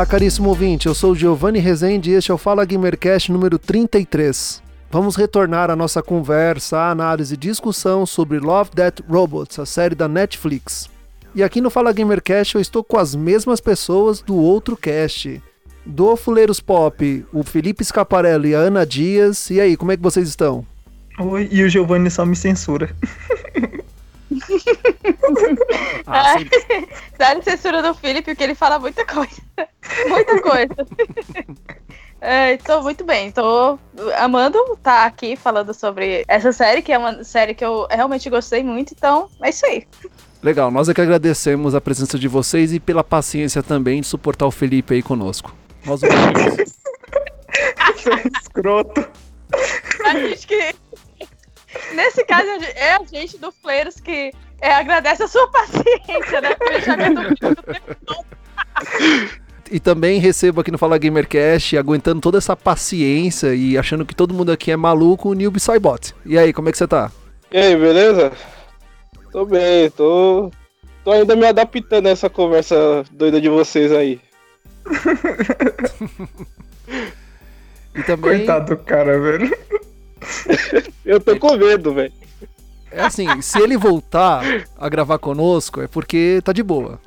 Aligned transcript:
Olá, 0.00 0.06
caríssimo 0.06 0.48
ouvinte, 0.48 0.86
eu 0.86 0.94
sou 0.94 1.14
Giovanni 1.14 1.58
Rezende 1.58 2.10
e 2.10 2.14
este 2.14 2.30
é 2.30 2.34
o 2.34 2.38
Fala 2.38 2.64
Gamercast 2.64 3.30
número 3.30 3.58
33. 3.58 4.62
Vamos 4.90 5.14
retornar 5.14 5.68
à 5.68 5.76
nossa 5.76 6.02
conversa, 6.02 6.88
análise 6.88 7.34
e 7.34 7.36
discussão 7.36 8.06
sobre 8.06 8.38
Love, 8.38 8.70
Death, 8.74 9.02
Robots, 9.06 9.58
a 9.58 9.66
série 9.66 9.94
da 9.94 10.08
Netflix. 10.08 10.88
E 11.34 11.42
aqui 11.42 11.60
no 11.60 11.68
Fala 11.68 11.92
Gamercast 11.92 12.54
eu 12.54 12.62
estou 12.62 12.82
com 12.82 12.96
as 12.96 13.14
mesmas 13.14 13.60
pessoas 13.60 14.22
do 14.22 14.36
outro 14.36 14.74
cast. 14.74 15.38
Do 15.84 16.16
Fuleiros 16.16 16.60
Pop, 16.60 17.26
o 17.30 17.42
Felipe 17.42 17.84
Scaparello 17.84 18.46
e 18.46 18.54
a 18.54 18.58
Ana 18.58 18.86
Dias. 18.86 19.50
E 19.50 19.60
aí, 19.60 19.76
como 19.76 19.92
é 19.92 19.98
que 19.98 20.02
vocês 20.02 20.26
estão? 20.26 20.64
Oi, 21.18 21.46
e 21.52 21.62
o 21.62 21.68
Giovanni 21.68 22.10
só 22.10 22.24
me 22.24 22.34
censura. 22.36 22.88
Ah, 26.06 26.34
Ai, 26.34 26.48
Sério, 27.16 27.42
censura 27.42 27.82
do 27.82 27.94
Felipe, 27.94 28.30
porque 28.30 28.42
ele 28.42 28.54
fala 28.54 28.78
muita 28.78 29.04
coisa. 29.04 29.42
Muita 30.08 30.42
coisa. 30.42 30.74
É, 32.22 32.58
tô 32.58 32.82
muito 32.82 33.02
bem, 33.02 33.32
tô 33.32 33.78
amando 34.18 34.58
estar 34.74 35.06
aqui 35.06 35.36
falando 35.36 35.72
sobre 35.72 36.22
essa 36.28 36.52
série, 36.52 36.82
que 36.82 36.92
é 36.92 36.98
uma 36.98 37.24
série 37.24 37.54
que 37.54 37.64
eu 37.64 37.86
realmente 37.90 38.28
gostei 38.28 38.62
muito, 38.62 38.92
então 38.92 39.30
é 39.42 39.48
isso 39.48 39.64
aí. 39.64 39.86
Legal, 40.42 40.70
nós 40.70 40.90
é 40.90 40.92
que 40.92 41.00
agradecemos 41.00 41.74
a 41.74 41.80
presença 41.80 42.18
de 42.18 42.28
vocês 42.28 42.74
e 42.74 42.78
pela 42.78 43.02
paciência 43.02 43.62
também 43.62 44.02
de 44.02 44.06
suportar 44.06 44.46
o 44.46 44.50
Felipe 44.50 44.92
aí 44.92 45.02
conosco. 45.02 45.54
Nós 45.86 46.02
ouvimos. 46.02 46.76
Escroto. 48.42 49.08
A 50.04 50.14
gente 50.18 50.46
que. 50.46 50.74
Nesse 51.94 52.24
caso, 52.24 52.48
é 52.74 52.94
a 52.94 53.02
gente 53.04 53.38
do 53.38 53.52
Fleiros 53.52 53.96
que 53.96 54.32
é, 54.60 54.72
agradece 54.72 55.22
a 55.22 55.28
sua 55.28 55.48
paciência, 55.48 56.40
né? 56.40 56.54
Porque 56.54 56.80
já 56.80 56.96
me 56.96 57.10
duvido 57.10 57.54
do 57.54 57.62
tempo 57.62 57.96
todo. 58.04 58.24
E 59.70 59.78
também 59.78 60.18
recebo 60.18 60.60
aqui 60.60 60.70
no 60.70 60.78
Fala 60.78 60.98
Gamercast, 60.98 61.76
aguentando 61.76 62.20
toda 62.20 62.38
essa 62.38 62.56
paciência 62.56 63.54
e 63.54 63.78
achando 63.78 64.04
que 64.04 64.14
todo 64.14 64.34
mundo 64.34 64.50
aqui 64.50 64.72
é 64.72 64.76
maluco, 64.76 65.28
o 65.30 65.34
Newbie 65.34 65.60
Cybot. 65.60 66.12
E 66.26 66.36
aí, 66.36 66.52
como 66.52 66.68
é 66.68 66.72
que 66.72 66.78
você 66.78 66.88
tá? 66.88 67.12
E 67.52 67.56
aí, 67.56 67.76
beleza? 67.76 68.32
Tô 69.30 69.44
bem, 69.44 69.88
tô. 69.90 70.50
Tô 71.04 71.12
ainda 71.12 71.36
me 71.36 71.46
adaptando 71.46 72.06
a 72.06 72.10
essa 72.10 72.28
conversa 72.28 73.04
doida 73.12 73.40
de 73.40 73.48
vocês 73.48 73.92
aí. 73.92 74.20
E 77.94 78.02
também, 78.02 78.38
Coitado 78.38 78.76
do 78.76 78.82
cara, 78.82 79.18
velho. 79.18 79.56
Eu 81.04 81.20
tô 81.20 81.38
com 81.38 81.56
medo, 81.56 81.94
velho. 81.94 82.12
é 82.90 83.02
assim, 83.02 83.40
se 83.40 83.60
ele 83.60 83.76
voltar 83.76 84.42
a 84.78 84.88
gravar 84.88 85.18
conosco, 85.18 85.80
é 85.80 85.86
porque 85.86 86.40
tá 86.44 86.52
de 86.52 86.62
boa. 86.62 86.98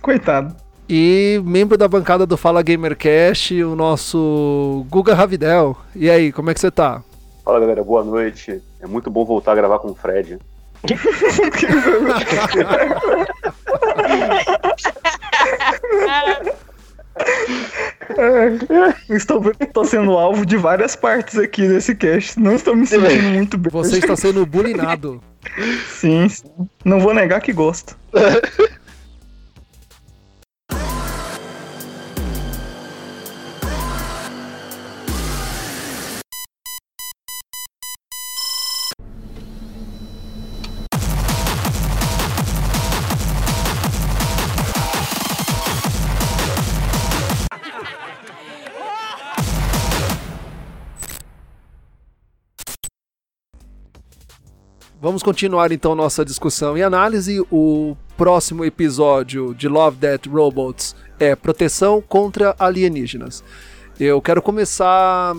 Coitado. 0.00 0.56
E 0.88 1.40
membro 1.44 1.78
da 1.78 1.86
bancada 1.86 2.26
do 2.26 2.36
Fala 2.36 2.62
Gamercast, 2.62 3.62
o 3.62 3.76
nosso 3.76 4.84
Guga 4.90 5.14
Ravidel. 5.14 5.76
E 5.94 6.10
aí, 6.10 6.32
como 6.32 6.50
é 6.50 6.54
que 6.54 6.60
você 6.60 6.70
tá? 6.70 7.02
Fala 7.44 7.60
galera, 7.60 7.84
boa 7.84 8.02
noite. 8.02 8.60
É 8.80 8.86
muito 8.86 9.10
bom 9.10 9.24
voltar 9.24 9.52
a 9.52 9.56
gravar 9.56 9.78
com 9.78 9.90
o 9.90 9.94
Fred. 9.94 10.38
Ai, 18.18 18.94
Estou, 19.08 19.42
estou 19.60 19.84
sendo 19.84 20.12
alvo 20.12 20.44
de 20.44 20.56
várias 20.56 20.96
partes 20.96 21.38
aqui 21.38 21.66
desse 21.66 21.94
cast. 21.94 22.38
Não 22.38 22.54
estou 22.54 22.74
me 22.74 22.86
sentindo 22.86 23.30
muito 23.30 23.58
bem. 23.58 23.70
Você 23.70 23.98
está 23.98 24.16
sendo 24.16 24.44
bulinado. 24.46 25.22
Sim, 25.88 26.28
sim. 26.28 26.44
não 26.84 27.00
vou 27.00 27.14
negar 27.14 27.40
que 27.40 27.52
gosto. 27.52 27.96
Vamos 55.02 55.22
continuar 55.22 55.72
então 55.72 55.94
nossa 55.94 56.22
discussão 56.26 56.76
e 56.76 56.82
análise. 56.82 57.40
O 57.50 57.96
próximo 58.18 58.66
episódio 58.66 59.54
de 59.54 59.66
Love, 59.66 59.96
Death, 59.96 60.26
Robots 60.26 60.94
é 61.18 61.34
Proteção 61.34 62.02
contra 62.06 62.54
Alienígenas. 62.58 63.42
Eu 63.98 64.20
quero 64.20 64.42
começar. 64.42 65.34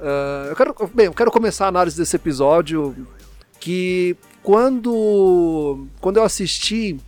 ah, 0.00 0.46
eu 0.48 0.56
quero, 0.56 0.74
bem, 0.94 1.04
eu 1.04 1.12
quero 1.12 1.30
começar 1.30 1.66
a 1.66 1.68
análise 1.68 1.98
desse 1.98 2.16
episódio 2.16 2.96
que 3.60 4.16
quando, 4.42 5.86
quando 6.00 6.16
eu 6.16 6.24
assisti, 6.24 6.98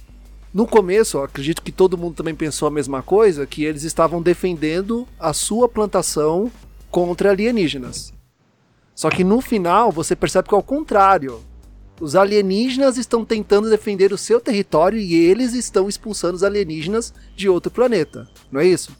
no 0.52 0.66
começo, 0.66 1.18
acredito 1.18 1.62
que 1.62 1.72
todo 1.72 1.96
mundo 1.96 2.14
também 2.14 2.34
pensou 2.34 2.68
a 2.68 2.70
mesma 2.70 3.02
coisa, 3.02 3.46
que 3.46 3.64
eles 3.64 3.84
estavam 3.84 4.20
defendendo 4.20 5.08
a 5.18 5.32
sua 5.32 5.66
plantação 5.66 6.52
contra 6.90 7.30
alienígenas. 7.30 8.12
Só 8.94 9.08
que 9.08 9.24
no 9.24 9.40
final 9.40 9.90
você 9.90 10.14
percebe 10.14 10.46
que 10.46 10.54
é 10.54 10.58
o 10.58 10.62
contrário. 10.62 11.40
Os 12.00 12.16
alienígenas 12.16 12.96
estão 12.98 13.24
tentando 13.24 13.70
defender 13.70 14.12
o 14.12 14.18
seu 14.18 14.40
território 14.40 14.98
e 14.98 15.14
eles 15.14 15.54
estão 15.54 15.88
expulsando 15.88 16.34
os 16.34 16.42
alienígenas 16.42 17.14
de 17.36 17.48
outro 17.48 17.70
planeta. 17.70 18.26
Não 18.50 18.60
é 18.60 18.66
isso? 18.66 18.92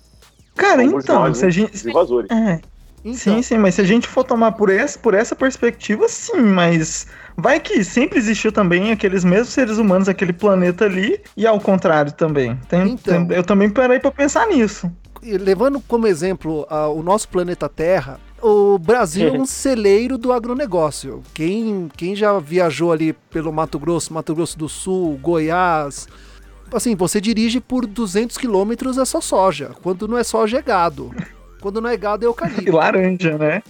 Cara, 0.54 0.84
Vamos 0.84 1.04
então, 1.04 1.20
nós, 1.20 1.38
se 1.38 1.44
a 1.46 1.50
gente. 1.50 1.74
Os 1.74 1.84
invasores. 1.84 2.30
É, 2.30 2.60
Então, 3.04 3.14
sim, 3.18 3.42
sim, 3.42 3.58
mas 3.58 3.74
se 3.74 3.80
a 3.80 3.84
gente 3.84 4.06
for 4.06 4.22
tomar 4.24 4.52
por 4.52 4.70
essa, 4.70 4.98
por 4.98 5.12
essa 5.12 5.34
perspectiva, 5.34 6.08
sim, 6.08 6.40
mas 6.40 7.06
vai 7.36 7.58
que 7.60 7.82
sempre 7.82 8.18
existiu 8.18 8.52
também 8.52 8.92
aqueles 8.92 9.24
mesmos 9.24 9.48
seres 9.50 9.76
humanos, 9.78 10.08
aquele 10.08 10.32
planeta 10.32 10.84
ali, 10.84 11.20
e 11.36 11.46
ao 11.46 11.60
contrário 11.60 12.12
também. 12.12 12.56
Tem- 12.68 12.92
Então. 12.92 13.26
tem- 13.26 13.36
eu 13.36 13.42
também 13.42 13.68
parei 13.68 13.98
pra 13.98 14.10
pensar 14.12 14.46
nisso. 14.46 14.90
levando 15.22 15.80
como 15.88 16.06
exemplo 16.06 16.66
ah, 16.70 16.86
o 16.88 17.02
nosso 17.02 17.28
planeta 17.28 17.66
Terra, 17.68 18.20
o 18.44 18.78
Brasil 18.78 19.28
é 19.28 19.32
um 19.38 19.46
celeiro 19.46 20.18
do 20.18 20.32
agronegócio. 20.32 21.22
Quem, 21.32 21.88
quem 21.96 22.14
já 22.14 22.38
viajou 22.38 22.92
ali 22.92 23.12
pelo 23.30 23.52
Mato 23.52 23.78
Grosso, 23.78 24.12
Mato 24.12 24.34
Grosso 24.34 24.58
do 24.58 24.68
Sul, 24.68 25.18
Goiás, 25.22 26.06
assim, 26.72 26.94
você 26.94 27.20
dirige 27.20 27.60
por 27.60 27.86
200 27.86 28.36
quilômetros 28.36 28.98
é 28.98 29.04
só 29.04 29.20
soja. 29.20 29.70
Quando 29.82 30.06
não 30.08 30.18
é 30.18 30.24
soja 30.24 30.58
é 30.58 30.62
gado. 30.62 31.10
Quando 31.60 31.80
não 31.80 31.88
é 31.88 31.96
gado 31.96 32.24
é 32.24 32.26
E 32.26 32.28
eucalipto. 32.28 32.72
laranja, 32.76 33.38
né? 33.38 33.62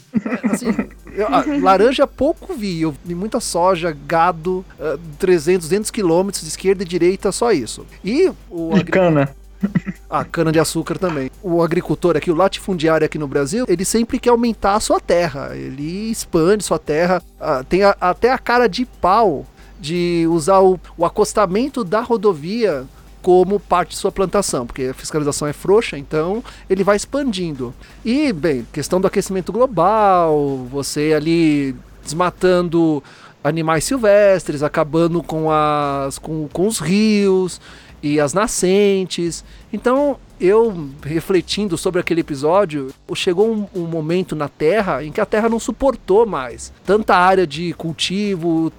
assim, 0.50 0.66
eu- 1.14 1.28
a- 1.28 1.44
laranja 1.62 2.06
pouco 2.08 2.52
vi, 2.52 2.80
eu 2.82 2.92
vi 3.04 3.14
muita 3.14 3.38
soja, 3.38 3.96
gado, 4.06 4.64
ah, 4.80 4.98
300, 5.20 5.68
200 5.68 5.90
quilômetros 5.92 6.42
de 6.42 6.48
esquerda 6.48 6.82
e 6.82 6.86
direita, 6.86 7.30
só 7.30 7.52
isso. 7.52 7.86
E 8.04 8.32
o 8.50 8.70
E 8.76 8.80
agri- 8.80 8.90
cana. 8.90 9.36
ah, 10.08 10.24
cana 10.24 10.52
de 10.52 10.58
açúcar 10.58 10.98
também. 10.98 11.30
O 11.42 11.62
agricultor 11.62 12.16
aqui, 12.16 12.30
o 12.30 12.34
latifundiário 12.34 13.04
aqui 13.04 13.18
no 13.18 13.26
Brasil, 13.28 13.64
ele 13.68 13.84
sempre 13.84 14.18
quer 14.18 14.30
aumentar 14.30 14.74
a 14.74 14.80
sua 14.80 15.00
terra, 15.00 15.50
ele 15.54 16.10
expande 16.10 16.64
sua 16.64 16.78
terra, 16.78 17.22
ah, 17.40 17.64
tem 17.68 17.82
a- 17.82 17.96
até 18.00 18.30
a 18.30 18.38
cara 18.38 18.68
de 18.68 18.84
pau 18.84 19.46
de 19.80 20.26
usar 20.30 20.60
o, 20.60 20.78
o 20.96 21.04
acostamento 21.04 21.84
da 21.84 22.00
rodovia 22.00 22.84
como 23.20 23.58
parte 23.58 23.90
de 23.90 23.96
sua 23.96 24.12
plantação, 24.12 24.66
porque 24.66 24.84
a 24.84 24.94
fiscalização 24.94 25.48
é 25.48 25.52
frouxa, 25.52 25.96
então 25.96 26.44
ele 26.68 26.84
vai 26.84 26.94
expandindo. 26.96 27.72
E, 28.04 28.32
bem, 28.32 28.66
questão 28.72 29.00
do 29.00 29.06
aquecimento 29.06 29.50
global, 29.50 30.66
você 30.70 31.14
ali 31.16 31.74
desmatando 32.02 33.02
animais 33.42 33.84
silvestres, 33.84 34.62
acabando 34.62 35.22
com, 35.22 35.50
as, 35.50 36.18
com, 36.18 36.48
com 36.52 36.66
os 36.66 36.78
rios 36.78 37.60
e 38.04 38.20
as 38.20 38.34
nascentes. 38.34 39.42
Então, 39.72 40.18
eu 40.38 40.90
refletindo 41.02 41.78
sobre 41.78 42.02
aquele 42.02 42.20
episódio, 42.20 42.92
chegou 43.14 43.50
um, 43.50 43.66
um 43.74 43.86
momento 43.86 44.36
na 44.36 44.46
Terra 44.46 45.02
em 45.02 45.10
que 45.10 45.22
a 45.22 45.26
Terra 45.26 45.48
não 45.48 45.58
suportou 45.58 46.26
mais 46.26 46.70
tanta 46.84 47.16
área 47.16 47.46
de 47.46 47.72
cultivo, 47.72 48.70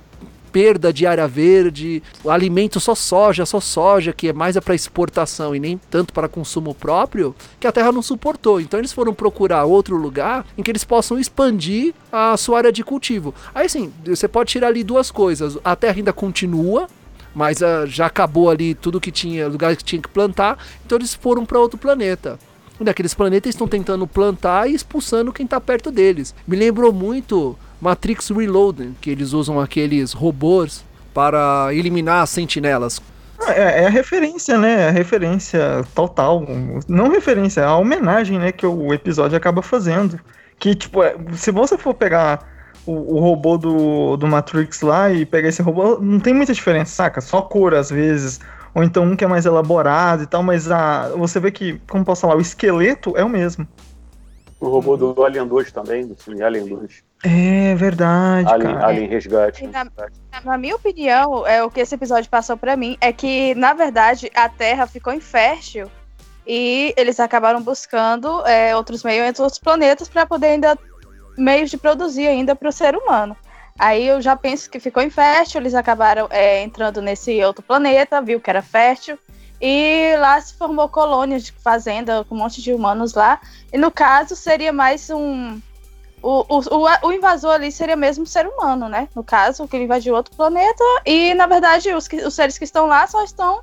perda 0.52 0.94
de 0.94 1.08
área 1.08 1.28
verde, 1.28 2.04
alimento 2.28 2.80
só 2.80 2.94
soja, 2.94 3.48
só 3.48 3.60
soja, 3.60 4.14
que 4.14 4.28
é 4.28 4.34
mais 4.34 4.56
é 4.56 4.62
para 4.62 4.76
exportação 4.76 5.56
e 5.56 5.60
nem 5.60 5.78
tanto 5.90 6.14
para 6.14 6.30
consumo 6.30 6.76
próprio, 6.76 7.36
que 7.60 7.66
a 7.66 7.72
terra 7.72 7.92
não 7.92 8.04
suportou. 8.04 8.62
Então 8.62 8.80
eles 8.80 8.94
foram 8.94 9.14
procurar 9.14 9.66
outro 9.66 9.98
lugar 9.98 10.46
em 10.56 10.62
que 10.62 10.70
eles 10.70 10.84
possam 10.84 11.20
expandir 11.20 11.96
a 12.12 12.38
sua 12.38 12.60
área 12.60 12.72
de 12.72 12.84
cultivo. 12.84 13.34
Aí 13.56 13.68
sim, 13.68 13.92
você 14.06 14.28
pode 14.28 14.52
tirar 14.52 14.68
ali 14.68 14.84
duas 14.84 15.10
coisas. 15.10 15.58
A 15.64 15.76
terra 15.76 15.98
ainda 15.98 16.14
continua, 16.14 16.88
mas 17.36 17.60
uh, 17.60 17.86
já 17.86 18.06
acabou 18.06 18.50
ali 18.50 18.74
tudo 18.74 19.02
que 19.02 19.12
tinha, 19.12 19.48
lugar 19.48 19.76
que 19.76 19.84
tinha 19.84 20.02
que 20.02 20.08
plantar, 20.08 20.58
então 20.86 20.98
eles 20.98 21.14
foram 21.14 21.46
para 21.46 21.60
outro 21.60 21.78
planeta. 21.78 22.40
Daqueles 22.80 23.14
planetas 23.14 23.50
estão 23.50 23.68
tentando 23.68 24.08
plantar 24.08 24.70
e 24.70 24.74
expulsando 24.74 25.32
quem 25.32 25.44
está 25.44 25.62
perto 25.62 25.92
deles. 25.92 26.34
Me 26.48 26.56
lembrou 26.56 26.92
muito 26.92 27.58
Matrix 27.80 28.30
Reloaded, 28.30 28.94
que 29.00 29.10
eles 29.10 29.34
usam 29.34 29.60
aqueles 29.60 30.14
robôs 30.14 30.84
para 31.14 31.74
eliminar 31.74 32.24
as 32.24 32.30
sentinelas. 32.30 33.02
É, 33.48 33.84
é, 33.84 33.86
a 33.88 33.90
referência, 33.90 34.58
né? 34.58 34.88
A 34.88 34.92
referência 34.92 35.86
total. 35.94 36.46
Não 36.88 37.10
referência, 37.10 37.62
é 37.62 37.66
a 37.66 37.76
homenagem, 37.76 38.40
né? 38.40 38.52
Que 38.52 38.66
o 38.66 38.94
episódio 38.94 39.38
acaba 39.38 39.62
fazendo. 39.62 40.20
Que, 40.58 40.74
tipo, 40.74 41.04
é, 41.04 41.16
se 41.34 41.52
você 41.52 41.78
for 41.78 41.94
pegar 41.94 42.55
o, 42.86 43.16
o, 43.16 43.20
robô 43.20 43.58
do, 43.58 44.18
do 44.18 44.28
Matrix 44.28 44.82
lá 44.82 45.12
e 45.12 45.26
pegar 45.26 45.50
esse 45.50 45.62
robô, 45.62 46.00
não 46.00 46.20
tem 46.20 46.34
muita 46.34 46.54
diferença, 46.54 46.94
saca? 46.94 47.22
Só 47.22 47.42
cor 47.42 47.74
às 47.74 47.90
vezes. 47.90 48.40
Ou 48.74 48.84
então 48.84 49.04
um 49.04 49.16
que 49.16 49.24
é 49.24 49.28
mais 49.28 49.46
elaborado 49.46 50.24
e 50.24 50.28
tal, 50.28 50.44
mas 50.44 50.70
a, 50.70 51.10
você 51.10 51.40
vê 51.40 51.50
que, 51.52 51.80
como 51.88 52.04
posso 52.04 52.22
falar, 52.22 52.36
o 52.36 52.42
esqueleto 52.42 53.16
é 53.16 53.24
o 53.24 53.30
mesmo. 53.30 53.68
O 54.60 54.68
robô 54.68 54.98
do 54.98 55.24
Alien 55.24 55.48
2 55.48 55.72
também, 55.72 56.08
do 56.08 56.16
filme 56.16 56.42
Alien 56.42 56.68
2. 56.68 57.04
É 57.24 57.76
verdade, 57.76 58.52
Alien, 58.52 58.74
cara. 58.74 58.88
Alien 58.88 59.10
Resgate. 59.10 59.68
Na, 59.68 59.88
na, 60.44 60.58
minha 60.58 60.76
opinião, 60.76 61.46
é 61.48 61.64
o 61.64 61.70
que 61.70 61.80
esse 61.80 61.96
episódio 61.96 62.30
passou 62.30 62.58
para 62.58 62.76
mim 62.76 62.98
é 63.00 63.12
que, 63.12 63.56
na 63.56 63.74
verdade, 63.74 64.30
a 64.36 64.50
Terra 64.50 64.86
ficou 64.86 65.14
infértil 65.14 65.90
e 66.46 66.94
eles 66.96 67.20
acabaram 67.20 67.62
buscando 67.62 68.46
é, 68.46 68.76
outros 68.76 69.04
meios, 69.04 69.40
outros 69.40 69.60
planetas 69.60 70.08
para 70.08 70.26
poder 70.26 70.48
ainda 70.48 70.78
meios 71.38 71.70
de 71.70 71.78
produzir 71.78 72.28
ainda 72.28 72.56
para 72.56 72.70
o 72.70 72.72
ser 72.72 72.96
humano. 72.96 73.36
Aí 73.78 74.08
eu 74.08 74.22
já 74.22 74.36
penso 74.36 74.70
que 74.70 74.80
ficou 74.80 75.04
infértil, 75.04 75.60
eles 75.60 75.74
acabaram 75.74 76.28
é, 76.30 76.64
entrando 76.64 77.02
nesse 77.02 77.44
outro 77.44 77.62
planeta, 77.62 78.22
viu 78.22 78.40
que 78.40 78.50
era 78.50 78.62
fértil, 78.62 79.20
e 79.60 80.16
lá 80.18 80.40
se 80.40 80.54
formou 80.54 80.88
colônias 80.88 81.44
de 81.44 81.52
fazenda 81.52 82.24
com 82.26 82.36
um 82.36 82.38
monte 82.38 82.62
de 82.62 82.74
humanos 82.74 83.14
lá. 83.14 83.40
E 83.72 83.78
no 83.78 83.92
caso 83.92 84.36
seria 84.36 84.72
mais 84.72 85.10
um. 85.10 85.60
O, 86.22 86.44
o, 86.50 87.08
o 87.08 87.12
invasor 87.12 87.52
ali 87.52 87.72
seria 87.72 87.96
mesmo 87.96 88.24
um 88.24 88.28
ser 88.28 88.48
humano, 88.48 88.90
né? 88.90 89.08
No 89.16 89.24
caso, 89.24 89.68
que 89.68 89.76
ele 89.76 89.86
invadiu 89.86 90.16
outro 90.16 90.36
planeta. 90.36 90.84
E 91.06 91.34
na 91.34 91.46
verdade, 91.46 91.94
os, 91.94 92.08
os 92.26 92.34
seres 92.34 92.58
que 92.58 92.64
estão 92.64 92.88
lá 92.88 93.06
só 93.08 93.24
estão 93.24 93.62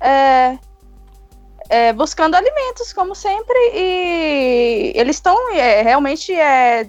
é, 0.00 0.58
é, 1.68 1.92
buscando 1.92 2.34
alimentos, 2.34 2.92
como 2.92 3.14
sempre. 3.14 3.58
E 3.74 4.92
eles 4.94 5.16
estão 5.16 5.52
é, 5.52 5.82
realmente 5.82 6.32
é, 6.32 6.88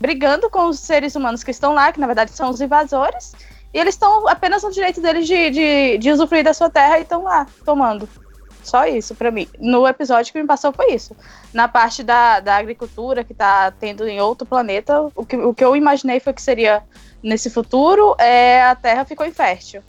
brigando 0.00 0.48
com 0.48 0.66
os 0.66 0.80
seres 0.80 1.14
humanos 1.14 1.44
que 1.44 1.50
estão 1.50 1.74
lá, 1.74 1.92
que 1.92 2.00
na 2.00 2.06
verdade 2.06 2.30
são 2.32 2.48
os 2.48 2.60
invasores. 2.60 3.34
E 3.72 3.78
eles 3.78 3.94
estão 3.94 4.26
apenas 4.26 4.62
no 4.62 4.72
direito 4.72 5.00
deles 5.00 5.26
de, 5.26 5.50
de, 5.50 5.98
de 5.98 6.10
usufruir 6.10 6.42
da 6.42 6.54
sua 6.54 6.70
terra 6.70 6.98
e 6.98 7.02
estão 7.02 7.22
lá, 7.22 7.46
tomando. 7.64 8.08
Só 8.62 8.86
isso, 8.86 9.14
para 9.14 9.30
mim. 9.30 9.48
No 9.58 9.86
episódio 9.86 10.32
que 10.32 10.40
me 10.40 10.46
passou 10.46 10.72
foi 10.72 10.92
isso. 10.92 11.14
Na 11.52 11.68
parte 11.68 12.02
da, 12.02 12.40
da 12.40 12.56
agricultura 12.56 13.22
que 13.22 13.32
tá 13.32 13.70
tendo 13.70 14.06
em 14.08 14.20
outro 14.20 14.46
planeta, 14.46 15.08
o 15.14 15.24
que, 15.24 15.36
o 15.36 15.54
que 15.54 15.64
eu 15.64 15.76
imaginei 15.76 16.18
foi 16.18 16.32
que 16.32 16.42
seria 16.42 16.82
nesse 17.22 17.48
futuro, 17.48 18.16
é, 18.18 18.62
a 18.62 18.74
Terra 18.74 19.04
ficou 19.04 19.26
infértil. 19.26 19.82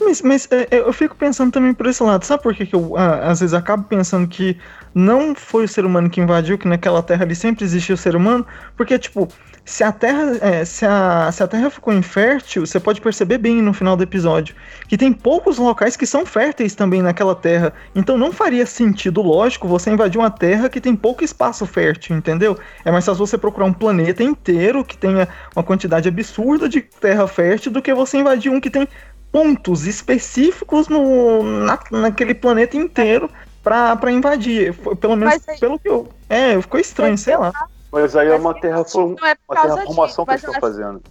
Mas, 0.00 0.22
mas 0.22 0.48
é, 0.50 0.68
eu 0.70 0.92
fico 0.92 1.14
pensando 1.14 1.52
também 1.52 1.74
por 1.74 1.86
esse 1.86 2.02
lado. 2.02 2.24
Sabe 2.24 2.42
por 2.42 2.54
que, 2.54 2.66
que 2.66 2.74
eu 2.74 2.96
ah, 2.96 3.30
às 3.30 3.40
vezes 3.40 3.54
acabo 3.54 3.84
pensando 3.84 4.26
que 4.26 4.56
não 4.94 5.34
foi 5.34 5.64
o 5.64 5.68
ser 5.68 5.84
humano 5.84 6.08
que 6.10 6.20
invadiu, 6.20 6.58
que 6.58 6.66
naquela 6.66 7.02
terra 7.02 7.24
ali 7.24 7.34
sempre 7.34 7.64
existiu 7.64 7.94
o 7.94 7.98
ser 7.98 8.16
humano? 8.16 8.46
Porque, 8.76 8.98
tipo, 8.98 9.28
se 9.64 9.84
a 9.84 9.92
Terra, 9.92 10.36
é, 10.40 10.64
se, 10.64 10.84
a, 10.84 11.30
se 11.30 11.42
a 11.42 11.46
Terra 11.46 11.70
ficou 11.70 11.92
infértil, 11.92 12.66
você 12.66 12.80
pode 12.80 13.00
perceber 13.00 13.38
bem 13.38 13.62
no 13.62 13.72
final 13.72 13.96
do 13.96 14.02
episódio 14.02 14.54
que 14.88 14.96
tem 14.96 15.12
poucos 15.12 15.58
locais 15.58 15.96
que 15.96 16.06
são 16.06 16.26
férteis 16.26 16.74
também 16.74 17.00
naquela 17.02 17.34
Terra. 17.34 17.72
Então 17.94 18.18
não 18.18 18.32
faria 18.32 18.66
sentido, 18.66 19.22
lógico, 19.22 19.68
você 19.68 19.90
invadir 19.90 20.18
uma 20.18 20.30
Terra 20.30 20.68
que 20.68 20.80
tem 20.80 20.96
pouco 20.96 21.22
espaço 21.22 21.64
fértil, 21.66 22.16
entendeu? 22.16 22.58
É 22.84 22.90
mais 22.90 23.04
fácil 23.04 23.24
você 23.24 23.38
procurar 23.38 23.66
um 23.66 23.72
planeta 23.72 24.24
inteiro 24.24 24.84
que 24.84 24.96
tenha 24.96 25.28
uma 25.54 25.62
quantidade 25.62 26.08
absurda 26.08 26.68
de 26.68 26.80
terra 26.80 27.28
fértil 27.28 27.70
do 27.70 27.80
que 27.80 27.94
você 27.94 28.18
invadir 28.18 28.50
um 28.50 28.60
que 28.60 28.70
tem 28.70 28.88
pontos 29.32 29.86
específicos 29.86 30.88
no, 30.88 31.42
na, 31.42 31.78
naquele 31.90 32.34
planeta 32.34 32.76
inteiro 32.76 33.30
para 33.62 34.10
invadir. 34.10 34.74
Pelo 34.96 35.16
menos 35.16 35.40
Mas, 35.46 35.60
pelo 35.60 35.78
que 35.78 35.88
eu. 35.88 36.08
É, 36.28 36.60
ficou 36.60 36.80
estranho, 36.80 37.16
sei 37.16 37.36
lá. 37.36 37.52
Mas 37.92 38.14
aí 38.14 38.28
é 38.28 38.36
uma, 38.36 38.54
terra, 38.54 38.84
é 38.94 39.04
uma 39.48 39.62
terraformação 39.62 40.24
que 40.24 40.30
eles 40.32 40.44
estão 40.44 40.60
fazendo. 40.60 41.02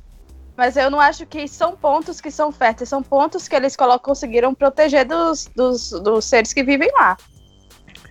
Mas 0.55 0.75
eu 0.75 0.89
não 0.89 0.99
acho 0.99 1.25
que 1.25 1.47
são 1.47 1.75
pontos 1.75 2.19
que 2.19 2.29
são 2.29 2.51
férteis, 2.51 2.89
são 2.89 3.01
pontos 3.01 3.47
que 3.47 3.55
eles 3.55 3.75
colocam, 3.75 3.99
conseguiram 3.99 4.53
proteger 4.53 5.05
dos, 5.05 5.49
dos, 5.55 5.91
dos 5.91 6.25
seres 6.25 6.51
que 6.51 6.63
vivem 6.63 6.89
lá. 6.93 7.15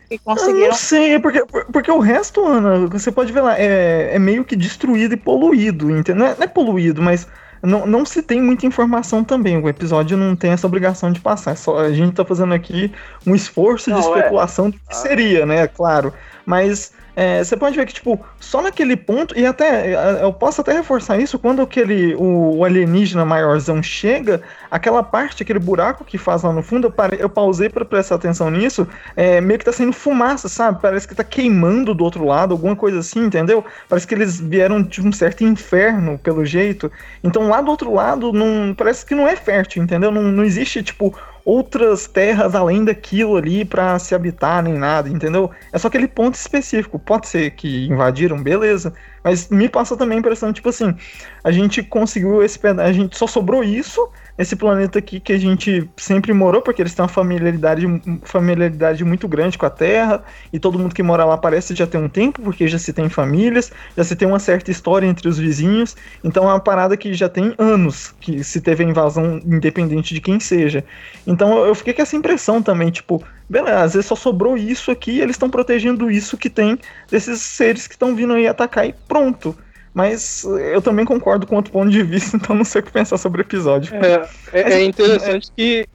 Que 0.08 0.18
conseguiram... 0.18 0.60
Eu 0.60 0.68
não 0.68 0.74
sei, 0.74 1.18
porque, 1.18 1.44
porque 1.70 1.90
o 1.90 1.98
resto, 1.98 2.46
Ana, 2.46 2.86
você 2.86 3.12
pode 3.12 3.32
ver 3.32 3.42
lá, 3.42 3.58
é, 3.58 4.14
é 4.14 4.18
meio 4.18 4.44
que 4.44 4.56
destruído 4.56 5.12
e 5.12 5.16
poluído, 5.18 5.90
entendeu? 5.90 6.24
Não 6.24 6.26
é, 6.26 6.34
não 6.36 6.42
é 6.42 6.46
poluído, 6.46 7.02
mas 7.02 7.26
não, 7.62 7.86
não 7.86 8.04
se 8.04 8.22
tem 8.22 8.40
muita 8.40 8.66
informação 8.66 9.24
também. 9.24 9.56
O 9.56 9.68
episódio 9.68 10.16
não 10.16 10.36
tem 10.36 10.52
essa 10.52 10.66
obrigação 10.66 11.12
de 11.12 11.20
passar. 11.20 11.52
É 11.52 11.54
só, 11.54 11.78
a 11.78 11.92
gente 11.92 12.14
tá 12.14 12.24
fazendo 12.24 12.54
aqui 12.54 12.92
um 13.26 13.34
esforço 13.34 13.90
não, 13.90 14.00
de 14.00 14.06
é. 14.06 14.08
especulação 14.10 14.66
é. 14.66 14.70
do 14.70 14.74
que 14.74 14.80
ah. 14.90 14.94
seria, 14.94 15.46
né? 15.46 15.66
Claro. 15.66 16.12
Mas 16.46 16.92
é, 17.18 17.42
você 17.42 17.56
pode 17.56 17.74
ver 17.74 17.84
que, 17.84 17.94
tipo, 17.94 18.24
só 18.38 18.62
naquele 18.62 18.96
ponto, 18.96 19.36
e 19.36 19.44
até 19.44 19.90
é, 19.92 20.22
eu 20.22 20.32
posso 20.32 20.60
até 20.60 20.72
reforçar 20.72 21.18
isso, 21.18 21.36
quando 21.36 21.60
aquele 21.60 22.14
o, 22.14 22.58
o 22.58 22.64
alienígena 22.64 23.24
maiorzão 23.24 23.82
chega, 23.82 24.40
aquela 24.70 25.02
parte, 25.02 25.42
aquele 25.42 25.58
buraco 25.58 26.04
que 26.04 26.16
faz 26.16 26.44
lá 26.44 26.52
no 26.52 26.62
fundo, 26.62 26.86
eu, 26.86 26.92
pare, 26.92 27.16
eu 27.18 27.28
pausei 27.28 27.68
para 27.68 27.84
prestar 27.84 28.14
atenção 28.14 28.48
nisso, 28.52 28.86
é, 29.16 29.40
meio 29.40 29.58
que 29.58 29.64
tá 29.64 29.72
saindo 29.72 29.92
fumaça, 29.92 30.48
sabe? 30.48 30.80
Parece 30.80 31.08
que 31.08 31.14
tá 31.16 31.24
queimando 31.24 31.92
do 31.92 32.04
outro 32.04 32.24
lado, 32.24 32.52
alguma 32.52 32.76
coisa 32.76 33.00
assim, 33.00 33.24
entendeu? 33.24 33.64
Parece 33.88 34.06
que 34.06 34.14
eles 34.14 34.38
vieram 34.38 34.80
de 34.80 35.02
um 35.02 35.10
certo 35.10 35.42
inferno, 35.42 36.20
pelo 36.20 36.46
jeito. 36.46 36.88
Então 37.24 37.48
lá 37.48 37.60
do 37.60 37.68
outro 37.68 37.92
lado, 37.92 38.32
não, 38.32 38.72
parece 38.76 39.04
que 39.04 39.16
não 39.16 39.26
é 39.26 39.34
fértil, 39.34 39.82
entendeu? 39.82 40.12
Não, 40.12 40.22
não 40.22 40.44
existe, 40.44 40.84
tipo, 40.84 41.12
outras 41.48 42.06
terras 42.06 42.54
além 42.54 42.84
daquilo 42.84 43.34
ali 43.34 43.64
para 43.64 43.98
se 43.98 44.14
habitar 44.14 44.62
nem 44.62 44.74
nada, 44.74 45.08
entendeu? 45.08 45.50
É 45.72 45.78
só 45.78 45.88
aquele 45.88 46.06
ponto 46.06 46.34
específico. 46.34 46.98
Pode 46.98 47.26
ser 47.26 47.52
que 47.52 47.86
invadiram, 47.86 48.42
beleza. 48.42 48.92
Mas 49.22 49.48
me 49.48 49.68
passa 49.68 49.96
também 49.96 50.16
a 50.16 50.20
impressão, 50.20 50.52
tipo 50.52 50.68
assim, 50.68 50.94
a 51.42 51.50
gente 51.50 51.82
conseguiu 51.82 52.42
esse 52.42 52.58
pedaço, 52.58 52.88
a 52.88 52.92
gente 52.92 53.16
só 53.16 53.26
sobrou 53.26 53.62
isso 53.64 54.08
esse 54.38 54.54
planeta 54.54 55.00
aqui 55.00 55.18
que 55.18 55.32
a 55.32 55.38
gente 55.38 55.90
sempre 55.96 56.32
morou, 56.32 56.62
porque 56.62 56.80
eles 56.80 56.94
têm 56.94 57.02
uma 57.02 57.08
familiaridade, 57.08 57.84
familiaridade 58.22 59.04
muito 59.04 59.26
grande 59.26 59.58
com 59.58 59.66
a 59.66 59.70
Terra, 59.70 60.22
e 60.52 60.60
todo 60.60 60.78
mundo 60.78 60.94
que 60.94 61.02
mora 61.02 61.24
lá 61.24 61.36
parece 61.36 61.74
já 61.74 61.88
ter 61.88 61.98
um 61.98 62.08
tempo, 62.08 62.40
porque 62.40 62.68
já 62.68 62.78
se 62.78 62.92
tem 62.92 63.08
famílias, 63.08 63.72
já 63.96 64.04
se 64.04 64.14
tem 64.14 64.28
uma 64.28 64.38
certa 64.38 64.70
história 64.70 65.08
entre 65.08 65.28
os 65.28 65.38
vizinhos, 65.38 65.96
então 66.22 66.44
é 66.44 66.52
uma 66.52 66.60
parada 66.60 66.96
que 66.96 67.12
já 67.14 67.28
tem 67.28 67.52
anos 67.58 68.14
que 68.20 68.44
se 68.44 68.60
teve 68.60 68.84
a 68.84 68.86
invasão, 68.86 69.40
independente 69.44 70.14
de 70.14 70.20
quem 70.20 70.38
seja. 70.38 70.84
Então 71.26 71.66
eu 71.66 71.74
fiquei 71.74 71.92
com 71.92 72.02
essa 72.02 72.14
impressão 72.14 72.62
também, 72.62 72.92
tipo, 72.92 73.24
beleza, 73.48 73.80
às 73.80 73.94
vezes 73.94 74.06
só 74.06 74.14
sobrou 74.14 74.56
isso 74.56 74.90
aqui, 74.90 75.12
e 75.12 75.20
eles 75.20 75.34
estão 75.34 75.48
protegendo 75.48 76.10
isso 76.10 76.36
que 76.36 76.50
tem 76.50 76.78
desses 77.10 77.40
seres 77.40 77.86
que 77.86 77.94
estão 77.94 78.14
vindo 78.14 78.34
aí 78.34 78.46
atacar 78.46 78.86
e 78.86 78.94
pronto. 79.06 79.56
Mas 79.94 80.44
eu 80.44 80.82
também 80.82 81.04
concordo 81.04 81.46
com 81.46 81.56
outro 81.56 81.72
ponto 81.72 81.90
de 81.90 82.02
vista, 82.02 82.36
então 82.38 82.54
não 82.54 82.64
sei 82.64 82.80
o 82.80 82.84
que 82.84 82.92
pensar 82.92 83.18
sobre 83.18 83.40
o 83.40 83.44
episódio. 83.44 83.94
É, 83.94 84.28
é, 84.52 84.72
é 84.74 84.84
interessante 84.84 85.50
que. 85.56 85.86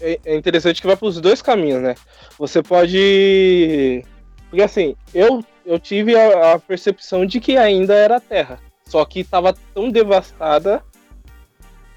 É, 0.00 0.20
é 0.24 0.36
interessante 0.36 0.80
que 0.80 0.86
vai 0.86 0.96
para 0.96 1.08
os 1.08 1.20
dois 1.20 1.42
caminhos, 1.42 1.82
né? 1.82 1.94
Você 2.38 2.62
pode. 2.62 4.04
Porque 4.48 4.62
assim, 4.62 4.94
eu, 5.12 5.44
eu 5.66 5.78
tive 5.78 6.16
a, 6.16 6.54
a 6.54 6.58
percepção 6.58 7.26
de 7.26 7.40
que 7.40 7.56
ainda 7.56 7.94
era 7.94 8.20
terra. 8.20 8.60
Só 8.84 9.04
que 9.04 9.20
estava 9.20 9.54
tão 9.74 9.90
devastada 9.90 10.82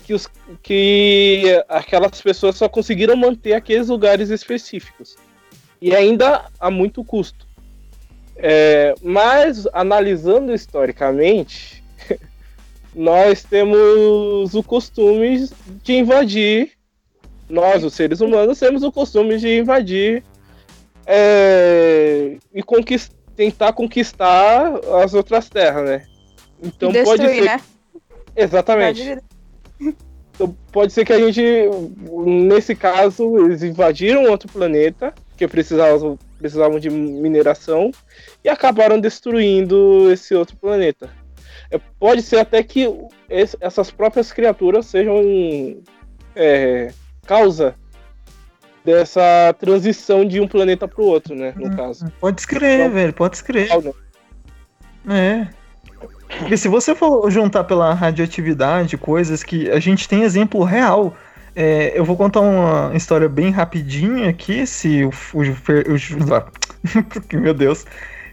que, 0.04 0.14
os, 0.14 0.28
que 0.62 1.44
aquelas 1.68 2.22
pessoas 2.22 2.56
só 2.56 2.68
conseguiram 2.68 3.16
manter 3.16 3.54
aqueles 3.54 3.88
lugares 3.88 4.30
específicos. 4.30 5.16
E 5.82 5.96
ainda 5.96 6.46
a 6.60 6.70
muito 6.70 7.04
custo. 7.04 7.48
É, 8.36 8.94
mas, 9.02 9.68
analisando 9.74 10.54
historicamente, 10.54 11.84
nós 12.94 13.44
temos 13.44 14.54
o 14.54 14.64
costume 14.64 15.48
de 15.84 15.94
invadir, 15.94 16.72
nós, 17.50 17.84
os 17.84 17.94
seres 17.94 18.22
humanos, 18.22 18.60
temos 18.60 18.84
o 18.84 18.92
costume 18.92 19.38
de 19.38 19.60
invadir 19.60 20.24
é, 21.06 22.38
e 22.54 22.64
conquist, 22.64 23.12
tentar 23.36 23.74
conquistar 23.74 24.72
as 25.04 25.14
outras 25.14 25.50
terras, 25.50 25.84
né? 25.84 26.06
Então 26.64 26.92
Destruir, 26.92 27.18
pode 27.18 27.36
ser. 27.36 27.42
Né? 27.44 27.62
Exatamente. 28.36 29.18
Então, 30.34 30.56
pode 30.72 30.94
ser 30.94 31.06
que 31.06 31.14
a 31.14 31.20
gente, 31.20 31.42
nesse 32.26 32.76
caso, 32.76 33.38
eles 33.38 33.64
invadiram 33.64 34.30
outro 34.30 34.52
planeta, 34.52 35.14
que 35.36 35.48
precisavam, 35.48 36.18
precisavam 36.38 36.80
de 36.80 36.90
mineração, 36.90 37.92
e 38.44 38.50
acabaram 38.50 39.00
destruindo 39.00 40.12
esse 40.12 40.34
outro 40.34 40.56
planeta. 40.56 41.10
É, 41.70 41.80
pode 42.00 42.22
ser 42.22 42.40
até 42.40 42.64
que 42.64 42.88
esse, 43.30 43.58
essas 43.60 43.92
próprias 43.92 44.32
criaturas 44.32 44.86
sejam 44.86 45.22
é, 46.36 46.92
causa 47.26 47.76
dessa 48.84 49.54
transição 49.60 50.26
de 50.26 50.40
um 50.40 50.48
planeta 50.48 50.88
para 50.88 51.02
o 51.02 51.06
outro, 51.06 51.36
né? 51.36 51.54
No 51.56 51.68
hum, 51.68 51.76
caso. 51.76 52.12
Pode 52.20 52.42
escrever, 52.42 52.80
então, 52.80 52.92
velho, 52.92 53.14
pode 53.14 53.36
escrever. 53.36 53.94
É. 55.08 55.61
Porque 56.40 56.58
se 56.58 56.68
você 56.68 56.96
for 56.96 57.30
juntar 57.30 57.64
pela 57.64 57.94
radioatividade 57.94 58.98
coisas 58.98 59.44
que 59.44 59.70
a 59.70 59.80
gente 59.80 60.08
tem 60.08 60.24
exemplo 60.24 60.64
real. 60.64 61.16
É, 61.54 61.92
eu 61.94 62.06
vou 62.06 62.16
contar 62.16 62.40
uma 62.40 62.96
história 62.96 63.28
bem 63.28 63.52
rapidinha 63.52 64.30
aqui, 64.30 64.66
se 64.66 65.04
o, 65.04 65.10
o, 65.34 65.42
o 65.42 65.98
meu 67.38 67.54
Deus, 67.54 67.86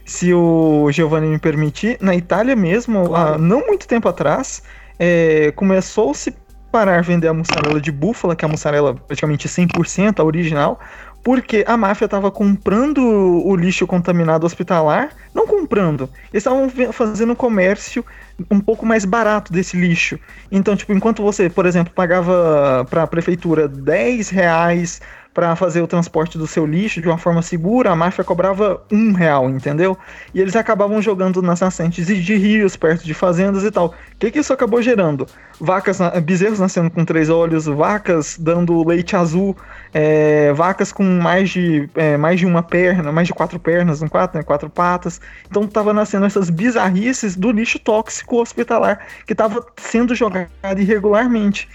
se 0.05 0.33
o 0.33 0.89
Giovanni 0.93 1.27
me 1.27 1.39
permitir, 1.39 1.99
na 2.01 2.15
Itália 2.15 2.55
mesmo, 2.55 3.09
claro. 3.09 3.35
há 3.35 3.39
não 3.39 3.67
muito 3.67 3.89
tempo 3.89 4.09
atrás, 4.09 4.63
é, 4.99 5.53
começou-se 5.57 6.33
parar 6.71 7.03
vender 7.03 7.29
a 7.29 7.35
mussarela 7.35 7.81
de 7.81 7.91
búfala, 7.91 8.37
que 8.37 8.45
é 8.45 8.49
a 8.49 8.51
mussarela 8.51 8.95
praticamente 8.95 9.49
100%, 9.49 10.21
a 10.21 10.25
original, 10.25 10.79
porque 11.23 11.65
a 11.67 11.77
máfia 11.77 12.07
estava 12.07 12.31
comprando 12.31 12.99
o 12.99 13.55
lixo 13.57 13.87
contaminado 13.87 14.47
hospitalar, 14.47 15.11
não 15.35 15.47
comprando, 15.47 16.09
eles 16.33 16.45
estavam 16.45 16.69
fazendo 16.93 17.37
comércio 17.37 18.05
um 18.51 18.61
pouco 18.61 18.87
mais 18.87 19.05
barato 19.05 19.53
desse 19.53 19.77
lixo. 19.77 20.19
Então, 20.51 20.77
tipo, 20.77 20.93
enquanto 20.93 21.23
você, 21.23 21.51
por 21.51 21.67
exemplo, 21.67 21.93
pagava 21.93 22.87
para 22.89 23.03
a 23.03 23.07
prefeitura 23.07 23.67
10 23.67 24.31
reais 24.31 25.01
para 25.33 25.55
fazer 25.55 25.81
o 25.81 25.87
transporte 25.87 26.37
do 26.37 26.47
seu 26.47 26.67
lixo 26.67 27.01
de 27.01 27.07
uma 27.07 27.19
forma 27.19 27.43
segura, 27.43 27.91
a 27.91 27.97
máfia 27.97 28.25
cobrava 28.25 28.83
um 28.91 29.13
real, 29.13 29.49
entendeu? 29.49 29.97
E 30.35 30.41
eles 30.41 30.57
acabavam 30.57 31.01
jogando 31.01 31.41
nas 31.41 31.61
nascentes 31.61 32.07
de 32.07 32.37
rios, 32.37 32.77
perto 32.77 33.05
de 33.05 33.15
fazendas 33.15 33.63
e 33.63 33.71
tal. 33.71 33.87
O 33.89 34.19
que, 34.19 34.31
que 34.33 34.41
isso 34.41 34.53
acabou 34.53 34.83
gerando? 34.83 35.27
Vacas, 35.61 35.99
bezerros 36.25 36.59
nascendo 36.59 36.91
com 36.91 37.05
três 37.05 37.31
olhos, 37.31 37.67
vacas 37.67 38.37
dando 38.39 38.85
leite 38.87 39.15
azul, 39.15 39.57
é, 39.95 40.53
vacas 40.55 40.91
com 40.91 41.05
mais 41.05 41.51
de, 41.51 41.89
é, 41.95 42.17
mais 42.17 42.41
de 42.41 42.47
uma 42.47 42.63
perna, 42.63 43.13
mais 43.13 43.29
de 43.29 43.35
quatro 43.35 43.61
pernas, 43.61 44.01
não 44.01 44.09
quatro, 44.09 44.39
né, 44.39 44.43
quatro 44.43 44.69
patas. 44.69 45.21
Então 45.49 45.67
tava 45.67 45.93
nascendo 45.93 46.27
essas 46.27 46.51
bizarrices 46.51 47.37
do 47.37 47.53
lixo 47.53 47.79
tóxico 47.79 48.41
hospitalar 48.41 49.07
que 49.27 49.35
estava 49.35 49.65
sendo 49.77 50.15
jogado 50.15 50.49
irregularmente. 50.81 51.69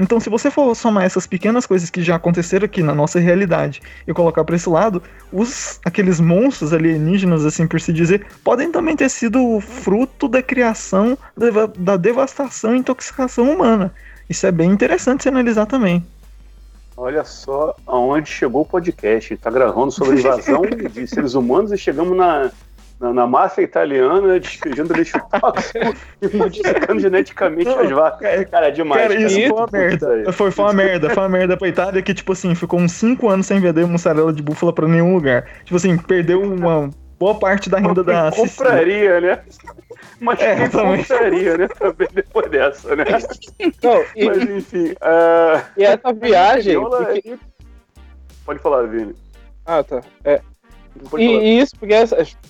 Então, 0.00 0.18
se 0.18 0.30
você 0.30 0.50
for 0.50 0.74
somar 0.74 1.04
essas 1.04 1.26
pequenas 1.26 1.66
coisas 1.66 1.90
que 1.90 2.02
já 2.02 2.16
aconteceram 2.16 2.64
aqui 2.64 2.82
na 2.82 2.94
nossa 2.94 3.20
realidade 3.20 3.82
e 4.08 4.14
colocar 4.14 4.42
para 4.44 4.56
esse 4.56 4.66
lado, 4.66 5.02
os 5.30 5.78
aqueles 5.84 6.18
monstros 6.18 6.72
alienígenas, 6.72 7.44
assim 7.44 7.66
por 7.66 7.78
se 7.78 7.92
dizer, 7.92 8.26
podem 8.42 8.72
também 8.72 8.96
ter 8.96 9.10
sido 9.10 9.60
fruto 9.60 10.26
da 10.26 10.42
criação, 10.42 11.18
da, 11.36 11.66
da 11.76 11.96
devastação 11.98 12.74
e 12.74 12.78
intoxicação 12.78 13.52
humana. 13.52 13.92
Isso 14.26 14.46
é 14.46 14.50
bem 14.50 14.70
interessante 14.70 15.24
se 15.24 15.28
analisar 15.28 15.66
também. 15.66 16.02
Olha 16.96 17.22
só 17.22 17.76
aonde 17.86 18.30
chegou 18.30 18.62
o 18.62 18.66
podcast. 18.66 19.34
Está 19.34 19.50
gravando 19.50 19.90
sobre 19.90 20.18
invasão 20.18 20.62
de 20.92 21.06
seres 21.06 21.34
humanos 21.34 21.72
e 21.72 21.76
chegamos 21.76 22.16
na, 22.16 22.50
na, 23.00 23.12
na 23.14 23.26
máfia 23.26 23.62
italiana, 23.62 24.38
despejando 24.38 24.92
lixo 24.92 25.18
tóxico 25.40 25.96
e 26.20 26.36
modificando 26.36 27.00
geneticamente 27.00 27.68
as 27.68 27.90
vacas. 27.90 28.44
Cara, 28.50 28.68
é 28.68 28.70
demais. 28.70 29.02
Cara, 29.02 29.14
isso 29.14 29.36
cara. 29.36 29.48
foi 29.48 29.56
uma 29.56 29.68
merda. 29.72 30.32
Foi, 30.32 30.50
foi 30.50 30.64
uma 30.66 30.74
merda. 30.74 31.10
Foi 31.10 31.22
uma 31.22 31.28
merda 31.28 31.56
pra 31.56 31.68
Itália 31.68 32.02
que, 32.02 32.12
tipo 32.12 32.32
assim, 32.32 32.54
ficou 32.54 32.78
uns 32.78 32.92
5 32.92 33.28
anos 33.28 33.46
sem 33.46 33.58
vender 33.58 33.86
mussarela 33.86 34.32
de 34.32 34.42
búfala 34.42 34.72
pra 34.72 34.86
nenhum 34.86 35.14
lugar. 35.14 35.46
Tipo 35.64 35.76
assim, 35.76 35.96
perdeu 35.96 36.42
uma 36.42 36.90
boa 37.18 37.34
parte 37.34 37.70
da 37.70 37.78
renda 37.78 38.04
da 38.04 38.30
Compraria, 38.30 39.20
né? 39.20 39.40
Mas 40.20 40.40
é, 40.40 40.56
quem 40.56 40.70
também. 40.70 40.98
compraria, 40.98 41.56
né? 41.56 41.68
Também 41.68 42.08
depois 42.12 42.50
dessa, 42.50 42.94
né? 42.96 43.04
Não, 43.82 44.04
e, 44.14 44.24
Mas 44.26 44.42
enfim. 44.42 44.92
Uh... 44.92 45.62
E 45.76 45.84
essa 45.84 46.12
viagem. 46.12 46.76
É 46.76 47.36
Pode 48.44 48.58
falar, 48.60 48.86
Vini. 48.86 49.14
Ah, 49.64 49.82
tá. 49.82 50.00
É, 50.24 50.40
e, 51.16 51.24
e, 51.24 51.60
isso 51.60 51.72
porque 51.78 51.94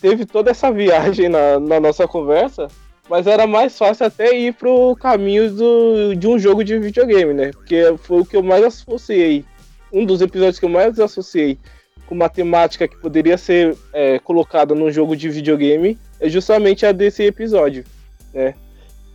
teve 0.01 0.25
toda 0.25 0.51
essa 0.51 0.71
viagem 0.73 1.29
na, 1.29 1.59
na, 1.61 1.81
nossa 1.81 2.07
conversa, 2.07 2.69
mas 3.09 3.27
era 3.27 3.47
mais 3.47 3.77
fácil 3.77 4.07
até 4.07 4.37
ir 4.37 4.55
pro 4.55 4.97
caminho 4.97 5.51
do, 5.53 6.15
de 6.15 6.27
um 6.27 6.39
jogo 6.39 6.65
de 6.65 6.79
videogame, 6.79 7.35
né? 7.35 7.51
Porque 7.53 7.95
foi 7.99 8.21
o 8.21 8.25
que 8.25 8.37
eu 8.37 8.43
mais 8.43 8.65
associei. 8.65 9.45
Um 9.93 10.07
dos 10.07 10.21
episódios 10.21 10.59
que 10.59 10.65
eu 10.65 10.71
mais 10.71 10.99
associei 11.01 11.59
com 12.07 12.15
matemática 12.15 12.89
que 12.89 12.97
poderia 12.97 13.37
ser 13.37 13.77
é, 13.93 14.19
colocada 14.19 14.75
num 14.75 14.91
jogo 14.91 15.17
de 15.17 15.29
videogame 15.29 15.99
é 16.19 16.29
justamente 16.29 16.85
a 16.85 16.93
desse 16.93 17.25
episódio, 17.25 17.85
né? 18.33 18.55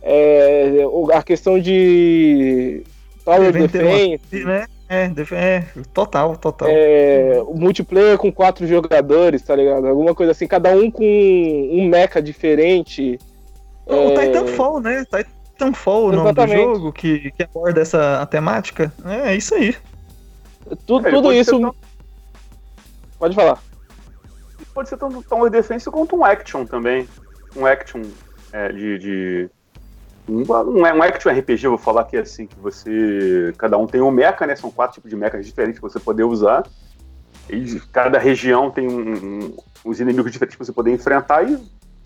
É, 0.02 0.84
a 1.12 1.22
questão 1.22 1.58
de 1.58 2.82
Tower 3.24 3.52
Defense, 3.52 4.44
né? 4.44 4.66
É, 4.88 5.10
é, 5.32 5.64
total, 5.92 6.36
total. 6.36 6.68
É, 6.70 7.42
o 7.44 7.54
multiplayer 7.54 8.16
com 8.16 8.30
quatro 8.30 8.66
jogadores, 8.66 9.42
tá 9.42 9.56
ligado? 9.56 9.86
Alguma 9.86 10.14
coisa 10.14 10.32
assim, 10.32 10.46
cada 10.46 10.70
um 10.70 10.90
com 10.90 11.04
um 11.04 11.88
mecha 11.88 12.22
diferente. 12.22 13.18
O 13.84 13.94
é... 13.94 14.26
Titanfall, 14.26 14.80
né? 14.80 15.04
Titanfall, 15.04 16.06
o 16.06 16.12
nome 16.12 16.32
do 16.32 16.46
jogo, 16.46 16.92
que, 16.92 17.32
que 17.32 17.42
aborda 17.42 17.80
essa 17.80 18.24
temática. 18.26 18.92
É, 19.04 19.32
é 19.32 19.36
isso 19.36 19.54
aí. 19.54 19.74
Tudo, 20.86 21.08
é, 21.08 21.10
tudo 21.10 21.32
isso. 21.32 21.60
Tão... 21.60 21.74
Pode 23.18 23.34
falar. 23.34 23.60
Pode 24.72 24.88
ser 24.88 24.98
tanto 24.98 25.22
Tower 25.22 25.50
Defense 25.50 25.90
quanto 25.90 26.16
um 26.16 26.24
action 26.24 26.64
também. 26.64 27.08
Um 27.56 27.66
action 27.66 28.02
é, 28.52 28.70
de, 28.70 29.50
de 30.26 30.32
um, 30.32 30.80
um 30.80 31.02
action 31.02 31.32
RPG, 31.32 31.68
vou 31.68 31.78
falar 31.78 32.02
aqui 32.02 32.16
assim, 32.16 32.46
que 32.46 32.58
você. 32.58 33.52
Cada 33.56 33.78
um 33.78 33.86
tem 33.86 34.00
um 34.00 34.10
mecha, 34.10 34.46
né? 34.46 34.56
São 34.56 34.70
quatro 34.70 34.94
tipos 34.94 35.10
de 35.10 35.16
mechas 35.16 35.46
diferentes 35.46 35.78
que 35.78 35.82
você 35.82 36.00
poder 36.00 36.24
usar. 36.24 36.66
E 37.48 37.80
cada 37.92 38.18
região 38.18 38.70
tem 38.70 38.88
um, 38.88 39.14
um, 39.14 39.56
uns 39.84 40.00
inimigos 40.00 40.32
diferentes 40.32 40.56
que 40.56 40.64
você 40.64 40.72
poder 40.72 40.92
enfrentar 40.92 41.48
e 41.48 41.58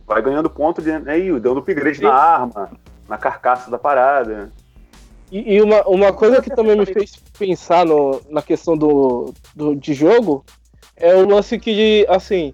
vai 0.06 0.20
ganhando 0.20 0.50
ponto 0.50 0.82
de, 0.82 0.98
né, 0.98 1.18
e 1.18 1.40
dando 1.40 1.60
upgrade 1.60 2.02
na 2.02 2.12
arma, 2.12 2.70
na 3.08 3.16
carcaça 3.16 3.70
da 3.70 3.78
parada. 3.78 4.52
E, 5.30 5.54
e 5.54 5.62
uma, 5.62 5.86
uma 5.86 6.12
coisa 6.12 6.42
que 6.42 6.50
também 6.50 6.76
me 6.76 6.84
fez 6.84 7.16
pensar 7.38 7.86
no, 7.86 8.20
na 8.28 8.42
questão 8.42 8.76
do, 8.76 9.32
do, 9.54 9.74
de 9.74 9.94
jogo 9.94 10.44
é 10.96 11.14
o 11.14 11.26
lance 11.26 11.58
que, 11.58 12.04
assim, 12.08 12.52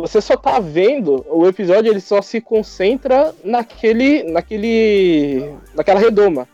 você 0.00 0.20
só 0.20 0.36
tá 0.36 0.58
vendo 0.58 1.24
o 1.28 1.46
episódio, 1.46 1.90
ele 1.90 2.00
só 2.00 2.20
se 2.22 2.40
concentra 2.40 3.34
naquele, 3.44 4.22
naquele, 4.24 5.54
naquela 5.74 6.00
redoma. 6.00 6.48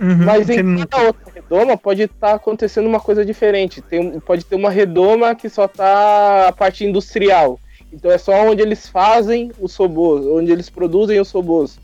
Uhum, 0.00 0.24
Mas 0.24 0.50
em 0.50 0.84
cada 0.86 1.06
outra 1.06 1.32
redoma 1.32 1.76
pode 1.76 2.02
estar 2.02 2.30
tá 2.30 2.34
acontecendo 2.34 2.86
uma 2.86 3.00
coisa 3.00 3.24
diferente. 3.24 3.80
Tem, 3.80 4.18
pode 4.20 4.44
ter 4.44 4.56
uma 4.56 4.70
redoma 4.70 5.34
que 5.34 5.48
só 5.48 5.68
tá 5.68 6.48
a 6.48 6.52
parte 6.52 6.84
industrial. 6.84 7.58
Então 7.92 8.10
é 8.10 8.18
só 8.18 8.32
onde 8.44 8.60
eles 8.60 8.88
fazem 8.88 9.52
os 9.60 9.76
robôs, 9.76 10.26
onde 10.26 10.50
eles 10.50 10.68
produzem 10.68 11.20
os 11.20 11.30
robôs. 11.30 11.78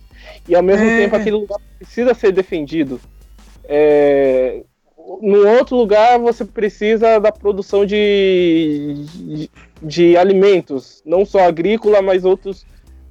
E 0.49 0.54
ao 0.54 0.62
mesmo 0.62 0.87
é. 0.87 0.99
tempo 0.99 1.16
aquele 1.16 1.37
lugar 1.37 1.59
precisa 1.78 2.14
ser 2.14 2.33
defendido. 2.33 3.00
É, 3.64 4.62
no 5.21 5.47
outro 5.49 5.76
lugar 5.76 6.19
você 6.19 6.45
precisa 6.45 7.19
da 7.19 7.33
produção 7.33 7.85
de, 7.85 9.04
de, 9.14 9.50
de, 9.83 10.16
alimentos, 10.16 11.02
não 11.04 11.25
só 11.25 11.40
agrícola, 11.40 12.00
mas 12.00 12.25
outros 12.25 12.66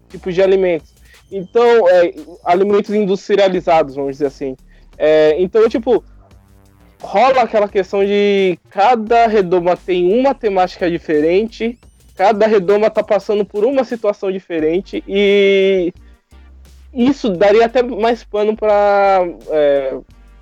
tipos 0.09 0.33
de 0.33 0.41
alimentos. 0.41 0.93
Então, 1.31 1.87
é, 1.89 2.13
alimentos 2.43 2.93
industrializados, 2.93 3.95
vamos 3.95 4.13
dizer 4.13 4.27
assim. 4.27 4.55
É, 4.97 5.35
então, 5.39 5.67
tipo, 5.69 6.03
rola 7.01 7.43
aquela 7.43 7.67
questão 7.67 8.03
de 8.05 8.57
cada 8.69 9.27
redoma 9.27 9.77
tem 9.77 10.19
uma 10.19 10.33
temática 10.33 10.89
diferente, 10.89 11.77
cada 12.15 12.47
redoma 12.47 12.89
tá 12.89 13.03
passando 13.03 13.45
por 13.45 13.63
uma 13.63 13.83
situação 13.83 14.31
diferente 14.31 15.03
e 15.07 15.93
isso 16.93 17.29
daria 17.29 17.65
até 17.65 17.81
mais 17.83 18.23
pano 18.23 18.57
para 18.57 19.25
é, 19.49 19.97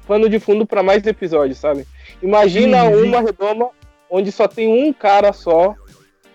pano 0.08 0.30
de 0.30 0.40
fundo 0.40 0.66
para 0.66 0.82
mais 0.82 1.06
episódios, 1.06 1.58
sabe? 1.58 1.86
Imagina 2.22 2.86
uhum. 2.86 3.06
uma 3.06 3.22
redoma 3.22 3.70
onde 4.10 4.32
só 4.32 4.48
tem 4.48 4.68
um 4.68 4.94
cara 4.94 5.34
só 5.34 5.76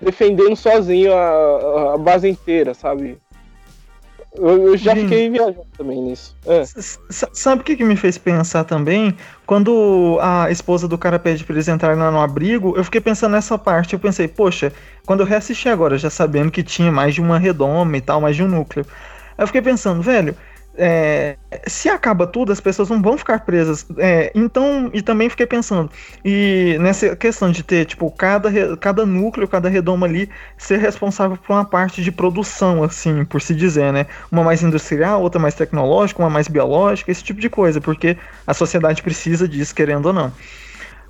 defendendo 0.01 0.57
sozinho 0.57 1.13
a, 1.15 1.95
a 1.95 1.99
base 1.99 2.29
inteira, 2.29 2.75
sabe? 2.75 3.19
Eu, 4.35 4.69
eu 4.69 4.77
já 4.79 4.97
fiquei 4.97 5.29
viajando 5.29 5.67
também 5.77 6.01
nisso. 6.01 6.35
É. 6.47 6.63
Sabe 7.11 7.61
o 7.61 7.65
que, 7.65 7.77
que 7.77 7.85
me 7.85 7.97
fez 7.97 8.17
pensar 8.17 8.65
também? 8.65 9.15
Quando 9.47 10.19
a 10.23 10.51
esposa 10.51 10.89
do 10.89 10.97
cara 10.97 11.19
pede 11.19 11.45
pra 11.45 11.55
eles 11.55 11.69
entrarem 11.69 11.99
lá 11.99 12.11
no 12.11 12.19
abrigo, 12.19 12.75
eu 12.77 12.83
fiquei 12.83 13.01
pensando 13.01 13.33
nessa 13.33 13.59
parte. 13.59 13.93
Eu 13.93 13.99
pensei, 13.99 14.27
poxa, 14.27 14.73
quando 15.05 15.21
eu 15.21 15.27
reassisti 15.27 15.69
agora, 15.69 15.99
já 15.99 16.09
sabendo 16.09 16.51
que 16.51 16.63
tinha 16.63 16.91
mais 16.91 17.15
de 17.15 17.21
uma 17.21 17.39
redoma 17.39 17.97
e 17.97 18.01
tal, 18.01 18.23
mais 18.23 18.35
de 18.35 18.43
um 18.43 18.49
núcleo. 18.49 18.87
Aí 19.37 19.43
eu 19.43 19.47
fiquei 19.47 19.61
pensando, 19.61 20.01
velho, 20.01 20.35
é, 20.77 21.37
se 21.67 21.89
acaba 21.89 22.27
tudo, 22.27 22.53
as 22.53 22.61
pessoas 22.61 22.89
não 22.89 23.01
vão 23.03 23.17
ficar 23.19 23.41
presas. 23.41 23.87
É, 23.99 24.33
então, 24.35 24.91
e 24.93 25.03
também 25.03 25.29
fiquei 25.29 25.47
pensando, 25.47 25.91
e 26.25 26.77
nessa 26.81 27.15
questão 27.17 27.51
de 27.51 27.63
ter, 27.63 27.85
tipo, 27.85 28.11
cada, 28.11 28.77
cada 28.77 29.05
núcleo, 29.05 29.49
cada 29.49 29.69
redoma 29.69 30.07
ali, 30.07 30.29
ser 30.57 30.79
responsável 30.79 31.37
por 31.37 31.53
uma 31.53 31.65
parte 31.65 32.03
de 32.03 32.11
produção, 32.11 32.83
assim, 32.83 33.25
por 33.25 33.41
se 33.41 33.55
dizer, 33.55 33.93
né? 33.93 34.07
Uma 34.31 34.45
mais 34.45 34.63
industrial, 34.63 35.23
outra 35.23 35.41
mais 35.41 35.55
tecnológica, 35.55 36.23
uma 36.23 36.31
mais 36.31 36.49
biológica, 36.49 37.11
esse 37.11 37.23
tipo 37.23 37.41
de 37.41 37.51
coisa, 37.51 37.81
porque 37.81 38.17
a 38.47 38.55
sociedade 38.55 39.03
precisa 39.03 39.47
disso, 39.47 39.75
querendo 39.75 40.07
ou 40.07 40.13
não. 40.13 40.33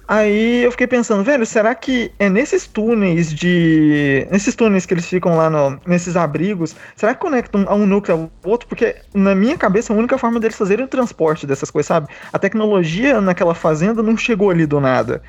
Aí 0.06 0.64
eu 0.64 0.70
fiquei 0.70 0.86
pensando, 0.86 1.22
velho, 1.22 1.46
será 1.46 1.74
que 1.74 2.12
é 2.18 2.28
nesses 2.28 2.66
túneis 2.66 3.32
de. 3.32 4.26
Nesses 4.30 4.54
túneis 4.54 4.84
que 4.84 4.94
eles 4.94 5.06
ficam 5.06 5.36
lá 5.36 5.48
no, 5.48 5.80
nesses 5.86 6.16
abrigos, 6.16 6.74
será 6.96 7.14
que 7.14 7.20
conectam 7.20 7.64
um 7.70 7.86
núcleo 7.86 8.30
ao 8.44 8.50
outro? 8.50 8.68
Porque 8.68 8.96
na 9.14 9.34
minha 9.34 9.56
cabeça 9.56 9.92
a 9.92 9.96
única 9.96 10.18
forma 10.18 10.40
deles 10.40 10.56
fazerem 10.56 10.84
o 10.84 10.88
transporte 10.88 11.46
dessas 11.46 11.70
coisas, 11.70 11.86
sabe? 11.86 12.08
A 12.32 12.38
tecnologia 12.38 13.20
naquela 13.20 13.54
fazenda 13.54 14.02
não 14.02 14.16
chegou 14.16 14.50
ali 14.50 14.66
do 14.66 14.80
nada. 14.80 15.22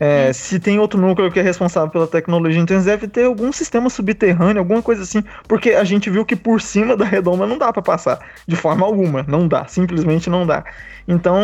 É, 0.00 0.32
se 0.32 0.60
tem 0.60 0.78
outro 0.78 1.00
núcleo 1.00 1.30
que 1.30 1.40
é 1.40 1.42
responsável 1.42 1.90
pela 1.90 2.06
tecnologia, 2.06 2.60
então 2.60 2.80
deve 2.80 3.08
ter 3.08 3.24
algum 3.24 3.52
sistema 3.52 3.90
subterrâneo, 3.90 4.60
alguma 4.60 4.80
coisa 4.80 5.02
assim, 5.02 5.24
porque 5.48 5.70
a 5.70 5.82
gente 5.82 6.08
viu 6.08 6.24
que 6.24 6.36
por 6.36 6.60
cima 6.60 6.96
da 6.96 7.04
redoma 7.04 7.46
não 7.46 7.58
dá 7.58 7.72
para 7.72 7.82
passar, 7.82 8.20
de 8.46 8.54
forma 8.54 8.86
alguma, 8.86 9.24
não 9.26 9.48
dá, 9.48 9.66
simplesmente 9.66 10.30
não 10.30 10.46
dá. 10.46 10.64
Então, 11.06 11.36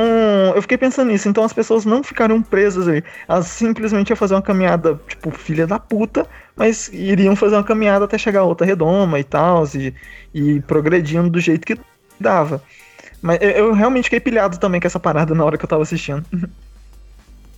eu 0.54 0.62
fiquei 0.62 0.78
pensando 0.78 1.10
nisso, 1.10 1.28
então 1.28 1.42
as 1.42 1.52
pessoas 1.52 1.84
não 1.84 2.04
ficariam 2.04 2.40
presas 2.42 2.86
aí, 2.86 3.02
elas 3.26 3.46
simplesmente 3.46 4.10
iam 4.10 4.16
fazer 4.16 4.34
uma 4.34 4.42
caminhada, 4.42 5.00
tipo, 5.08 5.30
filha 5.32 5.66
da 5.66 5.78
puta, 5.78 6.26
mas 6.54 6.88
iriam 6.92 7.34
fazer 7.34 7.56
uma 7.56 7.64
caminhada 7.64 8.04
até 8.04 8.16
chegar 8.16 8.40
a 8.40 8.44
outra 8.44 8.66
redoma 8.66 9.18
e 9.18 9.24
tal, 9.24 9.64
e, 9.74 9.92
e 10.32 10.60
progredindo 10.60 11.28
do 11.28 11.40
jeito 11.40 11.66
que 11.66 11.76
dava. 12.20 12.62
Mas 13.20 13.38
eu, 13.40 13.50
eu 13.50 13.72
realmente 13.72 14.04
fiquei 14.04 14.20
pilhado 14.20 14.58
também 14.58 14.80
com 14.80 14.86
essa 14.86 15.00
parada 15.00 15.34
na 15.34 15.44
hora 15.44 15.58
que 15.58 15.64
eu 15.64 15.68
tava 15.68 15.82
assistindo. 15.82 16.24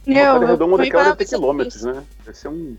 Uma 0.06 0.20
eu, 0.20 0.46
redoma 0.46 0.78
daquela 0.78 1.04
deve 1.04 1.16
ter 1.16 1.24
quilômetros, 1.26 1.82
né? 1.82 2.02
Deve 2.24 2.38
ser 2.38 2.48
um 2.48 2.76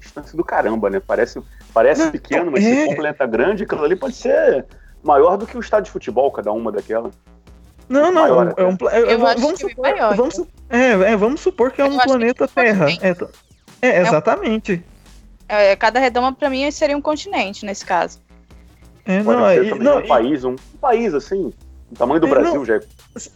distância 0.00 0.36
do 0.36 0.44
caramba, 0.44 0.90
né? 0.90 1.00
Parece, 1.00 1.40
parece 1.72 2.04
não, 2.04 2.10
pequeno, 2.10 2.50
mas 2.50 2.64
é... 2.64 2.74
se 2.74 2.86
for 2.86 2.96
planeta 2.96 3.26
grande, 3.26 3.64
aquilo 3.64 3.84
ali 3.84 3.96
pode 3.96 4.14
ser 4.14 4.66
maior 5.02 5.36
do 5.36 5.46
que 5.46 5.56
o 5.56 5.60
estádio 5.60 5.86
de 5.86 5.90
futebol, 5.90 6.30
cada 6.30 6.52
uma 6.52 6.72
daquela. 6.72 7.10
Não, 7.88 8.12
não, 8.12 8.22
maior, 8.22 8.54
é 8.56 8.64
um, 8.64 8.76
é, 8.88 9.16
vamos, 9.16 9.60
supor, 9.60 9.82
maior, 9.82 10.14
vamos, 10.14 10.38
né? 10.38 10.46
é, 10.70 10.90
é, 11.12 11.16
vamos 11.16 11.40
supor 11.40 11.72
que 11.72 11.82
é 11.82 11.84
um 11.84 11.98
planeta 11.98 12.46
Terra. 12.46 12.86
É, 12.90 13.16
é, 13.82 14.00
exatamente. 14.00 14.84
É, 15.48 15.74
cada 15.74 15.98
redoma 15.98 16.32
para 16.32 16.48
mim 16.48 16.70
seria 16.70 16.96
um 16.96 17.02
continente 17.02 17.66
nesse 17.66 17.84
caso. 17.84 18.20
É, 19.04 19.20
não, 19.22 19.48
é, 19.48 19.60
não, 19.74 19.98
um 19.98 20.06
país, 20.06 20.44
um, 20.44 20.52
um 20.52 20.78
país 20.80 21.12
assim, 21.14 21.52
o 21.90 21.96
tamanho 21.96 22.20
do 22.20 22.26
é, 22.26 22.30
Brasil 22.30 22.54
não, 22.54 22.64
já, 22.64 22.76
é, 22.76 22.80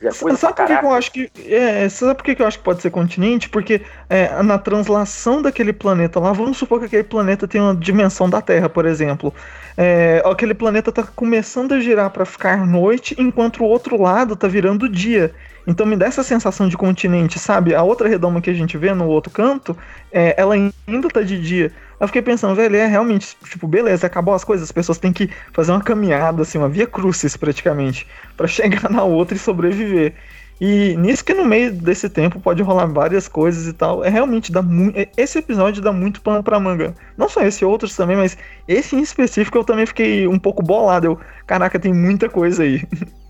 já 0.00 0.08
é 0.08 0.12
coisa 0.12 0.38
Sabe 0.38 0.54
por 0.54 0.66
que 0.66 0.84
eu 0.84 0.92
acho 0.92 1.12
que. 1.12 1.30
É, 1.46 1.88
sabe 1.88 2.14
por 2.14 2.24
que 2.24 2.40
eu 2.40 2.46
acho 2.46 2.58
que 2.58 2.64
pode 2.64 2.82
ser 2.82 2.90
continente? 2.90 3.48
Porque 3.48 3.82
é, 4.08 4.42
na 4.42 4.58
translação 4.58 5.42
daquele 5.42 5.72
planeta 5.72 6.20
lá, 6.20 6.32
vamos 6.32 6.56
supor 6.56 6.78
que 6.78 6.86
aquele 6.86 7.02
planeta 7.02 7.48
tem 7.48 7.60
uma 7.60 7.74
dimensão 7.74 8.30
da 8.30 8.40
Terra, 8.40 8.68
por 8.68 8.86
exemplo. 8.86 9.34
É, 9.76 10.22
aquele 10.24 10.54
planeta 10.54 10.90
está 10.90 11.02
começando 11.02 11.72
a 11.72 11.80
girar 11.80 12.10
para 12.10 12.24
ficar 12.24 12.64
noite, 12.64 13.16
enquanto 13.18 13.62
o 13.62 13.66
outro 13.66 14.00
lado 14.00 14.34
está 14.34 14.46
virando 14.46 14.88
dia. 14.88 15.34
Então 15.66 15.84
me 15.86 15.96
dá 15.96 16.06
essa 16.06 16.22
sensação 16.22 16.68
de 16.68 16.76
continente, 16.76 17.38
sabe? 17.38 17.74
A 17.74 17.82
outra 17.82 18.08
redoma 18.08 18.40
que 18.40 18.50
a 18.50 18.54
gente 18.54 18.76
vê 18.76 18.92
no 18.94 19.06
outro 19.06 19.32
canto, 19.32 19.76
é, 20.12 20.34
ela 20.36 20.54
ainda 20.54 21.08
tá 21.08 21.22
de 21.22 21.40
dia. 21.40 21.72
Eu 22.04 22.08
fiquei 22.08 22.22
pensando, 22.22 22.54
velho, 22.54 22.76
é 22.76 22.86
realmente, 22.86 23.36
tipo, 23.44 23.66
beleza, 23.66 24.06
acabou 24.06 24.34
as 24.34 24.44
coisas, 24.44 24.64
as 24.64 24.72
pessoas 24.72 24.98
têm 24.98 25.12
que 25.12 25.30
fazer 25.52 25.72
uma 25.72 25.82
caminhada, 25.82 26.42
assim, 26.42 26.58
uma 26.58 26.68
via 26.68 26.86
crucis 26.86 27.36
praticamente, 27.36 28.06
para 28.36 28.46
chegar 28.46 28.90
na 28.90 29.02
outra 29.02 29.34
e 29.34 29.38
sobreviver. 29.38 30.14
E 30.60 30.96
nisso 30.96 31.24
que 31.24 31.34
no 31.34 31.44
meio 31.44 31.72
desse 31.72 32.08
tempo 32.08 32.38
pode 32.38 32.62
rolar 32.62 32.86
várias 32.86 33.26
coisas 33.26 33.66
e 33.66 33.72
tal. 33.72 34.04
É 34.04 34.08
realmente 34.08 34.52
dá 34.52 34.62
muito. 34.62 34.96
É, 34.96 35.08
esse 35.16 35.38
episódio 35.38 35.82
dá 35.82 35.92
muito 35.92 36.20
pano 36.20 36.44
pra 36.44 36.60
manga. 36.60 36.94
Não 37.16 37.28
só 37.28 37.42
esse, 37.42 37.64
outros 37.64 37.96
também, 37.96 38.16
mas 38.16 38.38
esse 38.68 38.94
em 38.94 39.00
específico 39.00 39.58
eu 39.58 39.64
também 39.64 39.84
fiquei 39.84 40.28
um 40.28 40.38
pouco 40.38 40.62
bolado. 40.62 41.06
Eu, 41.06 41.20
caraca, 41.46 41.80
tem 41.80 41.92
muita 41.92 42.28
coisa 42.28 42.62
aí. 42.62 42.82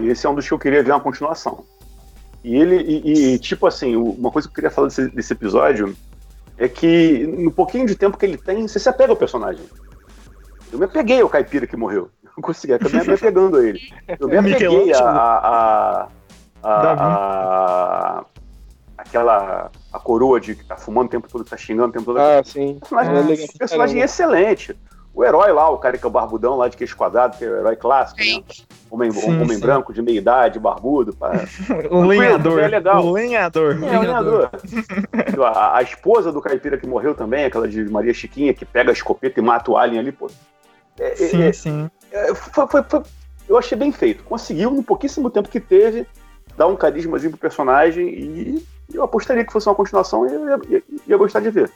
E 0.00 0.08
esse 0.10 0.26
é 0.26 0.30
um 0.30 0.34
dos 0.34 0.46
que 0.46 0.54
eu 0.54 0.58
queria 0.58 0.82
ver 0.82 0.92
uma 0.92 1.00
continuação. 1.00 1.64
E 2.44 2.54
ele, 2.54 2.76
e, 2.76 3.34
e 3.34 3.38
tipo 3.38 3.66
assim, 3.66 3.96
uma 3.96 4.30
coisa 4.30 4.46
que 4.46 4.52
eu 4.52 4.54
queria 4.54 4.70
falar 4.70 4.88
desse, 4.88 5.08
desse, 5.08 5.32
episódio 5.32 5.96
é 6.58 6.68
que 6.68 7.26
no 7.26 7.52
pouquinho 7.52 7.86
de 7.86 7.94
tempo 7.94 8.18
que 8.18 8.26
ele 8.26 8.36
tem, 8.36 8.66
você 8.66 8.78
se 8.78 8.88
apega 8.88 9.12
ao 9.12 9.16
personagem. 9.16 9.64
Eu 10.72 10.78
me 10.78 10.84
apeguei 10.84 11.20
ao 11.20 11.28
caipira 11.28 11.66
que 11.66 11.76
morreu. 11.76 12.10
Eu 12.36 12.42
consegui, 12.42 12.72
acabei 12.72 13.02
me 13.02 13.14
apegando 13.14 13.56
a 13.56 13.66
ele. 13.66 13.80
Eu 14.18 14.28
me 14.28 14.36
apeguei 14.38 14.92
a, 14.92 15.00
a, 15.02 16.08
a, 16.62 16.92
a, 16.92 18.24
aquela 18.96 19.70
a 19.92 19.98
coroa 19.98 20.40
de 20.40 20.54
que 20.54 20.64
tá 20.64 20.76
fumando 20.76 21.06
o 21.06 21.10
tempo 21.10 21.28
todo, 21.28 21.44
tá 21.44 21.56
xingando 21.56 21.88
o 21.88 21.92
tempo 21.92 22.04
todo. 22.04 22.18
Ah, 22.18 22.42
sim. 22.44 22.78
Personagem, 22.78 23.44
é, 23.44 23.58
personagem 23.58 24.00
excelente 24.00 24.76
o 25.14 25.24
herói 25.24 25.52
lá, 25.52 25.68
o 25.70 25.78
cara 25.78 25.98
que 25.98 26.04
é 26.04 26.06
o 26.06 26.10
barbudão 26.10 26.56
lá 26.56 26.68
de 26.68 26.76
queixo 26.76 26.96
quadrado, 26.96 27.36
que 27.36 27.44
é 27.44 27.48
o 27.48 27.56
herói 27.56 27.76
clássico, 27.76 28.20
né? 28.20 28.42
Homem, 28.90 29.10
sim, 29.10 29.26
homem 29.26 29.56
sim. 29.56 29.60
branco 29.60 29.92
de 29.92 30.00
meia 30.00 30.18
idade, 30.18 30.58
barbudo. 30.58 31.14
Pá. 31.14 31.32
o 31.90 32.04
lenhador. 32.04 32.60
É 32.60 32.68
legal. 32.68 33.04
O 33.04 33.12
lenhador. 33.12 33.78
É, 33.82 33.98
o 33.98 34.00
lenhador. 34.00 34.50
a, 35.44 35.78
a, 35.78 35.82
esposa 35.82 36.32
do 36.32 36.40
caipira 36.40 36.78
que 36.78 36.86
morreu 36.86 37.14
também, 37.14 37.44
aquela 37.44 37.68
de 37.68 37.84
Maria 37.84 38.14
Chiquinha, 38.14 38.54
que 38.54 38.64
pega 38.64 38.90
a 38.90 38.92
escopeta 38.92 39.40
e 39.40 39.42
mata 39.42 39.70
o 39.70 39.76
alien 39.76 40.00
ali, 40.00 40.12
pô. 40.12 40.30
É, 40.98 41.12
é 41.12 41.16
sim, 41.16 41.42
é, 41.42 41.52
sim. 41.52 41.90
É, 42.10 42.34
foi, 42.34 42.66
foi, 42.66 42.82
foi, 42.82 43.02
eu 43.48 43.58
achei 43.58 43.76
bem 43.76 43.92
feito. 43.92 44.24
Conseguiu, 44.24 44.70
no 44.70 44.82
pouquíssimo 44.82 45.30
tempo 45.30 45.48
que 45.48 45.60
teve, 45.60 46.06
dar 46.56 46.66
um 46.66 46.76
carismazinho 46.76 47.32
pro 47.32 47.40
personagem 47.40 48.08
e 48.08 48.66
eu 48.92 49.02
apostaria 49.02 49.44
que 49.44 49.52
fosse 49.52 49.68
uma 49.68 49.74
continuação 49.74 50.26
e 50.26 50.34
eu 50.34 50.48
ia, 50.48 50.60
ia, 50.68 50.82
ia 51.08 51.16
gostar 51.16 51.40
de 51.40 51.50
ver. 51.50 51.70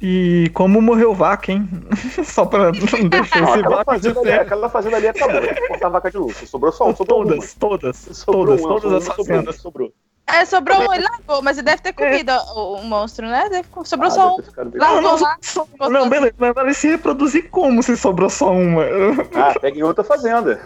E 0.00 0.50
como 0.54 0.82
morreu 0.82 1.14
vaca, 1.14 1.52
hein? 1.52 1.68
Só 2.24 2.44
pra 2.44 2.72
não 2.72 2.72
deixar 3.08 3.40
não, 3.40 3.54
esse 3.54 3.62
vaca 3.62 3.84
fazenda 3.84 4.20
ali, 4.20 4.32
Aquela 4.32 4.68
fazenda 4.68 4.96
ali 4.96 5.08
acabou. 5.08 5.40
Cortar 5.68 5.88
vaca 5.88 6.10
de 6.10 6.18
luto. 6.18 6.46
Sobrou 6.46 6.72
só 6.72 6.88
um. 6.88 6.96
Sobrou 6.96 7.24
todas, 7.24 7.38
uma. 7.38 7.60
todas, 7.60 7.96
sobrou 7.96 8.46
todas, 8.46 8.60
uma, 8.60 8.80
todas 8.80 9.08
as 9.08 9.16
fazendas. 9.16 9.56
Sobrou. 9.56 9.92
É, 10.26 10.44
sobrou 10.44 10.78
um, 10.78 10.92
ele 10.94 11.04
largou, 11.04 11.42
mas 11.42 11.58
ele 11.58 11.66
deve 11.66 11.82
ter 11.82 11.92
comido 11.92 12.30
é. 12.30 12.38
o, 12.54 12.76
o, 12.76 12.84
monstro, 12.84 13.26
né? 13.26 13.48
Sobrou 13.84 14.08
ah, 14.08 14.10
só 14.10 14.36
um. 14.36 14.38
Não, 14.74 15.02
não, 15.02 15.20
lá, 15.20 15.36
so, 15.40 15.68
não, 15.90 16.08
beleza, 16.08 16.34
mas 16.38 16.54
vai 16.54 16.74
se 16.74 16.88
reproduzir 16.88 17.50
como 17.50 17.82
se 17.82 17.96
sobrou 17.96 18.30
só 18.30 18.50
uma? 18.50 18.84
Ah, 19.34 19.58
pega 19.60 19.78
em 19.78 19.82
outra 19.82 20.02
fazenda. 20.02 20.60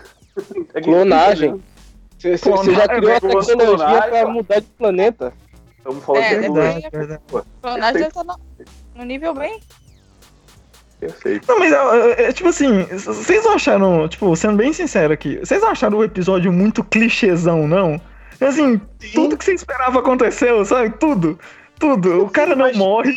Clonagem. 0.83 1.61
Você, 2.19 2.37
já 2.37 2.89
criou 2.89 3.17
a 3.17 3.21
tecnologia 3.21 4.03
pra 4.03 4.29
mudar 4.29 4.61
de 4.61 4.67
planeta. 4.67 5.33
Estamos 5.77 6.05
falando 6.05 6.23
é, 6.23 6.35
de 6.35 6.41
verdade, 6.41 6.89
verdade. 6.93 7.23
Clonagem 7.61 7.93
deve 7.95 8.07
estar 8.09 8.25
no 8.99 9.05
nível 9.05 9.33
bem. 9.33 9.61
Perfeito. 10.99 11.47
Não, 11.47 11.61
mas 11.61 11.73
é, 11.73 12.23
é, 12.25 12.33
tipo 12.33 12.49
assim, 12.49 12.83
vocês 12.85 13.47
acharam, 13.47 14.09
tipo, 14.09 14.35
sendo 14.35 14.57
bem 14.57 14.73
sincero 14.73 15.13
aqui, 15.13 15.39
vocês 15.39 15.63
acharam 15.63 15.99
o 15.99 16.05
episódio 16.05 16.53
muito 16.53 16.83
clichêzão, 16.83 17.69
não? 17.69 18.01
Assim, 18.41 18.81
Sim. 18.99 19.11
tudo 19.15 19.37
que 19.37 19.45
você 19.45 19.55
esperava 19.55 20.01
aconteceu, 20.01 20.65
sabe? 20.65 20.91
Tudo. 20.99 21.39
Tudo. 21.79 22.25
O 22.25 22.31
cara 22.31 22.57
não 22.57 22.73
morre. 22.75 23.17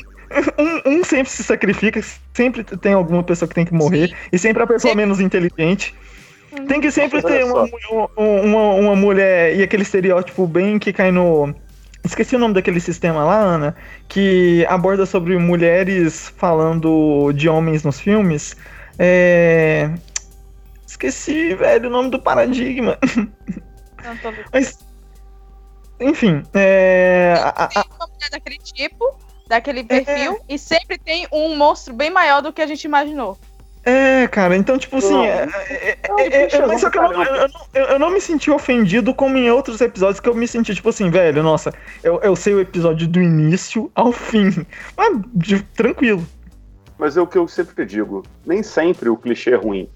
Um, 0.57 0.99
um, 0.99 1.03
sempre 1.03 1.29
se 1.29 1.43
sacrifica, 1.43 2.01
sempre 2.33 2.63
tem 2.63 2.93
alguma 2.93 3.21
pessoa 3.21 3.49
que 3.49 3.55
tem 3.55 3.65
que 3.65 3.73
morrer, 3.73 4.07
Sim. 4.07 4.15
e 4.31 4.37
sempre 4.39 4.63
a 4.63 4.67
pessoa 4.67 4.91
Sim. 4.93 4.97
menos 4.97 5.19
inteligente. 5.19 5.93
Uhum. 6.57 6.67
Tem 6.67 6.79
que 6.79 6.89
sempre 6.91 7.21
ter 7.21 7.43
uma, 7.43 7.67
uma, 8.15 8.73
uma, 8.75 8.95
mulher 8.95 9.55
e 9.55 9.63
aquele 9.63 9.83
estereótipo 9.83 10.47
bem 10.47 10.79
que 10.79 10.93
cai 10.93 11.11
no 11.11 11.53
Esqueci 12.03 12.35
o 12.35 12.39
nome 12.39 12.53
daquele 12.55 12.79
sistema 12.79 13.23
lá, 13.23 13.37
Ana, 13.37 13.75
que 14.07 14.65
aborda 14.67 15.05
sobre 15.05 15.37
mulheres 15.37 16.33
falando 16.35 17.31
de 17.33 17.47
homens 17.47 17.83
nos 17.83 17.99
filmes. 17.99 18.55
É... 18.97 19.91
Esqueci, 20.85 21.55
velho, 21.55 21.89
o 21.89 21.91
nome 21.91 22.09
do 22.09 22.19
paradigma. 22.19 22.97
Não 24.03 24.17
tô 24.17 24.33
Mas, 24.51 24.79
enfim, 25.99 26.43
é... 26.53 27.35
A... 27.37 27.69
uma 27.97 28.07
mulher 28.07 28.29
daquele 28.31 28.57
tipo, 28.57 29.15
daquele 29.47 29.83
perfil, 29.83 30.33
é... 30.33 30.55
e 30.55 30.57
sempre 30.57 30.97
tem 30.97 31.27
um 31.31 31.55
monstro 31.55 31.93
bem 31.93 32.09
maior 32.09 32.41
do 32.41 32.51
que 32.51 32.61
a 32.61 32.67
gente 32.67 32.83
imaginou. 32.83 33.37
É, 33.83 34.27
cara, 34.27 34.55
então, 34.55 34.77
tipo 34.77 34.97
assim. 34.97 35.25
É, 35.25 35.47
é, 35.69 35.97
é, 36.19 36.55
é, 36.55 36.65
mas 36.67 36.81
só 36.81 36.89
que 36.89 36.99
eu 36.99 37.01
não, 37.01 37.23
eu, 37.23 37.47
eu, 37.73 37.85
eu 37.85 37.99
não 37.99 38.11
me 38.11 38.21
senti 38.21 38.51
ofendido 38.51 39.13
como 39.13 39.37
em 39.37 39.49
outros 39.49 39.81
episódios 39.81 40.19
que 40.19 40.29
eu 40.29 40.35
me 40.35 40.47
senti, 40.47 40.75
tipo 40.75 40.89
assim, 40.89 41.09
velho, 41.09 41.41
nossa, 41.41 41.73
eu, 42.03 42.19
eu 42.21 42.35
sei 42.35 42.53
o 42.53 42.59
episódio 42.59 43.07
do 43.07 43.19
início 43.19 43.91
ao 43.95 44.11
fim. 44.11 44.65
Mas 44.95 45.21
de, 45.33 45.63
tranquilo. 45.63 46.25
Mas 46.99 47.17
é 47.17 47.21
o 47.21 47.25
que 47.25 47.37
eu 47.37 47.47
sempre 47.47 47.83
digo: 47.83 48.23
nem 48.45 48.61
sempre 48.61 49.09
o 49.09 49.17
clichê 49.17 49.51
é 49.51 49.55
ruim. 49.55 49.89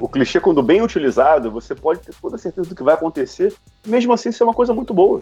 O 0.00 0.08
clichê, 0.08 0.40
quando 0.40 0.62
bem 0.62 0.80
utilizado, 0.80 1.50
você 1.50 1.74
pode 1.74 2.00
ter 2.00 2.14
toda 2.22 2.36
a 2.36 2.38
certeza 2.38 2.70
do 2.70 2.74
que 2.74 2.82
vai 2.82 2.94
acontecer, 2.94 3.52
mesmo 3.86 4.14
assim 4.14 4.32
ser 4.32 4.44
uma 4.44 4.54
coisa 4.54 4.72
muito 4.72 4.94
boa. 4.94 5.20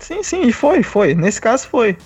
Sim, 0.00 0.24
sim, 0.24 0.42
e 0.42 0.52
foi, 0.52 0.82
foi. 0.82 1.14
Nesse 1.14 1.40
caso 1.40 1.68
foi. 1.68 1.96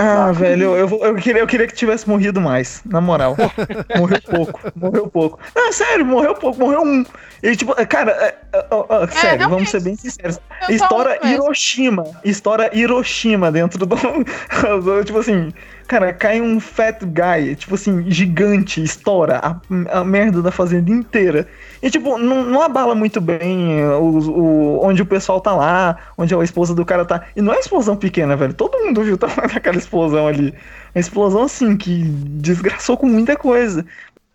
Ah, 0.00 0.30
velho, 0.30 0.76
eu, 0.76 0.88
eu, 0.88 1.04
eu, 1.06 1.14
queria, 1.16 1.42
eu 1.42 1.46
queria 1.46 1.66
que 1.66 1.74
tivesse 1.74 2.08
morrido 2.08 2.40
mais, 2.40 2.80
na 2.86 3.00
moral. 3.00 3.36
morreu 3.98 4.22
pouco, 4.22 4.60
morreu 4.76 5.08
pouco. 5.08 5.40
Não, 5.56 5.72
sério, 5.72 6.06
morreu 6.06 6.36
pouco, 6.36 6.60
morreu 6.60 6.82
um. 6.82 7.04
E, 7.42 7.56
tipo, 7.56 7.74
cara, 7.88 8.12
é, 8.12 8.36
é, 8.52 8.66
é, 9.02 9.06
sério, 9.08 9.48
vamos 9.48 9.70
ser 9.70 9.82
bem 9.82 9.96
sinceros. 9.96 10.38
Estoura 10.68 11.18
Hiroshima. 11.26 12.04
Estoura 12.24 12.70
Hiroshima 12.72 13.50
dentro 13.50 13.84
do. 13.84 13.96
tipo 15.04 15.18
assim, 15.18 15.52
cara, 15.88 16.12
cai 16.12 16.40
um 16.40 16.60
fat 16.60 17.00
guy, 17.04 17.56
tipo 17.56 17.74
assim, 17.74 18.08
gigante, 18.10 18.82
estoura 18.82 19.40
a, 19.42 19.60
a 19.98 20.04
merda 20.04 20.40
da 20.40 20.52
fazenda 20.52 20.90
inteira. 20.90 21.48
E, 21.82 21.90
tipo, 21.90 22.18
não, 22.18 22.44
não 22.44 22.62
abala 22.62 22.94
muito 22.94 23.20
bem 23.20 23.82
o, 23.84 24.18
o, 24.18 24.86
onde 24.86 25.02
o 25.02 25.06
pessoal 25.06 25.40
tá 25.40 25.54
lá, 25.54 25.96
onde 26.16 26.34
a 26.34 26.44
esposa 26.44 26.74
do 26.74 26.84
cara 26.84 27.04
tá. 27.04 27.26
E 27.34 27.42
não 27.42 27.52
é 27.52 27.58
explosão 27.58 27.96
pequena, 27.96 28.36
velho. 28.36 28.54
Todo 28.54 28.78
mundo 28.78 29.02
viu 29.02 29.16
tá 29.18 29.26
aquela 29.56 29.78
explosão 29.78 30.28
ali. 30.28 30.54
Uma 30.94 31.00
explosão, 31.00 31.42
assim, 31.42 31.76
que 31.76 32.02
desgraçou 32.04 32.96
com 32.96 33.06
muita 33.06 33.34
coisa. 33.34 33.84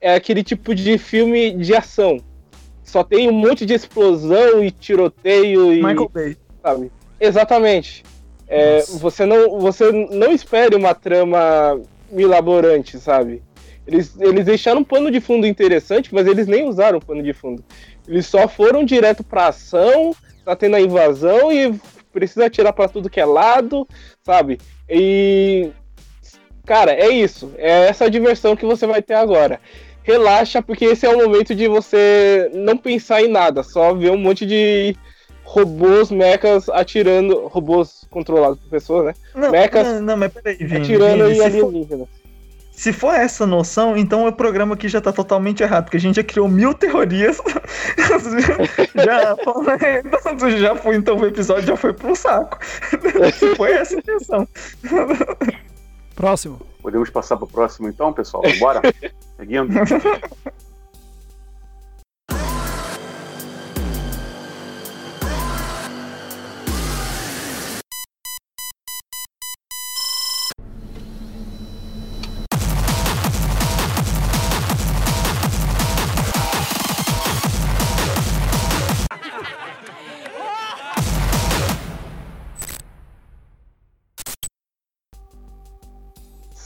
É 0.01 0.15
aquele 0.15 0.43
tipo 0.43 0.75
de 0.75 0.97
filme 0.97 1.55
de 1.55 1.73
ação 1.73 2.19
só 2.93 3.03
tem 3.03 3.27
um 3.27 3.33
monte 3.33 3.65
de 3.65 3.73
explosão 3.73 4.63
e 4.63 4.69
tiroteio 4.69 5.73
e. 5.73 5.77
Michael 5.77 6.09
Bay. 6.13 6.37
Sabe? 6.61 6.91
Exatamente. 7.19 8.03
É, 8.53 8.83
você, 8.99 9.25
não, 9.25 9.59
você 9.59 9.91
não 9.91 10.31
espere 10.31 10.75
uma 10.75 10.93
trama 10.93 11.81
milaborante, 12.11 12.99
sabe? 12.99 13.41
Eles, 13.87 14.15
eles 14.19 14.45
deixaram 14.45 14.81
um 14.81 14.83
pano 14.83 15.09
de 15.09 15.19
fundo 15.19 15.47
interessante, 15.47 16.13
mas 16.13 16.27
eles 16.27 16.47
nem 16.47 16.67
usaram 16.67 16.99
pano 16.99 17.23
de 17.23 17.33
fundo. 17.33 17.63
Eles 18.07 18.27
só 18.27 18.47
foram 18.47 18.85
direto 18.85 19.23
pra 19.23 19.47
ação, 19.47 20.15
tá 20.45 20.55
tendo 20.55 20.75
a 20.75 20.81
invasão 20.81 21.51
e 21.51 21.73
precisa 22.11 22.45
atirar 22.45 22.73
para 22.73 22.87
tudo 22.87 23.09
que 23.09 23.19
é 23.19 23.25
lado, 23.25 23.87
sabe? 24.23 24.59
E. 24.87 25.71
Cara, 26.65 26.93
é 26.93 27.09
isso. 27.09 27.51
É 27.57 27.87
essa 27.87 28.09
diversão 28.09 28.55
que 28.55 28.65
você 28.65 28.85
vai 28.85 29.01
ter 29.01 29.15
agora 29.15 29.59
relaxa, 30.03 30.61
porque 30.61 30.85
esse 30.85 31.05
é 31.05 31.09
o 31.09 31.17
momento 31.17 31.55
de 31.55 31.67
você 31.67 32.51
não 32.53 32.77
pensar 32.77 33.23
em 33.23 33.29
nada, 33.29 33.63
só 33.63 33.93
ver 33.93 34.11
um 34.11 34.17
monte 34.17 34.45
de 34.45 34.95
robôs, 35.53 36.09
mechas 36.09 36.67
atirando, 36.69 37.45
robôs 37.47 38.05
controlados 38.09 38.57
por 38.57 38.69
pessoas, 38.69 39.05
né? 39.05 39.13
Não, 39.35 39.51
mechas 39.51 39.85
não, 39.85 40.01
não, 40.01 40.17
mas 40.17 40.33
peraí, 40.33 40.55
Vini, 40.55 40.77
atirando 40.77 41.25
Vini, 41.25 41.37
em 41.37 41.41
alienígenas. 41.41 42.07
Se 42.71 42.91
for 42.91 43.13
essa 43.13 43.45
noção, 43.45 43.95
então 43.95 44.27
o 44.27 44.33
programa 44.33 44.73
aqui 44.73 44.89
já 44.89 44.99
tá 44.99 45.13
totalmente 45.13 45.61
errado, 45.61 45.83
porque 45.83 45.97
a 45.97 45.99
gente 45.99 46.15
já 46.15 46.23
criou 46.23 46.47
mil 46.49 46.73
teorias. 46.73 47.37
já, 49.05 49.37
já 50.57 50.75
foi, 50.75 50.95
então 50.95 51.17
o 51.17 51.25
episódio 51.27 51.67
já 51.67 51.77
foi 51.77 51.93
pro 51.93 52.15
saco. 52.15 52.57
Se 53.37 53.55
foi 53.55 53.73
essa 53.73 53.95
a 53.95 53.99
intenção. 53.99 54.47
Próximo. 56.15 56.59
Podemos 56.81 57.11
passar 57.11 57.37
para 57.37 57.45
o 57.45 57.47
próximo 57.47 57.89
então, 57.89 58.11
pessoal? 58.11 58.41
Bora? 58.59 58.81
Seguindo. 59.37 59.67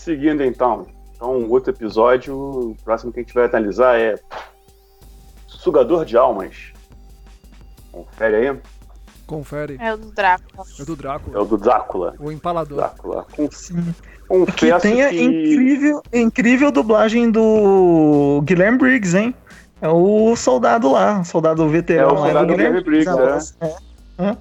Seguindo 0.07 0.41
então. 0.41 0.87
Então, 1.13 1.49
outro 1.49 1.73
episódio, 1.73 2.33
o 2.33 2.77
próximo 2.81 3.11
que 3.11 3.19
a 3.19 3.23
gente 3.23 3.33
vai 3.33 3.43
analisar 3.43 3.99
é 3.99 4.15
Sugador 5.45 6.05
de 6.05 6.15
Almas. 6.15 6.71
Confere 7.91 8.35
aí. 8.37 8.57
Confere. 9.25 9.77
É 9.81 9.93
o 9.93 9.97
do 9.97 10.09
Drácula. 10.09 10.63
É 10.79 10.81
o 10.81 10.85
do 10.85 10.95
Drácula. 10.95 11.37
É 11.37 11.41
o 11.41 11.45
do 11.45 11.57
Drácula. 11.57 12.15
O 12.19 12.31
empalador. 12.31 12.77
Drácula. 12.77 13.27
Confesso 13.35 13.73
que 14.55 14.79
tem 14.79 15.03
a 15.03 15.09
que... 15.09 15.21
incrível, 15.21 16.01
incrível 16.13 16.71
dublagem 16.71 17.29
do 17.29 18.41
Guilherme 18.45 18.77
Briggs, 18.77 19.17
hein? 19.17 19.35
É 19.81 19.89
o 19.89 20.37
soldado 20.37 20.89
lá, 20.89 21.21
soldado 21.25 21.67
veterano. 21.67 22.11
É 22.11 22.13
o 22.13 22.17
soldado 22.17 22.47
Guilherme, 22.47 22.81
Guilherme 22.81 23.05
Briggs, 23.05 23.57
é. 23.59 23.67
é. 23.67 23.75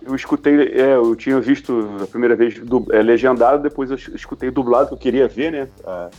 Eu 0.01 0.15
escutei, 0.15 0.73
é, 0.73 0.95
eu 0.95 1.15
tinha 1.15 1.39
visto 1.41 1.99
a 2.03 2.07
primeira 2.07 2.35
vez 2.35 2.59
do, 2.59 2.87
é, 2.91 3.03
legendado, 3.03 3.63
depois 3.63 3.91
eu 3.91 3.97
escutei 3.97 4.51
dublado, 4.51 4.89
que 4.89 4.95
eu 4.95 4.99
queria 4.99 5.29
ver, 5.29 5.53
né? 5.53 5.69
A, 5.85 6.11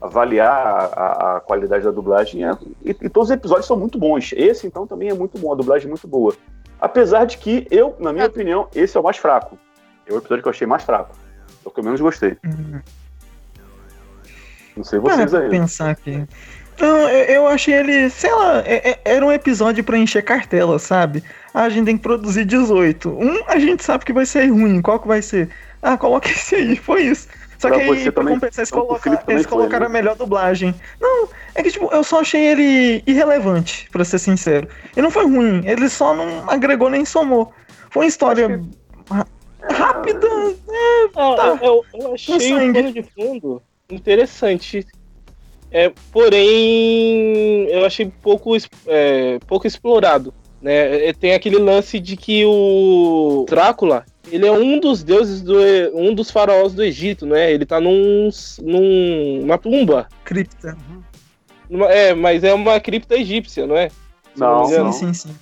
avaliar 0.00 0.50
a, 0.92 1.36
a, 1.36 1.40
qualidade 1.40 1.84
da 1.84 1.90
dublagem. 1.90 2.44
É, 2.44 2.52
e, 2.84 2.90
e, 2.90 3.08
todos 3.08 3.30
os 3.30 3.34
episódios 3.34 3.66
são 3.66 3.76
muito 3.76 3.98
bons. 3.98 4.32
Esse, 4.36 4.66
então, 4.66 4.86
também 4.86 5.08
é 5.08 5.14
muito 5.14 5.38
bom, 5.38 5.52
a 5.52 5.56
dublagem 5.56 5.86
é 5.86 5.88
muito 5.88 6.06
boa. 6.06 6.34
Apesar 6.80 7.24
de 7.24 7.38
que 7.38 7.66
eu, 7.70 7.96
na 7.98 8.12
minha 8.12 8.24
é. 8.24 8.28
opinião, 8.28 8.68
esse 8.74 8.96
é 8.96 9.00
o 9.00 9.02
mais 9.02 9.16
fraco. 9.16 9.58
É 10.06 10.12
o 10.12 10.18
episódio 10.18 10.42
que 10.42 10.48
eu 10.48 10.52
achei 10.52 10.66
mais 10.66 10.82
fraco. 10.82 11.16
É 11.64 11.68
o 11.68 11.70
que 11.70 11.80
eu 11.80 11.84
menos 11.84 12.00
gostei. 12.00 12.36
Uhum. 12.44 12.80
Não 14.76 14.84
sei 14.84 14.98
vocês 14.98 15.34
aí. 15.34 15.48
pensar 15.48 15.90
aqui. 15.90 16.26
Não, 16.78 17.08
eu 17.08 17.46
achei 17.46 17.74
ele, 17.74 18.10
sei 18.10 18.32
lá, 18.32 18.58
é, 18.58 18.90
é, 18.90 19.00
era 19.04 19.24
um 19.24 19.32
episódio 19.32 19.82
para 19.82 19.96
encher 19.96 20.22
cartela, 20.22 20.78
sabe? 20.78 21.22
Ah, 21.54 21.62
a 21.62 21.68
gente 21.68 21.86
tem 21.86 21.96
que 21.96 22.02
produzir 22.02 22.44
18. 22.44 23.08
Um, 23.08 23.42
a 23.46 23.58
gente 23.58 23.82
sabe 23.82 24.04
que 24.04 24.12
vai 24.12 24.26
ser 24.26 24.46
ruim. 24.48 24.82
Qual 24.82 25.00
que 25.00 25.08
vai 25.08 25.22
ser? 25.22 25.48
Ah, 25.80 25.96
coloca 25.96 26.28
esse 26.30 26.54
aí, 26.54 26.76
foi 26.76 27.02
isso. 27.02 27.28
Só 27.58 27.68
pra 27.68 27.78
que 27.78 27.84
aí, 27.84 28.10
pra 28.10 28.24
compensar, 28.24 28.58
eles, 28.60 28.70
coloca, 28.70 29.24
eles 29.28 29.46
colocaram 29.46 29.86
foi, 29.86 29.92
né? 29.92 29.98
a 29.98 30.02
melhor 30.02 30.16
dublagem. 30.16 30.74
Não, 31.00 31.28
é 31.54 31.62
que, 31.62 31.70
tipo, 31.70 31.88
eu 31.90 32.04
só 32.04 32.20
achei 32.20 32.46
ele 32.46 33.02
irrelevante, 33.06 33.88
pra 33.90 34.04
ser 34.04 34.18
sincero. 34.18 34.68
Ele 34.94 35.02
não 35.02 35.10
foi 35.10 35.24
ruim, 35.24 35.62
ele 35.64 35.88
só 35.88 36.14
não 36.14 36.50
agregou 36.50 36.90
nem 36.90 37.06
somou. 37.06 37.54
Foi 37.88 38.04
uma 38.04 38.08
história 38.08 38.46
que... 38.58 39.74
rápida. 39.74 40.28
É, 40.68 41.08
tá. 41.14 41.58
eu, 41.62 41.82
eu 41.94 42.14
achei 42.14 42.68
o 42.68 42.72
pano 42.74 42.92
de 42.92 43.02
fundo 43.02 43.62
interessante 43.88 44.86
é, 45.70 45.92
porém, 46.12 47.66
eu 47.68 47.84
achei 47.84 48.10
pouco, 48.22 48.56
é, 48.86 49.38
pouco 49.46 49.66
explorado. 49.66 50.32
Né? 50.60 51.08
É, 51.08 51.12
tem 51.12 51.34
aquele 51.34 51.58
lance 51.58 52.00
de 52.00 52.16
que 52.16 52.44
o 52.44 53.44
Drácula 53.48 54.04
ele 54.30 54.46
é 54.46 54.52
um 54.52 54.78
dos 54.78 55.02
deuses 55.02 55.40
do 55.40 55.56
um 55.94 56.14
dos 56.14 56.30
faraós 56.30 56.74
do 56.74 56.82
Egito, 56.82 57.26
né? 57.26 57.52
Ele 57.52 57.64
tá 57.64 57.80
num, 57.80 58.28
num 58.62 59.40
uma 59.42 59.58
tumba. 59.58 60.08
Cripta. 60.24 60.76
Numa, 61.68 61.86
é, 61.86 62.14
mas 62.14 62.44
é 62.44 62.52
uma 62.52 62.78
cripta 62.80 63.16
egípcia, 63.16 63.66
não 63.66 63.76
é? 63.76 63.88
Se 63.88 63.96
não, 64.36 64.68
não, 64.68 64.92
sim, 64.92 65.12
sim, 65.12 65.28
sim. 65.28 65.36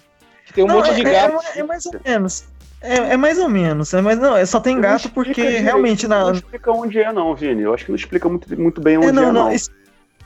Que 0.47 0.53
tem 0.53 0.65
um 0.65 0.69
não, 0.69 0.77
monte 0.77 0.91
é, 0.91 0.95
de 0.95 1.03
gato. 1.03 1.39
É, 1.55 1.61
é, 1.61 1.63
mais 1.63 1.87
ou 1.87 2.01
menos. 2.05 2.45
É, 2.81 2.97
é, 2.97 3.17
mais 3.17 3.39
ou 3.39 3.49
menos, 3.49 3.95
é, 3.95 4.03
mas 4.03 4.19
não, 4.19 4.37
é 4.37 4.45
só 4.45 4.61
tem 4.61 4.79
gato 4.79 5.11
porque 5.11 5.43
realmente 5.43 6.07
na. 6.07 6.25
Não 6.25 6.33
explica 6.33 6.71
onde 6.71 6.99
é, 6.99 7.11
não, 7.13 7.35
Vini. 7.35 7.63
Eu 7.63 7.73
acho 7.73 7.87
que 7.87 7.91
não 7.91 7.97
explica 7.97 8.29
muito, 8.29 8.61
muito 8.61 8.81
bem 8.81 8.99
onde 8.99 9.09
é, 9.09 9.13
não. 9.13 9.29
é, 9.29 9.33
não. 9.33 9.51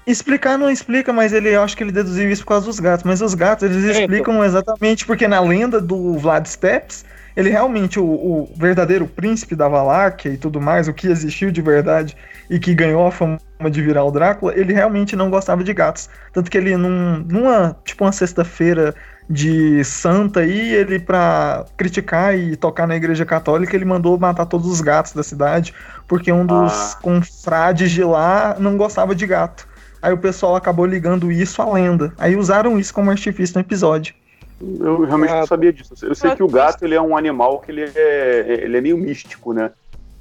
Explicar 0.08 0.56
não 0.56 0.70
explica, 0.70 1.12
mas 1.12 1.34
ele 1.34 1.50
eu 1.50 1.62
acho 1.62 1.76
que 1.76 1.82
ele 1.84 1.92
deduziu 1.92 2.30
isso 2.30 2.42
por 2.42 2.48
causa 2.48 2.64
dos 2.64 2.80
gatos. 2.80 3.04
Mas 3.04 3.20
os 3.20 3.34
gatos, 3.34 3.68
eles 3.68 3.84
é, 3.84 4.00
explicam 4.00 4.36
então. 4.36 4.44
exatamente 4.44 5.04
porque 5.04 5.28
na 5.28 5.38
lenda 5.38 5.82
do 5.82 6.14
Vlad 6.14 6.46
Steps, 6.46 7.04
ele 7.36 7.50
realmente, 7.50 8.00
o, 8.00 8.06
o, 8.06 8.50
verdadeiro 8.56 9.06
príncipe 9.06 9.54
da 9.54 9.68
Valáquia 9.68 10.30
e 10.30 10.38
tudo 10.38 10.62
mais, 10.62 10.88
o 10.88 10.94
que 10.94 11.08
existiu 11.08 11.50
de 11.50 11.60
verdade 11.60 12.16
e 12.48 12.58
que 12.58 12.74
ganhou 12.74 13.06
a 13.06 13.12
fama 13.12 13.38
de 13.70 13.82
virar 13.82 14.02
o 14.02 14.10
Drácula, 14.10 14.58
ele 14.58 14.72
realmente 14.72 15.14
não 15.14 15.28
gostava 15.28 15.62
de 15.62 15.74
gatos. 15.74 16.08
Tanto 16.32 16.50
que 16.50 16.56
ele, 16.56 16.74
num, 16.74 17.18
numa, 17.18 17.76
tipo, 17.84 18.02
uma 18.02 18.10
sexta-feira 18.12 18.94
de 19.28 19.84
santa 19.84 20.40
aí, 20.40 20.74
ele, 20.74 20.98
pra 20.98 21.66
criticar 21.76 22.34
e 22.34 22.56
tocar 22.56 22.86
na 22.86 22.96
igreja 22.96 23.26
católica, 23.26 23.76
ele 23.76 23.84
mandou 23.84 24.18
matar 24.18 24.46
todos 24.46 24.66
os 24.66 24.80
gatos 24.80 25.12
da 25.12 25.22
cidade, 25.22 25.74
porque 26.06 26.32
um 26.32 26.46
dos 26.46 26.72
ah. 26.72 26.98
confrades 27.02 27.90
de 27.90 28.02
lá 28.02 28.56
não 28.58 28.78
gostava 28.78 29.14
de 29.14 29.26
gato. 29.26 29.67
Aí 30.00 30.12
o 30.12 30.18
pessoal 30.18 30.56
acabou 30.56 30.86
ligando 30.86 31.30
isso 31.30 31.60
à 31.60 31.72
lenda. 31.72 32.12
Aí 32.18 32.36
usaram 32.36 32.78
isso 32.78 32.94
como 32.94 33.10
artifício 33.10 33.54
no 33.54 33.60
episódio. 33.60 34.14
Eu 34.60 35.04
realmente 35.04 35.32
não 35.32 35.46
sabia 35.46 35.72
disso. 35.72 35.94
Eu 36.02 36.14
sei 36.14 36.34
que 36.34 36.42
o 36.42 36.48
gato 36.48 36.84
ele 36.84 36.94
é 36.94 37.00
um 37.00 37.16
animal 37.16 37.60
que 37.60 37.70
ele 37.70 37.82
é, 37.94 38.60
ele 38.64 38.76
é 38.76 38.80
meio 38.80 38.98
místico, 38.98 39.52
né? 39.52 39.70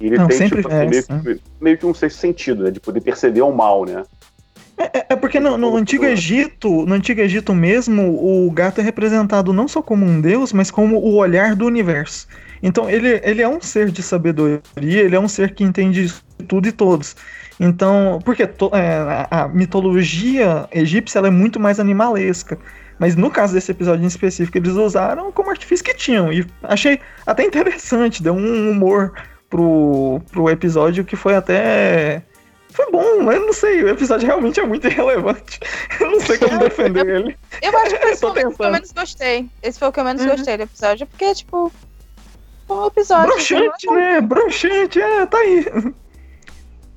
E 0.00 0.06
ele 0.06 0.18
não, 0.18 0.28
tem 0.28 0.48
tipo, 0.48 0.68
assim, 0.68 0.88
meio, 0.88 1.02
que, 1.02 1.42
meio, 1.60 1.78
que, 1.78 1.86
um 1.86 1.94
sexto 1.94 2.18
sentido, 2.18 2.64
né? 2.64 2.70
De 2.70 2.78
poder 2.78 3.00
perceber 3.00 3.42
o 3.42 3.52
mal, 3.52 3.84
né? 3.84 4.04
É, 4.76 4.98
é, 4.98 5.06
é 5.10 5.16
porque 5.16 5.40
no, 5.40 5.58
no, 5.58 5.76
Antigo 5.76 6.04
Egito, 6.04 6.86
no 6.86 6.94
Antigo 6.94 7.20
Egito 7.20 7.52
mesmo, 7.52 8.46
o 8.46 8.48
gato 8.52 8.80
é 8.80 8.84
representado 8.84 9.52
não 9.52 9.66
só 9.66 9.82
como 9.82 10.06
um 10.06 10.20
deus, 10.20 10.52
mas 10.52 10.70
como 10.70 10.98
o 10.98 11.16
olhar 11.16 11.56
do 11.56 11.66
universo. 11.66 12.28
Então 12.62 12.88
ele, 12.88 13.20
ele 13.24 13.42
é 13.42 13.48
um 13.48 13.60
ser 13.60 13.90
de 13.90 14.02
sabedoria, 14.02 14.60
ele 14.76 15.16
é 15.16 15.20
um 15.20 15.28
ser 15.28 15.52
que 15.52 15.64
entende 15.64 16.12
tudo 16.46 16.68
e 16.68 16.72
todos. 16.72 17.16
Então, 17.60 18.20
porque 18.24 18.46
to, 18.46 18.70
é, 18.72 19.26
a 19.30 19.48
mitologia 19.48 20.68
egípcia 20.72 21.18
é 21.18 21.30
muito 21.30 21.58
mais 21.58 21.80
animalesca. 21.80 22.58
Mas 22.98 23.14
no 23.14 23.30
caso 23.30 23.54
desse 23.54 23.70
episódio 23.70 24.04
em 24.04 24.08
específico, 24.08 24.58
eles 24.58 24.72
usaram 24.74 25.30
como 25.30 25.50
artifício 25.50 25.84
que 25.84 25.94
tinham. 25.94 26.32
E 26.32 26.44
achei 26.62 27.00
até 27.26 27.44
interessante, 27.44 28.22
deu 28.22 28.34
um 28.34 28.70
humor 28.70 29.12
pro, 29.48 30.20
pro 30.32 30.50
episódio 30.50 31.04
que 31.04 31.14
foi 31.16 31.34
até. 31.36 32.22
Foi 32.70 32.90
bom, 32.92 33.22
mas 33.22 33.40
não 33.40 33.52
sei, 33.52 33.82
o 33.82 33.88
episódio 33.88 34.26
realmente 34.26 34.60
é 34.60 34.64
muito 34.66 34.86
irrelevante. 34.88 35.58
Eu 36.00 36.10
não 36.12 36.20
sei 36.20 36.38
como 36.38 36.58
defender 36.58 37.06
ele. 37.08 37.36
Eu 37.62 37.76
acho 37.78 37.98
que 37.98 38.06
esse 38.06 38.20
foi 38.20 38.30
o 38.30 38.34
que 38.34 38.62
eu 38.62 38.70
menos 38.70 38.92
gostei. 38.92 39.48
Esse 39.62 39.78
foi 39.78 39.88
o 39.88 39.92
que 39.92 40.00
eu 40.00 40.04
menos 40.04 40.22
Uhum. 40.22 40.28
gostei 40.30 40.56
do 40.56 40.62
episódio, 40.64 41.06
porque, 41.06 41.34
tipo. 41.34 41.72
Um 42.68 42.86
episódio. 42.86 43.32
Broxante, 43.32 43.86
né? 43.92 44.20
Broxante, 44.20 45.00
é, 45.00 45.26
tá 45.26 45.38
aí. 45.38 45.64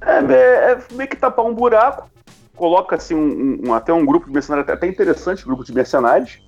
É, 0.02 0.34
é, 0.34 0.72
é 0.72 0.80
meio 0.94 1.10
que 1.10 1.16
tapar 1.16 1.46
um 1.46 1.54
buraco, 1.54 2.10
coloca 2.56 2.96
assim 2.96 3.16
um, 3.16 3.62
um- 3.70 3.74
até 3.74 3.94
um 3.94 4.06
grupo 4.06 4.28
de 4.28 4.34
mercenários, 4.34 4.70
até 4.70 4.88
interessante, 4.88 5.46
grupo 5.46 5.64
de 5.64 5.74
mercenários. 5.74 6.40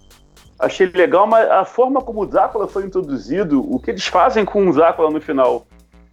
Achei 0.59 0.87
legal, 0.87 1.27
mas 1.27 1.49
a 1.49 1.65
forma 1.65 2.01
como 2.01 2.21
o 2.21 2.25
Drácula 2.25 2.67
foi 2.67 2.85
introduzido, 2.85 3.59
o 3.61 3.79
que 3.79 3.91
eles 3.91 4.05
fazem 4.07 4.45
com 4.45 4.67
o 4.67 4.73
Drácula 4.73 5.09
no 5.11 5.19
final, 5.19 5.65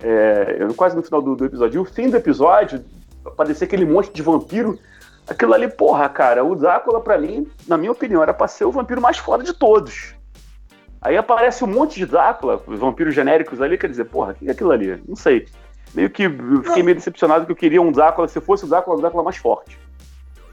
é, 0.02 0.66
quase 0.76 0.96
no 0.96 1.02
final 1.02 1.22
do, 1.22 1.36
do 1.36 1.44
episódio, 1.44 1.78
e 1.78 1.80
o 1.80 1.84
fim 1.84 2.08
do 2.08 2.16
episódio, 2.16 2.84
aparecer 3.24 3.64
aquele 3.64 3.84
monte 3.84 4.10
de 4.12 4.22
vampiro, 4.22 4.78
aquilo 5.28 5.54
ali, 5.54 5.68
porra, 5.68 6.08
cara, 6.08 6.42
o 6.44 6.56
Drácula, 6.56 7.00
pra 7.00 7.18
mim, 7.18 7.46
na 7.68 7.76
minha 7.76 7.92
opinião, 7.92 8.22
era 8.22 8.34
pra 8.34 8.48
ser 8.48 8.64
o 8.64 8.72
vampiro 8.72 9.00
mais 9.00 9.18
foda 9.18 9.44
de 9.44 9.52
todos. 9.52 10.14
Aí 11.02 11.16
aparece 11.16 11.62
um 11.64 11.68
monte 11.68 11.96
de 11.98 12.06
Drácula, 12.06 12.62
os 12.66 12.78
vampiros 12.78 13.14
genéricos 13.14 13.60
ali, 13.62 13.78
quer 13.78 13.88
dizer, 13.88 14.04
porra, 14.06 14.32
o 14.32 14.34
que 14.34 14.48
é 14.48 14.52
aquilo 14.52 14.70
ali? 14.72 15.00
Não 15.06 15.16
sei. 15.16 15.46
Meio 15.94 16.10
que 16.10 16.24
eu 16.24 16.62
fiquei 16.64 16.82
meio 16.82 16.94
decepcionado 16.96 17.46
que 17.46 17.52
eu 17.52 17.56
queria 17.56 17.82
um 17.82 17.90
Drácula, 17.92 18.28
se 18.28 18.40
fosse 18.40 18.64
o 18.64 18.68
Drácula, 18.68 18.96
o 18.96 19.00
Drácula 19.00 19.22
mais 19.24 19.36
forte. 19.36 19.78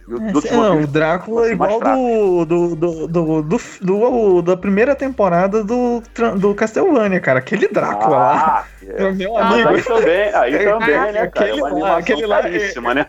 É, 0.09 0.55
não, 0.55 0.83
o 0.83 0.87
Drácula 0.87 1.49
é 1.49 1.51
igual 1.51 1.81
do, 1.81 2.45
do, 2.45 2.75
do, 2.77 3.07
do, 3.07 3.41
do, 3.41 3.57
do- 3.81 4.41
da 4.41 4.55
primeira 4.55 4.95
temporada 4.95 5.61
do, 5.65 6.01
do 6.37 6.55
Castlevania, 6.55 7.19
cara. 7.19 7.39
Aquele 7.39 7.67
Drácula 7.67 8.15
lá. 8.17 8.63
Ah, 8.63 8.65
é. 8.87 9.03
É, 9.03 9.11
meu 9.11 9.35
Ah, 9.37 9.49
amigo. 9.49 9.67
aí 9.69 9.83
também, 9.83 10.33
aí 10.33 10.55
É, 10.55 10.63
também, 10.63 11.11
né, 11.11 11.27
cara? 11.27 11.27
aquele 11.27 11.59
É 11.59 11.63
lá, 11.63 11.97
aquele 11.97 12.25
lá 12.25 12.39
é- 12.39 12.93
né? 12.95 13.05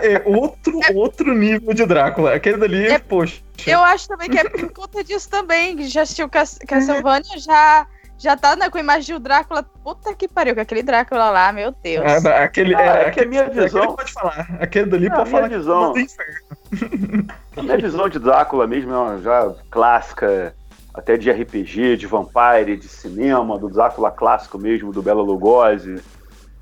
É, 0.00 0.12
é 0.12 0.22
outro, 0.24 0.78
outro 0.94 1.34
nível 1.34 1.74
de 1.74 1.84
Drácula. 1.84 2.34
Aquele 2.34 2.56
dali, 2.56 2.86
É- 2.86 3.00
poxa. 3.00 3.40
Eu 3.66 3.80
acho 3.80 4.06
também 4.06 4.30
que 4.30 4.38
é 4.38 4.48
por 4.48 4.72
conta 4.72 5.02
disso 5.02 5.28
também. 5.28 5.76
que 5.76 5.88
Já 5.88 6.02
assistiu 6.02 6.28
Cas- 6.28 6.58
Castlevania, 6.68 7.36
já, 7.38 7.84
já 8.22 8.36
tá 8.36 8.54
né, 8.54 8.70
com 8.70 8.78
a 8.78 8.80
imagem 8.80 9.16
do 9.16 9.20
Drácula. 9.20 9.62
Puta 9.62 10.14
que 10.14 10.28
pariu, 10.28 10.54
com 10.54 10.60
aquele 10.60 10.82
Drácula 10.82 11.30
lá, 11.30 11.52
meu 11.52 11.74
Deus. 11.82 12.24
Ah, 12.24 12.44
aquele, 12.44 12.74
Ah, 12.74 12.80
é, 12.98 13.08
é 13.08 13.10
que 13.10 13.20
a 13.20 13.26
minha 13.26 13.48
visão- 13.48 13.82
aquele 13.82 13.96
pode 13.96 14.12
falar. 14.12 14.48
Aquele 14.60 14.86
dali 14.90 15.08
Ah, 15.08 15.16
pode 15.16 15.30
falar 15.30 15.48
visão- 15.48 15.90
é 15.90 15.92
do 15.94 15.98
inferno. 16.00 17.26
A 17.56 17.62
minha 17.62 17.78
visão 17.78 18.08
de 18.08 18.18
Drácula 18.18 18.66
mesmo 18.66 18.92
é 18.92 18.96
uma 18.98 19.18
já 19.18 19.52
clássica, 19.70 20.54
até 20.94 21.16
de 21.16 21.30
RPG, 21.30 21.96
de 21.96 22.06
Vampire, 22.06 22.76
de 22.76 22.88
cinema, 22.88 23.58
do 23.58 23.68
Drácula 23.68 24.10
clássico 24.10 24.56
mesmo, 24.58 24.92
do 24.92 25.02
Bela 25.02 25.22
Lugosi, 25.22 26.00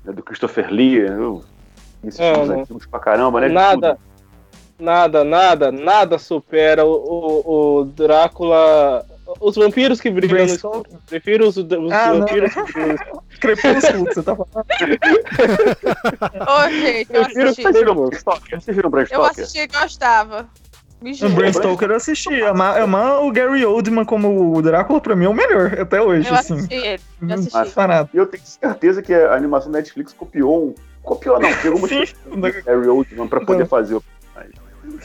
né, 0.03 0.11
do 0.13 0.23
Christopher 0.23 0.67
Lee. 0.71 0.97
Eu, 0.97 1.43
esses 2.03 2.19
É, 2.19 2.33
filmes 2.33 2.49
não. 2.49 2.59
antigos 2.61 2.85
pra 2.87 2.99
caramba, 2.99 3.39
né? 3.39 3.49
Nada, 3.49 3.97
nada, 4.79 5.23
nada, 5.23 5.71
nada 5.71 6.17
supera 6.17 6.83
o, 6.85 6.91
o, 6.91 7.79
o 7.81 7.85
Drácula. 7.85 9.05
Os 9.39 9.55
vampiros 9.55 10.01
que 10.01 10.09
brilham 10.09 10.45
no 10.45 10.53
escuro. 10.53 10.85
Prefiro 11.07 11.47
os, 11.47 11.57
os 11.57 11.91
Ah, 11.91 12.07
não. 12.13 12.19
vampiros 12.19 12.53
que 12.53 12.63
brilham 12.73 12.87
no 12.89 12.95
escuro. 12.95 13.21
Crepúsculo, 13.41 14.05
que 14.07 14.13
você 14.13 14.23
tá 14.23 14.35
falando. 14.35 14.65
Ô, 16.47 16.69
gente, 16.69 17.07
eu 17.13 17.23
Prefiro 17.23 17.45
assisti. 17.49 17.61
Vocês 17.63 17.77
viram 17.79 17.95
Bram 17.95 18.11
Stoker? 18.11 18.61
Vocês 18.61 18.75
viram 18.77 18.91
Eu 19.09 19.23
assisti 19.23 19.59
e 19.59 19.67
gostava. 19.67 20.49
O. 21.01 21.29
Bram 21.29 21.51
Stoker 21.53 21.89
eu 21.89 21.95
assisti. 21.95 22.43
Amar, 22.43 22.79
amar 22.79 23.23
o 23.23 23.31
Gary 23.31 23.65
Oldman 23.65 24.05
como 24.05 24.55
o 24.55 24.61
Drácula, 24.61 25.01
pra 25.01 25.15
mim, 25.15 25.25
é 25.25 25.29
o 25.29 25.33
melhor, 25.33 25.79
até 25.79 25.99
hoje, 26.01 26.29
Eu 26.29 26.35
assim. 26.35 26.53
assisti 26.55 26.75
ele. 26.75 27.01
Eu 27.21 27.27
Hum, 27.27 27.33
assisti. 27.33 27.73
Parado. 27.73 28.09
E 28.13 28.17
eu 28.17 28.27
tenho 28.27 28.43
certeza 28.45 29.01
que 29.01 29.13
a 29.13 29.33
animação 29.33 29.71
da 29.71 29.79
Netflix 29.79 30.13
copiou 30.13 30.67
um. 30.67 30.75
Copiou 31.01 31.39
não, 31.39 31.51
pegou 31.57 31.79
uma 31.79 31.87
Sim. 31.87 32.03
Harry 32.67 32.87
Oldman 32.87 33.27
pra 33.27 33.41
poder 33.41 33.61
Não. 33.61 33.65
fazer 33.67 33.95
o. 33.95 34.03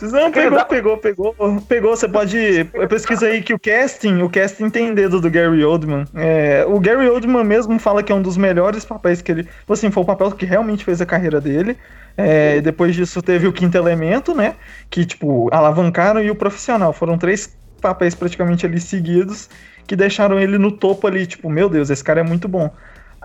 Não, 0.03 0.31
pegou, 0.31 0.65
pegou, 0.67 0.99
pegou, 0.99 1.35
pegou. 1.67 1.97
Você 1.97 2.09
pode. 2.09 2.65
Pesquisa 2.89 3.27
aí 3.27 3.43
que 3.43 3.55
o 3.55 3.59
casting, 3.59 4.23
o 4.23 4.29
casting 4.29 4.69
tem 4.69 4.93
dedo 4.95 5.21
do 5.21 5.31
Gary 5.31 5.65
Oldman. 5.65 6.05
É, 6.15 6.65
o 6.69 6.79
Gary 6.79 7.09
Oldman 7.09 7.45
mesmo 7.45 7.79
fala 7.79 8.03
que 8.03 8.13
é 8.13 8.15
um 8.15 8.23
dos 8.23 8.37
melhores 8.37 8.85
papéis 8.85 9.23
que 9.23 9.33
ele. 9.33 9.45
tipo 9.45 9.73
Assim, 9.73 9.91
foi 9.91 10.03
o 10.03 10.07
papel 10.07 10.31
que 10.33 10.45
realmente 10.45 10.85
fez 10.85 11.01
a 11.01 11.07
carreira 11.07 11.41
dele. 11.41 11.77
É, 12.17 12.61
depois 12.61 12.95
disso 12.95 13.23
teve 13.23 13.47
o 13.47 13.53
quinto 13.53 13.77
elemento, 13.77 14.35
né? 14.35 14.57
Que, 14.91 15.05
tipo, 15.05 15.49
alavancaram 15.53 16.23
e 16.23 16.31
o 16.31 16.35
profissional. 16.35 16.93
Foram 16.93 17.19
três 17.19 17.57
papéis 17.81 18.15
praticamente 18.15 18.67
ali 18.67 18.81
seguidos 18.81 19.49
que 19.87 19.95
deixaram 19.95 20.39
ele 20.41 20.59
no 20.59 20.73
topo 20.73 21.07
ali, 21.07 21.27
tipo, 21.27 21.49
meu 21.49 21.69
Deus, 21.69 21.91
esse 21.91 22.03
cara 22.03 22.21
é 22.21 22.25
muito 22.25 22.49
bom. 22.49 22.71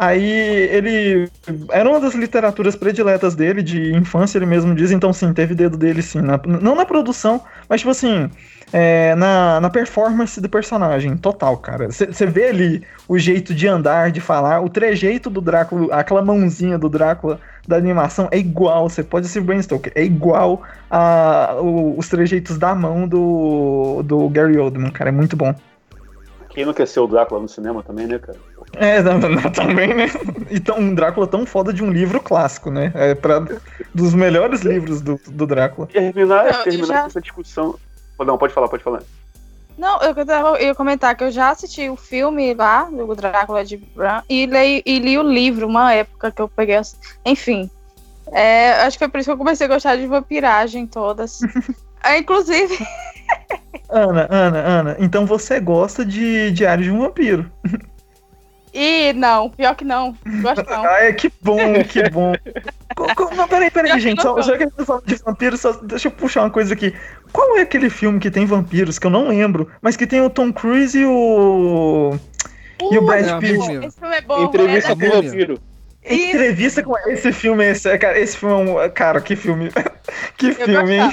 Aí 0.04 0.24
ele. 0.72 1.30
Era 1.72 1.88
uma 1.88 2.00
das 2.00 2.16
literaturas 2.16 2.76
prediletas 2.76 3.36
dele, 3.36 3.62
de 3.62 3.94
infância, 3.96 4.40
ele 4.40 4.48
mesmo 4.48 4.74
diz, 4.74 4.90
então 4.90 5.14
sim, 5.14 5.32
teve 5.32 5.54
dedo 5.54 5.78
dele 5.78 6.02
sim. 6.02 6.22
na- 6.22 6.42
não 6.44 6.74
na 6.74 6.88
produção, 6.88 7.44
mas 7.70 7.82
tipo 7.82 7.92
assim, 7.92 8.28
é, 8.74 9.14
na, 9.14 9.60
na 9.62 9.70
performance 9.70 10.42
do 10.42 10.50
personagem, 10.50 11.16
total, 11.18 11.56
cara. 11.58 11.88
Você 11.92 12.26
vê 12.26 12.48
ali 12.48 12.84
o 13.08 13.20
jeito 13.20 13.54
de 13.54 13.68
andar, 13.68 14.10
de 14.12 14.20
falar, 14.20 14.62
o 14.62 14.70
trejeito 14.70 15.30
do 15.30 15.40
Drácula, 15.40 15.94
aquela 15.96 16.24
mãozinha 16.24 16.80
do 16.80 16.90
Drácula 16.90 17.40
da 17.68 17.76
animação 17.78 18.28
é 18.32 18.40
igual, 18.40 18.90
você 18.90 19.04
pode 19.04 19.28
ser 19.28 19.42
Brain 19.42 19.62
Stoker, 19.62 19.92
é 19.94 20.04
igual 20.04 20.64
a, 20.90 21.58
o- 21.62 21.96
os 21.96 22.08
trejeitos 22.10 22.58
da 22.58 22.74
mão 22.74 23.08
do, 23.08 24.02
do 24.04 24.28
Gary 24.30 24.58
Oldman, 24.58 24.90
cara, 24.92 25.10
é 25.10 25.14
muito 25.14 25.38
bom. 25.38 25.54
Quem 26.52 26.66
não 26.66 26.74
quer 26.74 26.88
ser 26.88 27.00
o 27.00 27.08
Drácula 27.08 27.42
no 27.42 27.48
cinema 27.48 27.82
também, 27.82 28.06
né, 28.08 28.20
cara? 28.20 28.38
É, 28.74 29.02
não, 29.02 29.18
não, 29.20 29.52
também, 29.52 29.94
né? 29.94 30.06
Então, 30.50 30.78
um 30.78 30.94
Drácula 30.94 31.26
tão 31.28 31.46
foda 31.46 31.72
de 31.74 31.84
um 31.84 31.90
livro 31.90 32.20
clássico, 32.22 32.70
né? 32.70 32.92
É 32.94 33.16
pra, 33.16 33.42
dos 33.94 34.14
melhores 34.14 34.62
livros 34.62 35.02
do, 35.02 35.20
do 35.28 35.48
Drácula. 35.48 35.88
Terminar, 35.88 36.46
Não, 36.46 36.64
terminar 36.64 36.88
já- 36.88 37.06
essa 37.06 37.22
discussão. 37.22 37.76
Não, 38.20 38.38
pode 38.38 38.54
falar, 38.54 38.68
pode 38.68 38.84
falar. 38.84 39.02
Não, 39.78 40.00
eu, 40.02 40.14
eu 40.14 40.58
ia 40.68 40.76
comentar 40.76 41.16
que 41.16 41.24
eu 41.24 41.32
já 41.32 41.50
assisti 41.50 41.90
o 41.90 41.96
filme 41.96 42.54
lá, 42.54 42.84
do 42.84 43.16
Drácula 43.16 43.64
de 43.66 43.78
Bram, 43.78 44.22
e, 44.30 44.46
leio, 44.46 44.84
e 44.86 45.00
li 45.00 45.18
o 45.18 45.24
livro, 45.24 45.66
uma 45.68 45.94
época 45.94 46.32
que 46.32 46.42
eu 46.42 46.48
peguei. 46.50 46.76
as- 46.76 47.00
Enfim. 47.26 47.70
É, 48.32 48.74
acho 48.84 48.98
que 48.98 49.04
foi 49.06 49.10
por 49.10 49.20
isso 49.20 49.30
que 49.30 49.34
eu 49.34 49.38
comecei 49.38 49.66
a 49.66 49.70
gostar 49.70 49.96
de 49.96 50.06
vampiragem 50.06 50.86
todas. 50.86 51.40
É, 52.04 52.18
inclusive, 52.18 52.78
Ana, 53.90 54.28
Ana, 54.30 54.60
Ana, 54.60 54.96
então 55.00 55.26
você 55.26 55.60
gosta 55.60 56.06
de 56.06 56.52
Diário 56.52 56.84
de 56.84 56.92
um 56.92 57.00
Vampiro. 57.00 57.52
e 58.74 59.12
não, 59.14 59.50
pior 59.50 59.76
que 59.76 59.84
não. 59.84 60.16
Gosto 60.42 60.64
não. 60.70 60.86
Ah, 60.86 61.04
é, 61.04 61.12
que 61.12 61.32
bom, 61.42 61.84
que 61.84 62.10
bom. 62.10 62.34
Não, 63.36 63.48
peraí, 63.48 63.70
peraí, 63.70 64.00
gente. 64.00 64.22
Só, 64.22 64.42
já 64.42 64.58
que 64.58 64.64
a 64.64 64.66
gente 64.66 64.76
tá 64.76 64.86
falando 64.86 65.06
de 65.06 65.16
vampiros, 65.16 65.60
só, 65.60 65.74
deixa 65.74 66.08
eu 66.08 66.12
puxar 66.12 66.44
uma 66.44 66.50
coisa 66.50 66.74
aqui. 66.74 66.94
Qual 67.34 67.58
é 67.58 67.62
aquele 67.62 67.90
filme 67.90 68.20
que 68.20 68.32
tem 68.32 68.46
vampiros, 68.46 68.98
que 68.98 69.08
eu 69.08 69.12
não 69.12 69.28
lembro, 69.28 69.70
mas 69.82 69.98
que 69.98 70.08
tem 70.08 70.22
o 70.22 70.30
Tom 70.30 70.54
Cruise 70.54 70.98
e 70.98 71.06
o. 71.06 72.18
E 72.92 72.98
o 72.98 73.06
Brad 73.06 73.28
É, 73.28 73.40
Pitt? 73.40 73.86
Esse 73.86 74.00
filme 74.00 74.16
é 74.16 74.22
bom. 74.22 74.44
Entrevista 74.44 74.92
é 74.92 74.96
com 74.96 75.06
o 75.06 75.22
vampiro. 75.22 75.60
Entrevista 76.04 76.84
com 76.84 76.98
esse 77.10 77.32
filme, 77.32 77.64
esse, 77.66 77.98
cara, 77.98 78.18
esse 78.20 78.38
filme 78.38 78.56
é 78.56 78.86
um. 78.86 78.90
Cara, 78.90 79.22
que 79.22 79.36
filme. 79.36 79.70
que 80.38 80.54
filme, 80.54 80.96
hein? 80.96 81.12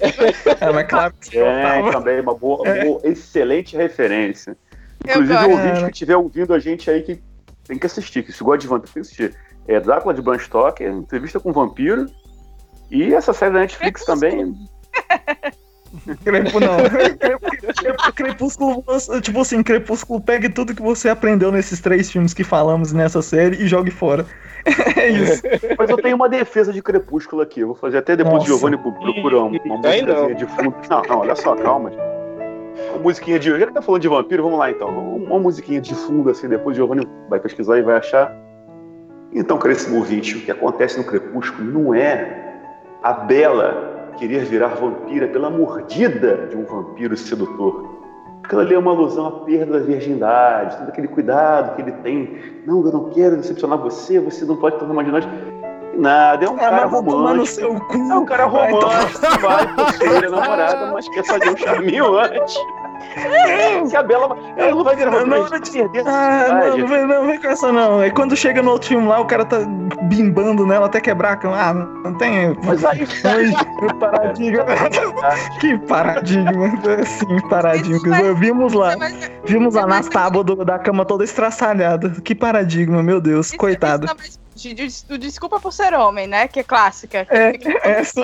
É, 0.00 0.72
mas 0.72 0.86
claro 0.88 1.14
que 1.20 1.36
eu 1.36 1.46
É, 1.46 1.90
também 1.92 2.20
uma 2.20 2.34
boa, 2.34 2.66
É. 2.68 2.84
boa- 2.84 3.00
excelente 3.04 3.76
referência. 3.76 4.56
Inclusive, 5.04 5.34
o 5.34 5.50
ouvinte 5.50 5.84
que 5.84 5.90
estiver 5.92 6.16
ouvindo 6.16 6.54
a 6.54 6.58
gente 6.58 6.90
aí 6.90 7.02
que 7.02 7.22
tem 7.66 7.78
que 7.78 7.86
assistir, 7.86 8.22
que 8.22 8.32
se 8.32 8.42
gosta 8.42 8.58
de 8.58 8.66
vampiro, 8.66 8.92
tem 8.92 9.02
que 9.02 9.06
assistir. 9.06 9.34
É 9.66 9.80
Drácula 9.80 10.12
de 10.14 10.20
Bram 10.22 10.38
Stoker, 10.38 10.90
entrevista 10.90 11.38
com 11.40 11.50
o 11.50 11.52
vampiro. 11.52 12.06
E 12.90 13.14
essa 13.14 13.32
série 13.32 13.52
da 13.54 13.60
Netflix 13.60 14.04
também. 14.04 14.54
Crepúsculo, 16.24 16.66
não. 16.66 18.12
Crepúsculo, 18.14 18.84
tipo 19.20 19.40
assim, 19.40 19.62
Crepúsculo, 19.62 20.20
pegue 20.20 20.48
tudo 20.48 20.74
que 20.74 20.82
você 20.82 21.08
aprendeu 21.08 21.52
nesses 21.52 21.80
três 21.80 22.10
filmes 22.10 22.34
que 22.34 22.44
falamos 22.44 22.92
nessa 22.92 23.22
série 23.22 23.62
e 23.62 23.66
jogue 23.66 23.90
fora. 23.90 24.26
É 24.96 25.08
isso. 25.10 25.42
Mas 25.76 25.90
eu 25.90 25.98
tenho 25.98 26.16
uma 26.16 26.26
defesa 26.26 26.72
de 26.72 26.80
Crepúsculo 26.80 27.42
aqui. 27.42 27.60
Eu 27.60 27.66
vou 27.66 27.76
fazer 27.76 27.98
até 27.98 28.16
depois 28.16 28.36
Nossa. 28.36 28.46
de 28.46 28.52
Giovanni 28.52 28.78
procura 28.78 29.38
uma, 29.40 29.60
uma 29.62 29.76
musiquinha 29.76 30.34
de 30.34 30.46
fundo. 30.46 30.74
Não, 30.88 31.02
não, 31.02 31.18
olha 31.18 31.36
só, 31.36 31.54
calma. 31.54 31.90
Uma 32.94 33.02
musiquinha 33.02 33.38
de. 33.38 33.50
Já 33.50 33.66
que 33.66 33.74
tá 33.74 33.82
falando 33.82 34.00
de 34.00 34.08
vampiro, 34.08 34.42
vamos 34.42 34.58
lá 34.58 34.70
então. 34.70 34.88
Uma 34.88 35.38
musiquinha 35.38 35.82
de 35.82 35.94
fundo, 35.94 36.30
assim, 36.30 36.48
depois 36.48 36.74
o 36.74 36.78
Giovanni 36.78 37.06
vai 37.28 37.38
pesquisar 37.40 37.78
e 37.78 37.82
vai 37.82 37.96
achar. 37.96 38.34
Então, 39.34 39.58
caríssimo 39.58 39.98
ouvinte, 39.98 40.36
o 40.36 40.40
que 40.40 40.50
acontece 40.50 40.96
no 40.96 41.04
Crepúsculo 41.04 41.70
não 41.70 41.94
é 41.94 42.54
a 43.02 43.12
Bela 43.12 43.93
querer 44.16 44.44
virar 44.44 44.68
vampira 44.68 45.28
pela 45.28 45.50
mordida 45.50 46.46
de 46.48 46.56
um 46.56 46.64
vampiro 46.64 47.16
sedutor. 47.16 47.94
Aquilo 48.42 48.60
ali 48.60 48.74
é 48.74 48.78
uma 48.78 48.90
alusão 48.90 49.26
à 49.26 49.30
perda 49.44 49.78
da 49.78 49.84
virgindade, 49.86 50.76
todo 50.76 50.88
aquele 50.88 51.08
cuidado 51.08 51.74
que 51.76 51.82
ele 51.82 51.92
tem. 51.92 52.38
Não, 52.66 52.84
eu 52.84 52.92
não 52.92 53.08
quero 53.10 53.36
decepcionar 53.36 53.78
você, 53.78 54.20
você 54.20 54.44
não 54.44 54.56
pode 54.56 54.78
tornar 54.78 54.92
mais 54.94 55.06
de 55.06 55.12
nós. 55.12 55.28
Nada, 55.96 56.44
é 56.44 56.48
um 56.48 56.54
Ah, 56.56 56.58
cara 56.58 56.86
vai 56.88 57.02
tomar 57.04 57.12
romântico. 57.12 57.46
seu 57.46 57.74
cu. 57.80 57.94
É 57.94 58.14
um 58.18 58.24
cara 58.24 58.46
Vai 58.48 58.70
tomar- 58.70 58.94
romântico, 58.94 59.40
vai 59.40 59.74
curtir 59.74 60.24
a 60.26 60.30
namorada, 60.30 60.86
mas 60.92 61.08
quer 61.08 61.24
fazer 61.24 61.50
um 61.50 61.56
charminho 61.56 62.18
antes. 62.18 62.54
Se 63.88 63.96
a 63.96 64.02
Bela. 64.02 64.36
Ela 64.56 64.70
não 64.70 64.84
vai 64.84 64.96
virar 64.96 65.10
uma 65.10 65.24
Não, 65.24 65.44
grande 65.48 65.70
perder 65.70 66.00
essa 66.00 66.10
Ah, 66.10 66.48
não, 66.68 66.78
não 66.78 66.86
vem, 66.88 67.06
não 67.06 67.26
vem 67.26 67.40
com 67.40 67.46
essa 67.48 67.72
não. 67.72 68.02
É 68.02 68.10
quando 68.10 68.36
chega 68.36 68.62
no 68.62 68.70
outro 68.72 68.88
filme 68.88 69.06
lá, 69.06 69.20
o 69.20 69.24
cara 69.26 69.44
tá 69.44 69.58
bimbando 70.02 70.66
nela 70.66 70.86
até 70.86 71.00
quebrar 71.00 71.32
a 71.32 71.36
cama. 71.36 71.56
Ah, 71.56 71.74
não, 71.74 71.86
não 72.02 72.14
tem. 72.18 72.56
Mas 72.64 72.84
aí. 72.84 73.04
Que 73.84 73.94
paradigma. 73.98 74.64
que 75.60 75.78
paradigma. 75.86 77.04
Sim, 77.04 77.48
paradigma. 77.48 78.08
Vai- 78.22 78.34
Vimos 78.34 78.72
lá. 78.72 78.94
Vimos 79.44 79.74
lá 79.74 79.86
nas 79.86 80.08
tábuas 80.08 80.44
do- 80.46 80.64
da 80.64 80.78
cama 80.78 81.04
toda 81.04 81.24
estraçalhada. 81.24 82.10
Que 82.22 82.34
paradigma, 82.34 83.02
meu 83.02 83.20
Deus. 83.20 83.48
isso- 83.48 83.56
Coitado. 83.56 84.06
de- 84.54 84.74
de- 84.74 84.86
de- 85.04 85.18
Desculpa 85.18 85.60
por 85.60 85.72
ser 85.72 85.92
homem, 85.94 86.26
né? 86.26 86.48
Que 86.48 86.60
é 86.60 86.62
clássica. 86.62 87.26
É, 87.30 87.52
essa. 88.00 88.20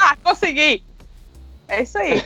Ah, 0.00 0.16
consegui! 0.22 0.82
É 1.68 1.82
isso 1.82 1.98
aí. 1.98 2.22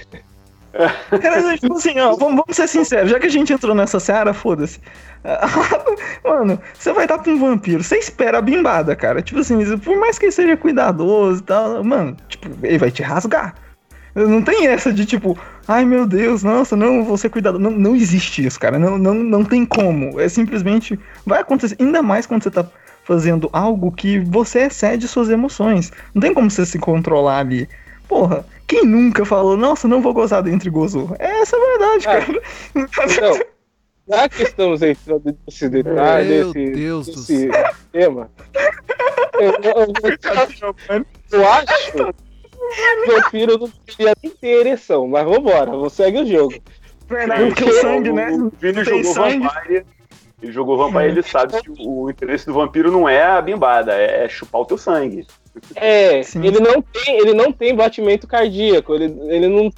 Cara, 1.21 1.59
tipo 1.59 1.77
assim, 1.77 1.99
ó, 1.99 2.15
vamos, 2.17 2.37
vamos 2.37 2.57
ser 2.57 2.69
sinceros, 2.69 3.11
já 3.11 3.19
que 3.19 3.27
a 3.27 3.31
gente 3.31 3.53
entrou 3.53 3.75
nessa 3.75 3.99
seara, 3.99 4.33
foda-se. 4.33 4.81
Mano, 6.25 6.61
você 6.73 6.93
vai 6.93 7.07
dar 7.07 7.19
pra 7.19 7.33
um 7.33 7.39
vampiro, 7.39 7.83
você 7.83 7.99
espera 7.99 8.39
a 8.39 8.43
bimbada, 8.43 8.95
cara. 8.97 9.21
Tipo 9.21 9.41
assim, 9.41 9.79
por 9.79 9.99
mais 9.99 10.19
que 10.19 10.27
ele 10.27 10.33
seja 10.33 10.57
cuidadoso 10.57 11.41
e 11.41 11.45
tal, 11.45 11.85
mano, 11.85 12.17
tipo, 12.29 12.49
ele 12.63 12.79
vai 12.79 12.91
te 12.91 13.03
rasgar. 13.03 13.55
Não 14.15 14.43
tem 14.43 14.67
essa 14.67 14.93
de 14.93 15.07
tipo, 15.07 15.39
ai 15.69 15.85
meu 15.85 16.07
Deus, 16.07 16.43
nossa, 16.43 16.75
não, 16.75 17.05
vou 17.05 17.17
ser 17.17 17.29
cuidado. 17.29 17.59
Não, 17.59 17.71
não 17.71 17.95
existe 17.95 18.45
isso, 18.45 18.59
cara. 18.59 18.79
Não, 18.79 18.99
não, 18.99 19.15
não 19.15 19.45
tem 19.45 19.65
como. 19.65 20.21
É 20.21 20.29
simplesmente. 20.29 20.99
Vai 21.25 21.41
acontecer. 21.41 21.77
Ainda 21.79 22.03
mais 22.03 22.27
quando 22.27 22.43
você 22.43 22.51
tá 22.51 22.67
fazendo 23.05 23.49
algo 23.53 23.93
que 23.93 24.19
você 24.21 24.63
excede 24.63 25.07
suas 25.07 25.29
emoções. 25.31 25.93
Não 26.15 26.21
tem 26.21 26.35
como 26.35 26.51
você 26.51 26.67
se 26.67 26.79
controlar 26.79 27.39
ali. 27.39 27.69
Porra, 28.09 28.45
quem 28.71 28.87
nunca 28.87 29.25
falou, 29.25 29.57
nossa, 29.57 29.89
não 29.89 30.01
vou 30.01 30.15
gozar 30.15 30.45
dentro 30.45 30.69
e 30.69 30.71
gozou? 30.71 31.17
Essa 31.19 31.57
é 31.57 31.59
a 31.59 31.79
verdade, 31.79 32.07
Ah. 32.07 32.21
cara. 32.21 32.43
Então, 33.11 33.41
já 34.09 34.29
que 34.29 34.43
estamos 34.45 34.81
entrando 34.81 35.37
nesse 35.45 35.69
detalhe, 35.69 36.29
Meu 36.29 36.47
nesse, 36.53 36.71
Deus 36.71 37.07
do 37.09 37.27
tema, 37.91 38.31
eu, 39.41 39.51
eu, 39.51 39.93
eu, 40.89 41.07
eu 41.33 41.49
acho 41.49 41.93
que 41.93 42.01
o 42.01 43.13
vampiro 43.13 43.59
não 43.59 43.73
deveria 43.87 44.15
nem 44.23 44.33
ter 44.33 44.61
ereção, 44.61 45.09
mas 45.09 45.25
vambora, 45.25 45.73
vou 45.73 45.91
segue 45.91 46.21
o 46.21 46.27
jogo. 46.27 46.55
Verdade, 47.09 47.47
porque 47.47 47.65
o 47.65 47.73
sangue, 47.73 48.13
né? 48.13 48.31
O 48.31 48.53
Vini 48.57 48.85
Tem 48.85 48.85
jogou 48.85 49.15
sangue. 49.15 49.49
Vampire. 49.49 49.87
Ele 50.43 50.53
jogou 50.53 50.79
Vampire, 50.79 51.09
ele 51.09 51.23
sabe 51.23 51.61
que 51.61 51.71
o, 51.71 52.05
o 52.05 52.11
interesse 52.11 52.47
do 52.47 52.55
vampiro 52.55 52.91
não 52.91 53.09
é 53.09 53.23
a 53.23 53.43
bimbada, 53.43 53.93
é 53.93 54.29
chupar 54.29 54.61
o 54.61 54.65
teu 54.65 54.79
sangue. 54.79 55.27
É, 55.75 56.23
Sim. 56.23 56.45
ele 56.45 56.61
não 56.61 56.81
tem, 56.81 57.19
ele 57.19 57.35
não 57.35 57.53
tem 57.53 57.75
batimento 57.75 58.27
cardíaco, 58.27 58.95
ele, 58.95 59.15
ele 59.29 59.49
não, 59.49 59.71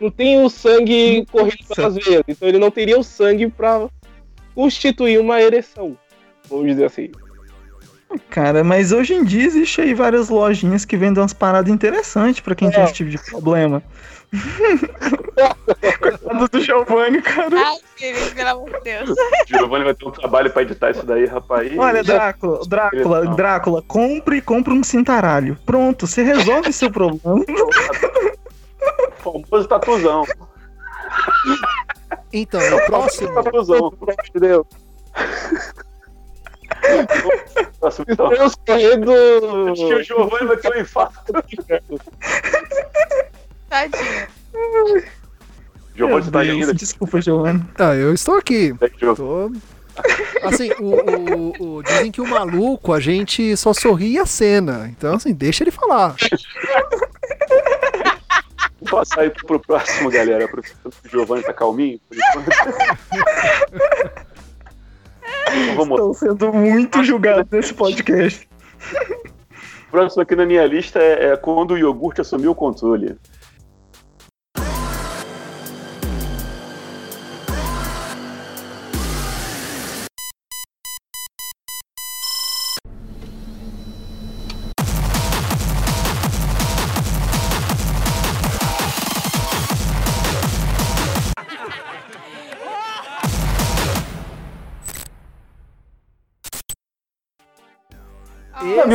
não 0.00 0.10
tem 0.10 0.42
o 0.42 0.48
sangue 0.48 1.26
correndo 1.30 1.66
pelas 1.74 1.94
veias, 1.96 2.22
então 2.26 2.48
ele 2.48 2.58
não 2.58 2.70
teria 2.70 2.98
o 2.98 3.04
sangue 3.04 3.48
pra 3.48 3.88
constituir 4.54 5.18
uma 5.18 5.40
ereção, 5.40 5.96
vamos 6.48 6.66
dizer 6.66 6.86
assim. 6.86 7.10
Cara, 8.30 8.64
mas 8.64 8.90
hoje 8.90 9.12
em 9.14 9.22
dia 9.22 9.44
existe 9.44 9.82
aí 9.82 9.92
várias 9.92 10.30
lojinhas 10.30 10.86
que 10.86 10.96
vendem 10.96 11.20
umas 11.22 11.34
paradas 11.34 11.70
interessantes 11.72 12.40
pra 12.40 12.54
quem 12.54 12.70
tem 12.70 12.80
É. 12.80 12.84
esse 12.84 12.94
tipo 12.94 13.10
de 13.10 13.18
problema. 13.18 13.82
Coitado 16.00 16.48
do 16.48 16.60
Giovanni, 16.60 17.22
cara. 17.22 17.56
Ai, 17.56 17.78
Felipe, 17.96 18.34
pelo 18.34 18.48
amor 18.50 18.70
de 18.70 18.80
Deus. 18.80 19.10
Giovanni 19.46 19.84
vai 19.84 19.94
ter 19.94 20.06
um 20.06 20.10
trabalho 20.10 20.50
pra 20.50 20.62
editar 20.62 20.90
isso 20.90 21.06
daí, 21.06 21.24
rapaz. 21.24 21.70
Olha, 21.76 22.02
Drácula, 22.02 22.60
Drácula. 22.66 23.26
Drácula, 23.34 23.82
compre, 23.82 24.40
compre 24.40 24.74
um 24.74 24.82
cintaralho. 24.82 25.56
Pronto, 25.64 26.06
você 26.06 26.22
resolve 26.22 26.72
seu 26.72 26.90
problema. 26.90 27.44
famoso 29.18 29.68
tatuzão. 29.68 30.24
Então, 32.32 32.60
o 32.60 32.86
próximo. 32.86 33.42
Tatuzão. 33.42 33.92
Deus. 34.34 34.66
Próximo, 37.80 38.06
então. 38.08 38.28
Deus 38.28 38.54
correndo. 38.66 39.12
Acho 39.72 39.86
que 39.86 39.94
o 39.94 40.02
Giovanni 40.02 40.46
vai 40.46 40.56
ter 40.56 40.76
um 40.76 40.80
infarto. 40.80 41.32
Tadinho. 43.68 45.04
Giovanni, 45.94 46.22
você 46.24 46.30
tá 46.30 46.40
aí 46.40 46.50
ainda? 46.50 46.72
Desculpa, 46.74 47.20
Giovanni. 47.20 47.64
Ah, 47.78 47.94
eu 47.94 48.12
estou 48.14 48.36
aqui. 48.36 48.74
Giovanni? 48.98 49.60
Tô. 49.60 49.78
Assim, 50.46 50.70
o, 50.78 50.94
o- 50.94 51.76
o- 51.78 51.82
dizem 51.82 52.12
que 52.12 52.20
o 52.20 52.26
maluco 52.28 52.92
a 52.92 53.00
gente 53.00 53.56
só 53.56 53.72
sorri 53.74 54.12
e 54.12 54.18
acena. 54.18 54.88
Então, 54.96 55.14
assim, 55.16 55.34
deixa 55.34 55.64
ele 55.64 55.72
falar. 55.72 56.14
Passar 58.88 59.22
aí 59.22 59.30
pro 59.30 59.58
próximo, 59.58 60.08
galera. 60.08 60.46
Pro 60.46 60.62
o 60.84 61.08
Giovanni 61.10 61.42
tá 61.42 61.52
calminho. 61.52 62.00
Por 62.08 62.16
enquanto. 62.16 62.50
Então. 65.50 65.82
Estão 65.82 66.14
sendo 66.14 66.52
muito 66.52 67.02
julgados 67.02 67.50
nesse 67.50 67.74
podcast. 67.74 68.48
O 69.88 69.90
próximo 69.90 70.22
aqui 70.22 70.36
na 70.36 70.46
minha 70.46 70.64
lista 70.66 71.00
é, 71.00 71.32
é 71.32 71.36
quando 71.36 71.72
o 71.72 71.78
iogurte 71.78 72.20
assumiu 72.20 72.52
o 72.52 72.54
controle. 72.54 73.16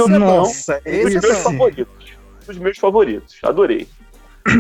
Meu 0.08 0.18
é. 0.18 0.20
Nossa, 0.20 0.82
Um 0.86 0.89
Esse 0.89 1.16
dos 1.20 1.24
é 1.24 1.28
meus 1.28 1.38
bom. 1.38 1.52
favoritos. 1.52 2.13
Um 2.42 2.46
dos 2.48 2.58
meus 2.58 2.78
favoritos. 2.78 3.39
Adorei. 3.44 3.88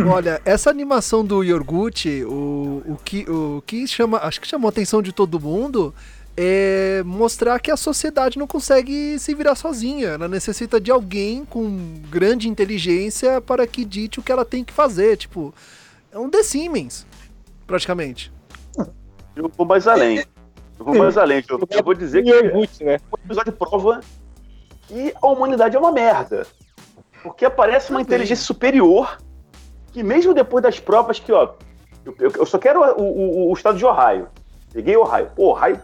Olha, 0.09 0.41
essa 0.45 0.69
animação 0.69 1.25
do 1.25 1.43
Yorgut, 1.43 2.07
o, 2.23 2.81
o, 2.85 2.97
que, 3.03 3.29
o 3.29 3.61
que 3.65 3.85
chama, 3.85 4.17
acho 4.19 4.39
que 4.39 4.47
chamou 4.47 4.67
a 4.67 4.71
atenção 4.71 5.01
de 5.01 5.11
todo 5.11 5.39
mundo 5.39 5.93
é 6.37 7.03
mostrar 7.05 7.59
que 7.59 7.69
a 7.69 7.77
sociedade 7.77 8.39
não 8.39 8.47
consegue 8.47 9.19
se 9.19 9.35
virar 9.35 9.55
sozinha. 9.55 10.09
Ela 10.09 10.27
necessita 10.27 10.79
de 10.79 10.89
alguém 10.89 11.45
com 11.45 12.01
grande 12.09 12.47
inteligência 12.47 13.41
para 13.41 13.67
que 13.67 13.83
dite 13.83 14.19
o 14.19 14.23
que 14.23 14.31
ela 14.31 14.45
tem 14.45 14.63
que 14.63 14.73
fazer. 14.73 15.17
Tipo, 15.17 15.53
é 16.11 16.17
um 16.17 16.29
The 16.29 16.43
Siemens, 16.43 17.05
praticamente. 17.67 18.31
Eu 19.35 19.51
vou 19.55 19.65
mais 19.65 19.87
além. 19.87 20.19
Eu 20.79 20.85
vou 20.85 20.95
mais 20.95 21.17
além. 21.17 21.43
Eu, 21.47 21.59
eu 21.69 21.83
vou 21.83 21.93
dizer 21.93 22.23
que 22.23 22.29
iogurte, 22.29 22.83
né? 22.83 22.97
o 23.11 23.17
episódio 23.25 23.51
prova 23.51 23.99
que 24.87 25.13
a 25.21 25.27
humanidade 25.27 25.75
é 25.75 25.79
uma 25.79 25.91
merda. 25.91 26.45
Porque 27.21 27.45
aparece 27.45 27.89
uma 27.91 28.01
inteligência 28.01 28.45
superior 28.45 29.17
que 29.91 30.03
mesmo 30.03 30.33
depois 30.33 30.61
das 30.63 30.79
provas 30.79 31.19
que, 31.19 31.31
ó, 31.31 31.53
eu, 32.05 32.15
eu- 32.19 32.45
só 32.45 32.57
quero 32.57 32.81
o, 32.81 33.01
o- 33.03 33.49
o 33.49 33.53
estado 33.53 33.77
de 33.77 33.85
Ohio. 33.85 34.27
Peguei 34.73 34.97
Ohio. 34.97 35.29
Pô, 35.35 35.51
Ohio 35.51 35.79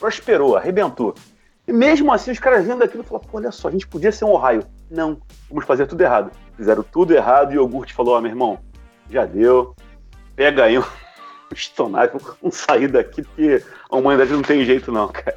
prosperou, 0.00 0.56
arrebentou. 0.56 1.14
E 1.66 1.72
mesmo 1.72 2.12
assim 2.12 2.30
os 2.30 2.38
caras 2.38 2.64
vendo 2.64 2.82
aquilo 2.82 3.04
falaram, 3.04 3.28
pô, 3.28 3.36
olha 3.38 3.52
só, 3.52 3.68
a 3.68 3.70
gente 3.70 3.86
podia 3.86 4.10
ser 4.10 4.24
um 4.24 4.30
Ohio. 4.32 4.64
Não, 4.90 5.18
vamos 5.50 5.64
fazer 5.66 5.86
tudo 5.86 6.00
errado. 6.00 6.30
Fizeram 6.56 6.82
tudo 6.82 7.12
errado 7.14 7.52
e 7.52 7.58
o 7.58 7.60
iogurte 7.62 7.92
falou, 7.92 8.16
ó, 8.16 8.20
meu 8.20 8.30
irmão, 8.30 8.58
já 9.10 9.24
deu. 9.26 9.76
Pega 10.34 10.64
aí 10.64 10.78
um 10.78 10.84
estonagem, 11.54 12.16
vamos 12.40 12.56
sair 12.56 12.88
daqui 12.88 13.22
porque 13.22 13.62
a 13.90 13.96
humanidade 13.96 14.32
não 14.32 14.42
tem 14.42 14.64
jeito 14.64 14.90
não, 14.90 15.08
cara. 15.08 15.36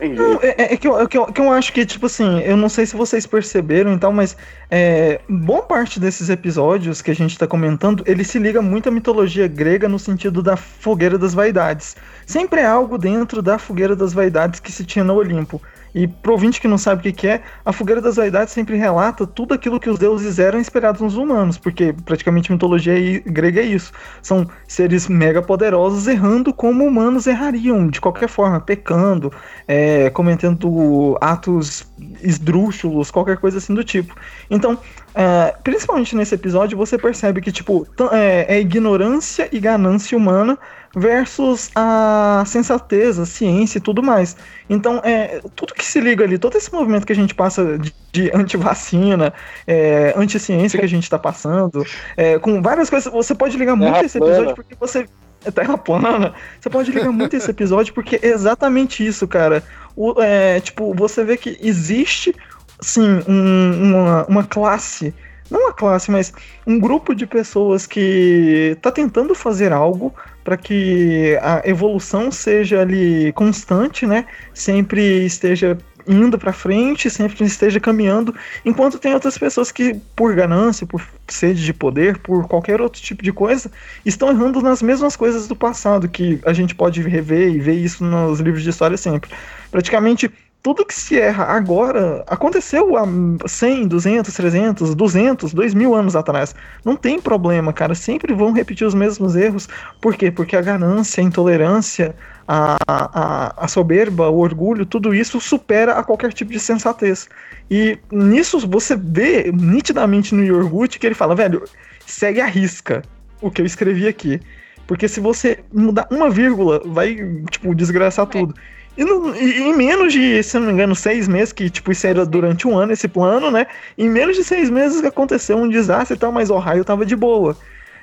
Não. 0.00 0.32
Não, 0.34 0.40
é, 0.42 0.74
é 0.74 0.76
que, 0.76 0.86
eu, 0.86 1.00
é 1.00 1.06
que 1.06 1.16
eu- 1.16 1.26
que 1.26 1.40
eu 1.40 1.50
acho 1.52 1.72
que, 1.72 1.86
tipo 1.86 2.06
assim, 2.06 2.40
eu 2.40 2.56
não 2.56 2.68
sei 2.68 2.84
se 2.84 2.94
vocês 2.96 3.26
perceberam 3.26 3.94
e 3.94 3.98
tal, 3.98 4.12
mas 4.12 4.36
é, 4.70 5.20
boa 5.28 5.62
parte 5.62 5.98
desses 5.98 6.28
episódios 6.28 7.00
que 7.00 7.10
a 7.10 7.14
gente 7.14 7.38
tá 7.38 7.46
comentando, 7.46 8.02
ele 8.06 8.22
se 8.22 8.38
liga 8.38 8.60
muito 8.60 8.88
à 8.88 8.92
mitologia 8.92 9.48
grega 9.48 9.88
no 9.88 9.98
sentido 9.98 10.42
da 10.42 10.56
fogueira 10.56 11.16
das 11.16 11.32
vaidades. 11.34 11.96
Sempre 12.26 12.60
é 12.60 12.66
algo 12.66 12.98
dentro 12.98 13.40
da 13.40 13.58
fogueira 13.58 13.96
das 13.96 14.12
vaidades 14.12 14.60
que 14.60 14.70
se 14.70 14.84
tinha 14.84 15.04
no 15.04 15.14
Olimpo. 15.14 15.60
E 15.94 16.06
pro 16.06 16.32
ouvinte 16.32 16.60
que 16.60 16.68
não 16.68 16.78
sabe 16.78 17.00
o 17.00 17.02
que, 17.02 17.12
que 17.12 17.28
é, 17.28 17.42
a 17.64 17.72
fogueira 17.72 18.00
das 18.00 18.16
vaidades 18.16 18.52
sempre 18.52 18.76
relata 18.76 19.26
tudo 19.26 19.54
aquilo 19.54 19.80
que 19.80 19.90
os 19.90 19.98
deuses 19.98 20.38
eram 20.38 20.60
esperados 20.60 21.00
nos 21.00 21.16
humanos, 21.16 21.58
porque 21.58 21.92
praticamente 22.04 22.52
mitologia 22.52 22.94
grega 23.26 23.60
é 23.60 23.64
isso. 23.64 23.92
São 24.22 24.48
seres 24.66 25.08
mega 25.08 25.42
poderosos 25.42 26.06
errando 26.06 26.52
como 26.52 26.84
humanos 26.84 27.26
errariam, 27.26 27.88
de 27.88 28.00
qualquer 28.00 28.28
forma, 28.28 28.60
pecando, 28.60 29.32
é, 29.66 30.10
cometendo 30.10 31.18
atos 31.20 31.86
esdrúxulos, 32.22 33.10
qualquer 33.10 33.36
coisa 33.36 33.58
assim 33.58 33.74
do 33.74 33.84
tipo. 33.84 34.14
Então, 34.50 34.78
é, 35.14 35.54
principalmente 35.64 36.14
nesse 36.14 36.34
episódio, 36.34 36.78
você 36.78 36.96
percebe 36.96 37.40
que, 37.40 37.50
tipo, 37.50 37.86
é, 38.12 38.56
é, 38.56 38.60
ignorância 38.60 39.48
e 39.50 39.58
ganância 39.58 40.16
humana 40.16 40.58
versus 40.94 41.70
a 41.74 42.42
sensatez, 42.46 43.18
a 43.18 43.26
ciência 43.26 43.78
e 43.78 43.80
tudo 43.80 44.02
mais. 44.02 44.36
Então, 44.68 45.00
é, 45.04 45.40
tudo 45.54 45.74
que 45.74 45.84
se 45.84 46.00
liga 46.00 46.24
ali, 46.24 46.38
todo 46.38 46.56
esse 46.56 46.72
movimento 46.72 47.06
que 47.06 47.12
a 47.12 47.16
gente 47.16 47.34
passa 47.34 47.78
de, 47.78 47.94
de 48.12 48.30
anti-vacina, 48.34 49.32
é, 49.66 50.14
anti-ciência 50.16 50.78
que 50.78 50.84
a 50.84 50.88
gente 50.88 51.04
está 51.04 51.18
passando, 51.18 51.84
é, 52.16 52.38
com 52.38 52.62
várias 52.62 52.88
coisas, 52.88 53.12
você 53.12 53.34
pode 53.34 53.56
ligar 53.56 53.76
muito 53.76 54.04
esse 54.04 54.18
episódio 54.18 54.54
porque 54.54 54.74
você. 54.78 55.06
É 55.42 55.50
terra 55.50 55.78
plana. 55.78 56.34
Você 56.60 56.68
pode 56.68 56.92
ligar 56.92 57.10
muito 57.10 57.34
esse 57.34 57.50
episódio 57.50 57.94
porque 57.94 58.16
é 58.16 58.26
exatamente 58.26 59.06
isso, 59.06 59.26
cara. 59.26 59.62
O, 59.96 60.20
é, 60.20 60.60
tipo, 60.60 60.92
você 60.94 61.24
vê 61.24 61.34
que 61.34 61.58
existe 61.62 62.36
sim, 62.80 63.22
um, 63.28 63.82
uma, 63.82 64.26
uma 64.26 64.44
classe, 64.44 65.14
não 65.50 65.64
uma 65.64 65.72
classe, 65.72 66.10
mas 66.10 66.32
um 66.66 66.78
grupo 66.78 67.14
de 67.14 67.26
pessoas 67.26 67.86
que 67.86 68.74
está 68.76 68.90
tentando 68.90 69.34
fazer 69.34 69.72
algo 69.72 70.14
para 70.44 70.56
que 70.56 71.38
a 71.42 71.62
evolução 71.64 72.30
seja 72.30 72.80
ali 72.80 73.32
constante, 73.32 74.06
né? 74.06 74.26
Sempre 74.54 75.24
esteja 75.24 75.76
indo 76.06 76.38
para 76.38 76.52
frente, 76.52 77.10
sempre 77.10 77.44
esteja 77.44 77.78
caminhando, 77.78 78.34
enquanto 78.64 78.98
tem 78.98 79.14
outras 79.14 79.36
pessoas 79.36 79.70
que, 79.70 79.94
por 80.16 80.34
ganância, 80.34 80.86
por 80.86 81.06
sede 81.28 81.64
de 81.64 81.72
poder, 81.72 82.18
por 82.18 82.46
qualquer 82.48 82.80
outro 82.80 83.00
tipo 83.00 83.22
de 83.22 83.32
coisa, 83.32 83.70
estão 84.04 84.30
errando 84.30 84.60
nas 84.60 84.82
mesmas 84.82 85.14
coisas 85.14 85.46
do 85.46 85.54
passado, 85.54 86.08
que 86.08 86.40
a 86.44 86.52
gente 86.52 86.74
pode 86.74 87.00
rever 87.02 87.50
e 87.50 87.60
ver 87.60 87.74
isso 87.74 88.04
nos 88.04 88.40
livros 88.40 88.62
de 88.62 88.70
história 88.70 88.96
sempre. 88.96 89.30
Praticamente 89.70 90.30
tudo 90.62 90.84
que 90.84 90.94
se 90.94 91.18
erra 91.18 91.44
agora 91.44 92.22
aconteceu 92.26 92.96
há 92.96 93.04
100, 93.46 93.88
200, 93.88 94.34
300, 94.34 94.94
200, 94.94 95.54
2000 95.54 95.94
anos 95.94 96.14
atrás. 96.14 96.54
Não 96.84 96.96
tem 96.96 97.20
problema, 97.20 97.72
cara. 97.72 97.94
Sempre 97.94 98.34
vão 98.34 98.52
repetir 98.52 98.86
os 98.86 98.94
mesmos 98.94 99.34
erros. 99.34 99.68
Por 100.00 100.14
quê? 100.16 100.30
Porque 100.30 100.56
a 100.56 100.60
ganância, 100.60 101.22
a 101.22 101.24
intolerância, 101.24 102.14
a, 102.46 102.76
a, 102.86 103.64
a 103.64 103.68
soberba, 103.68 104.28
o 104.28 104.38
orgulho, 104.38 104.84
tudo 104.84 105.14
isso 105.14 105.40
supera 105.40 105.94
a 105.94 106.04
qualquer 106.04 106.32
tipo 106.32 106.52
de 106.52 106.60
sensatez. 106.60 107.28
E 107.70 107.98
nisso 108.10 108.58
você 108.68 108.96
vê 108.96 109.50
nitidamente 109.52 110.34
no 110.34 110.44
Yorgut 110.44 110.98
que 110.98 111.06
ele 111.06 111.14
fala, 111.14 111.34
velho, 111.34 111.64
segue 112.06 112.40
a 112.40 112.46
risca 112.46 113.02
o 113.40 113.50
que 113.50 113.62
eu 113.62 113.66
escrevi 113.66 114.06
aqui. 114.06 114.40
Porque 114.86 115.06
se 115.06 115.20
você 115.20 115.60
mudar 115.72 116.08
uma 116.10 116.28
vírgula, 116.28 116.82
vai, 116.84 117.16
tipo, 117.50 117.74
desgraçar 117.74 118.26
é. 118.26 118.28
tudo. 118.28 118.54
E, 119.00 119.60
em 119.62 119.74
menos 119.74 120.12
de, 120.12 120.42
se 120.42 120.58
não 120.58 120.66
me 120.66 120.72
engano, 120.72 120.94
seis 120.94 121.26
meses, 121.26 121.52
que 121.52 121.70
tipo, 121.70 121.90
isso 121.90 122.06
era 122.06 122.26
durante 122.26 122.68
um 122.68 122.76
ano 122.76 122.92
esse 122.92 123.08
plano, 123.08 123.50
né? 123.50 123.66
Em 123.96 124.08
menos 124.08 124.36
de 124.36 124.44
seis 124.44 124.68
meses 124.68 125.02
aconteceu 125.02 125.56
um 125.56 125.68
desastre 125.68 126.16
e 126.16 126.18
tal, 126.18 126.30
mas 126.30 126.50
o 126.50 126.58
raio 126.58 126.84
tava 126.84 127.06
de 127.06 127.16
boa. 127.16 127.56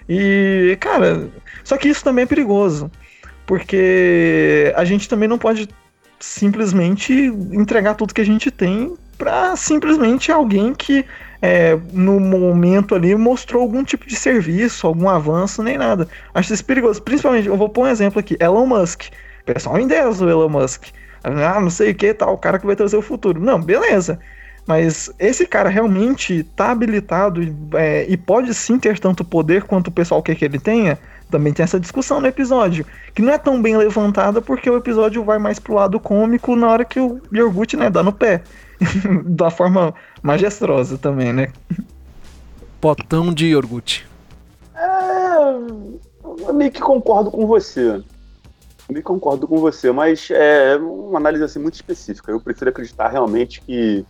E, 0.09 0.75
cara, 0.79 1.29
só 1.63 1.77
que 1.77 1.87
isso 1.87 2.03
também 2.03 2.23
é 2.23 2.25
perigoso. 2.25 2.89
Porque 3.45 4.73
a 4.75 4.83
gente 4.83 5.07
também 5.07 5.29
não 5.29 5.37
pode 5.37 5.69
simplesmente 6.19 7.13
entregar 7.13 7.93
tudo 7.93 8.13
que 8.13 8.21
a 8.21 8.25
gente 8.25 8.49
tem 8.49 8.95
para 9.17 9.55
simplesmente 9.55 10.31
alguém 10.31 10.73
que 10.73 11.05
é, 11.41 11.77
no 11.93 12.19
momento 12.19 12.95
ali 12.95 13.15
mostrou 13.15 13.61
algum 13.61 13.83
tipo 13.83 14.07
de 14.07 14.15
serviço, 14.15 14.87
algum 14.87 15.07
avanço, 15.07 15.61
nem 15.61 15.77
nada. 15.77 16.07
Acho 16.33 16.53
isso 16.53 16.65
perigoso. 16.65 17.01
Principalmente, 17.01 17.47
eu 17.47 17.55
vou 17.55 17.69
pôr 17.69 17.83
um 17.83 17.87
exemplo 17.87 18.19
aqui: 18.19 18.35
Elon 18.39 18.65
Musk 18.65 19.03
pessoal 19.53 19.79
endeusa 19.79 20.25
o 20.25 20.29
Elon 20.29 20.49
Musk. 20.49 20.85
Ah, 21.23 21.59
não 21.59 21.69
sei 21.69 21.91
o 21.91 21.95
que, 21.95 22.13
tal, 22.13 22.33
o 22.33 22.37
cara 22.37 22.59
que 22.59 22.65
vai 22.65 22.75
trazer 22.75 22.97
o 22.97 23.01
futuro. 23.01 23.41
Não, 23.41 23.61
beleza. 23.61 24.19
Mas 24.65 25.09
esse 25.17 25.47
cara 25.47 25.69
realmente 25.69 26.43
tá 26.55 26.71
habilitado 26.71 27.41
é, 27.73 28.05
e 28.09 28.17
pode 28.17 28.53
sim 28.53 28.77
ter 28.77 28.99
tanto 28.99 29.23
poder 29.23 29.63
quanto 29.63 29.87
o 29.87 29.91
pessoal 29.91 30.21
quer 30.21 30.35
que 30.35 30.43
ele 30.43 30.59
tenha. 30.59 30.99
Também 31.31 31.53
tem 31.53 31.63
essa 31.63 31.79
discussão 31.79 32.21
no 32.21 32.27
episódio, 32.27 32.85
que 33.13 33.21
não 33.21 33.33
é 33.33 33.37
tão 33.37 33.61
bem 33.61 33.77
levantada 33.77 34.41
porque 34.41 34.69
o 34.69 34.77
episódio 34.77 35.23
vai 35.23 35.37
mais 35.37 35.59
pro 35.59 35.73
lado 35.73 35.99
cômico 35.99 36.55
na 36.55 36.67
hora 36.69 36.85
que 36.85 36.99
o 36.99 37.21
Yorgut, 37.33 37.75
né, 37.75 37.89
dá 37.89 38.03
no 38.03 38.13
pé. 38.13 38.43
da 39.25 39.49
forma 39.49 39.93
majestosa 40.21 40.97
também, 40.97 41.33
né? 41.33 41.49
Potão 42.79 43.33
de 43.33 43.47
Yorgut. 43.47 44.07
É, 44.75 46.47
eu 46.47 46.53
meio 46.53 46.71
que 46.71 46.81
concordo 46.81 47.31
com 47.31 47.47
você. 47.47 48.01
Me 48.89 49.01
concordo 49.01 49.47
com 49.47 49.57
você, 49.57 49.91
mas 49.91 50.29
é 50.31 50.77
uma 50.77 51.19
análise 51.19 51.43
assim 51.43 51.59
muito 51.59 51.75
específica. 51.75 52.31
Eu 52.31 52.39
prefiro 52.39 52.69
acreditar 52.69 53.09
realmente 53.09 53.61
que 53.61 54.05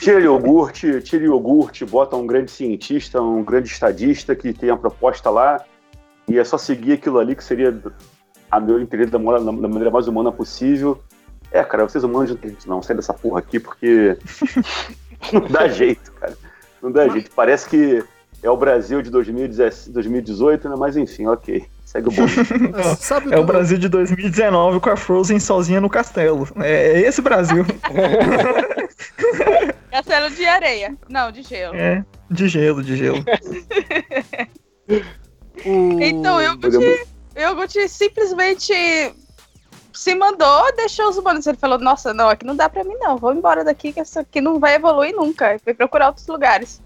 tira 0.00 0.20
iogurte, 0.20 1.02
tira 1.02 1.24
iogurte, 1.24 1.84
bota 1.84 2.16
um 2.16 2.26
grande 2.26 2.50
cientista, 2.50 3.20
um 3.20 3.44
grande 3.44 3.68
estadista 3.68 4.34
que 4.34 4.52
tem 4.52 4.70
a 4.70 4.76
proposta 4.76 5.28
lá 5.28 5.62
e 6.26 6.38
é 6.38 6.44
só 6.44 6.58
seguir 6.58 6.92
aquilo 6.92 7.18
ali 7.18 7.34
que 7.34 7.44
seria, 7.44 7.78
a 8.50 8.60
meu 8.60 8.80
entender, 8.80 9.06
da, 9.06 9.18
da 9.18 9.52
maneira 9.52 9.90
mais 9.90 10.08
humana 10.08 10.32
possível. 10.32 11.02
É, 11.50 11.64
cara, 11.64 11.88
vocês 11.88 12.04
humanos 12.04 12.30
não 12.30 12.36
tem 12.36 12.56
não, 12.66 12.82
sai 12.82 12.96
dessa 12.96 13.14
porra 13.14 13.38
aqui 13.38 13.58
porque 13.58 14.18
não 15.32 15.40
dá 15.48 15.68
jeito, 15.68 16.12
cara. 16.12 16.36
Não 16.82 16.92
dá 16.92 17.08
jeito. 17.08 17.30
Parece 17.34 17.68
que 17.68 18.04
é 18.42 18.50
o 18.50 18.56
Brasil 18.56 19.00
de 19.00 19.10
2018, 19.10 20.68
né? 20.68 20.76
Mas 20.78 20.96
enfim, 20.96 21.26
ok. 21.26 21.66
Segue 21.88 22.10
o 22.10 22.12
é, 23.32 23.34
é 23.34 23.40
o 23.40 23.46
Brasil 23.46 23.78
de 23.78 23.88
2019 23.88 24.78
com 24.78 24.90
a 24.90 24.96
Frozen 24.96 25.40
sozinha 25.40 25.80
no 25.80 25.88
castelo. 25.88 26.46
É, 26.56 27.00
é 27.00 27.02
esse 27.08 27.22
Brasil. 27.22 27.64
castelo 29.90 30.28
de 30.28 30.44
areia. 30.44 30.94
Não, 31.08 31.32
de 31.32 31.40
gelo. 31.40 31.74
É, 31.74 32.04
de 32.30 32.46
gelo, 32.46 32.84
de 32.84 32.94
gelo. 32.94 33.24
então, 35.64 36.38
eu 36.42 36.58
Yogut 37.34 37.88
simplesmente 37.88 38.74
se 39.90 40.14
mandou, 40.14 40.70
deixou 40.76 41.08
os 41.08 41.16
humanos. 41.16 41.46
Ele 41.46 41.56
falou: 41.56 41.78
Nossa, 41.78 42.12
não, 42.12 42.28
aqui 42.28 42.44
não 42.44 42.54
dá 42.54 42.68
pra 42.68 42.84
mim, 42.84 42.96
não. 42.98 43.16
Vou 43.16 43.32
embora 43.32 43.64
daqui, 43.64 43.94
que 43.94 44.00
isso 44.02 44.20
aqui 44.20 44.42
não 44.42 44.60
vai 44.60 44.74
evoluir 44.74 45.16
nunca. 45.16 45.58
Foi 45.64 45.72
procurar 45.72 46.08
outros 46.08 46.26
lugares. 46.26 46.82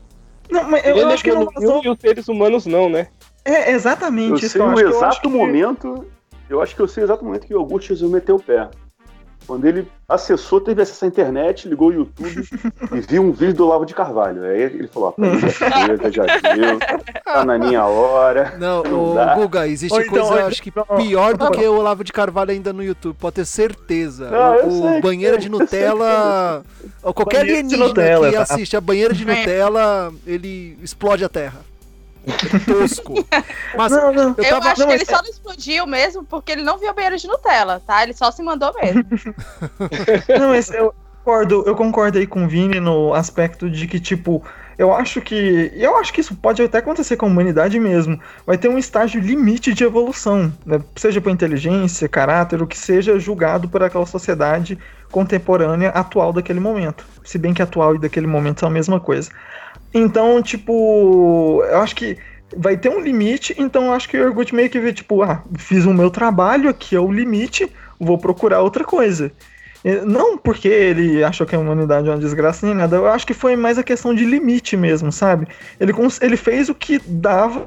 Não, 0.49 0.63
mas 0.63 0.87
eu, 0.87 0.97
eu 0.97 1.09
acho 1.09 1.25
que 1.25 1.33
não. 1.33 1.49
E 1.83 1.89
os 1.89 1.99
seres 1.99 2.29
humanos 2.29 2.67
não, 2.67 2.89
né? 2.89 3.09
É 3.45 3.73
exatamente 3.73 4.31
eu 4.31 4.37
isso. 4.37 4.51
Sei 4.51 4.63
o 4.63 4.79
exato 4.79 5.29
momento, 5.29 6.07
que... 6.31 6.53
eu 6.53 6.61
acho 6.61 6.75
que 6.75 6.83
eu 6.83 6.89
sei 6.89 7.03
o 7.03 7.07
exato 7.07 7.25
momento 7.25 7.47
que 7.47 7.55
o 7.55 7.59
Augusto 7.59 7.91
resolveu 7.91 8.21
meter 8.21 8.33
o 8.33 8.39
pé. 8.39 8.69
Quando 9.47 9.65
ele 9.65 9.89
acessou, 10.09 10.61
teve 10.61 10.83
acesso 10.83 11.05
à 11.05 11.09
internet, 11.09 11.69
ligou 11.69 11.89
o 11.89 11.93
YouTube 11.93 12.49
e 12.95 13.01
viu 13.01 13.23
um 13.23 13.33
vídeo 13.33 13.55
do 13.55 13.67
Olavo 13.67 13.85
de 13.85 13.95
Carvalho. 13.95 14.45
Aí 14.45 14.63
ele 14.63 14.87
falou: 14.87 15.15
ó, 15.19 15.51
chega, 15.51 16.13
já 16.13 16.23
viu, 16.55 16.79
tá 17.25 17.45
na 17.45 17.59
minha 17.59 17.85
hora. 17.85 18.55
Não, 18.59 18.83
não 18.85 19.13
o 19.13 19.35
Guga, 19.35 19.67
existe 19.67 19.99
então, 19.99 20.29
coisa, 20.29 20.47
acho 20.47 20.63
que 20.63 20.71
pior 20.71 21.37
do 21.37 21.51
que 21.51 21.67
o 21.67 21.77
Olavo 21.77 22.05
de 22.05 22.13
Carvalho 22.13 22.53
ainda 22.53 22.73
no 22.73 22.85
YouTube, 22.85 23.17
pode 23.19 23.37
ter 23.37 23.45
certeza. 23.45 24.31
Não, 24.31 24.69
o, 24.69 24.99
o 24.99 25.01
banheira 25.01 25.37
de 25.37 25.49
Nutella, 25.49 26.63
ou 27.03 27.13
qualquer 27.13 27.41
alienígena 27.41 27.89
Nutella, 27.89 28.31
que 28.31 28.37
assiste 28.37 28.77
a 28.77 28.81
banheira 28.81 29.13
de 29.13 29.25
Nutella, 29.25 30.13
ele 30.25 30.79
explode 30.83 31.25
a 31.25 31.29
Terra 31.29 31.72
tosco. 32.67 33.13
Mas 33.77 33.93
não, 33.93 34.13
não. 34.13 34.35
Eu, 34.37 34.45
eu 34.45 34.51
tava... 34.51 34.71
acho 34.71 34.81
não, 34.81 34.89
que 34.89 34.95
ele 34.95 35.03
é... 35.03 35.07
só 35.07 35.23
não 35.23 35.31
explodiu 35.31 35.87
mesmo 35.87 36.25
porque 36.25 36.53
ele 36.53 36.63
não 36.63 36.79
viu 36.79 36.91
a 36.91 36.93
banheira 36.93 37.17
de 37.17 37.27
Nutella, 37.27 37.83
tá? 37.87 38.03
Ele 38.03 38.15
só 38.15 38.31
se 38.31 38.43
mandou 38.43 38.73
mesmo. 38.75 39.05
não, 40.39 40.49
mas 40.51 40.71
eu 40.71 40.95
concordo, 41.19 41.63
eu 41.67 41.75
concordo 41.75 42.19
aí 42.19 42.27
com 42.27 42.45
o 42.45 42.49
Vini 42.49 42.81
no 42.81 43.15
aspecto 43.15 43.71
de 43.71 43.87
que, 43.87 44.01
tipo, 44.01 44.45
eu 44.79 44.93
acho 44.93 45.21
que. 45.21 45.71
Eu 45.75 45.97
acho 45.97 46.13
que 46.13 46.21
isso 46.21 46.35
pode 46.35 46.63
até 46.63 46.79
acontecer 46.79 47.17
com 47.17 47.27
a 47.27 47.29
humanidade 47.29 47.79
mesmo. 47.79 48.19
Vai 48.47 48.59
ter 48.59 48.69
um 48.69 48.79
estágio 48.79 49.21
limite 49.21 49.73
de 49.73 49.85
evolução, 49.85 50.53
né? 50.65 50.81
seja 50.97 51.21
por 51.21 51.31
inteligência, 51.31 52.09
caráter, 52.09 52.63
o 52.63 52.67
que 52.67 52.79
seja 52.79 53.19
julgado 53.19 53.69
por 53.69 53.83
aquela 53.83 54.07
sociedade 54.07 54.79
contemporânea 55.11 55.91
atual 55.91 56.33
daquele 56.33 56.61
momento. 56.61 57.07
Se 57.23 57.39
bem 57.39 57.53
que 57.53 57.63
atual 57.63 57.95
e 57.95 57.99
daquele 57.99 58.27
momento 58.27 58.61
são 58.61 58.69
a 58.69 58.73
mesma 58.73 58.99
coisa. 58.99 59.31
Então, 59.95 60.43
tipo, 60.43 61.63
eu 61.69 61.79
acho 61.79 61.95
que 61.95 62.17
vai 62.57 62.77
ter 62.77 62.89
um 62.89 63.01
limite, 63.01 63.55
então 63.59 63.87
eu 63.87 63.93
acho 63.93 64.09
que 64.09 64.17
o 64.17 64.21
Yorgut 64.21 64.55
meio 64.55 64.71
que 64.71 64.81
vê, 64.81 64.93
tipo, 64.93 65.23
ah, 65.23 65.43
fiz 65.57 65.85
o 65.85 65.93
meu 65.93 66.11
trabalho, 66.11 66.69
aqui 66.69 66.97
é 66.97 67.01
o 67.01 67.13
limite, 67.13 67.71
vou 67.99 68.19
procurar 68.19 68.61
outra 68.61 68.85
coisa. 68.85 69.33
Não 70.07 70.39
porque 70.39 70.69
ele 70.69 71.25
achou 71.25 71.47
que 71.47 71.57
a 71.57 71.59
humanidade 71.59 72.09
é 72.09 72.13
uma 72.13 72.19
desgraça 72.19 72.65
nem 72.65 72.75
nada, 72.75 72.97
eu 72.97 73.07
acho 73.09 73.27
que 73.27 73.35
foi 73.35 73.57
mais 73.57 73.79
a 73.79 73.83
questão 73.83 74.15
de 74.15 74.25
limite 74.25 74.77
mesmo, 74.77 75.11
sabe? 75.11 75.49
Ele, 75.81 75.93
ele 76.21 76.37
fez 76.37 76.69
o 76.69 76.75
que 76.75 77.01
dava 77.05 77.67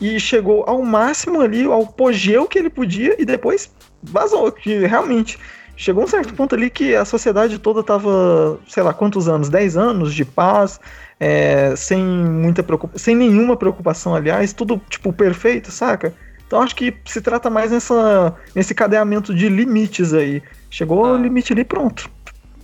e 0.00 0.18
chegou 0.18 0.64
ao 0.66 0.82
máximo 0.82 1.40
ali, 1.40 1.64
ao 1.64 1.82
apogeu 1.82 2.46
que 2.46 2.58
ele 2.58 2.70
podia 2.70 3.20
e 3.20 3.24
depois 3.24 3.70
vazou, 4.02 4.50
que 4.50 4.86
realmente 4.86 5.38
chegou 5.76 6.04
um 6.04 6.06
certo 6.06 6.34
ponto 6.34 6.54
ali 6.54 6.70
que 6.70 6.94
a 6.94 7.04
sociedade 7.04 7.58
toda 7.58 7.82
tava, 7.82 8.58
sei 8.68 8.82
lá, 8.82 8.92
quantos 8.92 9.28
anos? 9.28 9.48
10 9.48 9.76
anos 9.76 10.14
de 10.14 10.24
paz, 10.24 10.80
é, 11.18 11.74
sem 11.76 12.02
muita 12.02 12.62
preocupação, 12.62 12.98
sem 12.98 13.14
nenhuma 13.14 13.56
preocupação, 13.56 14.14
aliás, 14.14 14.52
tudo 14.52 14.80
tipo 14.88 15.12
perfeito, 15.12 15.70
saca? 15.70 16.14
Então 16.46 16.60
acho 16.60 16.76
que 16.76 16.94
se 17.04 17.20
trata 17.20 17.50
mais 17.50 17.70
nessa, 17.70 18.34
nesse 18.54 18.74
cadeamento 18.74 19.34
de 19.34 19.48
limites 19.48 20.12
aí. 20.12 20.42
Chegou 20.74 21.04
ah. 21.04 21.12
o 21.12 21.16
limite 21.16 21.52
ali 21.52 21.64
pronto. 21.64 22.10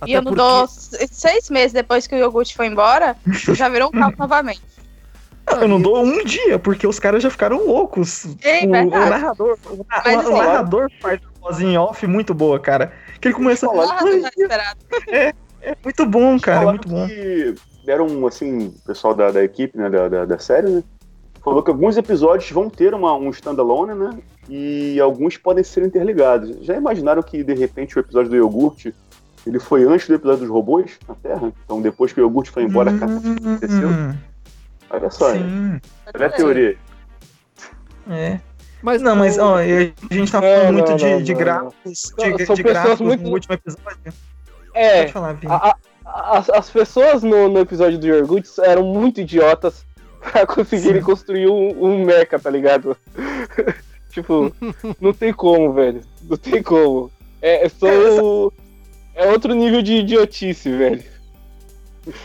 Até 0.01 0.11
e 0.11 0.15
eu 0.15 0.21
porque... 0.21 0.35
dou 0.35 0.67
seis 0.67 1.49
meses 1.49 1.71
depois 1.71 2.05
que 2.05 2.13
o 2.13 2.17
iogurte 2.17 2.53
foi 2.53 2.67
embora, 2.67 3.15
já 3.55 3.69
virou 3.69 3.87
um 3.87 3.91
caos 3.91 4.17
novamente. 4.17 4.61
Eu 5.47 5.67
não 5.67 5.81
dou 5.81 6.03
um 6.03 6.21
dia, 6.25 6.59
porque 6.59 6.85
os 6.85 6.99
caras 6.99 7.23
já 7.23 7.29
ficaram 7.29 7.65
loucos. 7.65 8.25
É, 8.43 8.65
o, 8.65 8.69
o, 8.69 8.89
narrador, 8.89 9.57
o, 9.65 9.73
o, 9.73 9.85
o 10.29 10.37
narrador 10.37 10.91
faz 11.01 11.21
uma 11.21 11.31
voz 11.39 11.61
em 11.61 11.77
off 11.77 12.05
muito 12.05 12.33
boa, 12.33 12.59
cara. 12.59 12.91
Que 13.21 13.29
ele 13.29 13.35
começa 13.35 13.65
a 13.65 13.69
falar. 13.69 13.99
É, 15.07 15.33
é 15.61 15.75
muito 15.81 16.05
bom, 16.05 16.37
cara, 16.37 16.63
é 16.63 16.65
muito 16.65 16.89
bom. 16.89 17.07
Que 17.07 17.55
deram, 17.85 18.27
assim, 18.27 18.67
o 18.67 18.87
pessoal 18.87 19.15
da, 19.15 19.31
da 19.31 19.43
equipe, 19.43 19.77
né, 19.77 19.89
da, 19.89 20.09
da, 20.09 20.25
da, 20.25 20.37
série, 20.37 20.69
né? 20.69 20.83
Falou 21.41 21.63
que 21.63 21.71
alguns 21.71 21.95
episódios 21.95 22.51
vão 22.51 22.69
ter 22.69 22.93
uma, 22.93 23.15
um 23.15 23.29
standalone, 23.29 23.93
né? 23.93 24.19
E 24.49 24.99
alguns 24.99 25.37
podem 25.37 25.63
ser 25.63 25.83
interligados. 25.83 26.57
Já 26.65 26.75
imaginaram 26.75 27.21
que, 27.21 27.43
de 27.43 27.53
repente, 27.53 27.97
o 27.97 27.99
episódio 27.99 28.29
do 28.29 28.35
iogurte 28.35 28.93
ele 29.45 29.59
foi 29.59 29.83
antes 29.85 30.07
do 30.07 30.15
episódio 30.15 30.41
dos 30.41 30.49
robôs 30.49 30.99
na 31.07 31.15
Terra? 31.15 31.51
Então, 31.65 31.81
depois 31.81 32.13
que 32.13 32.19
o 32.19 32.23
iogurte 32.23 32.51
foi 32.51 32.63
embora, 32.63 32.91
a 32.91 32.97
catástrofe 32.97 33.39
aconteceu? 33.39 33.89
Olha 34.89 35.09
só, 35.09 35.35
hein? 35.35 35.81
Olha 36.13 36.27
a 36.27 36.29
teoria. 36.29 36.77
É. 38.09 38.39
Mas 38.81 39.01
não, 39.01 39.15
mas 39.15 39.37
ó, 39.37 39.57
a 39.57 39.63
gente 39.63 40.31
tá 40.31 40.41
falando 40.41 40.65
não, 40.65 40.73
muito 40.73 40.89
não, 40.89 40.97
de, 40.97 41.05
não, 41.05 41.21
de 41.21 41.33
gráficos, 41.33 42.13
de, 42.17 42.55
de 42.55 42.63
gráficos 42.63 42.99
muito... 42.99 43.23
no 43.23 43.29
último 43.29 43.53
episódio. 43.53 44.13
É, 44.73 45.07
falar, 45.07 45.37
a, 45.45 45.75
a, 46.05 46.37
as, 46.37 46.49
as 46.49 46.69
pessoas 46.69 47.21
no, 47.21 47.47
no 47.47 47.59
episódio 47.59 47.99
do 47.99 48.07
Yorguts 48.07 48.57
eram 48.57 48.83
muito 48.83 49.21
idiotas 49.21 49.85
pra 50.19 50.47
conseguirem 50.47 51.01
Sim. 51.01 51.05
construir 51.05 51.47
um, 51.47 51.83
um 51.83 52.05
mecha, 52.05 52.39
tá 52.39 52.49
ligado? 52.49 52.97
Tipo, 54.11 54.53
não 54.99 55.13
tem 55.13 55.33
como, 55.33 55.73
velho. 55.73 56.01
Não 56.29 56.37
tem 56.37 56.61
como. 56.61 57.11
É, 57.41 57.65
é 57.65 57.69
só. 57.69 57.87
É 59.13 59.27
outro 59.27 59.53
nível 59.53 59.81
de 59.81 59.95
idiotice, 59.95 60.69
velho. 60.71 61.03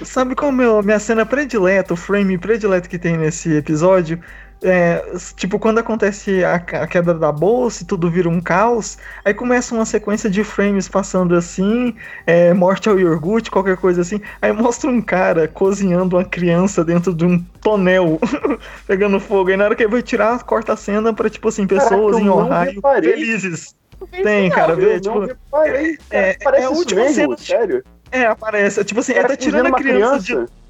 Sabe 0.02 0.34
qual 0.34 0.50
é 0.50 0.82
minha 0.82 0.98
cena 0.98 1.26
predileta, 1.26 1.92
o 1.92 1.96
frame 1.96 2.38
predileto 2.38 2.88
que 2.88 2.98
tem 2.98 3.18
nesse 3.18 3.54
episódio? 3.56 4.20
É, 4.62 5.04
tipo, 5.36 5.58
quando 5.58 5.78
acontece 5.78 6.42
a, 6.42 6.54
a, 6.54 6.86
queda 6.86 7.12
da 7.12 7.30
bolsa 7.30 7.82
e 7.82 7.86
tudo 7.86 8.10
vira 8.10 8.28
um 8.28 8.40
caos, 8.40 8.96
aí 9.24 9.34
começa 9.34 9.74
uma 9.74 9.84
sequência 9.84 10.30
de 10.30 10.42
frames 10.42 10.88
passando 10.88 11.34
assim, 11.34 11.94
é, 12.26 12.54
morte 12.54 12.88
ao 12.88 12.98
iogurte, 12.98 13.50
qualquer 13.50 13.76
coisa 13.76 14.00
assim. 14.00 14.20
Aí 14.40 14.52
mostra 14.52 14.90
um 14.90 15.02
cara 15.02 15.46
cozinhando 15.46 16.16
uma 16.16 16.24
criança 16.24 16.84
dentro 16.84 17.14
de 17.14 17.24
um 17.24 17.38
tonel, 17.60 18.18
pegando 18.86 19.20
fogo. 19.20 19.50
Aí 19.50 19.56
na 19.56 19.64
hora 19.64 19.76
que 19.76 19.82
ele 19.82 19.92
vai 19.92 20.02
tirar, 20.02 20.42
corta 20.42 20.72
a 20.72 20.76
cena 20.76 21.12
pra, 21.12 21.28
tipo 21.28 21.48
assim, 21.48 21.66
pessoas 21.66 22.16
Caraca, 22.16 22.70
em 22.72 22.78
Ohio 22.78 22.80
felizes. 23.02 23.74
Tem, 24.22 24.50
cara, 24.50 24.74
vê, 24.74 25.00
tipo. 25.00 25.24
É, 25.64 25.96
é, 26.10 26.36
é 26.40 26.64
a 26.64 26.70
última 26.70 27.02
mesmo, 27.02 27.14
cena. 27.14 27.36
Sério? 27.36 27.84
É, 28.10 28.26
aparece. 28.26 28.84
Tipo 28.84 29.00
assim, 29.00 29.12
ela 29.12 29.28
tá 29.28 29.36
tirando 29.36 29.66
a 29.66 29.72
criança, 29.72 30.24
criança. 30.24 30.44
De 30.44 30.65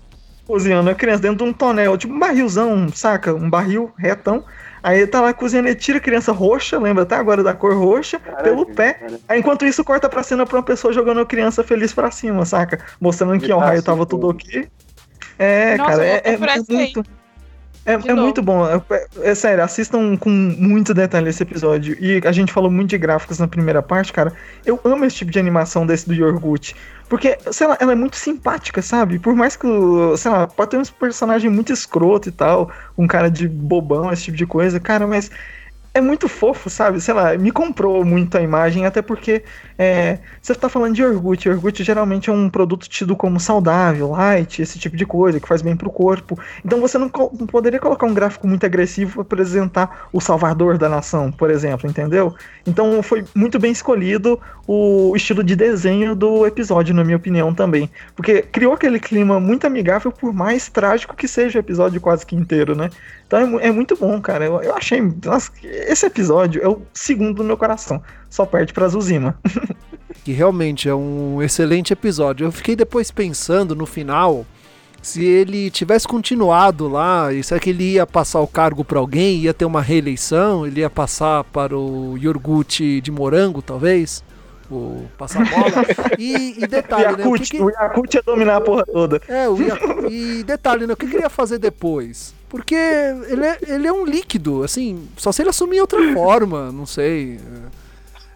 cozinhando 0.46 0.88
a 0.88 0.94
criança 0.94 1.22
dentro 1.22 1.38
de 1.38 1.50
um 1.50 1.52
tonel, 1.52 1.98
tipo 1.98 2.14
um 2.14 2.18
barrilzão, 2.18 2.88
saca? 2.88 3.34
Um 3.34 3.50
barril 3.50 3.92
retão. 3.98 4.44
Aí 4.82 4.98
ele 4.98 5.06
tá 5.08 5.20
lá 5.20 5.34
cozinhando, 5.34 5.68
ele 5.68 5.74
tira 5.74 5.98
a 5.98 6.00
criança 6.00 6.30
roxa, 6.30 6.78
lembra 6.78 7.02
até 7.02 7.16
agora 7.16 7.42
da 7.42 7.52
cor 7.52 7.74
roxa, 7.74 8.20
Caraca, 8.20 8.44
pelo 8.44 8.64
pé. 8.66 9.00
Aí 9.28 9.40
enquanto 9.40 9.66
isso 9.66 9.82
corta 9.82 10.08
pra 10.08 10.22
cena 10.22 10.46
pra 10.46 10.58
uma 10.58 10.62
pessoa 10.62 10.92
jogando 10.92 11.20
a 11.20 11.26
criança 11.26 11.64
feliz 11.64 11.92
pra 11.92 12.10
cima, 12.10 12.44
saca? 12.44 12.78
Mostrando 13.00 13.40
que 13.40 13.52
o 13.52 13.58
raio 13.58 13.82
tava 13.82 14.06
tudo 14.06 14.28
ok. 14.28 14.68
É, 15.38 15.76
Nossa, 15.76 15.90
cara, 15.90 16.06
é, 16.06 16.22
é, 16.24 16.34
é 16.34 16.72
muito. 16.72 17.04
É, 17.86 17.92
é 17.92 18.14
muito 18.14 18.42
bom. 18.42 18.66
É, 18.66 19.06
é, 19.22 19.34
sério, 19.34 19.62
assistam 19.62 20.16
com 20.16 20.28
muito 20.28 20.92
detalhe 20.92 21.28
esse 21.30 21.40
episódio. 21.40 21.96
E 22.00 22.20
a 22.26 22.32
gente 22.32 22.52
falou 22.52 22.68
muito 22.68 22.90
de 22.90 22.98
gráficos 22.98 23.38
na 23.38 23.46
primeira 23.46 23.80
parte, 23.80 24.12
cara. 24.12 24.32
Eu 24.64 24.80
amo 24.84 25.04
esse 25.04 25.16
tipo 25.16 25.30
de 25.30 25.38
animação 25.38 25.86
desse 25.86 26.04
do 26.04 26.12
Yorgut. 26.12 26.74
Porque, 27.08 27.38
sei 27.52 27.68
lá, 27.68 27.78
ela 27.80 27.92
é 27.92 27.94
muito 27.94 28.16
simpática, 28.16 28.82
sabe? 28.82 29.20
Por 29.20 29.36
mais 29.36 29.56
que, 29.56 29.68
sei 30.18 30.30
lá, 30.32 30.48
pode 30.48 30.70
ter 30.70 30.78
uns 30.78 30.90
personagens 30.90 31.52
muito 31.52 31.72
escroto 31.72 32.28
e 32.28 32.32
tal, 32.32 32.72
um 32.98 33.06
cara 33.06 33.30
de 33.30 33.46
bobão, 33.46 34.12
esse 34.12 34.24
tipo 34.24 34.36
de 34.36 34.46
coisa, 34.46 34.80
cara, 34.80 35.06
mas 35.06 35.30
é 35.96 36.00
muito 36.00 36.28
fofo, 36.28 36.68
sabe? 36.68 37.00
Sei 37.00 37.14
lá, 37.14 37.36
me 37.38 37.50
comprou 37.50 38.04
muito 38.04 38.36
a 38.36 38.42
imagem, 38.42 38.84
até 38.84 39.00
porque 39.00 39.42
é, 39.78 40.18
você 40.42 40.52
está 40.52 40.68
falando 40.68 40.94
de 40.94 41.00
iogurte. 41.00 41.48
Iogurte 41.48 41.82
geralmente 41.82 42.28
é 42.28 42.32
um 42.32 42.50
produto 42.50 42.86
tido 42.86 43.16
como 43.16 43.40
saudável, 43.40 44.10
light, 44.10 44.60
esse 44.60 44.78
tipo 44.78 44.94
de 44.94 45.06
coisa, 45.06 45.40
que 45.40 45.48
faz 45.48 45.62
bem 45.62 45.74
pro 45.74 45.90
corpo. 45.90 46.38
Então 46.62 46.82
você 46.82 46.98
não, 46.98 47.10
não 47.38 47.46
poderia 47.46 47.78
colocar 47.78 48.06
um 48.06 48.12
gráfico 48.12 48.46
muito 48.46 48.66
agressivo 48.66 49.12
para 49.12 49.22
apresentar 49.22 50.08
o 50.12 50.20
salvador 50.20 50.76
da 50.76 50.86
nação, 50.86 51.32
por 51.32 51.50
exemplo, 51.50 51.88
entendeu? 51.88 52.34
Então 52.66 53.02
foi 53.02 53.24
muito 53.34 53.58
bem 53.58 53.72
escolhido 53.72 54.38
o 54.66 55.14
estilo 55.16 55.42
de 55.42 55.56
desenho 55.56 56.14
do 56.14 56.46
episódio, 56.46 56.94
na 56.94 57.04
minha 57.04 57.16
opinião, 57.16 57.54
também. 57.54 57.90
Porque 58.14 58.42
criou 58.42 58.74
aquele 58.74 59.00
clima 59.00 59.40
muito 59.40 59.66
amigável, 59.66 60.12
por 60.12 60.32
mais 60.32 60.68
trágico 60.68 61.16
que 61.16 61.26
seja 61.26 61.58
o 61.58 61.60
episódio 61.60 62.00
quase 62.02 62.26
que 62.26 62.36
inteiro, 62.36 62.74
né? 62.74 62.90
Então 63.26 63.58
é, 63.58 63.68
é 63.68 63.72
muito 63.72 63.96
bom, 63.96 64.20
cara. 64.20 64.44
Eu, 64.44 64.60
eu 64.62 64.74
achei. 64.76 65.00
Nossa, 65.24 65.50
esse 65.86 66.06
episódio 66.06 66.62
é 66.62 66.68
o 66.68 66.82
segundo 66.92 67.36
do 67.36 67.44
meu 67.44 67.56
coração. 67.56 68.02
Só 68.28 68.44
perde 68.44 68.72
pra 68.72 68.88
Zuzima. 68.88 69.38
que 70.24 70.32
realmente 70.32 70.88
é 70.88 70.94
um 70.94 71.42
excelente 71.42 71.92
episódio. 71.92 72.46
Eu 72.46 72.52
fiquei 72.52 72.74
depois 72.74 73.10
pensando 73.10 73.74
no 73.74 73.86
final 73.86 74.44
se 75.06 75.24
ele 75.24 75.70
tivesse 75.70 76.06
continuado 76.06 76.88
lá, 76.88 77.32
e 77.32 77.42
será 77.42 77.60
que 77.60 77.70
ele 77.70 77.92
ia 77.92 78.04
passar 78.04 78.40
o 78.40 78.46
cargo 78.48 78.84
para 78.84 78.98
alguém, 78.98 79.38
ia 79.38 79.54
ter 79.54 79.64
uma 79.64 79.80
reeleição, 79.80 80.66
ele 80.66 80.80
ia 80.80 80.90
passar 80.90 81.44
para 81.44 81.78
o 81.78 82.18
iogurte 82.18 83.00
de 83.00 83.12
morango, 83.12 83.62
talvez? 83.62 84.24
O 84.68 85.04
passar 85.16 85.48
bola. 85.48 85.86
E, 86.18 86.56
e 86.58 86.66
detalhe, 86.66 87.04
Yakult, 87.04 87.18
né? 87.18 87.26
O, 87.26 87.34
que 87.34 87.50
que... 87.50 87.62
o 87.62 87.70
Yakult 87.70 88.14
ia 88.14 88.22
dominar 88.22 88.56
a 88.56 88.60
porra 88.60 88.84
toda. 88.84 89.20
É, 89.28 89.48
o 89.48 89.56
Yakult, 89.60 90.10
e 90.10 90.42
detalhe, 90.42 90.86
né? 90.88 90.94
O 90.94 90.96
que, 90.96 91.06
que 91.06 91.14
ele 91.14 91.22
ia 91.22 91.30
fazer 91.30 91.58
depois? 91.58 92.34
Porque 92.48 92.74
ele 92.74 93.44
é, 93.44 93.58
ele 93.66 93.86
é 93.86 93.92
um 93.92 94.04
líquido, 94.04 94.62
assim, 94.62 95.08
só 95.16 95.32
se 95.32 95.42
ele 95.42 95.50
assumir 95.50 95.80
outra 95.80 96.00
forma, 96.14 96.70
não 96.70 96.86
sei. 96.86 97.40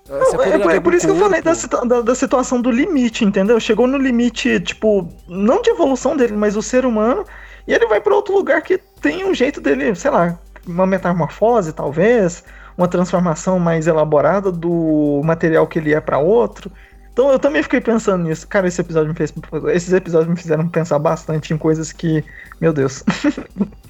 É, 0.08 0.18
não, 0.18 0.42
é, 0.42 0.58
por, 0.58 0.74
é 0.74 0.80
por 0.80 0.94
isso 0.94 1.06
que 1.06 1.12
eu 1.12 1.16
falei 1.16 1.40
da, 1.40 1.52
da, 1.84 2.00
da, 2.00 2.14
situação 2.16 2.60
do 2.60 2.70
limite, 2.70 3.24
entendeu? 3.24 3.60
Chegou 3.60 3.86
no 3.86 3.96
limite, 3.96 4.58
tipo, 4.58 5.08
não 5.28 5.62
de 5.62 5.70
evolução 5.70 6.16
dele, 6.16 6.34
mas 6.34 6.56
o 6.56 6.62
ser 6.62 6.84
humano, 6.84 7.24
e 7.66 7.72
ele 7.72 7.86
vai 7.86 8.00
para 8.00 8.14
outro 8.14 8.34
lugar 8.34 8.60
que 8.62 8.78
tem 9.00 9.24
um 9.24 9.32
jeito 9.32 9.60
dele, 9.60 9.94
sei 9.94 10.10
lá, 10.10 10.36
uma 10.66 10.84
metamorfose, 10.84 11.72
talvez, 11.72 12.42
uma 12.76 12.88
transformação 12.88 13.60
mais 13.60 13.86
elaborada 13.86 14.50
do 14.50 15.20
material 15.24 15.66
que 15.68 15.78
ele 15.78 15.94
é 15.94 16.00
para 16.00 16.18
outro. 16.18 16.72
Então 17.12 17.30
eu 17.30 17.38
também 17.38 17.62
fiquei 17.62 17.80
pensando 17.80 18.24
nisso. 18.24 18.48
Cara, 18.48 18.66
esse 18.66 18.80
episódio 18.80 19.10
me 19.10 19.14
fez. 19.14 19.32
Esses 19.74 19.92
episódios 19.92 20.30
me 20.30 20.36
fizeram 20.36 20.68
pensar 20.68 20.98
bastante 20.98 21.52
em 21.52 21.58
coisas 21.58 21.92
que. 21.92 22.24
Meu 22.60 22.72
Deus. 22.72 23.04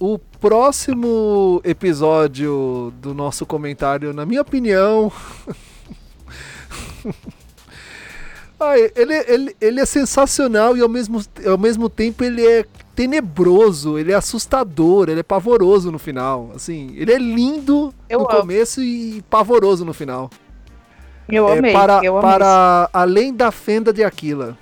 O 0.00 0.18
próximo 0.18 1.60
episódio 1.64 2.92
do 3.00 3.12
nosso 3.12 3.44
comentário, 3.44 4.12
na 4.12 4.24
minha 4.24 4.42
opinião. 4.42 5.10
Ai, 8.60 8.90
ele, 8.96 9.14
ele, 9.28 9.56
ele 9.60 9.80
é 9.80 9.86
sensacional 9.86 10.76
e 10.76 10.80
ao 10.80 10.88
mesmo, 10.88 11.22
ao 11.46 11.58
mesmo 11.58 11.88
tempo 11.88 12.24
ele 12.24 12.44
é 12.44 12.64
tenebroso, 12.94 13.96
ele 13.96 14.10
é 14.10 14.16
assustador, 14.16 15.08
ele 15.08 15.20
é 15.20 15.22
pavoroso 15.22 15.92
no 15.92 15.98
final. 15.98 16.50
Assim, 16.54 16.92
ele 16.96 17.12
é 17.12 17.18
lindo 17.18 17.94
eu 18.08 18.20
no 18.20 18.28
amo. 18.28 18.40
começo 18.40 18.82
e 18.82 19.22
pavoroso 19.30 19.84
no 19.84 19.94
final. 19.94 20.28
Eu 21.28 21.48
é, 21.48 21.58
amei. 21.58 21.72
Para, 21.72 22.00
eu 22.02 22.18
amei 22.18 22.30
para 22.30 22.90
além 22.92 23.32
da 23.32 23.52
fenda 23.52 23.92
de 23.92 24.02
Aquila. 24.02 24.58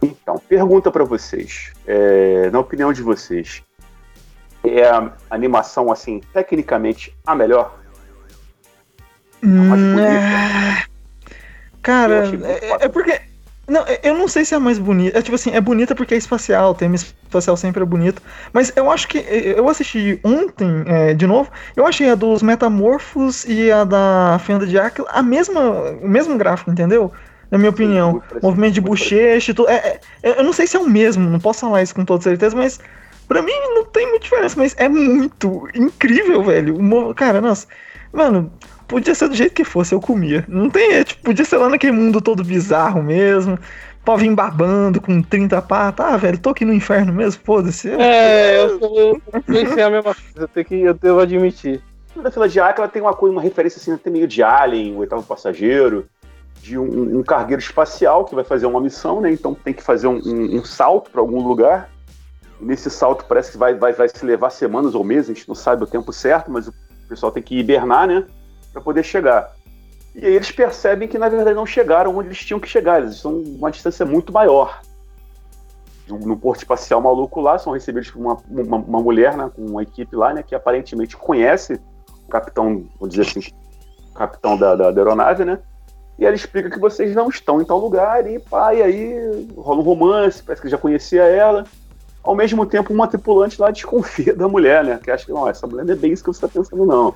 Então, 0.00 0.40
pergunta 0.48 0.90
para 0.90 1.04
vocês, 1.04 1.72
é, 1.86 2.48
na 2.50 2.60
opinião 2.60 2.92
de 2.92 3.02
vocês, 3.02 3.62
é 4.64 4.88
a 4.88 5.12
animação, 5.30 5.90
assim, 5.90 6.20
tecnicamente 6.32 7.16
a 7.26 7.34
melhor? 7.34 7.78
Hum, 9.42 9.98
é... 9.98 10.84
Cara, 11.82 12.26
é, 12.26 12.84
é, 12.84 12.88
porque. 12.88 13.20
Não, 13.66 13.84
eu 14.02 14.14
não 14.14 14.26
sei 14.26 14.44
se 14.44 14.52
é 14.52 14.56
a 14.56 14.60
mais 14.60 14.78
bonita. 14.78 15.18
É 15.18 15.22
tipo 15.22 15.34
assim, 15.34 15.52
é 15.52 15.60
bonita 15.60 15.94
porque 15.94 16.14
é 16.14 16.16
espacial, 16.16 16.72
o 16.72 16.74
tema 16.74 16.96
espacial 16.96 17.56
sempre 17.56 17.82
é 17.82 17.86
bonito. 17.86 18.20
Mas 18.52 18.72
eu 18.76 18.90
acho 18.90 19.08
que. 19.08 19.18
Eu 19.18 19.68
assisti 19.68 20.20
ontem, 20.24 20.84
é, 20.86 21.14
de 21.14 21.26
novo, 21.26 21.50
eu 21.76 21.86
achei 21.86 22.10
a 22.10 22.14
dos 22.14 22.42
Metamorfos 22.42 23.44
e 23.44 23.70
a 23.70 23.84
da 23.84 24.38
Fenda 24.44 24.66
de 24.66 24.78
Aquila 24.78 25.08
a 25.10 25.22
mesma, 25.22 25.60
o 26.02 26.08
mesmo 26.08 26.36
gráfico, 26.36 26.70
entendeu? 26.70 27.12
na 27.50 27.58
minha 27.58 27.70
opinião. 27.70 28.22
movimento 28.42 28.74
de 28.74 28.80
bochecha, 28.80 29.52
tudo. 29.52 29.68
É, 29.68 29.98
é, 30.22 30.38
eu 30.38 30.44
não 30.44 30.52
sei 30.52 30.66
se 30.66 30.76
é 30.76 30.80
o 30.80 30.88
mesmo, 30.88 31.28
não 31.28 31.40
posso 31.40 31.60
falar 31.60 31.82
isso 31.82 31.94
com 31.94 32.04
toda 32.04 32.22
certeza, 32.22 32.54
mas 32.54 32.78
pra 33.30 33.42
mim 33.42 33.52
não 33.76 33.84
tem 33.84 34.08
muita 34.08 34.24
diferença, 34.24 34.56
mas 34.58 34.74
é 34.76 34.88
muito 34.88 35.68
incrível, 35.72 36.42
velho. 36.42 36.76
Cara, 37.14 37.40
nossa. 37.40 37.68
Mano, 38.12 38.52
podia 38.88 39.14
ser 39.14 39.28
do 39.28 39.36
jeito 39.36 39.54
que 39.54 39.62
fosse, 39.62 39.94
eu 39.94 40.00
comia. 40.00 40.44
Não 40.48 40.68
tem, 40.68 40.94
é, 40.94 41.04
tipo, 41.04 41.22
podia 41.22 41.44
ser 41.44 41.58
lá 41.58 41.68
naquele 41.68 41.92
mundo 41.92 42.20
todo 42.20 42.42
bizarro 42.42 43.00
mesmo. 43.00 43.56
Vir 44.18 44.34
babando 44.34 45.00
com 45.00 45.22
30 45.22 45.62
patas. 45.62 46.04
Ah, 46.04 46.16
velho, 46.16 46.40
tô 46.40 46.50
aqui 46.50 46.64
no 46.64 46.74
inferno 46.74 47.12
mesmo, 47.12 47.40
foda-se. 47.44 47.88
É, 47.90 48.64
eu, 48.64 48.80
eu, 48.80 49.22
eu 49.32 49.42
pensei 49.42 49.84
a 49.84 49.90
mesma 49.90 50.12
coisa, 50.12 50.32
eu 50.34 50.48
tenho 50.48 50.66
que 50.66 50.80
eu 50.80 50.94
devo 50.94 51.20
admitir. 51.20 51.80
Da 52.16 52.32
fila 52.32 52.48
de 52.48 52.58
Arca, 52.58 52.82
ela 52.82 52.90
tem 52.90 53.00
uma 53.00 53.14
coisa, 53.14 53.32
uma 53.32 53.40
referência 53.40 53.78
assim, 53.78 53.92
até 53.92 54.10
meio 54.10 54.26
de 54.26 54.42
Alien, 54.42 54.96
o 54.96 54.98
oitavo 54.98 55.22
passageiro, 55.22 56.08
de 56.60 56.76
um, 56.76 57.20
um, 57.20 57.22
cargueiro 57.22 57.62
espacial 57.62 58.24
que 58.24 58.34
vai 58.34 58.42
fazer 58.42 58.66
uma 58.66 58.80
missão, 58.80 59.20
né? 59.20 59.30
Então 59.30 59.54
tem 59.54 59.72
que 59.72 59.84
fazer 59.84 60.08
um, 60.08 60.20
um, 60.26 60.56
um 60.56 60.64
salto 60.64 61.12
para 61.12 61.20
algum 61.20 61.46
lugar. 61.46 61.88
Nesse 62.60 62.90
salto 62.90 63.24
parece 63.24 63.52
que 63.52 63.58
vai, 63.58 63.74
vai, 63.74 63.92
vai 63.92 64.08
se 64.08 64.24
levar 64.24 64.50
semanas 64.50 64.94
ou 64.94 65.02
meses, 65.02 65.30
a 65.30 65.34
gente 65.34 65.48
não 65.48 65.54
sabe 65.54 65.84
o 65.84 65.86
tempo 65.86 66.12
certo, 66.12 66.50
mas 66.50 66.68
o 66.68 66.74
pessoal 67.08 67.32
tem 67.32 67.42
que 67.42 67.58
hibernar, 67.58 68.06
né? 68.06 68.26
Para 68.72 68.82
poder 68.82 69.02
chegar. 69.02 69.54
E 70.14 70.26
aí 70.26 70.34
eles 70.34 70.50
percebem 70.50 71.08
que 71.08 71.18
na 71.18 71.28
verdade 71.28 71.54
não 71.54 71.66
chegaram 71.66 72.16
onde 72.16 72.28
eles 72.28 72.38
tinham 72.38 72.60
que 72.60 72.68
chegar, 72.68 73.00
eles 73.00 73.14
estão 73.14 73.38
uma 73.38 73.70
distância 73.70 74.04
muito 74.04 74.32
maior. 74.32 74.80
No 76.08 76.36
porto 76.36 76.58
espacial 76.58 77.00
maluco 77.00 77.40
lá, 77.40 77.56
são 77.56 77.72
recebidos 77.72 78.10
por 78.10 78.20
uma, 78.20 78.36
uma, 78.48 78.76
uma 78.76 79.00
mulher, 79.00 79.36
né, 79.36 79.48
com 79.54 79.64
uma 79.64 79.82
equipe 79.82 80.16
lá, 80.16 80.34
né, 80.34 80.42
que 80.42 80.54
aparentemente 80.56 81.16
conhece 81.16 81.80
o 82.24 82.28
capitão, 82.28 82.84
vou 82.98 83.08
dizer 83.08 83.22
assim, 83.22 83.40
o 84.10 84.14
capitão 84.14 84.58
da, 84.58 84.74
da, 84.74 84.90
da 84.90 85.00
aeronave, 85.00 85.44
né? 85.44 85.60
E 86.18 86.26
ela 86.26 86.34
explica 86.34 86.68
que 86.68 86.78
vocês 86.78 87.14
não 87.14 87.30
estão 87.30 87.62
em 87.62 87.64
tal 87.64 87.78
lugar, 87.78 88.30
e 88.30 88.38
pá, 88.38 88.74
e 88.74 88.82
aí 88.82 89.48
rola 89.56 89.80
um 89.80 89.84
romance, 89.84 90.42
parece 90.42 90.60
que 90.60 90.68
já 90.68 90.76
conhecia 90.76 91.22
ela. 91.22 91.64
Ao 92.22 92.34
mesmo 92.34 92.66
tempo, 92.66 92.92
uma 92.92 93.08
tripulante 93.08 93.60
lá 93.60 93.70
desconfia 93.70 94.34
da 94.36 94.48
mulher, 94.48 94.84
né? 94.84 95.00
Que 95.02 95.10
acha 95.10 95.24
que, 95.24 95.32
não, 95.32 95.48
essa 95.48 95.66
mulher 95.66 95.84
não 95.84 95.92
é 95.92 95.96
bem 95.96 96.12
isso 96.12 96.22
que 96.22 96.32
você 96.32 96.44
está 96.44 96.48
pensando, 96.48 96.84
não. 96.84 97.14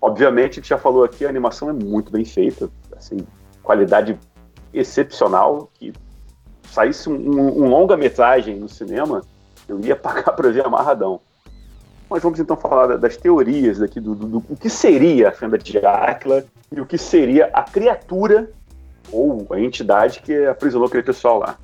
Obviamente, 0.00 0.52
a 0.52 0.54
gente 0.54 0.68
já 0.68 0.78
falou 0.78 1.04
aqui, 1.04 1.26
a 1.26 1.28
animação 1.28 1.68
é 1.68 1.72
muito 1.72 2.10
bem 2.10 2.24
feita, 2.24 2.70
assim, 2.96 3.18
qualidade 3.62 4.18
excepcional, 4.72 5.70
que 5.74 5.92
saísse 6.70 7.08
um, 7.10 7.14
um, 7.14 7.68
longa-metragem 7.68 8.56
no 8.56 8.68
cinema, 8.68 9.22
eu 9.68 9.78
ia 9.80 9.94
pagar 9.96 10.32
para 10.32 10.50
ver 10.50 10.64
amarradão. 10.64 11.20
Mas 12.08 12.22
vamos 12.22 12.40
então 12.40 12.56
falar 12.56 12.96
das 12.96 13.16
teorias 13.16 13.80
aqui 13.80 14.00
do, 14.00 14.14
do, 14.14 14.26
do, 14.26 14.40
do 14.40 14.56
que 14.56 14.68
seria 14.68 15.28
a 15.28 15.32
fenda 15.32 15.56
de 15.56 15.78
Áquila 15.78 16.44
e 16.72 16.80
o 16.80 16.86
que 16.86 16.98
seria 16.98 17.50
a 17.52 17.62
criatura 17.62 18.50
ou 19.12 19.46
a 19.50 19.60
entidade 19.60 20.20
que 20.20 20.46
aprisionou 20.46 20.88
aquele 20.88 21.04
pessoal 21.04 21.38
lá. 21.38 21.56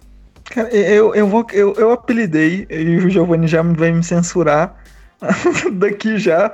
Cara, 0.50 0.68
eu, 0.74 1.14
eu, 1.14 1.26
vou, 1.26 1.46
eu, 1.52 1.74
eu 1.74 1.92
apelidei, 1.92 2.66
e 2.70 2.96
o 2.98 3.10
Giovanni 3.10 3.46
já 3.46 3.62
vai 3.62 3.90
me 3.90 4.02
censurar 4.02 4.74
daqui 5.72 6.18
já, 6.18 6.52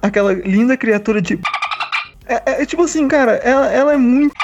aquela 0.00 0.32
linda 0.32 0.76
criatura 0.76 1.20
de. 1.20 1.38
É, 2.26 2.34
é, 2.34 2.62
é, 2.62 2.66
tipo 2.66 2.82
assim, 2.82 3.06
cara, 3.08 3.32
ela, 3.36 3.70
ela 3.70 3.94
é 3.94 3.96
muito. 3.96 4.34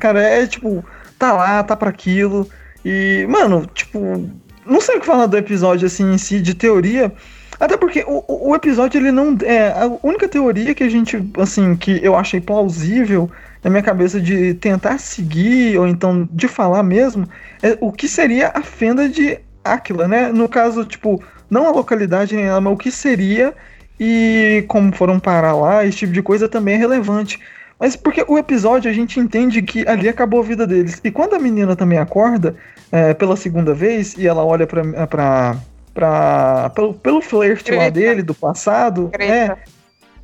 Cara, 0.00 0.20
é 0.20 0.46
tipo, 0.46 0.84
tá 1.18 1.32
lá, 1.32 1.62
tá 1.62 1.76
para 1.76 1.90
aquilo. 1.90 2.48
E, 2.84 3.26
mano, 3.28 3.66
tipo, 3.74 4.30
não 4.64 4.80
sei 4.80 4.96
o 4.96 5.00
que 5.00 5.06
falar 5.06 5.26
do 5.26 5.36
episódio 5.36 5.86
assim 5.86 6.12
em 6.12 6.18
si, 6.18 6.40
de 6.40 6.54
teoria. 6.54 7.12
Até 7.58 7.76
porque 7.76 8.04
o, 8.06 8.50
o 8.50 8.54
episódio 8.54 8.98
ele 8.98 9.10
não. 9.10 9.36
É, 9.42 9.68
a 9.68 9.90
única 10.02 10.28
teoria 10.28 10.74
que 10.74 10.84
a 10.84 10.88
gente, 10.88 11.18
assim, 11.38 11.74
que 11.74 12.04
eu 12.04 12.14
achei 12.14 12.40
plausível 12.40 13.30
na 13.62 13.70
minha 13.70 13.82
cabeça 13.82 14.20
de 14.20 14.54
tentar 14.54 14.98
seguir, 14.98 15.78
ou 15.78 15.86
então 15.86 16.28
de 16.32 16.48
falar 16.48 16.82
mesmo, 16.82 17.28
é 17.62 17.76
o 17.80 17.92
que 17.92 18.08
seria 18.08 18.52
a 18.54 18.62
fenda 18.62 19.08
de 19.08 19.38
Aquila, 19.64 20.06
né? 20.06 20.30
No 20.32 20.48
caso, 20.48 20.84
tipo, 20.84 21.22
não 21.50 21.66
a 21.66 21.70
localidade 21.70 22.36
nem 22.36 22.46
ela, 22.46 22.60
mas 22.60 22.72
o 22.72 22.76
que 22.76 22.90
seria 22.90 23.54
e 23.98 24.64
como 24.68 24.94
foram 24.94 25.18
parar 25.18 25.54
lá, 25.54 25.84
esse 25.84 25.98
tipo 25.98 26.12
de 26.12 26.22
coisa 26.22 26.48
também 26.48 26.74
é 26.74 26.78
relevante. 26.78 27.40
Mas 27.78 27.94
porque 27.94 28.24
o 28.26 28.38
episódio 28.38 28.90
a 28.90 28.94
gente 28.94 29.20
entende 29.20 29.60
que 29.62 29.86
ali 29.86 30.08
acabou 30.08 30.40
a 30.40 30.44
vida 30.44 30.66
deles. 30.66 31.00
E 31.04 31.10
quando 31.10 31.34
a 31.34 31.38
menina 31.38 31.76
também 31.76 31.98
acorda 31.98 32.54
é, 32.90 33.12
pela 33.12 33.36
segunda 33.36 33.74
vez 33.74 34.14
e 34.16 34.26
ela 34.26 34.44
olha 34.44 34.66
pra. 34.66 35.06
pra, 35.06 35.56
pra 35.92 36.70
pelo, 36.74 36.94
pelo 36.94 37.20
flerte 37.20 37.72
lá 37.72 37.90
dele, 37.90 38.22
do 38.22 38.34
passado. 38.34 39.10
É, 39.18 39.26
é, 39.26 39.56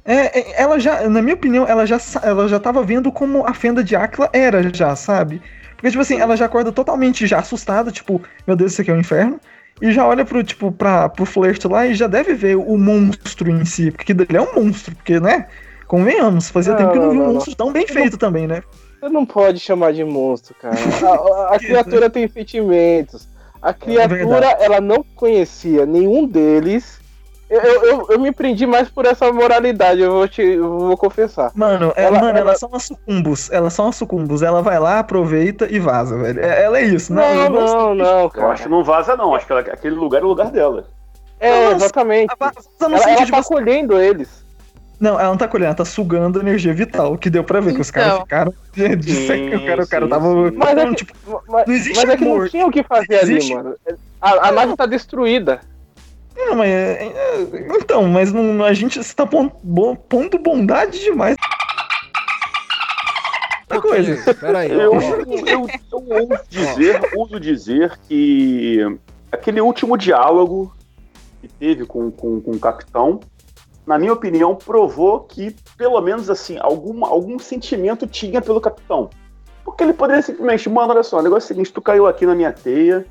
é, 0.04 0.60
ela 0.60 0.78
já, 0.78 1.08
na 1.08 1.22
minha 1.22 1.34
opinião, 1.34 1.66
ela 1.66 1.86
já, 1.86 1.98
ela 2.22 2.48
já 2.48 2.58
tava 2.58 2.82
vendo 2.82 3.12
como 3.12 3.46
a 3.46 3.54
fenda 3.54 3.84
de 3.84 3.94
Aquila 3.94 4.28
era 4.32 4.62
já, 4.74 4.96
sabe? 4.96 5.40
Porque, 5.76 5.90
tipo 5.90 6.02
assim, 6.02 6.20
ela 6.20 6.36
já 6.36 6.46
acorda 6.46 6.72
totalmente 6.72 7.26
já 7.26 7.38
assustada, 7.38 7.90
tipo, 7.90 8.20
meu 8.46 8.56
Deus, 8.56 8.72
isso 8.72 8.82
aqui 8.82 8.90
é 8.90 8.94
o 8.94 8.96
um 8.96 9.00
inferno 9.00 9.40
e 9.80 9.90
já 9.90 10.06
olha 10.06 10.24
pro, 10.24 10.42
tipo, 10.44 10.70
pra, 10.70 11.08
pro 11.08 11.26
Flirt 11.26 11.64
lá 11.64 11.86
e 11.86 11.94
já 11.94 12.06
deve 12.06 12.34
ver 12.34 12.56
o 12.56 12.78
monstro 12.78 13.50
em 13.50 13.64
si, 13.64 13.90
porque 13.90 14.12
ele 14.12 14.36
é 14.36 14.40
um 14.40 14.54
monstro, 14.54 14.94
porque, 14.94 15.18
né? 15.18 15.46
Convenhamos, 15.88 16.48
fazia 16.48 16.72
não, 16.72 16.78
tempo 16.78 16.92
que 16.92 16.98
não 16.98 17.10
vi 17.10 17.18
um 17.18 17.32
monstro 17.34 17.54
tão 17.54 17.72
bem 17.72 17.86
feito 17.86 18.12
não, 18.12 18.18
também, 18.18 18.46
né? 18.46 18.62
Você 19.00 19.08
não 19.08 19.26
pode 19.26 19.58
chamar 19.58 19.92
de 19.92 20.04
monstro, 20.04 20.54
cara. 20.54 20.76
A, 21.02 21.52
a, 21.52 21.56
a 21.56 21.58
criatura 21.58 22.08
tem 22.08 22.28
sentimentos. 22.28 23.28
A 23.60 23.70
é 23.70 23.72
criatura, 23.72 24.46
é 24.46 24.64
ela 24.64 24.80
não 24.80 25.04
conhecia 25.16 25.84
nenhum 25.84 26.26
deles 26.26 27.01
eu, 27.52 27.84
eu, 27.84 28.06
eu, 28.12 28.18
me 28.18 28.32
prendi 28.32 28.66
mais 28.66 28.88
por 28.88 29.04
essa 29.04 29.30
moralidade, 29.30 30.00
eu 30.00 30.10
vou 30.10 30.26
te 30.26 30.40
eu 30.40 30.78
vou 30.78 30.96
confessar. 30.96 31.52
Mano, 31.54 31.92
ela, 31.96 32.18
mano, 32.18 32.38
ela... 32.38 32.40
elas 32.40 32.58
são 32.58 32.70
as 32.72 32.84
sucumbos. 32.84 33.50
Elas 33.52 33.74
são 33.74 33.88
as 33.88 33.96
sucumbos. 33.96 34.42
Ela 34.42 34.62
vai 34.62 34.78
lá, 34.78 35.00
aproveita 35.00 35.68
e 35.70 35.78
vaza, 35.78 36.16
velho. 36.16 36.40
É, 36.40 36.64
ela 36.64 36.78
é 36.78 36.84
isso, 36.84 37.12
né? 37.12 37.34
Não, 37.34 37.50
não, 37.50 37.94
não, 37.94 38.30
cara. 38.30 38.46
Eu 38.46 38.50
acho 38.52 38.62
que 38.62 38.68
não 38.70 38.82
vaza, 38.82 39.16
não. 39.16 39.34
Acho 39.34 39.44
que 39.44 39.52
ela, 39.52 39.60
aquele 39.60 39.94
lugar 39.94 40.22
é 40.22 40.24
o 40.24 40.28
lugar 40.28 40.50
dela. 40.50 40.86
É, 41.38 41.66
não, 41.66 41.72
exatamente. 41.76 42.34
Ela, 42.40 42.52
ela, 42.80 43.10
ela 43.10 43.26
tá 43.26 43.42
você... 43.42 43.48
colhendo 43.52 44.00
eles. 44.00 44.42
Não, 44.98 45.20
ela 45.20 45.30
não 45.30 45.36
tá 45.36 45.48
colhendo, 45.48 45.66
ela 45.66 45.74
tá 45.74 45.84
sugando 45.84 46.40
energia 46.40 46.72
vital, 46.72 47.18
que 47.18 47.28
deu 47.28 47.44
pra 47.44 47.60
ver 47.60 47.72
então. 47.72 47.74
que 47.74 47.80
os 47.82 47.90
caras 47.90 48.12
então. 48.12 48.22
ficaram. 48.22 48.54
Sim, 49.02 49.54
o 49.54 49.66
cara, 49.66 49.82
o 49.82 49.88
cara 49.88 50.08
tava. 50.08 50.52
Mas, 50.52 50.78
é 50.78 50.86
que, 50.86 50.94
tipo, 50.94 51.42
mas, 51.48 51.66
não 51.66 51.74
existe 51.74 52.06
mas 52.06 52.14
é 52.14 52.16
que 52.16 52.24
não 52.24 52.48
tinha 52.48 52.66
o 52.66 52.70
que 52.70 52.82
fazer 52.84 53.22
existe... 53.22 53.52
ali, 53.52 53.62
mano. 53.62 53.76
A, 54.20 54.48
a 54.48 54.52
nave 54.52 54.76
tá 54.76 54.86
destruída. 54.86 55.60
Não, 56.46 56.56
mas. 56.56 56.68
É, 56.68 57.04
é, 57.04 57.76
então, 57.80 58.04
mas 58.08 58.32
não, 58.32 58.64
a 58.64 58.72
gente 58.72 58.98
está 58.98 59.26
pondo, 59.26 59.52
pondo 60.08 60.38
bondade 60.38 60.98
demais. 61.00 61.36
Okay, 63.68 63.80
coisa. 63.80 64.34
Peraí. 64.34 64.70
Eu, 64.70 65.00
eu, 65.00 65.00
eu, 65.00 65.68
eu 65.90 66.30
ouso 66.30 66.44
dizer, 66.50 67.00
ouso 67.16 67.40
dizer 67.40 67.98
que 68.08 68.78
aquele 69.30 69.60
último 69.60 69.96
diálogo 69.96 70.74
que 71.40 71.48
teve 71.48 71.86
com, 71.86 72.10
com, 72.10 72.40
com 72.40 72.50
o 72.50 72.58
capitão, 72.58 73.20
na 73.86 73.98
minha 73.98 74.12
opinião, 74.12 74.54
provou 74.54 75.20
que, 75.20 75.56
pelo 75.76 76.00
menos 76.00 76.28
assim, 76.28 76.58
algum, 76.60 77.04
algum 77.04 77.38
sentimento 77.38 78.06
tinha 78.06 78.42
pelo 78.42 78.60
capitão. 78.60 79.08
Porque 79.64 79.82
ele 79.82 79.94
poderia 79.94 80.22
simplesmente, 80.22 80.68
mano, 80.68 80.92
olha 80.92 81.02
só, 81.02 81.18
o 81.18 81.22
negócio 81.22 81.44
é 81.44 81.46
o 81.46 81.48
seguinte, 81.48 81.72
tu 81.72 81.80
caiu 81.80 82.06
aqui 82.06 82.26
na 82.26 82.34
minha 82.34 82.52
teia, 82.52 83.06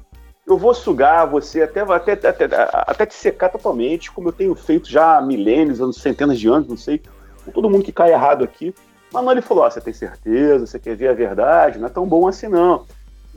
eu 0.51 0.57
vou 0.57 0.73
sugar 0.73 1.25
você 1.25 1.63
até, 1.63 1.81
até, 1.81 2.13
até, 2.13 2.47
até 2.73 3.05
te 3.05 3.13
secar 3.13 3.49
totalmente, 3.49 4.11
como 4.11 4.29
eu 4.29 4.33
tenho 4.33 4.53
feito 4.55 4.89
já 4.89 5.17
há 5.17 5.21
milênios, 5.21 5.81
anos, 5.81 5.97
centenas 5.97 6.39
de 6.39 6.47
anos, 6.47 6.67
não 6.67 6.77
sei, 6.77 7.01
com 7.45 7.51
todo 7.51 7.69
mundo 7.69 7.83
que 7.83 7.91
cai 7.91 8.11
errado 8.11 8.43
aqui. 8.43 8.73
Mas 9.11 9.23
não, 9.23 9.31
ele 9.31 9.41
falou: 9.41 9.65
oh, 9.65 9.71
você 9.71 9.81
tem 9.81 9.93
certeza, 9.93 10.65
você 10.65 10.79
quer 10.79 10.95
ver 10.95 11.09
a 11.09 11.13
verdade, 11.13 11.79
não 11.79 11.87
é 11.87 11.89
tão 11.89 12.07
bom 12.07 12.27
assim 12.27 12.47
não. 12.47 12.85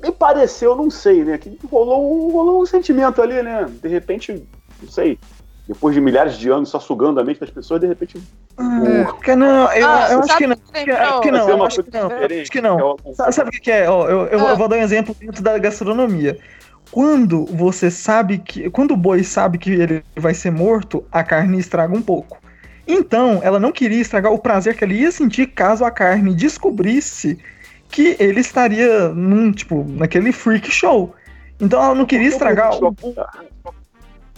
Me 0.03 0.12
pareceu, 0.12 0.77
não 0.77 0.91
sei, 0.91 1.25
né? 1.25 1.39
Que 1.39 1.59
rolou, 1.71 2.31
rolou 2.31 2.62
um 2.62 2.67
sentimento 2.67 3.23
ali, 3.23 3.43
né? 3.43 3.67
De 3.83 3.89
repente, 3.89 4.47
não 4.83 4.89
sei, 4.89 5.19
depois 5.67 5.95
de 5.95 6.01
milhares 6.01 6.37
de 6.37 6.51
anos 6.51 6.69
só 6.69 6.79
sugando 6.79 7.19
a 7.21 7.25
mente 7.25 7.41
das 7.41 7.51
pessoas, 7.51 7.81
de 7.81 7.87
repente. 7.87 8.21
É, 8.59 9.37
não, 9.37 9.73
eu, 9.73 9.89
ah, 9.89 10.09
eu 10.12 10.21
acho 10.21 10.37
que 10.37 10.47
não. 10.47 10.57
Acho 10.57 11.21
que 11.21 11.31
não, 11.31 11.65
acho 11.65 11.83
que 11.83 11.91
não. 11.91 12.09
Acho 12.11 12.51
que 12.51 12.61
não. 12.61 12.97
Sabe 13.33 13.49
o 13.57 13.61
que 13.61 13.71
é? 13.71 13.89
Ó, 13.89 14.07
eu, 14.07 14.27
eu, 14.27 14.47
ah. 14.47 14.51
eu 14.51 14.57
vou 14.57 14.69
dar 14.69 14.77
um 14.77 14.83
exemplo 14.83 15.17
dentro 15.19 15.43
da 15.43 15.57
gastronomia 15.59 16.39
quando 16.91 17.45
você 17.47 17.91
sabe 17.91 18.39
que. 18.39 18.70
Quando 18.70 18.93
o 18.93 18.97
boi 18.97 19.24
sabe 19.24 19.59
que 19.59 19.70
ele 19.70 20.05
vai 20.16 20.35
ser 20.35 20.51
morto, 20.51 21.05
a 21.11 21.22
carne 21.22 21.59
estraga 21.59 21.95
um 21.95 22.03
pouco. 22.03 22.39
Então, 22.87 23.41
ela 23.43 23.59
não 23.59 23.72
queria 23.72 24.01
estragar 24.01 24.32
o 24.32 24.39
prazer 24.39 24.76
que 24.76 24.85
ele 24.85 25.01
ia 25.01 25.11
sentir 25.11 25.47
caso 25.49 25.85
a 25.85 25.91
carne 25.91 26.35
descobrisse 26.35 27.39
que 27.89 28.16
ele 28.18 28.41
estaria 28.41 29.09
num, 29.09 29.53
tipo, 29.53 29.85
naquele 29.89 30.32
freak 30.32 30.70
show. 30.70 31.14
Então 31.61 31.82
ela 31.82 31.95
não 31.95 32.05
queria 32.05 32.28
estragar 32.28 32.72
o, 32.74 32.95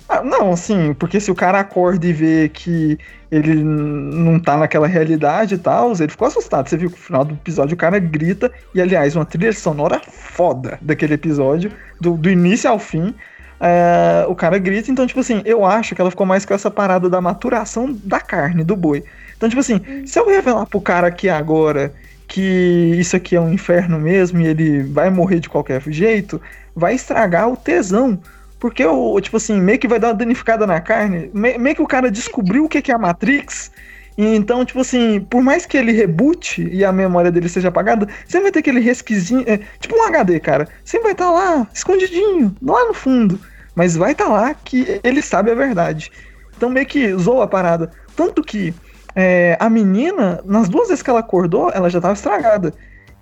ah, 0.08 0.22
não, 0.22 0.52
assim, 0.52 0.94
porque 0.94 1.18
se 1.18 1.30
o 1.30 1.34
cara 1.34 1.58
acorda 1.58 2.06
e 2.06 2.12
vê 2.12 2.48
que 2.48 2.98
ele 3.30 3.54
não 3.62 4.38
tá 4.38 4.56
naquela 4.56 4.86
realidade 4.86 5.56
e 5.56 5.58
tal, 5.58 5.92
ele 5.92 6.08
ficou 6.08 6.28
assustado. 6.28 6.68
Você 6.68 6.76
viu 6.76 6.90
que 6.90 6.96
no 6.96 7.02
final 7.02 7.24
do 7.24 7.34
episódio 7.34 7.74
o 7.74 7.78
cara 7.78 7.98
grita, 7.98 8.52
e 8.74 8.80
aliás, 8.80 9.16
uma 9.16 9.24
trilha 9.24 9.52
sonora 9.52 10.00
foda 10.08 10.78
daquele 10.80 11.14
episódio, 11.14 11.72
do, 12.00 12.16
do 12.16 12.30
início 12.30 12.70
ao 12.70 12.78
fim. 12.78 13.14
É, 13.58 14.26
o 14.28 14.34
cara 14.34 14.58
grita, 14.58 14.90
então, 14.90 15.06
tipo 15.06 15.20
assim, 15.20 15.42
eu 15.44 15.64
acho 15.64 15.94
que 15.94 16.00
ela 16.00 16.10
ficou 16.10 16.26
mais 16.26 16.44
com 16.44 16.54
essa 16.54 16.70
parada 16.70 17.08
da 17.08 17.20
maturação 17.20 17.92
da 18.04 18.20
carne, 18.20 18.62
do 18.62 18.76
boi. 18.76 19.02
Então, 19.36 19.48
tipo 19.48 19.60
assim, 19.60 19.80
se 20.06 20.18
eu 20.18 20.26
revelar 20.28 20.66
pro 20.66 20.80
cara 20.80 21.08
aqui 21.08 21.28
agora 21.28 21.92
que 22.28 22.94
isso 22.98 23.16
aqui 23.16 23.36
é 23.36 23.40
um 23.40 23.52
inferno 23.52 23.98
mesmo 23.98 24.40
e 24.40 24.46
ele 24.46 24.82
vai 24.82 25.10
morrer 25.10 25.40
de 25.40 25.48
qualquer 25.48 25.82
jeito, 25.88 26.40
vai 26.74 26.94
estragar 26.94 27.48
o 27.48 27.56
tesão. 27.56 28.18
Porque, 28.58 28.84
o, 28.84 29.20
tipo 29.20 29.36
assim, 29.36 29.60
meio 29.60 29.78
que 29.78 29.88
vai 29.88 29.98
dar 29.98 30.08
uma 30.08 30.14
danificada 30.14 30.66
na 30.66 30.80
carne. 30.80 31.30
meio 31.32 31.74
que 31.74 31.82
o 31.82 31.86
cara 31.86 32.10
descobriu 32.10 32.64
o 32.64 32.68
que 32.68 32.90
é 32.90 32.94
a 32.94 32.98
Matrix. 32.98 33.70
E 34.16 34.34
então, 34.34 34.64
tipo 34.64 34.80
assim, 34.80 35.20
por 35.20 35.42
mais 35.42 35.66
que 35.66 35.76
ele 35.76 35.92
reboote 35.92 36.66
e 36.72 36.84
a 36.84 36.90
memória 36.90 37.30
dele 37.30 37.48
seja 37.48 37.68
apagada, 37.68 38.08
sempre 38.24 38.44
vai 38.44 38.52
ter 38.52 38.60
aquele 38.60 38.80
resquisinho. 38.80 39.44
É, 39.46 39.58
tipo 39.78 39.94
um 39.94 40.04
HD, 40.04 40.40
cara. 40.40 40.68
Sempre 40.84 41.04
vai 41.04 41.12
estar 41.12 41.26
tá 41.26 41.30
lá, 41.30 41.68
escondidinho, 41.72 42.54
lá 42.62 42.86
no 42.86 42.94
fundo. 42.94 43.38
Mas 43.74 43.94
vai 43.94 44.12
estar 44.12 44.24
tá 44.24 44.30
lá 44.30 44.54
que 44.54 45.00
ele 45.04 45.20
sabe 45.20 45.50
a 45.50 45.54
verdade. 45.54 46.10
Então 46.56 46.70
meio 46.70 46.86
que 46.86 47.14
zoa 47.14 47.44
a 47.44 47.46
parada. 47.46 47.90
Tanto 48.16 48.42
que 48.42 48.72
é, 49.14 49.56
a 49.60 49.68
menina, 49.68 50.40
nas 50.46 50.68
duas 50.68 50.88
vezes 50.88 51.02
que 51.02 51.10
ela 51.10 51.20
acordou, 51.20 51.70
ela 51.70 51.90
já 51.90 52.00
tava 52.00 52.14
estragada. 52.14 52.72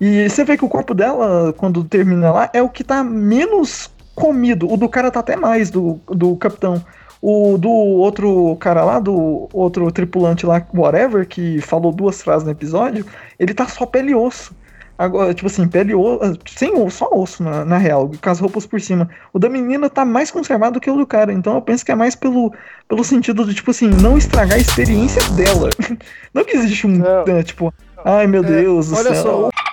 E 0.01 0.29
você 0.29 0.45
vê 0.45 0.57
que 0.57 0.65
o 0.65 0.69
corpo 0.69 0.95
dela, 0.95 1.53
quando 1.57 1.85
termina 1.85 2.33
lá, 2.33 2.51
é 2.53 2.63
o 2.63 2.69
que 2.69 2.85
tá 2.85 3.03
menos 3.03 3.91
comido. 4.15 4.71
O 4.71 4.77
do 4.77 4.89
cara 4.89 5.11
tá 5.11 5.21
até 5.21 5.37
mais, 5.37 5.71
do, 5.71 6.01
do 6.09 6.37
capitão. 6.37 6.85
O 7.21 7.57
do 7.57 7.71
outro 7.71 8.57
cara 8.61 8.85
lá, 8.85 8.99
do 9.01 9.49
outro 9.53 9.91
tripulante 9.91 10.45
lá, 10.45 10.63
whatever, 10.75 11.27
que 11.27 11.61
falou 11.63 11.91
duas 11.91 12.23
frases 12.23 12.45
no 12.45 12.51
episódio, 12.51 13.07
ele 13.39 13.55
tá 13.55 13.67
só 13.67 13.87
pele 13.87 14.11
e 14.11 14.15
osso. 14.15 14.55
Agora, 14.97 15.35
tipo 15.35 15.49
assim, 15.49 15.67
pele 15.67 15.95
osso, 15.95 16.39
sem 16.47 16.75
osso, 16.75 16.99
só 16.99 17.09
osso 17.13 17.43
na, 17.43 17.65
na 17.65 17.79
real, 17.79 18.11
com 18.23 18.31
as 18.31 18.39
roupas 18.39 18.65
por 18.65 18.81
cima. 18.81 19.09
O 19.33 19.39
da 19.39 19.49
menina 19.49 19.91
tá 19.91 20.05
mais 20.05 20.31
conservado 20.31 20.79
que 20.79 20.91
o 20.91 20.97
do 20.97 21.07
cara, 21.07 21.33
então 21.33 21.55
eu 21.55 21.63
penso 21.63 21.85
que 21.85 21.91
é 21.91 21.95
mais 21.97 22.15
pelo, 22.15 22.53
pelo 22.89 23.03
sentido 23.03 23.45
de, 23.45 23.55
tipo 23.55 23.71
assim, 23.71 23.89
não 23.89 24.17
estragar 24.17 24.57
a 24.57 24.61
experiência 24.61 25.23
dela. 25.31 25.71
Não 26.33 26.45
que 26.45 26.57
existe 26.57 26.87
um, 26.87 26.99
né, 26.99 27.43
tipo, 27.43 27.73
ai 28.05 28.27
meu 28.27 28.45
é, 28.45 28.47
Deus 28.47 28.89
do 28.89 28.97
olha 28.97 29.15
céu. 29.15 29.23
Só. 29.23 29.64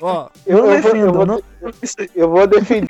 Ó, 0.00 0.28
eu, 0.46 0.58
não 0.58 0.72
eu, 0.72 0.82
defendo, 0.82 1.12
vou, 1.12 1.22
eu, 1.22 1.26
vou, 1.26 1.42
eu 2.14 2.30
vou 2.30 2.46
defender. 2.46 2.88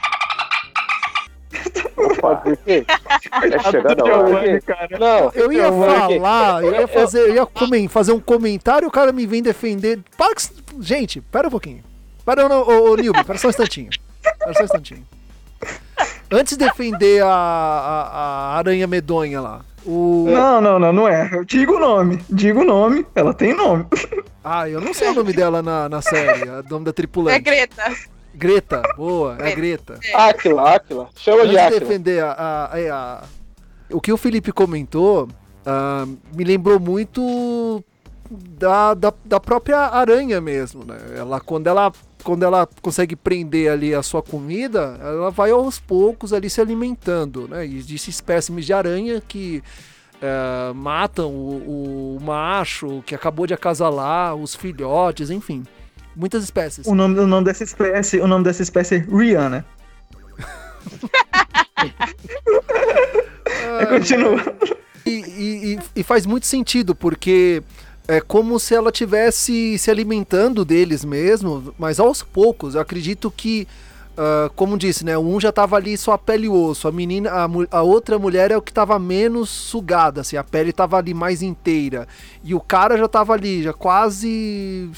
Pode 2.21 2.59
É 2.67 3.71
chegada 3.71 4.03
a 4.03 4.19
hora. 4.19 4.63
Não, 4.99 5.33
eu 5.35 5.53
ia 5.53 5.71
falar, 5.73 6.63
eu 6.63 6.73
ia 6.73 6.89
fazer, 6.89 7.21
eu 7.21 7.35
ia 7.35 7.89
fazer 7.89 8.13
um 8.13 8.21
comentário 8.21 8.87
e 8.87 8.89
o 8.89 8.91
cara 8.91 9.13
me 9.13 9.27
vem 9.27 9.43
defender. 9.43 10.01
Para 10.17 10.35
que... 10.35 10.43
Gente, 10.81 11.21
pera 11.21 11.49
um 11.49 11.51
pouquinho. 11.51 11.83
Para, 12.25 12.47
ô, 12.47 12.71
ô, 12.71 12.91
ô 12.93 12.97
Nilby, 12.97 13.25
pera 13.25 13.39
só 13.39 13.49
um 13.49 13.51
instantinho. 13.51 13.91
Pera 14.23 14.55
só 14.55 14.61
um 14.61 14.65
instantinho. 14.65 15.07
Antes 16.31 16.57
de 16.57 16.65
defender 16.65 17.23
a, 17.23 17.29
a, 17.29 18.55
a 18.55 18.59
aranha 18.59 18.87
medonha 18.87 19.41
lá. 19.41 19.65
O... 19.85 20.27
Não, 20.29 20.61
não, 20.61 20.79
não, 20.79 20.93
não 20.93 21.09
é. 21.09 21.31
Eu 21.33 21.45
digo 21.45 21.77
o 21.77 21.79
nome. 21.79 22.23
Digo 22.29 22.61
o 22.61 22.65
nome. 22.65 23.07
Ela 23.15 23.33
tem 23.33 23.55
nome. 23.55 23.87
Ah, 24.43 24.69
eu 24.69 24.81
não 24.81 24.95
sei 24.95 25.09
o 25.09 25.15
nome 25.15 25.33
dela 25.33 25.63
na, 25.63 25.89
na 25.89 26.01
série. 26.01 26.49
O 26.49 26.63
nome 26.69 26.85
da 26.85 26.93
tripulante. 26.93 27.37
É 27.37 27.41
Greta. 27.41 27.95
Greta, 28.35 28.83
boa, 28.97 29.37
é 29.39 29.53
a 29.53 29.55
Greta. 29.55 29.99
Aquila, 30.15 30.77
Aquila. 30.77 31.09
Chama 31.17 31.43
Antes 31.43 31.51
de 31.51 31.59
Aquila. 31.59 31.81
defender 31.81 32.25
a, 32.25 32.31
a, 32.33 32.95
a, 32.95 33.25
O 33.91 34.01
que 34.01 34.13
o 34.13 34.17
Felipe 34.17 34.53
comentou 34.53 35.25
uh, 35.25 36.19
me 36.35 36.45
lembrou 36.45 36.79
muito 36.79 37.85
da, 38.31 38.95
da, 38.95 39.13
da, 39.25 39.41
própria 39.41 39.79
aranha 39.79 40.41
mesmo, 40.41 40.85
né? 40.85 40.97
Ela, 41.17 41.41
quando 41.41 41.67
ela 41.67 41.93
quando 42.23 42.43
ela 42.43 42.69
consegue 42.83 43.17
prender 43.17 43.73
ali 43.73 43.95
a 43.95 44.03
sua 44.03 44.23
comida, 44.23 44.99
ela 45.01 45.31
vai 45.31 45.51
aos 45.51 45.79
poucos 45.79 46.35
ali 46.35 46.51
se 46.51 46.61
alimentando, 46.61 47.49
né? 47.49 47.67
E 47.67 47.77
existe 47.77 48.11
espécimes 48.11 48.67
de 48.67 48.75
aranha 48.75 49.23
que 49.27 49.63
uh, 50.17 50.75
matam 50.75 51.31
o, 51.31 52.17
o 52.17 52.23
macho 52.23 53.03
que 53.07 53.15
acabou 53.15 53.47
de 53.47 53.55
acasalar, 53.55 54.35
os 54.35 54.55
filhotes, 54.55 55.31
enfim. 55.31 55.65
Muitas 56.15 56.45
espécies. 56.45 56.87
O 56.87 56.95
nome, 56.95 57.19
o 57.19 57.27
nome 57.27 57.47
dessa 57.47 57.65
espécie, 57.65 58.21
o 58.21 58.27
nome 58.27 58.45
dessa 58.45 58.63
espécie 58.63 58.97
é 58.97 58.99
Rihanna. 58.99 59.65
é, 63.81 63.87
continua. 63.87 64.43
E, 65.07 65.11
e, 65.11 65.79
e, 65.97 66.03
faz 66.03 66.27
muito 66.27 66.47
sentido, 66.47 66.95
porque 66.95 67.63
é 68.11 68.21
como 68.21 68.59
se 68.59 68.75
ela 68.75 68.91
tivesse 68.91 69.79
se 69.79 69.89
alimentando 69.89 70.65
deles 70.65 71.05
mesmo, 71.05 71.73
mas 71.79 72.01
aos 72.01 72.25
poucos. 72.25 72.75
Eu 72.75 72.81
acredito 72.81 73.31
que, 73.31 73.69
uh, 74.19 74.51
como 74.57 74.77
disse, 74.77 75.05
né? 75.05 75.17
Um 75.17 75.39
já 75.39 75.53
tava 75.53 75.77
ali 75.77 75.97
só 75.97 76.15
a 76.15 76.19
pele 76.19 76.47
e 76.47 76.49
osso, 76.49 76.89
a 76.89 76.93
menina, 76.93 77.31
a, 77.31 77.49
a 77.71 77.83
outra 77.83 78.19
mulher 78.19 78.51
é 78.51 78.57
o 78.57 78.63
que 78.63 78.73
tava 78.73 78.99
menos 78.99 79.49
sugada, 79.49 80.23
assim, 80.23 80.37
a 80.37 80.43
pele 80.43 80.73
tava 80.73 80.97
ali 80.97 81.15
mais 81.15 81.41
inteira. 81.41 82.09
E 82.43 82.53
o 82.53 82.61
cara 82.61 82.99
já 82.99 83.07
tava 83.07 83.33
ali, 83.33 83.63
já 83.63 83.73
quase 83.73 84.91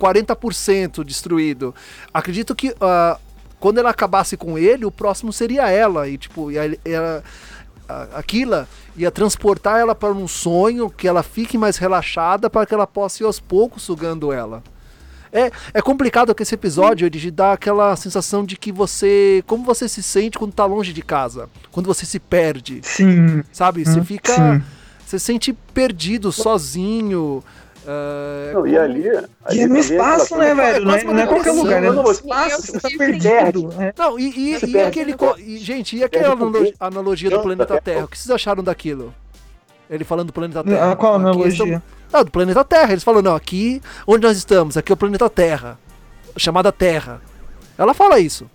40% 0.00 1.04
destruído. 1.04 1.74
Acredito 2.14 2.54
que 2.54 2.70
uh, 2.70 3.20
quando 3.60 3.76
ela 3.76 3.90
acabasse 3.90 4.38
com 4.38 4.56
ele, 4.56 4.86
o 4.86 4.90
próximo 4.90 5.34
seria 5.34 5.70
ela. 5.70 6.08
E 6.08 6.16
tipo, 6.16 6.48
ela, 6.50 7.22
aquilo 8.14 8.66
ia 8.96 9.10
transportar 9.10 9.80
ela 9.80 9.94
para 9.94 10.12
um 10.12 10.28
sonho, 10.28 10.90
que 10.90 11.08
ela 11.08 11.22
fique 11.22 11.56
mais 11.56 11.76
relaxada 11.76 12.48
para 12.50 12.66
que 12.66 12.74
ela 12.74 12.86
possa 12.86 13.22
ir 13.22 13.26
aos 13.26 13.40
poucos 13.40 13.82
sugando 13.82 14.32
ela. 14.32 14.62
É, 15.32 15.50
é 15.74 15.82
complicado 15.82 16.32
que 16.32 16.44
esse 16.44 16.54
episódio 16.54 17.06
ele 17.06 17.30
dá 17.30 17.54
aquela 17.54 17.96
sensação 17.96 18.44
de 18.44 18.56
que 18.56 18.70
você. 18.70 19.42
Como 19.48 19.64
você 19.64 19.88
se 19.88 20.00
sente 20.00 20.38
quando 20.38 20.52
tá 20.52 20.64
longe 20.64 20.92
de 20.92 21.02
casa? 21.02 21.48
Quando 21.72 21.86
você 21.86 22.06
se 22.06 22.20
perde. 22.20 22.80
Sim. 22.84 23.42
Sabe? 23.52 23.84
Você 23.84 24.00
fica. 24.02 24.32
Sim. 24.32 24.62
Você 25.04 25.18
se 25.18 25.24
sente 25.24 25.52
perdido, 25.52 26.30
sozinho. 26.30 27.42
Uh, 27.84 28.54
não, 28.54 28.66
e 28.66 28.78
ali, 28.78 29.08
ali 29.44 29.58
e 29.58 29.60
é 29.60 29.66
no 29.66 29.76
espaço, 29.76 30.34
né, 30.38 30.54
velho? 30.54 30.86
Não 30.86 30.94
é, 30.94 31.04
não 31.04 31.18
é 31.18 31.26
qualquer 31.26 31.52
lugar, 31.52 31.82
né? 31.82 31.90
No 31.90 32.10
espaço, 32.10 32.62
você 32.62 32.80
tá 32.80 32.88
perdido. 32.96 33.68
Né? 33.68 33.92
Não, 33.96 34.18
e, 34.18 34.30
e, 34.30 34.70
e 34.70 34.80
aquele. 34.80 35.14
E, 35.38 35.58
gente, 35.58 35.96
e 35.96 36.02
aquela 36.02 36.34
analogia 36.80 37.28
do 37.28 37.40
planeta 37.40 37.78
Terra? 37.80 38.04
O 38.04 38.08
que 38.08 38.18
vocês 38.18 38.30
acharam 38.30 38.64
daquilo? 38.64 39.12
Ele 39.90 40.02
falando 40.02 40.28
do 40.28 40.32
planeta 40.32 40.64
Terra. 40.64 40.92
Ah, 40.92 40.96
qual 40.96 41.16
analogia? 41.16 41.82
Não, 42.10 42.24
do 42.24 42.30
planeta 42.30 42.64
Terra. 42.64 42.92
Eles 42.92 43.04
falam, 43.04 43.20
não, 43.20 43.34
aqui 43.34 43.82
onde 44.06 44.26
nós 44.26 44.38
estamos, 44.38 44.78
aqui 44.78 44.90
é 44.90 44.94
o 44.94 44.96
planeta 44.96 45.28
Terra. 45.28 45.78
Chamada 46.38 46.72
Terra. 46.72 47.20
Ela 47.76 47.92
fala 47.92 48.18
isso. 48.18 48.50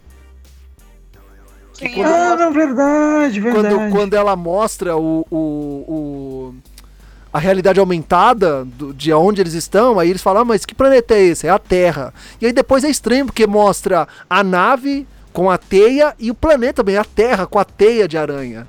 Sim, 1.74 2.04
ah, 2.04 2.36
não, 2.36 2.52
verdade, 2.52 3.40
verdade. 3.40 3.78
Quando, 3.78 3.92
quando 3.92 4.14
ela 4.14 4.36
mostra 4.36 4.98
o, 4.98 5.26
o, 5.32 5.38
o 5.88 6.56
a 7.32 7.40
realidade 7.40 7.80
aumentada 7.80 8.66
do, 8.66 8.94
de 8.94 9.14
onde 9.14 9.42
eles 9.42 9.54
estão, 9.54 10.00
aí 10.00 10.10
eles 10.10 10.22
falam, 10.22 10.42
ah, 10.42 10.46
mas 10.46 10.66
que 10.66 10.74
planeta 10.74 11.14
é 11.14 11.22
esse? 11.22 11.48
É 11.48 11.50
a 11.50 11.60
Terra. 11.60 12.14
E 12.42 12.46
aí 12.46 12.54
depois 12.54 12.84
é 12.84 12.90
estranho, 12.90 13.26
porque 13.26 13.46
mostra 13.46 14.08
a 14.30 14.44
nave 14.44 15.08
com 15.32 15.50
a 15.50 15.58
teia 15.58 16.16
e 16.20 16.32
o 16.32 16.36
planeta 16.36 16.76
também, 16.76 16.98
a 16.98 17.06
Terra 17.06 17.46
com 17.46 17.60
a 17.60 17.66
teia 17.66 18.08
de 18.08 18.18
aranha. 18.18 18.68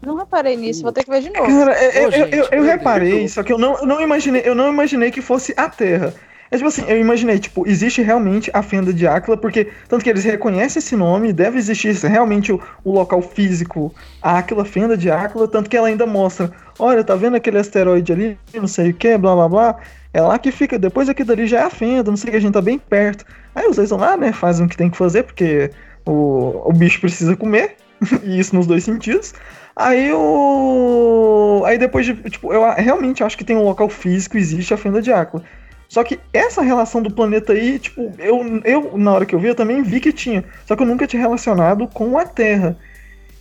Não 0.00 0.16
reparei 0.16 0.56
nisso, 0.56 0.82
vou 0.82 0.92
ter 0.92 1.04
que 1.04 1.10
ver 1.10 1.20
de 1.20 1.30
novo. 1.30 1.46
Cara, 1.46 1.84
eu, 1.84 2.02
eu, 2.02 2.12
gente, 2.12 2.36
eu, 2.36 2.48
eu 2.52 2.62
reparei, 2.62 3.28
só 3.28 3.42
que 3.42 3.52
eu 3.52 3.58
não, 3.58 3.76
eu 3.78 3.86
não 3.86 4.00
imaginei, 4.00 4.42
eu 4.44 4.54
não 4.54 4.68
imaginei 4.68 5.10
que 5.10 5.20
fosse 5.20 5.52
a 5.56 5.68
Terra. 5.68 6.14
É 6.50 6.56
tipo 6.56 6.68
assim, 6.68 6.84
eu 6.88 6.98
imaginei, 6.98 7.38
tipo, 7.38 7.68
existe 7.68 8.00
realmente 8.00 8.50
a 8.54 8.62
fenda 8.62 8.92
de 8.92 9.06
Áquila, 9.06 9.36
porque 9.36 9.68
tanto 9.88 10.02
que 10.02 10.10
eles 10.10 10.24
reconhecem 10.24 10.80
esse 10.80 10.96
nome, 10.96 11.32
deve 11.32 11.58
existir 11.58 11.94
realmente 11.94 12.52
o, 12.52 12.60
o 12.84 12.92
local 12.92 13.20
físico, 13.20 13.94
Áquila, 14.22 14.64
fenda 14.64 14.96
de 14.96 15.10
Áquila, 15.10 15.46
tanto 15.46 15.68
que 15.68 15.76
ela 15.76 15.88
ainda 15.88 16.06
mostra, 16.06 16.50
olha, 16.78 17.04
tá 17.04 17.14
vendo 17.14 17.36
aquele 17.36 17.58
asteroide 17.58 18.12
ali, 18.12 18.38
não 18.54 18.66
sei 18.66 18.90
o 18.90 18.94
que, 18.94 19.18
blá 19.18 19.34
blá 19.34 19.48
blá, 19.48 19.76
é 20.12 20.22
lá 20.22 20.38
que 20.38 20.50
fica, 20.50 20.78
depois 20.78 21.08
aqui 21.08 21.22
dali 21.22 21.46
já 21.46 21.60
é 21.60 21.64
a 21.64 21.70
fenda, 21.70 22.10
não 22.10 22.16
sei 22.16 22.28
o 22.28 22.30
que, 22.32 22.36
a 22.38 22.40
gente 22.40 22.54
tá 22.54 22.62
bem 22.62 22.78
perto. 22.78 23.26
Aí 23.54 23.68
os 23.68 23.76
dois 23.76 23.90
vão 23.90 23.98
lá, 23.98 24.16
né, 24.16 24.32
fazem 24.32 24.64
o 24.64 24.68
que 24.68 24.76
tem 24.76 24.88
que 24.88 24.96
fazer, 24.96 25.24
porque 25.24 25.70
o, 26.06 26.62
o 26.64 26.72
bicho 26.72 27.00
precisa 27.00 27.36
comer, 27.36 27.76
e 28.24 28.38
isso 28.38 28.54
nos 28.56 28.66
dois 28.66 28.84
sentidos. 28.84 29.34
Aí 29.76 30.12
o. 30.12 31.62
Aí 31.64 31.78
depois 31.78 32.04
de. 32.04 32.14
Tipo, 32.14 32.52
eu 32.52 32.68
realmente 32.72 33.22
acho 33.22 33.38
que 33.38 33.44
tem 33.44 33.56
um 33.56 33.62
local 33.62 33.88
físico, 33.88 34.36
existe 34.36 34.74
a 34.74 34.76
fenda 34.76 35.00
de 35.00 35.12
Áquila. 35.12 35.44
Só 35.88 36.04
que 36.04 36.20
essa 36.32 36.60
relação 36.60 37.02
do 37.02 37.10
planeta 37.10 37.54
aí, 37.54 37.78
tipo, 37.78 38.12
eu, 38.18 38.60
eu 38.64 38.98
na 38.98 39.14
hora 39.14 39.24
que 39.24 39.34
eu 39.34 39.38
vi, 39.38 39.48
eu 39.48 39.54
também 39.54 39.82
vi 39.82 40.00
que 40.00 40.12
tinha. 40.12 40.44
Só 40.66 40.76
que 40.76 40.82
eu 40.82 40.86
nunca 40.86 41.06
tinha 41.06 41.20
relacionado 41.20 41.88
com 41.88 42.18
a 42.18 42.26
Terra. 42.26 42.76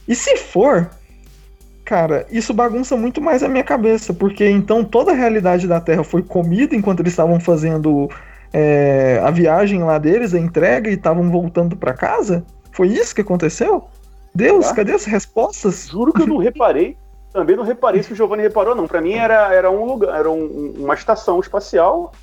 E 0.07 0.15
se 0.15 0.37
for, 0.37 0.89
cara, 1.83 2.25
isso 2.31 2.53
bagunça 2.53 2.95
muito 2.95 3.21
mais 3.21 3.43
a 3.43 3.49
minha 3.49 3.65
cabeça, 3.65 4.13
porque 4.13 4.47
então 4.47 4.81
toda 4.81 5.11
a 5.11 5.15
realidade 5.15 5.67
da 5.67 5.81
Terra 5.81 6.05
foi 6.05 6.23
comida 6.23 6.73
enquanto 6.73 7.01
eles 7.01 7.11
estavam 7.11 7.37
fazendo 7.37 8.09
é, 8.53 9.21
a 9.21 9.29
viagem 9.29 9.83
lá 9.83 9.97
deles, 9.97 10.33
a 10.33 10.39
entrega, 10.39 10.89
e 10.89 10.93
estavam 10.93 11.29
voltando 11.29 11.75
para 11.75 11.93
casa? 11.93 12.45
Foi 12.71 12.87
isso 12.87 13.13
que 13.13 13.21
aconteceu? 13.21 13.89
Deus, 14.33 14.69
ah, 14.69 14.75
cadê 14.75 14.93
as 14.93 15.03
respostas? 15.03 15.89
Juro 15.89 16.13
que 16.13 16.21
eu 16.21 16.27
não 16.27 16.37
reparei. 16.41 16.95
Também 17.33 17.57
não 17.57 17.65
reparei 17.65 18.01
se 18.01 18.13
o 18.13 18.15
Giovanni 18.15 18.43
reparou, 18.43 18.73
não. 18.73 18.87
Para 18.87 19.01
mim 19.01 19.13
era, 19.13 19.53
era 19.53 19.69
um 19.69 19.83
lugar, 19.83 20.17
era 20.17 20.31
um, 20.31 20.75
uma 20.77 20.93
estação 20.93 21.39
espacial 21.41 22.13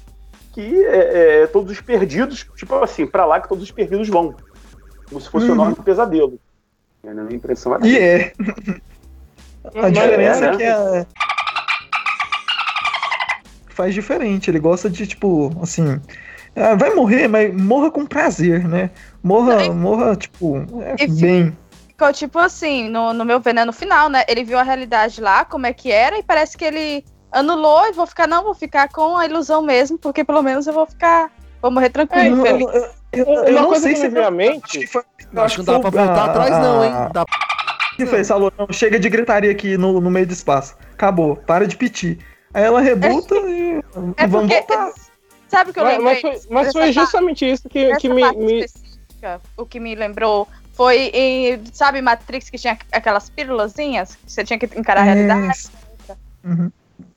que 0.54 0.84
é, 0.84 1.42
é, 1.42 1.46
todos 1.48 1.72
os 1.72 1.80
perdidos, 1.80 2.46
tipo 2.54 2.76
assim, 2.76 3.06
para 3.06 3.26
lá 3.26 3.40
que 3.40 3.48
todos 3.48 3.64
os 3.64 3.70
perdidos 3.72 4.08
vão. 4.08 4.36
Como 5.08 5.20
se 5.20 5.28
fosse 5.28 5.46
uhum. 5.46 5.52
o 5.52 5.56
nome 5.56 5.74
do 5.74 5.82
pesadelo. 5.82 6.38
É, 7.02 7.10
a 7.10 7.14
minha 7.14 7.36
impressão 7.36 7.74
era. 7.74 7.86
E 7.86 7.98
é. 7.98 8.32
a 9.74 9.90
diferença 9.90 10.44
é, 10.44 10.48
né? 10.48 10.54
é 10.54 10.56
que 10.56 10.64
a. 10.64 11.06
faz 13.68 13.92
diferente. 13.92 14.48
Ele 14.48 14.60
gosta 14.60 14.88
de, 14.88 15.06
tipo, 15.08 15.50
assim. 15.60 16.00
ah, 16.54 16.76
vai 16.76 16.94
morrer, 16.94 17.26
mas 17.26 17.52
morra 17.52 17.90
com 17.90 18.06
prazer, 18.06 18.66
né? 18.66 18.90
Morra, 19.22 19.72
morra, 19.72 20.14
tipo, 20.14 20.64
é, 20.82 21.06
bem. 21.08 21.56
Ficou 21.88 22.12
tipo 22.12 22.38
assim, 22.38 22.88
no, 22.88 23.12
no 23.12 23.24
meu 23.24 23.40
veneno 23.40 23.72
final, 23.72 24.08
né? 24.08 24.24
Ele 24.28 24.44
viu 24.44 24.58
a 24.58 24.62
realidade 24.62 25.20
lá, 25.20 25.44
como 25.44 25.66
é 25.66 25.72
que 25.72 25.90
era, 25.90 26.18
e 26.18 26.22
parece 26.22 26.56
que 26.56 26.64
ele 26.64 27.04
anulou 27.34 27.86
e 27.88 27.92
vou 27.92 28.06
ficar, 28.06 28.26
não, 28.26 28.42
vou 28.44 28.54
ficar 28.54 28.88
com 28.88 29.16
a 29.16 29.26
ilusão 29.26 29.60
mesmo, 29.60 29.98
porque 29.98 30.24
pelo 30.24 30.42
menos 30.42 30.66
eu 30.66 30.72
vou 30.72 30.86
ficar. 30.86 31.30
Vou 31.60 31.70
morrer 31.70 31.86
Eu, 31.86 31.90
tranquilo, 31.92 32.36
eu, 32.36 32.42
feliz. 32.42 32.66
eu- 32.74 33.24
eu- 33.24 33.44
eu 33.44 33.52
Uma 33.58 33.62
não 33.62 33.74
sei 33.74 33.96
se 33.96 34.06
à 34.06 34.08
acho 34.08 34.78
Eu 35.32 35.42
acho 35.42 35.56
que 35.60 35.66
não 35.66 35.80
dá 35.80 35.80
pra 35.80 35.90
voltar 35.90 36.18
a- 36.18 36.24
atrás, 36.26 36.50
não, 36.50 36.84
hein? 36.84 36.92
a- 36.92 37.08
Dá 37.08 37.24
que 37.96 38.06
fez? 38.06 38.28
Falou, 38.28 38.52
não, 38.58 38.66
chega 38.70 38.98
de 38.98 39.08
gritaria 39.08 39.50
aqui 39.50 39.76
no, 39.76 40.00
no 40.00 40.10
meio 40.10 40.26
do 40.26 40.32
espaço. 40.32 40.76
Acabou, 40.92 41.36
para 41.36 41.66
de 41.66 41.76
pedir. 41.76 42.18
Aí 42.52 42.64
ela 42.64 42.80
rebuta 42.80 43.34
e 43.36 43.82
É 44.16 44.26
vamos 44.26 44.52
porque. 44.52 44.54
voltar. 44.72 44.92
Sabe 45.48 45.70
o 45.70 45.72
que 45.74 45.80
eu 45.80 45.84
Mas, 45.84 45.98
lembrei? 45.98 46.12
mas 46.12 46.20
foi, 46.20 46.50
mas 46.50 46.72
foi 46.72 46.80
parte? 46.82 46.92
justamente 46.94 47.50
isso 47.50 47.68
que, 47.68 47.96
que 47.96 48.08
me, 48.08 48.20
parte 48.22 48.38
me- 48.38 48.64
específica, 48.64 49.40
o 49.56 49.64
que 49.64 49.78
me 49.80 49.94
lembrou 49.94 50.48
foi 50.72 51.10
em, 51.14 51.62
sabe, 51.72 52.02
Matrix 52.02 52.50
que 52.50 52.58
tinha 52.58 52.76
aquelas 52.92 53.30
pílulazinhas 53.30 54.16
que 54.16 54.30
você 54.32 54.42
tinha 54.44 54.58
que 54.58 54.66
encarar 54.78 55.02
a 55.02 55.04
realidade? 55.04 55.68
Uhum. 56.44 56.70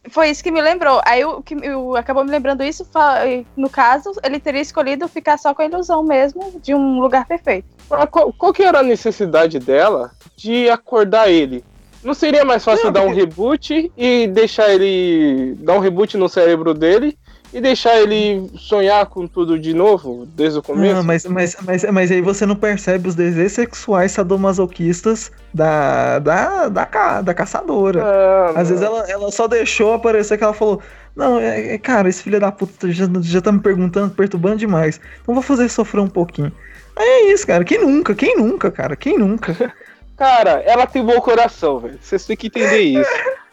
Foi 0.09 0.29
isso 0.29 0.43
que 0.43 0.51
me 0.51 0.61
lembrou. 0.61 1.01
Aí 1.05 1.23
o 1.25 1.41
que 1.41 1.55
eu, 1.61 1.95
acabou 1.95 2.23
me 2.23 2.31
lembrando 2.31 2.63
isso, 2.63 2.85
fa- 2.85 3.21
no 3.55 3.69
caso, 3.69 4.11
ele 4.23 4.39
teria 4.39 4.61
escolhido 4.61 5.07
ficar 5.07 5.37
só 5.37 5.53
com 5.53 5.61
a 5.61 5.65
ilusão 5.65 6.03
mesmo 6.03 6.59
de 6.61 6.73
um 6.73 6.99
lugar 6.99 7.25
perfeito. 7.25 7.67
Qual, 8.11 8.33
qual 8.33 8.53
que 8.53 8.63
era 8.63 8.79
a 8.79 8.83
necessidade 8.83 9.59
dela 9.59 10.11
de 10.35 10.69
acordar 10.69 11.29
ele? 11.29 11.63
Não 12.03 12.13
seria 12.13 12.45
mais 12.45 12.63
fácil 12.63 12.85
Não, 12.85 12.91
dar 12.93 13.01
um 13.01 13.13
reboot 13.13 13.91
e 13.97 14.27
deixar 14.27 14.69
ele. 14.73 15.55
dar 15.59 15.73
um 15.73 15.79
reboot 15.79 16.15
no 16.17 16.29
cérebro 16.29 16.73
dele 16.73 17.17
e 17.53 17.61
deixar 17.61 17.95
ele 17.97 18.49
sonhar 18.57 19.05
com 19.05 19.25
tudo 19.27 19.57
de 19.57 19.73
novo, 19.73 20.25
desde 20.35 20.59
o 20.59 20.61
começo? 20.63 20.95
Não, 20.95 21.03
mas, 21.03 21.25
mas, 21.25 21.57
mas, 21.65 21.83
mas 21.91 22.11
aí 22.11 22.21
você 22.21 22.45
não 22.45 22.55
percebe 22.55 23.07
os 23.07 23.15
desejos 23.15 23.53
sexuais 23.53 24.11
sadomasoquistas 24.11 25.31
da, 25.53 26.19
da, 26.19 26.69
da, 26.69 26.85
ca- 26.85 27.21
da 27.21 27.33
caçadora. 27.33 28.03
Ah, 28.03 28.53
Às 28.55 28.69
vezes 28.69 28.83
ela, 28.83 29.09
ela 29.09 29.31
só 29.31 29.47
deixou 29.47 29.93
aparecer 29.93 30.37
que 30.37 30.43
ela 30.43 30.53
falou: 30.53 30.81
Não, 31.15 31.39
é, 31.39 31.75
é, 31.75 31.77
cara, 31.77 32.09
esse 32.09 32.23
filho 32.23 32.39
da 32.39 32.51
puta 32.51 32.91
já, 32.91 33.05
já 33.21 33.41
tá 33.41 33.51
me 33.51 33.59
perguntando, 33.59 34.13
perturbando 34.13 34.57
demais. 34.57 34.99
Então 35.21 35.33
vou 35.33 35.41
fazer 35.43 35.69
sofrer 35.69 36.01
um 36.01 36.09
pouquinho. 36.09 36.51
Aí 36.95 37.07
é 37.07 37.33
isso, 37.33 37.45
cara. 37.45 37.63
Quem 37.63 37.79
nunca? 37.79 38.13
Quem 38.15 38.35
nunca, 38.37 38.69
cara? 38.71 38.95
Quem 38.95 39.17
nunca? 39.17 39.55
Cara, 40.17 40.63
ela 40.65 40.87
tem 40.87 41.05
bom 41.05 41.21
coração, 41.21 41.77
velho. 41.77 41.99
Vocês 42.01 42.25
têm 42.25 42.35
que 42.35 42.47
entender 42.47 42.79
isso. 42.79 43.09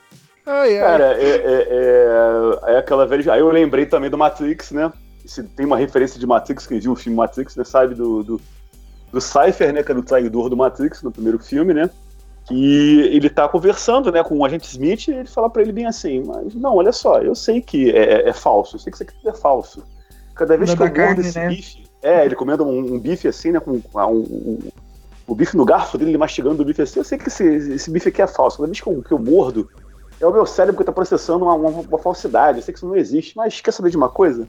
Ai, 0.47 0.79
ai. 0.79 0.81
Cara, 0.81 1.05
é, 1.21 1.31
é, 1.31 1.69
é, 2.69 2.75
é 2.75 2.79
aquela 2.79 3.07
velha. 3.07 3.33
Aí 3.33 3.41
eu 3.41 3.51
lembrei 3.51 3.87
também 3.87 4.11
do 4.11 4.19
Matrix, 4.19 4.71
né? 4.73 4.93
Se 5.25 5.43
tem 5.43 5.65
uma 5.65 5.77
referência 5.77 6.21
de 6.21 6.27
Matrix, 6.27 6.67
quem 6.67 6.79
viu 6.79 6.93
o 6.93 6.97
filme 6.97 7.17
Matrix, 7.17 7.57
né? 7.57 7.65
Sabe 7.65 7.95
do, 7.95 8.23
do, 8.23 8.41
do 9.11 9.21
Cypher, 9.21 9.73
né? 9.73 9.83
Que 9.83 9.91
era 9.91 9.99
o 9.99 10.05
traidor 10.05 10.51
do 10.51 10.57
Matrix 10.57 11.03
no 11.03 11.11
primeiro 11.11 11.39
filme, 11.39 11.73
né? 11.73 11.89
Que 12.47 13.01
ele 13.11 13.31
tá 13.31 13.49
conversando, 13.49 14.13
né, 14.13 14.23
com 14.23 14.37
o 14.37 14.45
agente 14.45 14.69
Smith 14.69 15.09
e 15.09 15.13
ele 15.13 15.29
fala 15.29 15.49
pra 15.49 15.63
ele 15.63 15.73
bem 15.73 15.87
assim: 15.87 16.23
Mas 16.27 16.55
não, 16.55 16.77
olha 16.77 16.93
só, 16.93 17.23
eu 17.23 17.35
sei 17.35 17.63
que 17.63 17.91
é, 17.91 18.27
é- 18.27 18.29
é 18.29 18.33
falso, 18.35 18.77
eu 18.77 18.81
sei 18.81 18.91
que 18.91 18.97
isso 18.99 19.03
aqui 19.03 19.27
é 19.27 19.33
falso. 19.33 19.83
Cada 20.35 20.55
vez 20.59 20.75
que 20.75 20.83
eu 20.83 20.93
mordo 20.95 21.21
esse 21.23 21.39
né? 21.39 21.49
bife. 21.49 21.85
É, 22.03 22.23
ele 22.27 22.35
comendo 22.35 22.67
um, 22.67 22.95
um 22.97 22.99
bife 23.01 23.27
assim, 23.27 23.51
né? 23.51 23.61
Com 23.61 23.71
um, 23.73 23.81
um- 24.13 24.59
o 25.27 25.35
bife 25.35 25.57
no 25.57 25.65
garfo 25.65 25.97
dele, 25.97 26.11
ele 26.11 26.19
mastigando 26.19 26.63
o 26.63 26.67
bife 26.67 26.83
assim. 26.83 27.01
Eu 27.01 27.05
sei 27.05 27.17
que 27.17 27.29
esse, 27.29 27.43
esse 27.47 27.91
bife 27.91 28.11
aqui 28.11 28.21
é 28.21 28.27
falso. 28.27 28.59
Cada 28.59 28.67
vez 28.67 28.79
que 28.79 28.87
eu, 28.91 29.03
que 29.03 29.13
eu 29.13 29.19
mordo, 29.19 29.71
é 30.25 30.29
o 30.29 30.33
meu 30.33 30.47
cérebro 30.47 30.79
que 30.79 30.85
tá 30.85 30.93
processando 30.93 31.45
uma, 31.45 31.55
uma, 31.55 31.81
uma 31.81 31.99
falsidade. 31.99 32.59
Eu 32.59 32.63
sei 32.63 32.73
que 32.73 32.79
isso 32.79 32.89
não 32.89 32.97
existe. 32.97 33.37
Mas 33.37 33.61
quer 33.61 33.73
saber 33.73 33.91
de 33.91 33.97
uma 33.97 34.09
coisa? 34.09 34.49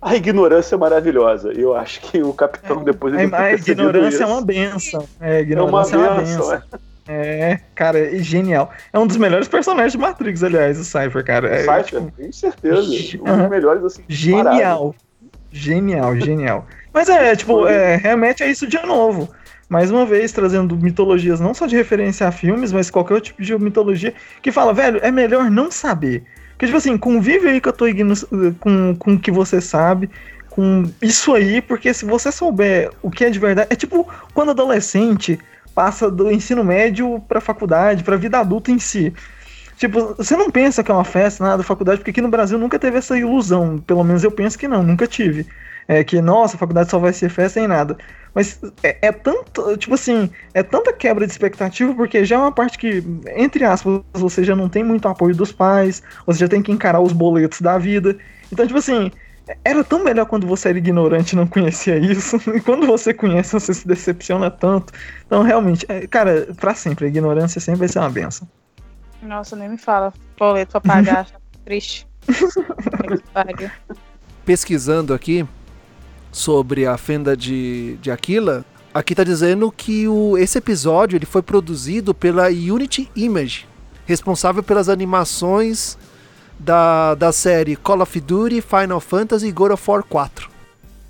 A 0.00 0.16
ignorância 0.16 0.74
é 0.74 0.78
maravilhosa. 0.78 1.52
E 1.52 1.60
eu 1.60 1.76
acho 1.76 2.00
que 2.00 2.22
o 2.22 2.32
capitão, 2.32 2.82
depois 2.82 3.14
de 3.16 3.22
A, 3.22 3.30
ter 3.30 3.36
a 3.36 3.52
ignorância 3.52 4.24
é 4.24 4.24
isso, 4.24 4.26
uma 4.26 4.42
benção. 4.42 5.08
É, 5.20 5.36
é 5.36 5.40
ignorância 5.42 5.94
é 5.94 5.98
uma 5.98 6.14
benção. 6.14 6.48
benção. 6.48 6.80
É, 7.06 7.60
cara, 7.74 7.98
é 7.98 8.18
genial. 8.18 8.70
É 8.92 8.98
um 8.98 9.06
dos 9.06 9.16
melhores 9.16 9.48
personagens 9.48 9.92
de 9.92 9.98
Matrix, 9.98 10.42
aliás, 10.42 10.78
o 10.78 10.84
Cypher, 10.84 11.24
cara. 11.24 11.48
É, 11.48 11.58
Cypher, 11.60 11.84
tipo, 11.84 12.12
com 12.12 12.32
certeza. 12.32 12.82
Um 13.22 13.38
dos 13.38 13.50
melhores, 13.50 13.84
assim. 13.84 14.02
Genial. 14.08 14.94
Genial, 15.50 16.16
genial. 16.16 16.66
Mas 16.92 17.08
é, 17.08 17.36
tipo, 17.36 17.66
é, 17.66 17.96
remete 17.96 18.42
a 18.42 18.46
isso 18.46 18.66
de 18.66 18.80
novo. 18.84 19.28
Mais 19.72 19.90
uma 19.90 20.04
vez, 20.04 20.32
trazendo 20.32 20.76
mitologias 20.76 21.40
não 21.40 21.54
só 21.54 21.64
de 21.64 21.74
referência 21.74 22.28
a 22.28 22.30
filmes, 22.30 22.70
mas 22.72 22.90
qualquer 22.90 23.14
outro 23.14 23.30
tipo 23.30 23.42
de 23.42 23.58
mitologia 23.58 24.12
que 24.42 24.52
fala, 24.52 24.74
velho, 24.74 25.00
é 25.02 25.10
melhor 25.10 25.50
não 25.50 25.70
saber. 25.70 26.24
Porque, 26.50 26.66
tipo 26.66 26.76
assim, 26.76 26.98
convive 26.98 27.48
aí 27.48 27.58
com 27.58 27.70
a 27.70 27.72
tua 27.72 27.88
igno- 27.88 28.14
com, 28.60 28.94
com 28.94 29.14
o 29.14 29.18
que 29.18 29.30
você 29.30 29.62
sabe, 29.62 30.10
com 30.50 30.84
isso 31.00 31.32
aí, 31.34 31.62
porque 31.62 31.94
se 31.94 32.04
você 32.04 32.30
souber 32.30 32.90
o 33.00 33.10
que 33.10 33.24
é 33.24 33.30
de 33.30 33.38
verdade. 33.38 33.68
É 33.70 33.74
tipo 33.74 34.06
quando 34.34 34.50
adolescente 34.50 35.38
passa 35.74 36.10
do 36.10 36.30
ensino 36.30 36.62
médio 36.62 37.18
pra 37.26 37.40
faculdade, 37.40 38.04
pra 38.04 38.16
vida 38.16 38.40
adulta 38.40 38.70
em 38.70 38.78
si. 38.78 39.10
Tipo, 39.78 40.14
você 40.18 40.36
não 40.36 40.50
pensa 40.50 40.84
que 40.84 40.90
é 40.90 40.94
uma 40.94 41.02
festa, 41.02 41.42
nada, 41.42 41.62
faculdade, 41.62 42.00
porque 42.00 42.10
aqui 42.10 42.20
no 42.20 42.28
Brasil 42.28 42.58
nunca 42.58 42.78
teve 42.78 42.98
essa 42.98 43.16
ilusão. 43.18 43.78
Pelo 43.78 44.04
menos 44.04 44.22
eu 44.22 44.30
penso 44.30 44.58
que 44.58 44.68
não, 44.68 44.82
nunca 44.82 45.06
tive. 45.06 45.46
É 45.88 46.04
que, 46.04 46.20
nossa, 46.20 46.56
a 46.56 46.58
faculdade 46.58 46.90
só 46.90 46.98
vai 46.98 47.14
ser 47.14 47.30
festa 47.30 47.58
nem 47.58 47.66
nada. 47.68 47.96
Mas 48.34 48.60
é, 48.82 48.96
é 49.02 49.12
tanto, 49.12 49.76
tipo 49.76 49.94
assim, 49.94 50.30
é 50.54 50.62
tanta 50.62 50.92
quebra 50.92 51.26
de 51.26 51.32
expectativa, 51.32 51.94
porque 51.94 52.24
já 52.24 52.36
é 52.36 52.38
uma 52.38 52.52
parte 52.52 52.78
que, 52.78 53.04
entre 53.36 53.64
aspas, 53.64 54.00
você 54.12 54.42
já 54.42 54.56
não 54.56 54.68
tem 54.68 54.82
muito 54.82 55.06
apoio 55.06 55.34
dos 55.34 55.52
pais, 55.52 56.02
você 56.26 56.40
já 56.40 56.48
tem 56.48 56.62
que 56.62 56.72
encarar 56.72 57.00
os 57.00 57.12
boletos 57.12 57.60
da 57.60 57.76
vida. 57.76 58.16
Então, 58.50 58.66
tipo 58.66 58.78
assim, 58.78 59.10
era 59.64 59.84
tão 59.84 60.02
melhor 60.02 60.26
quando 60.26 60.46
você 60.46 60.70
era 60.70 60.78
ignorante 60.78 61.32
e 61.32 61.36
não 61.36 61.46
conhecia 61.46 61.98
isso. 61.98 62.36
E 62.54 62.60
quando 62.60 62.86
você 62.86 63.12
conhece, 63.12 63.52
você 63.52 63.74
se 63.74 63.86
decepciona 63.86 64.50
tanto. 64.50 64.92
Então, 65.26 65.42
realmente, 65.42 65.84
é, 65.88 66.06
cara, 66.06 66.48
pra 66.58 66.74
sempre, 66.74 67.06
a 67.06 67.08
ignorância 67.08 67.60
sempre 67.60 67.80
vai 67.80 67.88
ser 67.88 67.98
uma 67.98 68.10
benção. 68.10 68.48
Nossa, 69.20 69.54
nem 69.54 69.68
me 69.68 69.78
fala. 69.78 70.12
Boleto 70.38 70.72
pra 70.72 70.80
pagar, 70.80 71.26
triste. 71.64 72.06
Pesquisando 74.44 75.12
aqui 75.12 75.46
sobre 76.32 76.86
a 76.86 76.96
fenda 76.96 77.36
de, 77.36 77.96
de 78.00 78.10
Aquila, 78.10 78.64
aqui 78.92 79.14
tá 79.14 79.22
dizendo 79.22 79.70
que 79.70 80.08
o, 80.08 80.36
esse 80.38 80.58
episódio 80.58 81.16
ele 81.16 81.26
foi 81.26 81.42
produzido 81.42 82.14
pela 82.14 82.48
Unity 82.48 83.08
Image, 83.14 83.68
responsável 84.06 84.62
pelas 84.62 84.88
animações 84.88 85.98
da, 86.58 87.14
da 87.14 87.30
série 87.30 87.76
Call 87.76 88.00
of 88.00 88.20
Duty, 88.20 88.62
Final 88.62 89.00
Fantasy 89.00 89.48
e 89.48 89.52
God 89.52 89.72
of 89.72 89.90
War 89.90 90.02
4. 90.02 90.51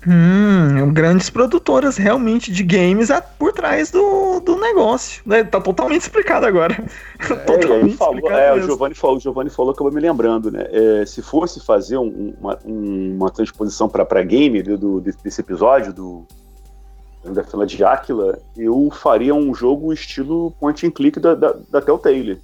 Hum, 0.07 0.91
grandes 0.93 1.29
produtoras 1.29 1.97
realmente 1.97 2.51
de 2.51 2.63
games 2.63 3.09
por 3.39 3.53
trás 3.53 3.89
do, 3.91 4.39
do 4.41 4.57
negócio. 4.59 5.21
Né? 5.25 5.43
Tá 5.43 5.59
totalmente 5.61 6.01
explicado 6.01 6.45
agora. 6.45 6.75
É, 7.23 7.35
totalmente 7.35 7.95
falou, 7.95 8.15
explicado 8.15 8.41
é, 8.41 8.53
o. 8.53 8.61
Giovanni 8.63 8.95
falou, 8.95 9.15
o 9.15 9.19
Giovanni 9.19 9.49
falou, 9.49 9.71
acabou 9.71 9.91
me 9.93 10.01
lembrando, 10.01 10.51
né? 10.51 10.65
É, 10.71 11.05
se 11.05 11.21
fosse 11.21 11.59
fazer 11.63 11.97
um- 11.97 12.33
uma, 12.39 12.59
um- 12.65 13.15
uma 13.15 13.29
transposição 13.31 13.87
para 13.87 14.23
game 14.23 14.61
do, 14.61 14.77
do- 14.77 15.01
desse 15.01 15.39
episódio 15.39 15.93
do 15.93 16.25
da 17.23 17.41
fila 17.41 17.65
de 17.65 17.81
Áquila, 17.85 18.37
eu 18.57 18.89
faria 18.91 19.33
um 19.33 19.55
jogo 19.55 19.93
estilo 19.93 20.51
point 20.59 20.85
and 20.85 20.91
click 20.91 21.17
da, 21.21 21.33
da, 21.33 21.55
da 21.69 21.81
Telltale. 21.81 22.41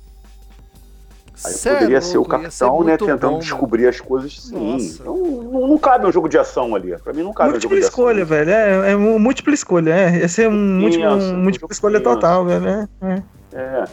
Aí 1.45 1.53
Cê 1.53 1.69
é 1.69 1.73
poderia 1.75 2.01
ser 2.01 2.17
o 2.17 2.21
ia 2.21 2.25
ser 2.25 2.29
capitão, 2.29 2.83
né, 2.83 2.97
tentando 2.97 3.31
bom, 3.33 3.39
descobrir 3.39 3.87
as 3.87 3.99
coisas. 4.01 4.33
Sim. 4.41 4.97
Não, 5.05 5.67
não 5.67 5.77
cabe 5.77 6.05
um 6.05 6.11
jogo 6.11 6.27
de 6.27 6.37
ação 6.37 6.75
ali. 6.75 6.97
Pra 6.97 7.13
mim 7.13 7.23
não 7.23 7.33
cabe 7.33 7.49
um 7.49 7.53
jogo 7.53 7.73
Múltipla 7.75 7.79
de 7.79 7.85
escolha, 7.85 8.23
ação. 8.23 8.35
velho. 8.37 8.51
É, 8.51 8.91
é 8.91 8.95
um 8.97 9.17
múltipla 9.19 9.53
escolha, 9.53 9.91
é. 9.91 10.17
Esse 10.25 10.43
é 10.43 10.49
um 10.49 10.79
múltipla, 10.79 11.15
um 11.15 11.37
múltipla 11.37 11.67
escolha 11.71 12.01
total, 12.01 12.45
velho. 12.45 12.67
É, 12.67 12.87
é. 13.01 13.23
É. 13.53 13.83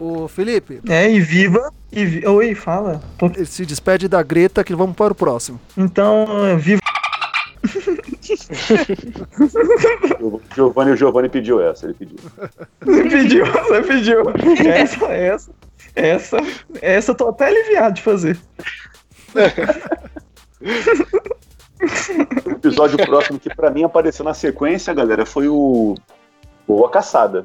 Ô 0.00 0.26
Felipe, 0.28 0.80
É, 0.88 1.10
e 1.10 1.20
viva. 1.20 1.72
E 1.92 2.04
vi... 2.04 2.26
Oi, 2.26 2.54
fala. 2.54 3.00
Tô- 3.18 3.30
se 3.44 3.66
despede 3.66 4.08
da 4.08 4.22
Greta 4.22 4.64
que 4.64 4.74
vamos 4.74 4.96
para 4.96 5.12
o 5.12 5.14
próximo. 5.16 5.60
Então, 5.76 6.26
é, 6.46 6.56
viva. 6.56 6.80
Giovanni, 10.54 10.90
o 10.92 10.96
Giovanni 10.96 11.28
pediu 11.28 11.60
essa, 11.60 11.86
ele 11.86 11.94
pediu. 11.94 12.16
Você 12.80 13.02
pediu, 13.08 13.46
você 13.46 13.82
pediu. 13.82 14.22
Essa, 14.72 15.04
essa, 15.06 15.50
essa, 15.94 16.38
essa 16.80 17.12
eu 17.12 17.14
tô 17.14 17.28
até 17.28 17.46
aliviado 17.46 17.94
de 17.94 18.02
fazer. 18.02 18.38
O 22.46 22.50
episódio 22.50 22.96
próximo 23.04 23.40
que 23.40 23.52
pra 23.52 23.70
mim 23.70 23.82
apareceu 23.82 24.24
na 24.24 24.32
sequência, 24.32 24.94
galera, 24.94 25.26
foi 25.26 25.48
o 25.48 25.96
Boa 26.66 26.88
Caçada. 26.88 27.42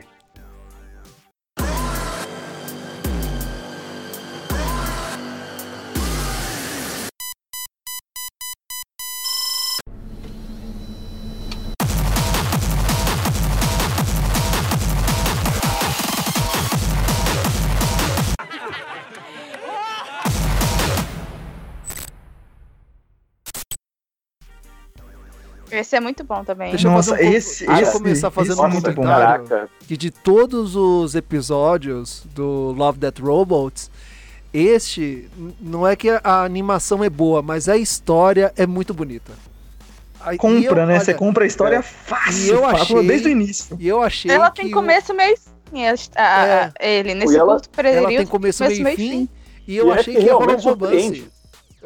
Esse 25.87 25.95
é 25.95 25.99
muito 25.99 26.23
bom 26.23 26.43
também. 26.43 26.69
Deixa 26.71 26.87
eu 26.87 26.91
Nossa, 26.91 27.11
fazer 27.11 27.25
um, 27.27 27.33
esse- 27.33 27.65
eu 27.65 27.73
esse- 27.73 27.91
começar 27.93 28.29
fazendo 28.29 28.53
esse 28.53 28.61
um 28.61 28.65
é 28.65 28.69
muito 28.69 28.91
bom. 28.91 29.03
Caraca. 29.03 29.69
que 29.87 29.95
de 29.95 30.11
todos 30.11 30.75
os 30.75 31.15
episódios 31.15 32.23
do 32.35 32.71
Love 32.77 32.99
Death 32.99 33.19
Robots, 33.19 33.89
este 34.53 35.29
não 35.61 35.87
é 35.87 35.95
que 35.95 36.09
a 36.09 36.43
animação 36.43 37.03
é 37.03 37.09
boa, 37.09 37.41
mas 37.41 37.67
a 37.69 37.77
história 37.77 38.53
é 38.55 38.65
muito 38.65 38.93
bonita. 38.93 39.31
A- 40.19 40.35
Compra, 40.35 40.59
eu- 40.81 40.87
né? 40.87 40.95
olha, 40.95 40.99
Você 40.99 41.13
compra 41.13 41.43
a 41.43 41.47
história 41.47 41.77
é. 41.77 41.81
fácil, 41.81 42.45
E 42.45 42.49
eu 42.49 42.61
fácil, 42.63 42.97
achei- 42.97 43.07
desde 43.07 43.27
o 43.29 43.31
início. 43.31 43.77
E 43.79 43.87
eu 43.87 44.01
achei 44.01 44.29
Ela 44.31 44.49
que 44.51 44.61
tem 44.63 44.71
o- 44.71 44.73
começo, 44.73 45.13
meio 45.13 45.37
fim. 45.37 45.85
a- 45.85 45.93
a- 46.15 46.47
É. 46.79 46.97
Ele, 46.99 47.13
nesse 47.15 47.37
ela- 47.37 47.53
curto 47.53 47.69
período. 47.69 47.95
ela 47.97 48.07
tem 48.09 48.25
começo, 48.25 48.63
meio 48.63 48.87
e 48.89 48.95
fim, 48.95 49.29
e 49.67 49.77
eu 49.77 49.87
E 49.87 49.89
é 49.91 49.93
achei 49.93 50.13
que 50.15 50.19
que 50.21 50.25
ia 50.25 50.33
rolar 50.33 50.43
um 50.45 50.47
realmente 50.57 50.67
romance. 50.67 51.27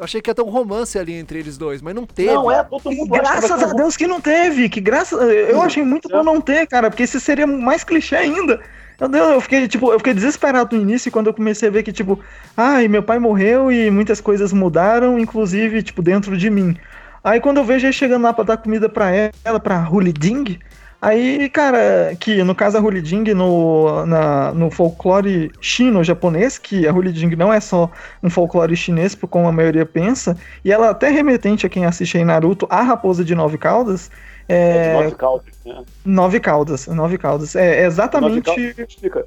Eu 0.02 0.04
achei 0.04 0.20
que 0.20 0.28
ia 0.28 0.34
ter 0.34 0.42
um 0.42 0.50
romance 0.50 0.98
ali 0.98 1.14
entre 1.14 1.38
eles 1.38 1.56
dois, 1.56 1.80
mas 1.80 1.94
não 1.94 2.04
teve. 2.04 2.32
Não, 2.32 2.50
é, 2.50 2.64
todo 2.64 2.90
mundo 2.90 3.08
Graças 3.08 3.62
a 3.62 3.72
Deus 3.72 3.96
que 3.96 4.08
não 4.08 4.20
teve, 4.20 4.68
que 4.68 4.80
graças 4.80 5.16
eu 5.22 5.62
achei 5.62 5.84
muito 5.84 6.08
bom 6.08 6.24
não 6.24 6.40
ter, 6.40 6.66
cara, 6.66 6.90
porque 6.90 7.04
esse 7.04 7.20
seria 7.20 7.46
mais 7.46 7.84
clichê 7.84 8.16
ainda. 8.16 8.60
Meu 8.98 9.08
Deus, 9.08 9.30
eu 9.30 9.40
fiquei, 9.40 9.68
tipo, 9.68 9.92
eu 9.92 10.00
fiquei 10.00 10.12
desesperado 10.12 10.74
no 10.74 10.82
início 10.82 11.12
quando 11.12 11.28
eu 11.28 11.32
comecei 11.34 11.68
a 11.68 11.70
ver 11.70 11.84
que, 11.84 11.92
tipo, 11.92 12.18
ai, 12.56 12.88
meu 12.88 13.04
pai 13.04 13.20
morreu 13.20 13.70
e 13.70 13.92
muitas 13.92 14.20
coisas 14.20 14.52
mudaram, 14.52 15.20
inclusive, 15.20 15.84
tipo, 15.84 16.02
dentro 16.02 16.36
de 16.36 16.50
mim. 16.50 16.76
Aí 17.22 17.38
quando 17.40 17.58
eu 17.58 17.64
vejo 17.64 17.86
ele 17.86 17.92
chegando 17.92 18.24
lá 18.24 18.32
pra 18.32 18.42
dar 18.42 18.56
comida 18.56 18.88
pra 18.88 19.08
ela, 19.44 19.60
pra 19.60 19.88
Huli 19.88 20.12
Ding, 20.12 20.58
aí, 21.02 21.50
cara, 21.50 22.16
que 22.18 22.42
no 22.44 22.54
caso 22.54 22.78
a 22.78 22.80
Huli 22.80 23.02
Ding 23.02 23.34
no, 23.34 24.06
na, 24.06 24.52
no 24.54 24.70
folclore 24.70 25.50
chino-japonês, 25.60 26.56
que 26.56 26.86
a 26.86 26.92
Huli 26.92 27.12
Ding 27.12 27.36
não 27.36 27.52
é 27.52 27.60
só 27.60 27.90
um 28.22 28.30
folclore 28.30 28.74
chinês, 28.76 29.14
como 29.14 29.46
a 29.48 29.52
maioria 29.52 29.84
pensa, 29.84 30.36
e 30.64 30.72
ela 30.72 30.86
é 30.86 30.90
até 30.90 31.10
remetente 31.10 31.66
a 31.66 31.68
quem 31.68 31.84
assiste 31.84 32.16
aí 32.16 32.24
Naruto, 32.24 32.66
a 32.70 32.80
Raposa 32.82 33.24
de 33.24 33.34
Nove 33.34 33.58
Caudas, 33.58 34.10
É, 34.48 34.54
é, 34.54 34.96
de 34.96 35.02
nove 35.04 35.16
caudas, 35.16 35.54
né? 35.64 35.84
Nove 36.04 36.40
Caudas, 36.40 36.86
Nove 36.86 37.18
Caudas, 37.18 37.56
é 37.56 37.66
Nove 37.68 37.86
exatamente... 37.86 38.42
caudas, 38.42 38.78
explica. 38.78 39.26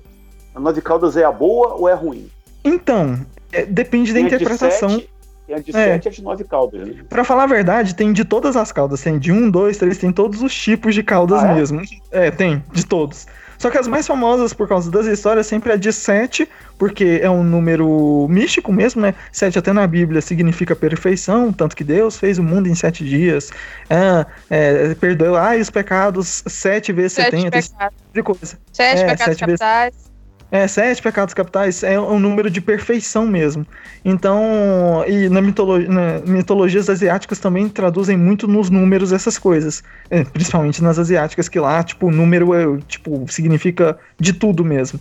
A 0.53 0.59
nove 0.59 0.81
caudas 0.81 1.17
é 1.17 1.23
a 1.23 1.31
boa 1.31 1.73
ou 1.73 1.89
é 1.89 1.93
a 1.93 1.95
ruim? 1.95 2.29
Então, 2.63 3.19
é, 3.51 3.65
depende 3.65 4.13
da 4.13 4.19
a 4.19 4.21
de 4.21 4.27
interpretação. 4.27 4.89
sete, 4.89 5.09
Tem 5.47 5.55
a 5.55 5.59
de 5.59 5.69
É. 5.71 5.93
7 5.93 6.05
e 6.05 6.09
a 6.09 6.11
de 6.11 6.23
9 6.23 6.43
caudas. 6.43 6.87
Né? 6.87 6.95
Pra 7.09 7.23
falar 7.23 7.43
a 7.43 7.47
verdade, 7.47 7.93
tem 7.95 8.11
de 8.11 8.25
todas 8.25 8.55
as 8.55 8.71
caudas. 8.71 9.01
Tem 9.01 9.19
de 9.19 9.31
um, 9.31 9.49
dois, 9.49 9.77
três, 9.77 9.97
tem 9.97 10.11
todos 10.11 10.41
os 10.41 10.53
tipos 10.55 10.95
de 10.95 11.03
caudas 11.03 11.43
Ah, 11.43 11.51
é? 11.51 11.55
mesmo. 11.55 11.81
É, 12.11 12.31
tem, 12.31 12.63
de 12.71 12.85
todos. 12.85 13.27
Só 13.57 13.69
que 13.71 13.77
as 13.77 13.87
mais 13.87 14.05
famosas 14.05 14.51
por 14.53 14.67
causa 14.67 14.91
das 14.91 15.05
histórias 15.05 15.47
sempre 15.47 15.71
é 15.71 15.77
de 15.77 15.93
sete, 15.93 16.47
porque 16.77 17.19
é 17.23 17.29
um 17.29 17.41
número 17.41 18.27
místico 18.29 18.73
mesmo, 18.73 19.01
né? 19.01 19.15
Sete 19.31 19.57
até 19.57 19.71
na 19.71 19.87
Bíblia 19.87 20.19
significa 20.21 20.75
perfeição, 20.75 21.53
tanto 21.53 21.73
que 21.73 21.83
Deus 21.83 22.17
fez 22.17 22.37
o 22.37 22.43
mundo 22.43 22.67
em 22.67 22.75
sete 22.75 23.05
dias. 23.05 23.51
Ah, 23.89 24.25
é, 24.49 24.93
perdoai 24.95 25.61
os 25.61 25.69
pecados 25.69 26.43
sete 26.47 26.91
vezes 26.91 27.13
Sete 27.13 27.31
setenta, 27.37 27.57
esse 27.57 27.69
pecados. 27.71 27.95
tipo 27.97 28.13
de 28.13 28.23
coisa. 28.23 28.57
Sete 28.73 28.99
É, 29.01 29.05
pecados 29.05 29.23
sete 29.35 29.45
vezes- 29.45 29.59
capitais. 29.59 30.11
É, 30.55 30.69
sete 30.69 31.01
pecados 31.01 31.33
capitais 31.33 31.83
é 31.83 31.99
um 31.99 32.17
número 32.17 32.49
de 32.49 32.61
perfeição 32.61 33.27
mesmo. 33.27 33.67
Então, 34.05 35.03
e 35.05 35.27
na 35.27 35.41
mitologia, 35.41 35.89
mitologias 36.25 36.89
asiáticas 36.89 37.39
também 37.39 37.67
traduzem 37.67 38.15
muito 38.15 38.47
nos 38.47 38.69
números 38.69 39.11
essas 39.11 39.37
coisas. 39.37 39.83
É, 40.09 40.23
principalmente 40.23 40.81
nas 40.81 40.97
asiáticas, 40.97 41.49
que 41.49 41.59
lá, 41.59 41.83
tipo, 41.83 42.09
número 42.09 42.53
é, 42.53 42.79
tipo, 42.87 43.25
significa 43.27 43.99
de 44.17 44.31
tudo 44.31 44.63
mesmo. 44.63 44.97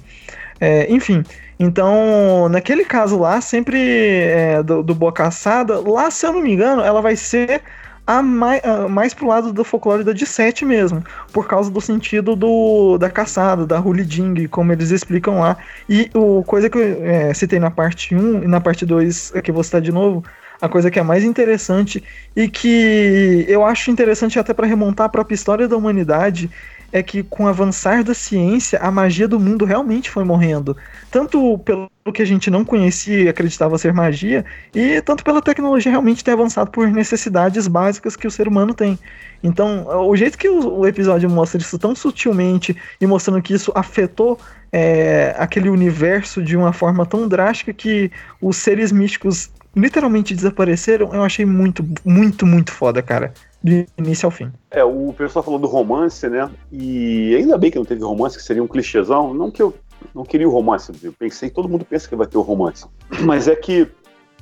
É, 0.61 0.93
enfim, 0.93 1.23
então, 1.57 2.49
naquele 2.49 2.85
caso 2.85 3.17
lá, 3.17 3.41
sempre 3.41 3.79
é, 3.79 4.61
do, 4.61 4.83
do 4.83 4.93
Boa 4.93 5.13
Caçada, 5.13 5.79
lá, 5.79 6.11
se 6.11 6.27
eu 6.27 6.33
não 6.33 6.43
me 6.43 6.53
engano, 6.53 6.83
ela 6.83 7.01
vai 7.01 7.15
ser 7.15 7.63
a 8.07 8.23
mais, 8.23 8.63
a 8.65 8.89
mais 8.89 9.15
pro 9.15 9.27
lado 9.27 9.53
do 9.53 9.65
folclore 9.65 10.05
da 10.05 10.13
de 10.13 10.27
sete 10.27 10.65
mesmo, 10.65 11.03
por 11.33 11.47
causa 11.47 11.71
do 11.71 11.81
sentido 11.81 12.37
do, 12.37 12.99
da 12.99 13.11
caçada, 13.11 13.67
da 13.67 13.81
Huliding, 13.81 14.47
como 14.49 14.73
eles 14.73 14.91
explicam 14.91 15.41
lá. 15.41 15.57
E 15.89 16.11
o 16.15 16.43
coisa 16.45 16.69
que 16.69 16.79
eu 16.79 16.83
é, 17.05 17.33
citei 17.33 17.59
na 17.59 17.71
parte 17.71 18.15
1 18.15 18.45
e 18.45 18.47
na 18.47 18.61
parte 18.61 18.85
2, 18.85 19.33
que 19.43 19.51
eu 19.51 19.55
vou 19.55 19.65
citar 19.65 19.81
de 19.81 19.93
novo, 19.93 20.23
a 20.61 20.69
coisa 20.69 20.91
que 20.91 20.99
é 20.99 21.03
mais 21.03 21.25
interessante 21.25 22.03
e 22.35 22.49
que 22.49 23.45
eu 23.49 23.65
acho 23.65 23.91
interessante 23.91 24.39
até 24.39 24.55
para 24.55 24.67
remontar 24.67 25.07
a 25.07 25.09
própria 25.09 25.35
história 25.35 25.69
da 25.69 25.77
humanidade 25.77 26.51
é 26.95 27.03
que 27.03 27.25
com 27.25 27.43
o 27.43 27.49
avançar 27.49 28.05
da 28.05 28.15
ciência, 28.15 28.79
a 28.79 28.89
magia 28.89 29.27
do 29.27 29.41
mundo 29.41 29.65
realmente 29.65 30.09
foi 30.09 30.23
morrendo. 30.23 30.77
Tanto 31.11 31.59
pelo 31.59 31.91
que 32.15 32.23
a 32.23 32.25
gente 32.25 32.49
não 32.49 32.65
conhecia 32.65 33.25
e 33.25 33.29
acreditava 33.29 33.77
ser 33.77 33.93
magia, 33.93 34.45
e 34.73 35.03
tanto 35.03 35.25
pela 35.25 35.43
tecnologia 35.43 35.91
realmente 35.91 36.23
ter 36.23 36.31
avançado 36.31 36.71
por 36.71 36.87
necessidades 36.87 37.67
básicas 37.67 38.15
que 38.15 38.29
o 38.29 38.31
ser 38.31 38.47
humano 38.47 38.73
tem. 38.73 38.97
Então, 39.43 39.85
o 40.09 40.15
jeito 40.15 40.39
que 40.39 40.49
o, 40.49 40.87
episódio 40.87 41.29
mostra 41.29 41.61
isso 41.61 41.77
tão 41.81 41.97
sutilmente 41.97 42.77
e 43.01 43.07
mostrando 43.09 43.43
que 43.43 43.55
isso 43.55 43.73
afetou 43.75 44.39
é, 44.71 45.35
aquele 45.37 45.69
universo 45.69 46.45
de 46.45 46.57
uma 46.57 46.73
forma 46.73 47.05
tão 47.05 47.27
drástica 47.27 47.73
que 47.73 48.09
os 48.41 48.57
seres 48.57 48.93
místicos 48.93 49.51
literalmente 49.75 50.33
desapareceram, 50.33 51.13
eu 51.13 51.25
achei 51.25 51.45
muito, 51.45 51.85
muito, 52.05 52.47
muito 52.47 52.71
foda, 52.71 53.03
cara. 53.03 53.35
De 53.65 53.87
início 53.97 54.27
ao 54.27 54.31
fim. 54.31 54.53
É, 54.71 54.85
o 54.85 55.15
pessoal 55.17 55.43
falou 55.43 55.59
do 55.59 55.67
romance, 55.67 56.29
né? 56.29 56.51
E 56.71 57.35
ainda 57.35 57.57
bem 57.57 57.71
que 57.71 57.79
não 57.79 57.85
teve 57.87 58.05
romance, 58.05 58.37
que 58.37 58.43
seria 58.45 58.63
um 58.63 58.69
clichêzão. 58.69 59.33
Não 59.33 59.51
que 59.51 59.63
eu 59.63 59.75
não 60.15 60.23
queria 60.23 60.47
o 60.47 60.53
romance, 60.53 60.93
eu 61.03 61.15
pensei, 61.15 61.49
todo 61.49 61.67
mundo 61.67 61.83
pensa 61.83 62.07
que 62.07 62.15
vai 62.15 62.27
ter 62.27 62.37
o 62.37 62.43
romance. 62.43 62.85
Mas 63.23 63.49
é 63.49 63.57
que 63.57 63.89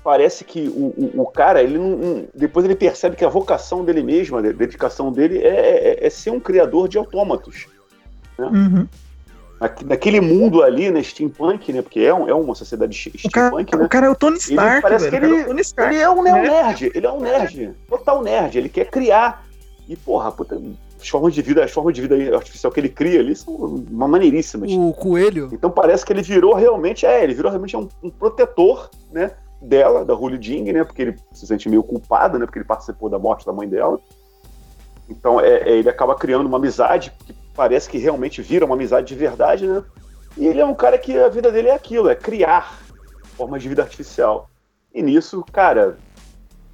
parece 0.03 0.43
que 0.45 0.67
o, 0.69 0.87
o, 1.19 1.23
o 1.23 1.27
cara, 1.27 1.63
ele 1.63 1.79
não, 1.79 1.91
não- 1.97 2.25
depois 2.35 2.65
ele 2.65 2.75
percebe 2.75 3.15
que 3.15 3.25
a 3.25 3.29
vocação 3.29 3.85
dele 3.85 4.03
mesmo, 4.03 4.37
a 4.39 4.41
dedicação 4.43 5.13
dele 5.13 5.39
é, 5.39 6.01
é- 6.01 6.07
é 6.07 6.11
ser 6.11 6.31
um 6.31 6.41
criador 6.41 6.89
de 6.89 6.99
autômatos. 6.99 7.67
Uhum. 8.39 8.89
Naque- 9.63 9.85
Naquele 9.85 10.21
mundo 10.21 10.63
ali, 10.63 10.91
né, 10.91 11.03
steampunk, 11.03 11.73
né? 11.73 11.83
Porque 11.83 12.01
é, 12.01 12.13
um- 12.13 12.29
é 12.29 12.35
uma 12.35 12.55
sociedade 12.55 12.95
ste- 12.97 13.13
O, 13.25 13.31
cara, 13.31 13.47
steampunk, 13.49 13.77
né? 13.77 13.85
o 13.85 13.89
cara 13.89 14.07
é 14.07 14.11
o 14.11 14.15
Tony 14.15 14.37
Stark, 14.39 14.83
parece 14.83 15.09
velho. 15.09 15.13
que 15.13 15.17
O 15.17 15.21
cara 15.21 15.33
ele- 15.33 15.41
é 15.41 15.45
o 15.45 15.49
Tony 15.49 15.61
Stark. 15.61 15.95
Ele 15.95 16.03
é 16.03 16.11
um, 16.11 16.23
né, 16.23 16.33
nerd, 16.43 16.93
ele 16.95 17.07
é 17.07 17.13
um 17.13 17.21
nerd, 17.21 17.75
total 17.89 18.23
nerd, 18.23 18.59
ele 18.59 18.69
quer 18.69 18.87
criar. 18.91 19.45
E, 19.89 19.97
porra, 19.97 20.31
puta, 20.33 20.61
as 21.01 21.09
formas 21.09 21.33
de 21.35 21.43
vida, 21.43 21.65
as 21.65 21.71
formas 21.71 21.95
de 21.95 22.01
vida 22.01 22.37
artificial 22.37 22.73
que 22.73 22.81
ele 22.81 22.89
cria 22.89 23.21
ali 23.21 23.35
são 23.37 23.55
uma 23.55 24.07
maneiríssimas. 24.09 24.71
O 24.73 24.93
coelho, 24.93 25.49
Então 25.53 25.71
parece 25.71 26.05
que 26.05 26.13
ele 26.13 26.23
virou 26.23 26.55
realmente, 26.55 27.07
é, 27.07 27.23
ele 27.23 27.35
virou 27.35 27.51
realmente 27.51 27.77
um, 27.77 27.89
um 28.03 28.11
protetor, 28.11 28.91
né, 29.13 29.31
dela, 29.61 30.05
da 30.05 30.13
Hully 30.15 30.39
Ding, 30.39 30.73
né, 30.73 30.83
porque 30.85 31.03
ele 31.03 31.17
se 31.33 31.47
sente 31.47 31.69
meio 31.69 31.83
culpado, 31.85 32.37
né, 32.39 32.47
porque 32.47 32.59
ele 32.59 32.67
participou 32.67 33.09
da 33.09 33.19
morte 33.19 33.47
da 33.47 33.53
mãe 33.53 33.69
dela. 33.69 33.99
Então 35.09 35.41
é, 35.41 35.69
é, 35.69 35.71
ele 35.77 35.89
acaba 35.89 36.15
criando 36.15 36.47
uma 36.47 36.57
amizade 36.59 37.13
que 37.27 37.35
parece 37.55 37.89
que 37.89 37.99
realmente 37.99 38.41
vira 38.43 38.65
uma 38.65 38.75
amizade 38.75 39.07
de 39.07 39.15
verdade, 39.15 39.67
né? 39.67 39.83
E 40.37 40.47
ele 40.47 40.61
é 40.61 40.65
um 40.65 40.75
cara 40.75 40.99
que 40.99 41.17
a 41.19 41.29
vida 41.29 41.53
dele 41.53 41.69
é 41.69 41.75
aquilo, 41.75 42.09
é 42.09 42.15
criar 42.15 42.79
formas 43.37 43.63
de 43.63 43.69
vida 43.69 43.83
artificial. 43.83 44.49
E 44.95 45.03
nisso, 45.03 45.45
cara, 45.53 45.99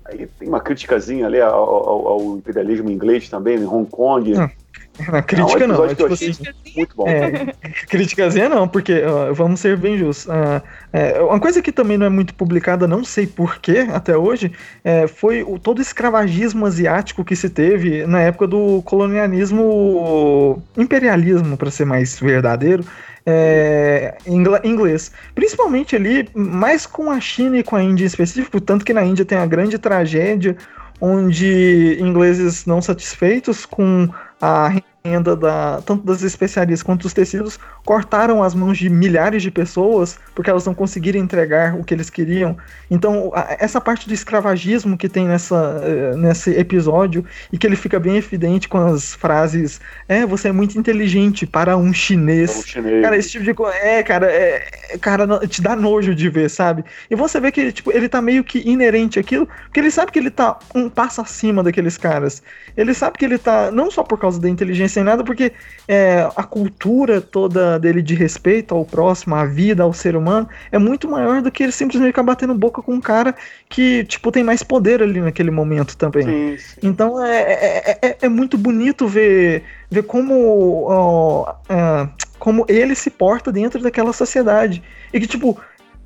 aí 0.05 0.27
tem 0.27 0.49
uma 0.49 0.61
criticazinha 0.61 1.27
ali 1.27 1.41
ao, 1.41 1.55
ao- 1.55 2.09
ao 2.09 2.37
imperialismo 2.37 2.91
inglês 2.91 3.29
também, 3.29 3.57
em 3.59 3.67
Hong 3.67 3.89
Kong. 3.91 4.33
Não, 4.35 4.51
Não, 5.13 5.23
crítica 5.23 5.67
não, 5.67 5.85
episódio 5.85 5.93
é 5.93 5.95
tipo 5.95 6.13
assim. 6.13 6.33
muito 6.77 6.97
bom. 6.97 7.09
É, 7.09 7.55
criticazinha 7.89 8.49
não, 8.49 8.67
porque 8.67 9.03
ó, 9.03 9.33
vamos 9.33 9.61
ser 9.61 9.77
bem 9.77 9.97
justos. 9.97 10.29
ah, 10.29 10.63
é, 10.93 11.21
uma 11.21 11.39
coisa 11.39 11.63
que 11.63 11.71
também 11.71 11.97
não 11.97 12.07
é 12.07 12.09
muito 12.09 12.35
publicada, 12.35 12.87
não 12.87 13.05
sei 13.05 13.27
porquê 13.27 13.87
até 13.93 14.17
hoje, 14.17 14.53
é, 14.83 15.07
foi 15.07 15.43
o, 15.43 15.59
todo 15.59 15.79
o 15.79 15.83
escravagismo 15.83 16.67
asiático 16.67 17.25
que 17.25 17.37
se 17.37 17.49
teve 17.49 18.07
na 18.07 18.21
época 18.21 18.47
do 18.47 18.83
colonialismo, 18.83 20.63
imperialismo, 20.77 21.57
para 21.57 21.71
ser 21.71 21.85
mais 21.85 22.19
verdadeiro, 22.19 22.85
é, 23.25 24.17
inglês. 24.27 25.13
Principalmente 25.35 25.95
ali, 25.95 26.29
mais 26.35 26.87
com 26.87 27.11
a 27.11 27.21
China 27.21 27.59
e 27.59 27.63
com 27.63 27.77
a 27.77 27.83
Índia 27.83 28.05
em 28.05 28.07
específico, 28.07 28.61
tanto 28.61 28.85
que 28.85 28.93
na 28.93 29.05
Índia 29.05 29.25
tem 29.25 29.39
a 29.39 29.47
grande 29.47 29.79
tragédia 29.79 30.57
onde 31.01 31.97
ingleses 32.01 32.67
não 32.67 32.83
satisfeitos 32.83 33.65
com 33.65 34.09
Uh, 34.41 34.79
a 34.79 34.98
renda 35.09 35.35
da, 35.37 35.81
tanto 35.83 36.05
das 36.05 36.23
especiarias 36.23 36.83
quanto 36.83 37.03
dos 37.03 37.13
tecidos 37.13 37.59
cortaram 37.85 38.43
as 38.43 38.55
mãos 38.55 38.79
de 38.79 38.89
milhares 38.89 39.43
de 39.43 39.51
pessoas 39.51 40.19
porque 40.35 40.51
elas 40.51 40.67
não 40.67 40.75
conseguiram 40.75 41.19
entregar 41.21 41.75
o 41.77 41.85
que 41.85 41.95
eles 41.95 42.11
queriam. 42.11 42.57
Então, 42.91 43.31
a- 43.35 43.57
essa 43.59 43.81
parte 43.81 44.07
do 44.09 44.15
escravagismo 44.15 44.97
que 44.97 45.09
tem 45.09 45.27
nessa, 45.27 45.81
eh, 45.85 46.17
nesse 46.17 46.51
episódio 46.51 47.25
e 47.53 47.59
que 47.59 47.67
ele 47.67 47.77
fica 47.77 47.99
bem 47.99 48.17
evidente 48.17 48.69
com 48.69 48.79
as 48.79 49.15
frases: 49.15 49.81
É, 50.09 50.27
você 50.27 50.49
é 50.49 50.53
muito 50.53 50.79
inteligente 50.79 51.47
para 51.47 51.77
um 51.77 51.93
chinês. 51.93 52.63
chinês. 52.67 53.03
Cara, 53.03 53.17
esse 53.17 53.31
tipo 53.31 53.45
de 53.45 53.55
coisa. 53.55 53.77
É, 53.79 54.03
cara, 54.03 54.27
é, 54.31 54.99
cara, 55.01 55.47
te 55.47 55.63
dá 55.63 55.75
nojo 55.77 56.15
de 56.15 56.29
ver, 56.29 56.49
sabe? 56.51 56.85
E 57.11 57.15
você 57.17 57.41
vê 57.41 57.51
que 57.53 57.73
tipo, 57.73 57.93
ele 57.93 58.09
tá 58.09 58.21
meio 58.23 58.45
que 58.45 58.59
inerente 58.69 59.19
àquilo, 59.19 59.47
porque 59.65 59.81
ele 59.81 59.91
sabe 59.91 60.13
que 60.13 60.19
ele 60.19 60.31
tá 60.31 60.59
um 60.75 60.89
passo 60.89 61.21
acima 61.21 61.63
daqueles 61.63 61.97
caras. 61.97 62.43
Ele 62.77 62.95
sabe 62.95 63.19
que 63.19 63.25
ele 63.25 63.39
tá, 63.39 63.71
não 63.71 63.91
só 63.91 64.03
por 64.03 64.19
causa 64.19 64.41
da 64.41 64.49
inteligência 64.49 64.98
e 65.01 65.05
nada, 65.05 65.25
porque 65.25 65.53
é, 65.87 66.29
a 66.37 66.43
cultura 66.43 67.21
toda 67.21 67.79
dele 67.79 68.03
de 68.03 68.15
respeito 68.15 68.75
ao 68.75 68.85
próximo, 68.85 69.35
à 69.35 69.45
vida, 69.45 69.83
ao 69.83 69.93
ser 69.93 70.17
humano, 70.17 70.49
é 70.71 70.79
muito 70.79 71.09
maior 71.09 71.43
do 71.43 71.51
que 71.51 71.63
ele 71.63 71.73
simplesmente 71.73 72.09
ficar 72.09 72.23
batendo 72.23 72.55
boca 72.55 72.83
com 72.83 72.95
um 72.95 73.01
cara 73.01 73.35
que, 73.69 74.05
tipo, 74.05 74.31
tem 74.31 74.43
mais 74.43 74.63
poder 74.63 75.03
ali 75.03 75.21
naquele 75.21 75.51
momento 75.51 75.97
também. 75.97 76.25
Sim, 76.25 76.57
sim. 76.59 76.81
Então 76.83 77.25
é, 77.25 77.41
é, 77.41 77.99
é, 78.03 78.17
é, 78.23 78.29
muito 78.29 78.59
bonito 78.59 79.07
ver, 79.07 79.63
ver 79.91 80.03
como. 80.05 80.85
Ó, 80.89 81.55
é, 81.69 82.09
como 82.39 82.65
ele 82.69 82.95
se 82.95 83.11
porta 83.11 83.51
dentro 83.51 83.83
daquela 83.83 84.13
sociedade. 84.13 84.83
E 85.13 85.21
que, 85.21 85.27
tipo, 85.27 85.59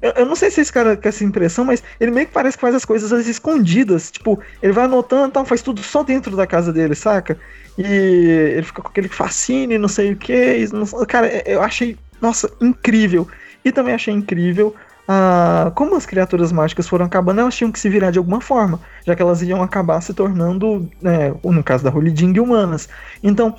eu, 0.02 0.10
eu, 0.16 0.26
não 0.26 0.34
sei 0.34 0.50
se 0.50 0.60
esse 0.60 0.72
cara 0.72 0.96
quer 0.96 1.10
essa 1.10 1.24
impressão, 1.24 1.64
mas 1.64 1.82
ele 2.00 2.10
meio 2.10 2.26
que 2.26 2.32
parece 2.32 2.56
que 2.56 2.60
faz 2.60 2.74
as 2.74 2.84
coisas 2.84 3.12
às 3.12 3.26
escondidas. 3.26 4.10
Tipo, 4.10 4.40
ele 4.60 4.72
vai 4.72 4.84
anotando 4.84 5.32
tal, 5.32 5.44
faz 5.44 5.62
tudo 5.62 5.82
só 5.82 6.02
dentro 6.02 6.36
da 6.36 6.46
casa 6.46 6.72
dele, 6.72 6.94
saca? 6.94 7.38
E 7.78 7.84
ele 7.84 8.62
fica 8.64 8.82
com 8.82 8.88
aquele 8.88 9.08
fascínio, 9.08 9.78
não 9.78 9.88
sei 9.88 10.12
o 10.12 10.16
que. 10.16 10.66
Cara, 11.08 11.28
eu 11.48 11.62
achei, 11.62 11.96
nossa, 12.20 12.52
incrível. 12.60 13.26
E 13.64 13.70
também 13.70 13.94
achei 13.94 14.12
incrível 14.12 14.74
ah, 15.06 15.72
como 15.74 15.96
as 15.96 16.06
criaturas 16.06 16.52
mágicas 16.52 16.88
foram 16.88 17.06
acabando, 17.06 17.40
elas 17.40 17.56
tinham 17.56 17.72
que 17.72 17.78
se 17.78 17.88
virar 17.88 18.10
de 18.10 18.18
alguma 18.18 18.40
forma, 18.40 18.80
já 19.04 19.14
que 19.16 19.22
elas 19.22 19.42
iam 19.42 19.62
acabar 19.62 20.00
se 20.00 20.14
tornando, 20.14 20.88
né, 21.00 21.34
no 21.42 21.62
caso 21.62 21.84
da 21.84 21.90
Holy 21.90 22.14
Jing, 22.14 22.38
humanas. 22.38 22.88
Então, 23.22 23.54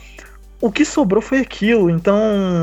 o 0.63 0.71
que 0.71 0.85
sobrou 0.85 1.21
foi 1.21 1.39
aquilo, 1.39 1.89
então 1.89 2.15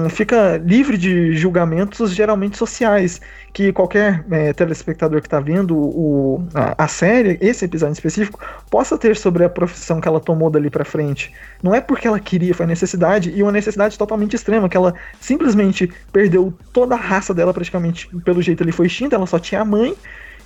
fica 0.08 0.56
livre 0.56 0.96
de 0.96 1.36
julgamentos 1.36 2.14
geralmente 2.14 2.56
sociais, 2.56 3.20
que 3.52 3.74
qualquer 3.74 4.24
é, 4.30 4.54
telespectador 4.54 5.20
que 5.20 5.26
está 5.26 5.38
vendo 5.38 5.76
o, 5.76 6.42
a, 6.54 6.84
a, 6.84 6.88
série, 6.88 7.36
esse 7.42 7.66
episódio 7.66 7.92
específico, 7.92 8.40
possa 8.70 8.96
ter 8.96 9.18
sobre 9.18 9.44
a 9.44 9.50
profissão 9.50 10.00
que 10.00 10.08
ela 10.08 10.18
tomou 10.18 10.48
dali 10.48 10.70
para 10.70 10.82
frente. 10.82 11.30
Não 11.62 11.74
é 11.74 11.80
porque 11.82 12.08
ela 12.08 12.18
queria, 12.18 12.54
foi 12.54 12.64
necessidade, 12.64 13.32
e 13.36 13.42
uma 13.42 13.52
necessidade 13.52 13.98
totalmente 13.98 14.34
extrema, 14.34 14.66
que 14.66 14.78
ela 14.78 14.94
simplesmente 15.20 15.92
perdeu 16.10 16.54
toda 16.72 16.94
a 16.94 16.98
raça 16.98 17.34
dela 17.34 17.52
praticamente, 17.52 18.08
pelo 18.24 18.40
jeito 18.40 18.62
ele 18.62 18.72
foi 18.72 18.86
extinta, 18.86 19.14
ela 19.14 19.26
só 19.26 19.38
tinha 19.38 19.60
a 19.60 19.64
mãe, 19.66 19.94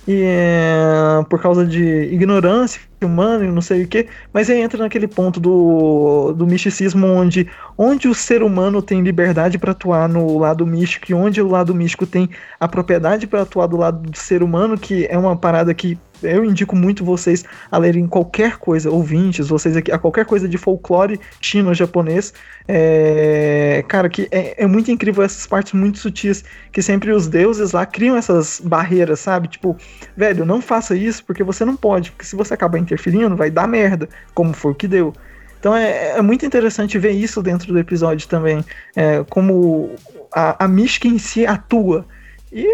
e 0.07 0.21
é, 0.23 1.23
por 1.29 1.41
causa 1.41 1.65
de 1.65 1.83
ignorância 2.11 2.81
humana 3.01 3.45
e 3.45 3.51
não 3.51 3.61
sei 3.61 3.83
o 3.83 3.87
que, 3.87 4.07
mas 4.33 4.49
aí 4.49 4.61
entra 4.61 4.79
naquele 4.79 5.07
ponto 5.07 5.39
do, 5.39 6.33
do 6.33 6.47
misticismo 6.47 7.07
onde, 7.07 7.47
onde 7.77 8.07
o 8.07 8.15
ser 8.15 8.41
humano 8.41 8.81
tem 8.81 9.01
liberdade 9.01 9.57
para 9.57 9.71
atuar 9.71 10.09
no 10.09 10.37
lado 10.37 10.65
místico 10.65 11.11
e 11.11 11.13
onde 11.13 11.41
o 11.41 11.47
lado 11.47 11.73
místico 11.73 12.05
tem 12.05 12.29
a 12.59 12.67
propriedade 12.67 13.27
para 13.27 13.41
atuar 13.41 13.67
do 13.67 13.77
lado 13.77 14.09
do 14.09 14.17
ser 14.17 14.41
humano, 14.41 14.77
que 14.77 15.05
é 15.07 15.17
uma 15.17 15.35
parada 15.35 15.73
que 15.73 15.97
eu 16.23 16.45
indico 16.45 16.75
muito 16.75 17.03
vocês 17.03 17.43
a 17.71 17.77
lerem 17.77 18.07
qualquer 18.07 18.57
coisa, 18.57 18.89
ouvintes, 18.89 19.47
vocês 19.47 19.75
aqui, 19.75 19.91
a 19.91 19.97
qualquer 19.97 20.25
coisa 20.25 20.47
de 20.47 20.57
folclore 20.57 21.19
chino-japonês. 21.41 22.33
É, 22.67 23.83
cara, 23.87 24.09
que 24.09 24.27
é, 24.31 24.63
é, 24.63 24.67
muito 24.67 24.89
incrível 24.91 25.23
essas 25.23 25.45
partes 25.45 25.73
muito 25.73 25.99
sutis 25.99 26.43
que 26.71 26.81
sempre 26.81 27.11
os 27.11 27.27
deuses 27.27 27.71
lá 27.71 27.85
criam 27.85 28.17
essas 28.17 28.59
barreiras, 28.63 29.19
sabe? 29.19 29.47
Tipo, 29.47 29.77
velho, 30.15 30.45
não 30.45 30.61
faça 30.61 30.95
isso 30.95 31.23
porque 31.23 31.43
você 31.43 31.63
não 31.63 31.75
pode, 31.75 32.11
porque 32.11 32.25
se 32.25 32.35
você 32.35 32.53
acabar 32.53 32.79
interferindo, 32.79 33.35
vai 33.35 33.51
dar 33.51 33.67
merda, 33.67 34.09
como 34.33 34.53
foi 34.53 34.71
o 34.71 34.75
que 34.75 34.87
deu. 34.87 35.13
Então 35.59 35.75
é, 35.75 36.17
é 36.17 36.21
muito 36.21 36.45
interessante 36.45 36.99
ver 36.99 37.11
isso 37.11 37.41
dentro 37.41 37.71
do 37.73 37.79
episódio 37.79 38.27
também, 38.27 38.63
é, 38.95 39.23
como 39.29 39.95
a, 40.31 40.65
a 40.65 40.67
em 40.67 41.17
si 41.17 41.45
atua. 41.45 42.05
E 42.51 42.67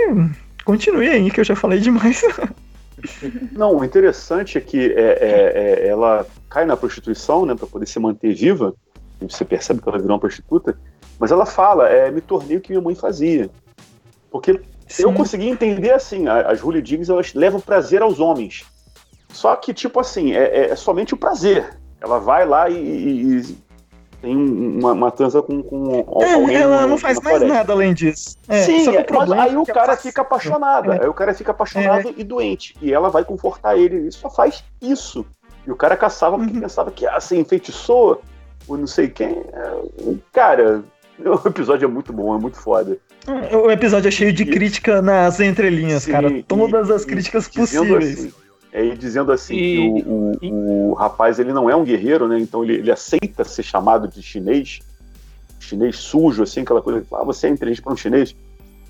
continue 0.65 1.07
aí, 1.07 1.31
que 1.31 1.39
eu 1.39 1.45
já 1.45 1.55
falei 1.55 1.79
demais. 1.79 2.21
Não, 3.51 3.77
o 3.77 3.83
interessante 3.83 4.57
é 4.57 4.61
que 4.61 4.93
é, 4.93 5.01
é, 5.01 5.53
é, 5.55 5.87
ela 5.87 6.25
cai 6.49 6.65
na 6.65 6.77
prostituição, 6.77 7.45
né, 7.45 7.55
para 7.55 7.67
poder 7.67 7.85
se 7.85 7.99
manter 7.99 8.33
viva. 8.33 8.73
Você 9.21 9.45
percebe 9.45 9.81
que 9.81 9.87
ela 9.87 9.99
virou 9.99 10.13
uma 10.13 10.19
prostituta, 10.19 10.77
mas 11.19 11.31
ela 11.31 11.45
fala: 11.45 11.87
é, 11.89 12.09
me 12.09 12.21
tornei 12.21 12.57
o 12.57 12.61
que 12.61 12.71
minha 12.71 12.81
mãe 12.81 12.95
fazia. 12.95 13.49
Porque 14.31 14.59
Sim. 14.87 15.03
eu 15.03 15.13
consegui 15.13 15.47
entender 15.47 15.91
assim: 15.91 16.27
as 16.27 16.59
Julie 16.59 16.81
Diggs 16.81 17.11
elas 17.11 17.33
levam 17.33 17.59
prazer 17.59 18.01
aos 18.01 18.19
homens. 18.19 18.65
Só 19.29 19.55
que, 19.55 19.73
tipo 19.73 19.99
assim, 19.99 20.33
é, 20.33 20.71
é 20.71 20.75
somente 20.75 21.13
o 21.13 21.17
prazer. 21.17 21.77
Ela 22.01 22.19
vai 22.19 22.45
lá 22.45 22.69
e, 22.69 22.75
e, 22.75 23.57
tem 24.21 24.35
uma, 24.35 25.09
transa 25.09 25.41
com, 25.41 25.63
com 25.63 26.05
é, 26.21 26.33
alguém. 26.33 26.55
Ela 26.55 26.85
não 26.85 26.97
faz 26.97 27.19
mais 27.21 27.41
nada 27.41 27.73
além 27.73 27.93
disso. 27.93 28.37
É, 28.47 28.61
Sim, 28.61 28.95
é, 28.95 29.05
mas 29.11 29.31
aí 29.31 29.57
o 29.57 29.65
cara 29.65 29.97
fica 29.97 30.21
apaixonado. 30.21 30.91
É. 30.91 31.01
Aí 31.01 31.07
o 31.07 31.13
cara 31.13 31.33
fica 31.33 31.51
apaixonado 31.51 32.09
é. 32.09 32.13
e 32.15 32.23
doente. 32.23 32.75
E 32.81 32.93
ela 32.93 33.09
vai 33.09 33.25
confortar 33.25 33.77
ele. 33.77 34.07
E 34.07 34.11
só 34.11 34.29
faz 34.29 34.63
isso. 34.79 35.25
E 35.65 35.71
o 35.71 35.75
cara 35.75 35.97
caçava 35.97 36.37
porque 36.37 36.53
uhum. 36.53 36.61
pensava 36.61 36.91
que 36.91 37.05
assim, 37.07 37.39
enfeitiçou 37.39 38.21
o 38.67 38.77
não 38.77 38.87
sei 38.87 39.09
quem. 39.09 39.43
É, 39.53 40.13
cara, 40.31 40.83
o 41.19 41.47
episódio 41.47 41.85
é 41.85 41.89
muito 41.89 42.13
bom, 42.13 42.35
é 42.35 42.39
muito 42.39 42.57
foda. 42.57 42.97
O 43.53 43.69
episódio 43.71 44.07
é 44.07 44.11
cheio 44.11 44.33
de 44.33 44.43
e, 44.43 44.45
crítica 44.47 45.01
nas 45.01 45.39
entrelinhas, 45.39 46.03
sim, 46.03 46.11
cara. 46.11 46.43
Todas 46.47 46.89
e, 46.89 46.93
as 46.93 47.05
críticas 47.05 47.47
possíveis. 47.47 48.19
Assim, 48.19 48.33
é, 48.73 48.85
e 48.85 48.97
dizendo 48.97 49.31
assim 49.31 49.55
e, 49.55 49.59
que 49.59 50.09
o, 50.09 50.31
o, 50.41 50.89
o, 50.91 50.93
rapaz 50.93 51.39
ele 51.39 51.51
não 51.51 51.69
é 51.69 51.75
um 51.75 51.83
guerreiro, 51.83 52.27
né? 52.27 52.39
Então 52.39 52.63
ele, 52.63 52.75
ele 52.75 52.91
aceita 52.91 53.43
ser 53.43 53.63
chamado 53.63 54.07
de 54.07 54.21
chinês, 54.23 54.79
chinês 55.59 55.97
sujo, 55.97 56.43
assim, 56.43 56.61
aquela 56.61 56.81
coisa 56.81 57.01
que 57.01 57.07
fala, 57.07 57.23
ah, 57.23 57.25
você 57.25 57.47
é 57.47 57.49
inteligente 57.49 57.83
para 57.83 57.93
um 57.93 57.97
chinês. 57.97 58.35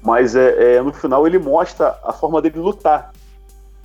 Mas 0.04 0.36
é, 0.36 0.76
é, 0.76 0.82
no 0.82 0.94
final 0.94 1.26
ele 1.26 1.40
mostra 1.40 2.00
a 2.04 2.14
forma 2.14 2.42
dele 2.42 2.60
lutar. 2.60 3.12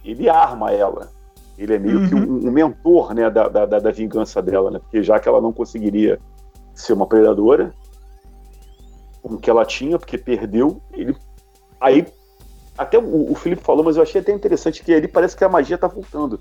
Ele 0.04 0.28
arma 0.28 0.70
ela. 0.70 1.10
Ele 1.58 1.74
é 1.74 1.78
meio 1.78 2.00
uhum. 2.00 2.08
que 2.08 2.14
um, 2.14 2.48
um, 2.48 2.50
mentor 2.50 3.14
né, 3.14 3.30
da, 3.30 3.48
da, 3.48 3.64
da, 3.64 3.90
vingança 3.90 4.42
dela, 4.42 4.70
né? 4.70 4.78
Porque 4.78 5.02
já 5.02 5.18
que 5.18 5.28
ela 5.28 5.40
não 5.40 5.52
conseguiria 5.52 6.18
ser 6.74 6.92
uma 6.92 7.06
predadora, 7.06 7.72
como 9.22 9.38
que 9.38 9.48
ela 9.48 9.64
tinha, 9.64 9.98
porque 9.98 10.18
perdeu, 10.18 10.80
ele 10.92 11.16
aí 11.80 12.06
até 12.76 12.98
o, 12.98 13.32
o 13.32 13.34
Felipe 13.34 13.62
falou, 13.62 13.84
mas 13.84 13.96
eu 13.96 14.02
achei 14.02 14.20
até 14.20 14.32
interessante 14.32 14.82
que 14.82 14.92
ali 14.92 15.08
parece 15.08 15.36
que 15.36 15.44
a 15.44 15.48
magia 15.48 15.78
tá 15.78 15.86
voltando. 15.86 16.40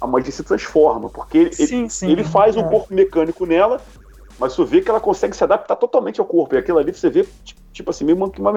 A 0.00 0.06
magia 0.06 0.32
se 0.32 0.42
transforma, 0.42 1.08
porque 1.08 1.38
ele, 1.38 1.52
sim, 1.52 1.88
sim, 1.88 2.10
ele 2.10 2.24
faz 2.24 2.56
é. 2.56 2.60
um 2.60 2.64
corpo 2.68 2.92
mecânico 2.92 3.46
nela, 3.46 3.80
mas 4.38 4.52
você 4.54 4.64
vê 4.64 4.80
que 4.82 4.90
ela 4.90 5.00
consegue 5.00 5.34
se 5.34 5.42
adaptar 5.42 5.76
totalmente 5.76 6.20
ao 6.20 6.26
corpo. 6.26 6.54
E 6.54 6.58
aquilo 6.58 6.78
ali 6.78 6.92
você 6.92 7.08
vê, 7.08 7.24
tipo 7.72 7.90
assim, 7.90 8.04
meio 8.04 8.16
uma, 8.16 8.30
uma 8.38 8.50
é 8.50 8.52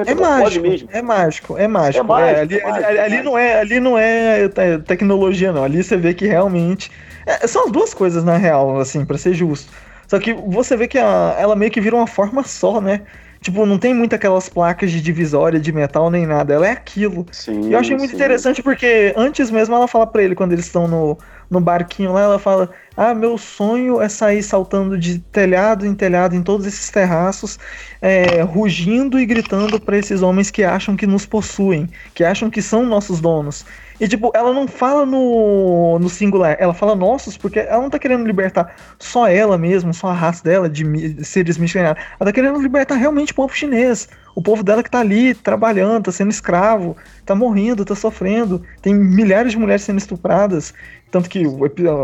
mesmo. 0.59 0.89
É 0.91 1.01
mágico, 1.01 1.57
é 1.57 1.67
mágico. 1.67 2.03
É 2.03 2.03
mágico, 2.03 2.13
é, 2.17 2.41
ali, 2.41 2.59
é 2.59 2.63
mágico, 2.63 2.88
ali, 2.88 2.99
ali, 2.99 3.23
não 3.23 3.38
é, 3.38 3.59
ali 3.59 3.80
não 3.80 3.97
é 3.97 4.47
tecnologia, 4.86 5.53
não. 5.53 5.63
Ali 5.63 5.82
você 5.84 5.95
vê 5.95 6.13
que 6.13 6.27
realmente. 6.27 6.91
É, 7.25 7.47
são 7.47 7.65
as 7.65 7.71
duas 7.71 7.93
coisas, 7.93 8.23
na 8.23 8.38
real, 8.38 8.80
assim, 8.80 9.05
para 9.05 9.17
ser 9.17 9.34
justo. 9.34 9.71
Só 10.07 10.19
que 10.19 10.34
você 10.34 10.75
vê 10.75 10.88
que 10.88 10.97
a, 10.97 11.36
ela 11.38 11.55
meio 11.55 11.71
que 11.71 11.80
vira 11.80 11.95
uma 11.95 12.07
forma 12.07 12.43
só, 12.43 12.82
né? 12.82 13.03
Tipo, 13.41 13.65
não 13.65 13.77
tem 13.77 13.93
muito 13.93 14.13
aquelas 14.13 14.49
placas 14.49 14.91
de 14.91 14.99
divisória 15.01 15.59
de 15.59 15.71
metal 15.71 16.09
nem 16.09 16.25
nada. 16.25 16.53
Ela 16.53 16.67
é 16.67 16.71
aquilo. 16.71 17.25
Sim, 17.31 17.69
e 17.69 17.73
eu 17.73 17.79
achei 17.79 17.95
muito 17.95 18.09
sim. 18.09 18.15
interessante 18.15 18.61
porque 18.61 19.13
antes 19.15 19.49
mesmo 19.49 19.73
ela 19.75 19.87
fala 19.87 20.05
para 20.05 20.21
ele, 20.21 20.35
quando 20.35 20.51
eles 20.51 20.65
estão 20.65 20.87
no, 20.87 21.17
no 21.49 21.61
barquinho 21.61 22.11
lá, 22.11 22.21
ela 22.21 22.39
fala: 22.39 22.69
Ah, 22.97 23.13
meu 23.13 23.37
sonho 23.37 24.01
é 24.01 24.09
sair 24.09 24.43
saltando 24.43 24.97
de 24.97 25.19
telhado 25.19 25.85
em 25.85 25.95
telhado 25.95 26.35
em 26.35 26.43
todos 26.43 26.65
esses 26.65 26.89
terraços, 26.89 27.57
é, 28.01 28.41
rugindo 28.41 29.17
e 29.17 29.25
gritando 29.25 29.79
para 29.79 29.97
esses 29.97 30.21
homens 30.21 30.51
que 30.51 30.63
acham 30.63 30.97
que 30.97 31.07
nos 31.07 31.25
possuem, 31.25 31.89
que 32.13 32.25
acham 32.25 32.49
que 32.49 32.61
são 32.61 32.85
nossos 32.85 33.21
donos. 33.21 33.65
E, 34.00 34.08
tipo, 34.08 34.32
ela 34.34 34.54
não 34.54 34.68
fala 34.68 35.06
no, 35.06 36.00
no 36.00 36.10
singular, 36.10 36.56
ela 36.60 36.74
fala 36.74 36.95
nossos, 36.95 37.36
porque 37.36 37.60
ela 37.60 37.82
não 37.82 37.89
tá 37.89 38.00
querendo 38.00 38.26
libertar 38.26 38.74
só 38.97 39.28
ela 39.28 39.58
mesma, 39.58 39.91
só 39.91 40.08
a 40.08 40.14
raça 40.14 40.43
dela 40.43 40.70
de 40.70 41.24
seres 41.26 41.58
missionários. 41.58 42.04
Ela 42.20 42.30
tá 42.30 42.34
querendo 42.34 42.62
libertar 42.62 42.95
realmente 42.95 43.34
o 43.34 43.36
povo 43.36 43.54
chinês. 43.54 44.08
O 44.36 44.41
povo 44.41 44.64
dela 44.64 44.82
que 44.82 44.89
tá 44.89 45.00
ali 45.00 45.34
trabalhando, 45.34 46.06
tá 46.06 46.12
sendo 46.14 46.32
escravo, 46.32 46.95
tá 47.26 47.36
morrendo, 47.36 47.84
tá 47.84 47.93
sofrendo. 47.93 48.64
Tem 48.82 48.93
milhares 48.93 49.52
de 49.52 49.60
mulheres 49.60 49.84
sendo 49.84 49.97
estupradas. 49.97 50.74
Tanto 51.12 51.30
que 51.30 51.43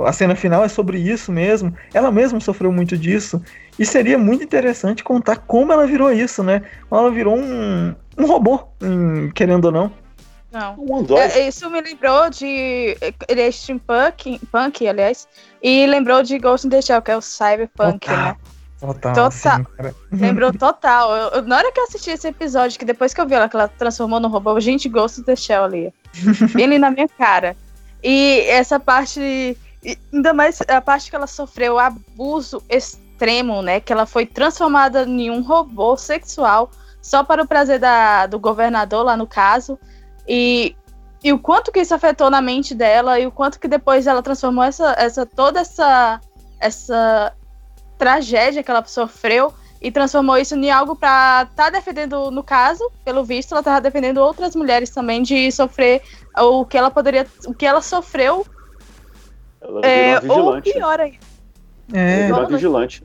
a 0.06 0.12
cena 0.12 0.36
final 0.36 0.64
é 0.66 0.68
sobre 0.68 0.98
isso 0.98 1.32
mesmo. 1.32 1.74
Ela 1.94 2.12
mesma 2.12 2.40
sofreu 2.40 2.72
muito 2.72 2.98
disso. 2.98 3.42
E 3.78 3.86
seria 3.86 4.18
muito 4.18 4.44
interessante 4.44 5.04
contar 5.04 5.38
como 5.38 5.72
ela 5.72 5.86
virou 5.86 6.12
isso, 6.12 6.44
né? 6.44 6.62
Ela 6.92 7.12
virou 7.12 7.38
um, 7.38 7.96
um 8.18 8.26
robô, 8.26 8.68
querendo 9.34 9.66
ou 9.66 9.72
não. 9.72 10.05
Não. 10.56 10.78
É, 11.18 11.50
isso 11.50 11.70
me 11.70 11.82
lembrou 11.82 12.30
de. 12.30 12.98
Ele 13.28 13.42
é 13.42 13.52
steampunk, 13.52 14.40
punk, 14.50 14.88
aliás. 14.88 15.28
E 15.62 15.86
lembrou 15.86 16.24
de 16.24 16.40
Ghost 16.40 16.66
in 16.66 16.70
the 16.70 16.82
Shell, 16.82 17.02
que 17.02 17.12
é 17.12 17.18
o 17.18 17.22
cyberpunk, 17.22 18.08
total, 18.08 18.18
né? 18.18 18.38
Total. 18.80 19.14
Total. 19.14 19.32
Sim, 19.32 19.66
lembrou 20.16 20.54
total. 20.54 21.14
Eu, 21.14 21.30
eu, 21.32 21.42
na 21.42 21.58
hora 21.58 21.74
que 21.74 21.80
eu 21.82 21.84
assisti 21.84 22.10
esse 22.12 22.30
episódio, 22.30 22.80
que 22.80 22.86
depois 22.86 23.14
que 23.14 23.20
eu 23.20 23.28
vi 23.28 23.34
ela 23.34 23.50
que 23.50 23.56
ela 23.58 23.68
transformou 23.68 24.18
no 24.22 24.30
robô, 24.30 24.58
gente, 24.62 24.88
Ghost 24.88 25.20
in 25.20 25.24
the 25.24 25.36
Shell 25.36 25.66
ali. 25.66 25.94
Bem 26.56 26.64
ali 26.64 26.80
na 26.80 26.90
minha 26.90 27.10
cara. 27.10 27.58
E 28.02 28.40
essa 28.48 28.80
parte. 28.80 29.58
Ainda 30.14 30.34
mais 30.34 30.62
a 30.70 30.80
parte 30.80 31.10
que 31.10 31.18
ela 31.18 31.28
sofreu 31.28 31.78
abuso 31.78 32.64
extremo, 32.70 33.62
né? 33.62 33.82
Que 33.82 33.92
ela 33.92 34.06
foi 34.06 34.26
transformada 34.26 35.04
em 35.04 35.30
um 35.30 35.42
robô 35.42 35.98
sexual 35.98 36.72
só 37.02 37.26
para 37.26 37.44
o 37.44 37.48
prazer 37.48 37.78
da, 37.78 38.26
do 38.26 38.40
governador 38.40 39.04
lá 39.04 39.18
no 39.18 39.28
caso. 39.28 39.78
E, 40.28 40.76
e 41.24 41.32
o 41.32 41.40
quanto 41.40 41.72
que 41.72 41.80
isso 41.80 41.94
afetou 41.94 42.30
na 42.30 42.42
mente 42.42 42.74
dela 42.74 43.20
e 43.20 43.28
o 43.28 43.32
quanto 43.32 43.60
que 43.60 43.68
depois 43.68 44.08
ela 44.08 44.22
transformou 44.22 44.64
essa, 44.64 44.96
essa 44.98 45.26
toda 45.26 45.60
essa, 45.60 46.20
essa 46.60 47.34
tragédia 47.98 48.64
que 48.64 48.72
ela 48.72 48.84
sofreu 48.86 49.54
e 49.82 49.92
transformou 49.92 50.38
isso 50.38 50.56
em 50.56 50.72
algo 50.72 50.96
para 50.96 51.48
estar 51.50 51.66
tá 51.66 51.70
defendendo, 51.70 52.32
no 52.32 52.44
caso, 52.44 52.90
pelo 53.04 53.24
visto, 53.24 53.52
ela 53.52 53.62
estava 53.62 53.82
defendendo 53.82 54.18
outras 54.18 54.56
mulheres 54.56 54.90
também 54.90 55.22
de 55.22 55.52
sofrer 55.52 56.02
o 56.36 56.66
que 56.66 56.78
ela 56.78 56.90
poderia, 56.90 57.28
o 57.46 57.54
que 57.54 57.66
ela 57.66 57.82
sofreu. 57.82 58.46
Ela 59.62 59.82
é, 59.82 60.20
ou 60.28 60.62
pior 60.62 61.00
ainda. 61.00 61.20
É, 61.94 62.30
ela 62.30 62.48
vigilante. 62.48 63.04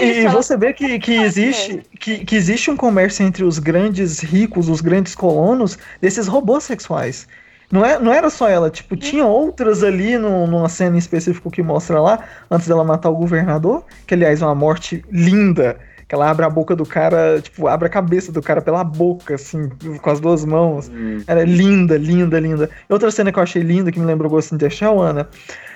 E, 0.00 0.26
você 0.28 0.56
vê 0.56 0.72
que, 0.72 0.98
que, 0.98 1.14
existe, 1.14 1.82
que, 1.98 2.24
que 2.24 2.36
existe 2.36 2.70
um 2.70 2.76
comércio 2.76 3.24
entre 3.24 3.44
os 3.44 3.58
grandes 3.58 4.20
ricos, 4.20 4.68
os 4.68 4.80
grandes 4.80 5.14
colonos, 5.14 5.78
desses 6.00 6.26
robôs 6.26 6.64
sexuais. 6.64 7.26
Não, 7.70 7.84
é, 7.84 7.98
não 7.98 8.12
era 8.12 8.28
só 8.30 8.48
ela, 8.48 8.68
tipo, 8.68 8.96
tinha 8.96 9.24
outras 9.24 9.84
ali 9.84 10.18
no, 10.18 10.46
numa 10.46 10.68
cena 10.68 10.96
em 10.96 10.98
específico 10.98 11.50
que 11.50 11.62
mostra 11.62 12.00
lá, 12.00 12.24
antes 12.50 12.66
dela 12.66 12.82
matar 12.82 13.10
o 13.10 13.14
governador, 13.14 13.84
que 14.06 14.14
aliás 14.14 14.42
é 14.42 14.44
uma 14.44 14.56
morte 14.56 15.04
linda, 15.08 15.78
que 16.08 16.14
ela 16.16 16.28
abre 16.28 16.44
a 16.44 16.50
boca 16.50 16.74
do 16.74 16.84
cara, 16.84 17.40
tipo, 17.40 17.68
abre 17.68 17.86
a 17.86 17.90
cabeça 17.90 18.32
do 18.32 18.42
cara 18.42 18.60
pela 18.60 18.82
boca, 18.82 19.36
assim, 19.36 19.68
com 20.02 20.10
as 20.10 20.18
duas 20.18 20.44
mãos. 20.44 20.88
Hum. 20.88 21.22
Era 21.24 21.44
linda, 21.44 21.96
linda, 21.96 22.40
linda. 22.40 22.68
E 22.88 22.92
outra 22.92 23.12
cena 23.12 23.30
que 23.30 23.38
eu 23.38 23.42
achei 23.44 23.62
linda, 23.62 23.92
que 23.92 24.00
me 24.00 24.06
lembrou 24.06 24.28
Ghost 24.28 24.52
in 24.52 24.58
the 24.58 24.68
Shell, 24.68 25.00
Ana, 25.00 25.28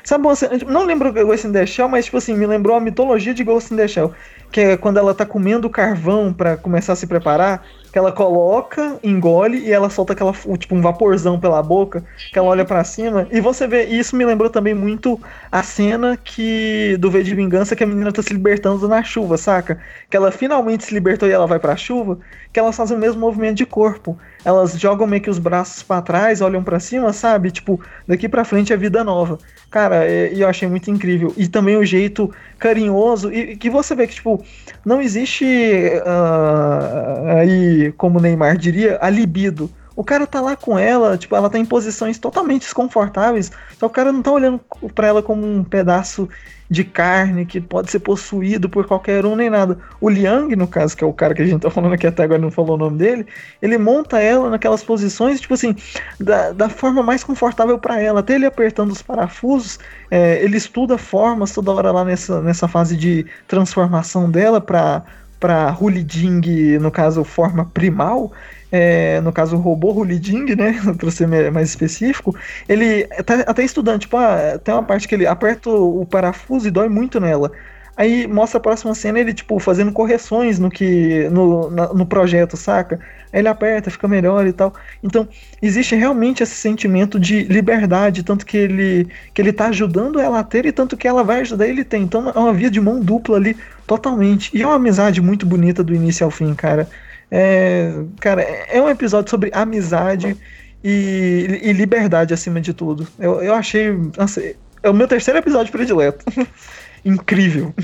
Sabe 0.05 0.23
não 0.67 0.85
lembro 0.85 1.11
Ghost 1.11 1.47
in 1.47 1.53
the 1.53 1.65
Shell, 1.65 1.89
mas 1.89 2.05
tipo 2.05 2.19
assim, 2.19 2.35
me 2.35 2.47
lembrou 2.47 2.77
a 2.77 2.81
mitologia 2.81 3.33
de 3.33 3.43
Ghost 3.43 3.73
in 3.73 3.77
the 3.77 3.89
Shell, 3.89 4.13
que 4.55 4.61
é 4.61 4.77
quando 4.77 4.99
ela 4.99 5.13
tá 5.13 5.27
comendo 5.27 5.69
carvão 5.69 6.33
para 6.33 6.57
começar 6.57 6.93
a 6.93 6.97
se 6.97 7.09
preparar, 7.09 7.67
que 7.93 7.99
ela 7.99 8.13
coloca, 8.13 9.01
engole 9.03 9.59
e 9.59 9.73
ela 9.73 9.91
solta 9.91 10.13
aquela, 10.13 10.33
tipo, 10.57 10.77
um 10.77 10.81
vaporzão 10.81 11.41
pela 11.41 11.61
boca, 11.61 12.05
que 12.33 12.39
ela 12.39 12.47
olha 12.47 12.65
para 12.65 12.85
cima. 12.85 13.27
E 13.33 13.41
você 13.41 13.67
vê, 13.67 13.85
isso 13.85 14.15
me 14.15 14.25
lembrou 14.25 14.49
também 14.49 14.73
muito 14.73 15.21
a 15.51 15.61
cena 15.65 16.17
que 16.17 16.97
do 17.01 17.11
V 17.11 17.25
de 17.25 17.35
Vingança 17.35 17.75
que 17.75 17.83
a 17.83 17.87
menina 17.87 18.13
tá 18.13 18.23
se 18.23 18.33
libertando 18.33 18.87
na 18.87 19.03
chuva, 19.03 19.37
saca? 19.37 19.81
Que 20.09 20.17
ela 20.17 20.31
finalmente 20.31 20.85
se 20.85 20.95
libertou 20.95 21.29
e 21.29 21.33
ela 21.33 21.49
vai 21.49 21.59
pra 21.59 21.77
chuva, 21.77 22.19
que 22.53 22.61
elas 22.61 22.77
fazem 22.77 22.97
o 22.97 23.01
mesmo 23.01 23.21
movimento 23.21 23.57
de 23.57 23.67
corpo. 23.67 24.17
Elas 24.45 24.79
jogam 24.79 25.07
meio 25.07 25.23
que 25.23 25.31
os 25.31 25.39
braços 25.39 25.83
para 25.83 26.03
trás, 26.03 26.41
olham 26.41 26.63
para 26.63 26.79
cima, 26.79 27.13
sabe? 27.13 27.51
Tipo, 27.51 27.81
daqui 28.07 28.29
para 28.29 28.45
frente 28.45 28.73
é 28.73 28.77
vida 28.77 29.03
nova. 29.03 29.39
Cara, 29.71 30.07
e 30.09 30.41
eu 30.41 30.49
achei 30.49 30.69
muito 30.69 30.91
incrível. 30.91 31.33
E 31.37 31.49
também 31.49 31.77
o 31.77 31.85
jeito 31.85 32.31
carinhoso, 32.59 33.33
e 33.33 33.57
que 33.57 33.71
você 33.71 33.95
vê 33.95 34.07
que, 34.07 34.15
tipo, 34.15 34.44
não 34.85 35.01
existe 35.01 35.45
uh, 35.45 37.39
aí, 37.39 37.93
como 37.97 38.21
Neymar 38.21 38.57
diria, 38.57 38.99
a 39.01 39.09
libido. 39.09 39.71
O 39.97 40.03
cara 40.03 40.27
tá 40.27 40.41
lá 40.41 40.57
com 40.57 40.79
ela, 40.79 41.17
tipo, 41.17 41.37
ela 41.37 41.49
tá 41.49 41.59
em 41.59 41.65
posições 41.65 42.19
totalmente 42.19 42.63
desconfortáveis, 42.63 43.51
só 43.79 43.87
o 43.87 43.91
cara 43.91 44.13
não 44.13 44.23
tá 44.23 44.33
olhando 44.33 44.61
para 44.95 45.07
ela 45.07 45.23
como 45.23 45.47
um 45.47 45.63
pedaço 45.63 46.29
de 46.69 46.83
carne 46.83 47.45
que 47.45 47.61
pode 47.61 47.91
ser 47.91 48.01
possuído 48.01 48.69
por 48.69 48.87
qualquer 48.87 49.27
um 49.27 49.37
nem 49.37 49.51
nada. 49.51 49.79
O 50.01 50.09
Liang, 50.09 50.57
no 50.57 50.67
caso, 50.67 50.97
que 50.97 51.05
é 51.05 51.07
o 51.07 51.13
cara 51.13 51.35
que 51.35 51.43
a 51.43 51.47
gente 51.47 51.61
tá 51.61 51.71
falando 51.71 51.93
aqui 51.93 52.07
até 52.07 52.25
agora 52.25 52.41
não 52.41 52.51
falou 52.51 52.75
o 52.75 52.79
nome 52.79 52.99
dele, 52.99 53.27
ele 53.61 53.79
monta 53.79 54.19
ela 54.21 54.51
naquelas 54.51 54.83
posições, 54.83 55.41
tipo 55.41 55.55
assim, 55.55 55.77
da, 56.19 56.53
da 56.53 56.69
forma 56.69 57.03
mais 57.03 57.23
confortável 57.23 57.79
para 57.79 58.01
ela, 58.01 58.21
até 58.21 58.35
ele 58.35 58.47
apertando 58.47 58.91
os 58.91 59.03
parafusos, 59.03 59.79
é, 60.11 60.43
ele 60.43 60.57
estuda 60.57 60.97
formas 60.97 61.53
toda 61.53 61.71
hora 61.71 61.93
lá 61.93 62.05
nessa, 62.05 62.41
nessa 62.41 62.67
fase 62.67 62.97
de 62.97 63.27
transformação 63.47 64.31
dela 64.31 64.61
para 64.61 65.05
para 65.45 65.77
Huliding, 65.79 66.79
no 66.79 66.91
caso, 66.91 67.23
forma 67.23 67.67
primal, 67.67 68.33
é, 68.77 69.21
no 69.21 69.33
caso 69.33 69.55
o 69.55 69.61
robô 69.61 69.93
Huliding, 69.93 70.57
né, 70.57 70.75
para 70.99 71.09
ser 71.09 71.29
mais 71.53 71.69
específico, 71.69 72.35
ele 72.69 73.05
tá 73.25 73.35
até 73.47 73.63
estudando, 73.65 74.01
tipo, 74.01 74.17
ah, 74.17 74.59
tem 74.63 74.75
uma 74.75 74.83
parte 74.83 75.07
que 75.07 75.15
ele 75.15 75.29
aperta 75.29 75.71
o 75.71 76.05
parafuso 76.05 76.67
e 76.67 76.73
dói 76.73 76.89
muito 76.89 77.21
nela. 77.21 77.53
Aí 77.97 78.27
mostra 78.27 78.59
a 78.59 78.61
próxima 78.61 78.93
cena 78.93 79.21
ele, 79.21 79.33
tipo, 79.33 79.61
fazendo 79.61 79.93
correções 79.93 80.59
no 80.59 80.69
que. 80.69 81.29
no, 81.31 81.71
na, 81.71 81.95
no 81.95 82.05
projeto, 82.05 82.57
saca? 82.57 82.99
Aí 83.33 83.39
ele 83.41 83.47
aperta, 83.47 83.93
fica 83.93 84.09
melhor 84.09 84.45
e 84.45 84.53
tal. 84.53 84.75
Então, 85.01 85.29
existe 85.63 85.95
realmente 85.95 86.43
esse 86.43 86.57
sentimento 86.57 87.21
de 87.21 87.45
liberdade, 87.45 88.25
tanto 88.25 88.45
que 88.45 88.57
ele, 88.57 89.09
que 89.33 89.41
ele 89.41 89.53
tá 89.53 89.69
ajudando 89.69 90.19
ela 90.19 90.41
a 90.41 90.43
ter 90.43 90.67
e 90.67 90.73
tanto 90.73 90.97
que 90.97 91.07
ela 91.07 91.23
vai 91.23 91.43
ajudar 91.43 91.69
ele 91.69 91.83
a 91.83 91.85
ter. 91.85 91.99
Então 91.99 92.29
é 92.29 92.39
uma 92.39 92.53
via 92.53 92.69
de 92.69 92.81
mão 92.81 92.99
dupla 92.99 93.37
ali, 93.37 93.57
totalmente. 93.87 94.51
E 94.53 94.63
é 94.63 94.67
uma 94.67 94.75
amizade 94.75 95.21
muito 95.21 95.47
bonita 95.47 95.85
do 95.85 95.95
início 95.95 96.25
ao 96.25 96.31
fim, 96.33 96.53
cara. 96.55 96.89
É, 97.31 97.93
cara, 98.21 98.43
é 98.43 98.81
um 98.81 98.89
episódio 98.89 99.31
sobre 99.31 99.51
amizade 99.53 100.37
e, 100.83 101.61
e 101.63 101.73
liberdade 101.73 102.35
acima 102.35 102.61
de 102.61 102.75
tudo. 102.75 103.09
Eu, 103.19 103.43
eu 103.43 103.55
achei. 103.55 103.93
Nossa, 104.17 104.43
é 104.83 104.91
o 104.91 104.95
meu 104.95 105.09
terceiro 105.09 105.39
episódio 105.39 105.73
predileto. 105.73 106.25
Incrível. 107.05 107.75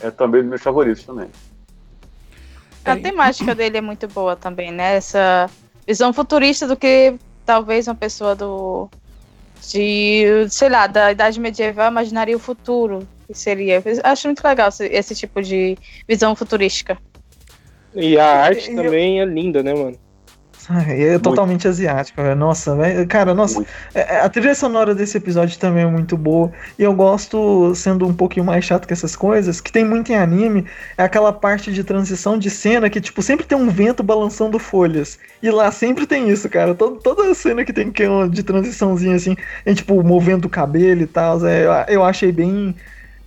É 0.00 0.10
também 0.10 0.42
dos 0.42 0.50
meus 0.50 0.62
favoritos 0.62 1.04
também. 1.04 1.28
A 2.84 2.96
temática 2.96 3.54
dele 3.54 3.78
é 3.78 3.80
muito 3.80 4.06
boa 4.08 4.36
também, 4.36 4.70
né? 4.70 4.96
Essa 4.96 5.50
visão 5.86 6.12
futurista 6.12 6.66
do 6.66 6.76
que 6.76 7.14
talvez 7.44 7.88
uma 7.88 7.94
pessoa 7.94 8.34
do. 8.34 8.88
de. 9.70 10.46
sei 10.50 10.68
lá, 10.68 10.86
da 10.86 11.12
idade 11.12 11.40
medieval 11.40 11.90
imaginaria 11.90 12.36
o 12.36 12.40
futuro. 12.40 13.06
Que 13.26 13.34
seria. 13.34 13.82
Eu 13.84 14.00
acho 14.04 14.28
muito 14.28 14.42
legal 14.42 14.68
esse, 14.68 14.86
esse 14.86 15.14
tipo 15.14 15.42
de 15.42 15.76
visão 16.06 16.34
futurística. 16.34 16.96
E 17.98 18.18
a 18.18 18.44
arte 18.44 18.74
também 18.74 19.20
é 19.20 19.24
linda, 19.24 19.62
né, 19.62 19.74
mano? 19.74 19.96
É 20.86 21.18
totalmente 21.18 21.64
muito. 21.64 21.68
asiático, 21.68 22.22
velho. 22.22 22.36
Nossa, 22.36 22.76
cara, 23.08 23.32
nossa. 23.32 23.64
É, 23.94 24.16
é, 24.16 24.20
a 24.20 24.28
trilha 24.28 24.54
sonora 24.54 24.94
desse 24.94 25.16
episódio 25.16 25.58
também 25.58 25.84
é 25.84 25.86
muito 25.86 26.16
boa. 26.16 26.52
E 26.78 26.82
eu 26.82 26.92
gosto, 26.92 27.74
sendo 27.74 28.06
um 28.06 28.12
pouquinho 28.12 28.44
mais 28.44 28.64
chato 28.64 28.86
que 28.86 28.92
essas 28.92 29.16
coisas, 29.16 29.62
que 29.62 29.72
tem 29.72 29.84
muito 29.84 30.12
em 30.12 30.16
anime, 30.16 30.66
é 30.96 31.02
aquela 31.02 31.32
parte 31.32 31.72
de 31.72 31.82
transição 31.82 32.38
de 32.38 32.50
cena 32.50 32.90
que, 32.90 33.00
tipo, 33.00 33.22
sempre 33.22 33.46
tem 33.46 33.56
um 33.56 33.70
vento 33.70 34.02
balançando 34.02 34.58
folhas. 34.58 35.18
E 35.42 35.50
lá 35.50 35.72
sempre 35.72 36.06
tem 36.06 36.28
isso, 36.28 36.48
cara. 36.50 36.74
Todo, 36.74 36.96
toda 36.96 37.34
cena 37.34 37.64
que 37.64 37.72
tem 37.72 37.90
que 37.90 38.02
é 38.02 38.28
de 38.28 38.42
transiçãozinha 38.42 39.16
assim, 39.16 39.36
é 39.64 39.72
tipo, 39.74 40.02
movendo 40.02 40.44
o 40.44 40.50
cabelo 40.50 41.00
e 41.00 41.06
tal. 41.06 41.46
É, 41.46 41.64
eu, 41.64 41.94
eu 41.94 42.04
achei 42.04 42.30
bem 42.30 42.74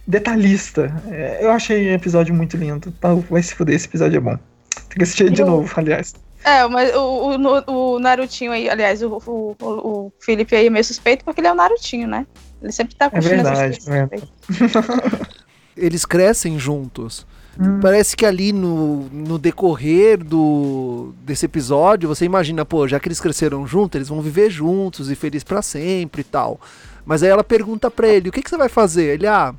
detalhista. 0.05 0.93
É, 1.09 1.39
eu 1.41 1.49
achei 1.49 1.89
o 1.89 1.93
episódio 1.93 2.35
muito 2.35 2.55
lindo. 2.55 2.93
Vai 3.29 3.41
se 3.41 3.55
fuder, 3.55 3.75
esse 3.75 3.87
episódio 3.87 4.17
é 4.17 4.21
bom. 4.21 4.50
Tem 4.75 4.97
que 4.97 5.03
assistir 5.03 5.29
de 5.31 5.43
novo, 5.43 5.71
aliás. 5.75 6.13
É, 6.43 6.67
mas 6.67 6.93
o, 6.95 7.37
o, 7.37 7.95
o 7.95 7.99
Narutinho 7.99 8.51
aí, 8.51 8.69
aliás, 8.69 9.03
o, 9.03 9.21
o, 9.25 9.55
o 9.61 10.13
Felipe 10.19 10.55
aí 10.55 10.67
é 10.67 10.69
meio 10.69 10.83
suspeito 10.83 11.23
porque 11.23 11.39
ele 11.39 11.47
é 11.47 11.51
o 11.51 11.55
Narutinho, 11.55 12.07
né? 12.07 12.25
Ele 12.61 12.71
sempre 12.71 12.95
tá 12.95 13.09
curtindo 13.09 13.33
é 13.33 13.43
verdade, 13.43 13.79
é 13.87 14.07
Eles 15.77 16.05
crescem 16.05 16.59
juntos. 16.59 17.25
Hum. 17.59 17.79
Parece 17.79 18.15
que 18.15 18.25
ali 18.25 18.53
no, 18.53 19.09
no 19.11 19.37
decorrer 19.37 20.23
do, 20.23 21.13
desse 21.23 21.45
episódio, 21.45 22.07
você 22.07 22.25
imagina, 22.25 22.65
pô, 22.65 22.87
já 22.87 22.99
que 22.99 23.07
eles 23.07 23.19
cresceram 23.19 23.67
juntos, 23.67 23.95
eles 23.95 24.07
vão 24.07 24.21
viver 24.21 24.49
juntos 24.49 25.11
e 25.11 25.15
felizes 25.15 25.43
para 25.43 25.61
sempre 25.61 26.21
e 26.21 26.23
tal. 26.23 26.59
Mas 27.05 27.23
aí 27.23 27.29
ela 27.29 27.43
pergunta 27.43 27.91
pra 27.91 28.07
ele: 28.07 28.29
o 28.29 28.31
que, 28.31 28.41
que 28.41 28.49
você 28.49 28.57
vai 28.57 28.69
fazer? 28.69 29.13
Ele, 29.13 29.27
ah, 29.27 29.53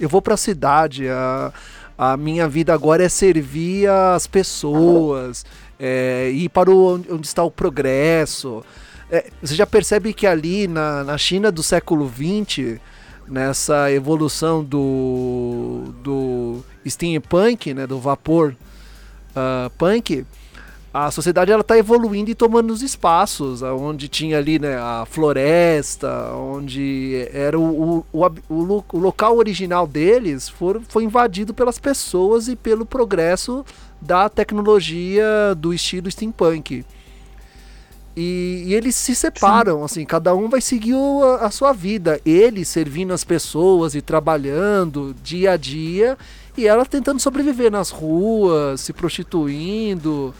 eu 0.00 0.08
vou 0.08 0.20
pra 0.20 0.36
cidade, 0.36 1.08
a, 1.08 1.52
a 2.10 2.16
minha 2.16 2.48
vida 2.48 2.74
agora 2.74 3.04
é 3.04 3.08
servir 3.08 3.88
as 3.88 4.26
pessoas, 4.26 5.46
é, 5.78 6.30
ir 6.30 6.48
para 6.48 6.68
o, 6.68 6.94
onde 6.94 7.26
está 7.26 7.44
o 7.44 7.50
progresso. 7.50 8.64
É, 9.08 9.30
você 9.40 9.54
já 9.54 9.64
percebe 9.64 10.12
que 10.12 10.26
ali 10.26 10.66
na, 10.66 11.04
na 11.04 11.16
China 11.16 11.52
do 11.52 11.62
século 11.62 12.10
XX, 12.10 12.80
nessa 13.28 13.92
evolução 13.92 14.64
do, 14.64 15.94
do 16.02 16.64
steampunk, 16.84 17.72
né, 17.72 17.86
do 17.86 18.00
vapor 18.00 18.56
uh, 19.30 19.70
punk, 19.78 20.26
a 20.94 21.10
sociedade 21.10 21.50
ela 21.50 21.62
está 21.62 21.78
evoluindo 21.78 22.30
e 22.30 22.34
tomando 22.34 22.70
os 22.70 22.82
espaços, 22.82 23.62
onde 23.62 24.08
tinha 24.08 24.36
ali 24.36 24.58
né, 24.58 24.76
a 24.76 25.06
floresta, 25.08 26.34
onde 26.34 27.26
era 27.32 27.58
o, 27.58 28.04
o, 28.12 28.26
o, 28.50 28.84
o 28.92 28.98
local 28.98 29.38
original 29.38 29.86
deles 29.86 30.50
for, 30.50 30.82
foi 30.88 31.04
invadido 31.04 31.54
pelas 31.54 31.78
pessoas 31.78 32.46
e 32.46 32.54
pelo 32.54 32.84
progresso 32.84 33.64
da 34.02 34.28
tecnologia 34.28 35.54
do 35.56 35.72
estilo 35.72 36.10
steampunk. 36.10 36.84
E, 38.14 38.64
e 38.66 38.74
eles 38.74 38.94
se 38.94 39.14
separam, 39.14 39.78
Sim. 39.78 39.84
assim, 39.84 40.04
cada 40.04 40.34
um 40.34 40.50
vai 40.50 40.60
seguir 40.60 40.94
a, 40.94 41.46
a 41.46 41.50
sua 41.50 41.72
vida. 41.72 42.20
Ele 42.26 42.66
servindo 42.66 43.14
as 43.14 43.24
pessoas 43.24 43.94
e 43.94 44.02
trabalhando 44.02 45.16
dia 45.22 45.52
a 45.52 45.56
dia, 45.56 46.18
e 46.54 46.66
ela 46.66 46.84
tentando 46.84 47.18
sobreviver 47.18 47.72
nas 47.72 47.88
ruas, 47.88 48.82
se 48.82 48.92
prostituindo 48.92 50.34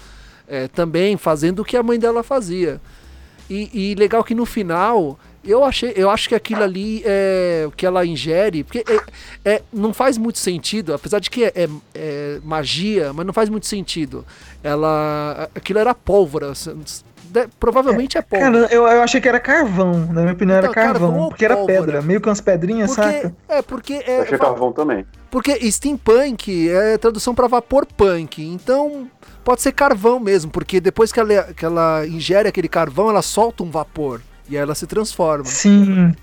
é, 0.52 0.68
também 0.68 1.16
fazendo 1.16 1.60
o 1.60 1.64
que 1.64 1.78
a 1.78 1.82
mãe 1.82 1.98
dela 1.98 2.22
fazia. 2.22 2.78
E, 3.48 3.70
e, 3.72 3.94
legal 3.94 4.22
que 4.22 4.34
no 4.34 4.46
final 4.46 5.18
Eu 5.44 5.64
achei, 5.64 5.92
eu 5.96 6.08
acho 6.08 6.28
que 6.28 6.34
aquilo 6.34 6.62
ali 6.62 7.02
é 7.04 7.64
o 7.66 7.70
que 7.72 7.84
ela 7.84 8.06
ingere, 8.06 8.62
porque 8.62 8.84
é, 9.44 9.54
é, 9.54 9.62
não 9.72 9.92
faz 9.92 10.16
muito 10.16 10.38
sentido, 10.38 10.94
apesar 10.94 11.18
de 11.18 11.28
que 11.28 11.44
é, 11.44 11.52
é, 11.56 11.68
é 11.94 12.40
magia, 12.44 13.12
mas 13.12 13.26
não 13.26 13.32
faz 13.32 13.48
muito 13.48 13.66
sentido. 13.66 14.24
Ela, 14.62 15.48
aquilo 15.54 15.80
era 15.80 15.92
pólvora, 15.94 16.52
de, 16.52 17.48
provavelmente 17.58 18.16
é, 18.16 18.22
pólvora. 18.22 18.52
Cara, 18.52 18.74
eu, 18.74 18.86
eu 18.86 19.02
achei 19.02 19.20
que 19.20 19.28
era 19.28 19.40
carvão, 19.40 20.06
na 20.12 20.20
minha 20.20 20.34
opinião 20.34 20.58
então, 20.58 20.70
era 20.70 20.74
carvão, 20.74 21.10
carvão 21.10 21.28
porque 21.30 21.44
era 21.44 21.56
pedra, 21.64 22.02
meio 22.02 22.20
que 22.20 22.28
umas 22.28 22.40
pedrinhas, 22.40 22.94
porque, 22.94 23.12
saca? 23.12 23.34
É, 23.48 23.62
porque 23.62 23.94
é, 23.94 24.18
eu 24.18 24.22
achei 24.22 24.38
carvão 24.38 24.70
também. 24.70 25.04
Porque 25.32 25.72
steampunk 25.72 26.68
é 26.68 26.98
tradução 26.98 27.34
para 27.34 27.48
vapor 27.48 27.86
punk, 27.86 28.44
então 28.44 29.08
pode 29.42 29.62
ser 29.62 29.72
carvão 29.72 30.20
mesmo, 30.20 30.50
porque 30.50 30.78
depois 30.78 31.10
que 31.10 31.18
ela, 31.18 31.44
que 31.54 31.64
ela 31.64 32.06
ingere 32.06 32.50
aquele 32.50 32.68
carvão, 32.68 33.08
ela 33.08 33.22
solta 33.22 33.62
um 33.62 33.70
vapor. 33.70 34.20
E 34.46 34.58
aí 34.58 34.62
ela 34.62 34.74
se 34.74 34.86
transforma. 34.86 35.46
Sim. 35.46 36.14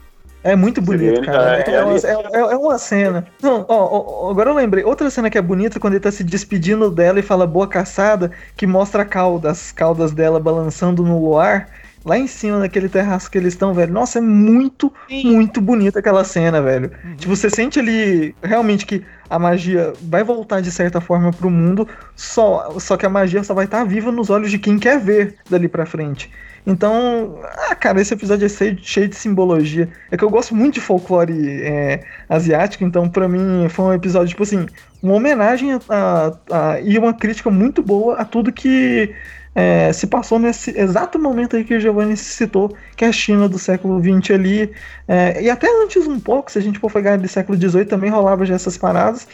É 0.43 0.55
muito 0.55 0.79
bonito, 0.79 1.21
cara. 1.23 1.57
É, 1.57 1.71
é, 1.71 2.37
é, 2.37 2.39
é, 2.39 2.55
uma 2.55 2.77
cena. 2.77 3.25
Não, 3.41 3.65
ó, 3.67 4.27
ó, 4.27 4.29
agora 4.29 4.51
eu 4.51 4.55
lembrei. 4.55 4.83
Outra 4.83 5.09
cena 5.09 5.27
que 5.27 5.39
é 5.39 5.41
bonita 5.41 5.79
quando 5.79 5.93
ele 5.93 6.03
tá 6.03 6.11
se 6.11 6.23
despedindo 6.23 6.91
dela 6.91 7.19
e 7.19 7.23
fala 7.23 7.47
boa 7.47 7.67
caçada, 7.67 8.29
que 8.55 8.67
mostra 8.67 9.01
a 9.01 9.05
cauda, 9.05 9.49
as 9.49 9.71
caudas 9.71 10.11
dela 10.11 10.39
balançando 10.39 11.03
no 11.03 11.19
luar. 11.19 11.67
Lá 12.05 12.17
em 12.17 12.27
cima 12.27 12.59
daquele 12.59 12.87
terraço 12.87 13.29
que 13.29 13.37
eles 13.37 13.53
estão, 13.53 13.73
velho. 13.73 13.91
Nossa, 13.91 14.19
é 14.19 14.21
muito, 14.21 14.91
Sim. 15.07 15.33
muito 15.33 15.59
bonita 15.59 15.99
aquela 15.99 16.23
cena, 16.23 16.61
velho. 16.61 16.91
Uhum. 17.03 17.15
Tipo, 17.15 17.35
você 17.35 17.49
sente 17.49 17.79
ali 17.79 18.33
realmente 18.41 18.85
que 18.85 19.03
a 19.29 19.37
magia 19.37 19.93
vai 20.01 20.23
voltar 20.23 20.61
de 20.61 20.71
certa 20.71 21.01
forma 21.01 21.31
pro 21.31 21.49
mundo, 21.49 21.87
só, 22.15 22.79
só 22.79 22.97
que 22.97 23.05
a 23.05 23.09
magia 23.09 23.43
só 23.43 23.53
vai 23.53 23.65
estar 23.65 23.79
tá 23.79 23.83
viva 23.83 24.11
nos 24.11 24.29
olhos 24.29 24.49
de 24.49 24.57
quem 24.57 24.79
quer 24.79 24.99
ver 24.99 25.35
dali 25.49 25.67
pra 25.67 25.85
frente. 25.85 26.31
Então, 26.65 27.39
ah, 27.69 27.75
cara, 27.75 28.01
esse 28.01 28.13
episódio 28.13 28.45
é 28.45 28.49
cheio, 28.49 28.77
cheio 28.81 29.07
de 29.07 29.15
simbologia. 29.15 29.89
É 30.11 30.17
que 30.17 30.23
eu 30.23 30.29
gosto 30.29 30.55
muito 30.55 30.75
de 30.75 30.81
folclore 30.81 31.63
é, 31.63 32.03
asiático, 32.27 32.83
então 32.83 33.09
para 33.09 33.27
mim 33.27 33.67
foi 33.69 33.85
um 33.85 33.93
episódio, 33.93 34.29
tipo 34.29 34.43
assim, 34.43 34.67
uma 35.01 35.15
homenagem 35.15 35.73
a, 35.73 35.79
a, 35.89 36.71
a, 36.71 36.81
e 36.81 36.97
uma 36.97 37.13
crítica 37.13 37.49
muito 37.49 37.81
boa 37.81 38.15
a 38.15 38.25
tudo 38.25 38.51
que 38.51 39.13
é, 39.55 39.91
se 39.91 40.07
passou 40.07 40.39
nesse 40.39 40.77
exato 40.77 41.17
momento 41.19 41.55
aí 41.55 41.63
que 41.63 41.75
o 41.75 41.79
Giovanni 41.79 42.15
citou, 42.15 42.75
que 42.95 43.03
é 43.03 43.07
a 43.07 43.11
China 43.11 43.49
do 43.49 43.57
século 43.57 43.99
XX 44.01 44.31
ali, 44.31 44.71
é, 45.07 45.41
e 45.41 45.49
até 45.49 45.67
antes 45.83 46.07
um 46.07 46.19
pouco, 46.19 46.51
se 46.51 46.59
a 46.59 46.61
gente 46.61 46.79
for 46.79 46.91
pegar 46.91 47.17
do 47.17 47.27
século 47.27 47.57
XVIII, 47.57 47.85
também 47.85 48.09
rolava 48.09 48.45
já 48.45 48.55
essas 48.55 48.77
paradas. 48.77 49.27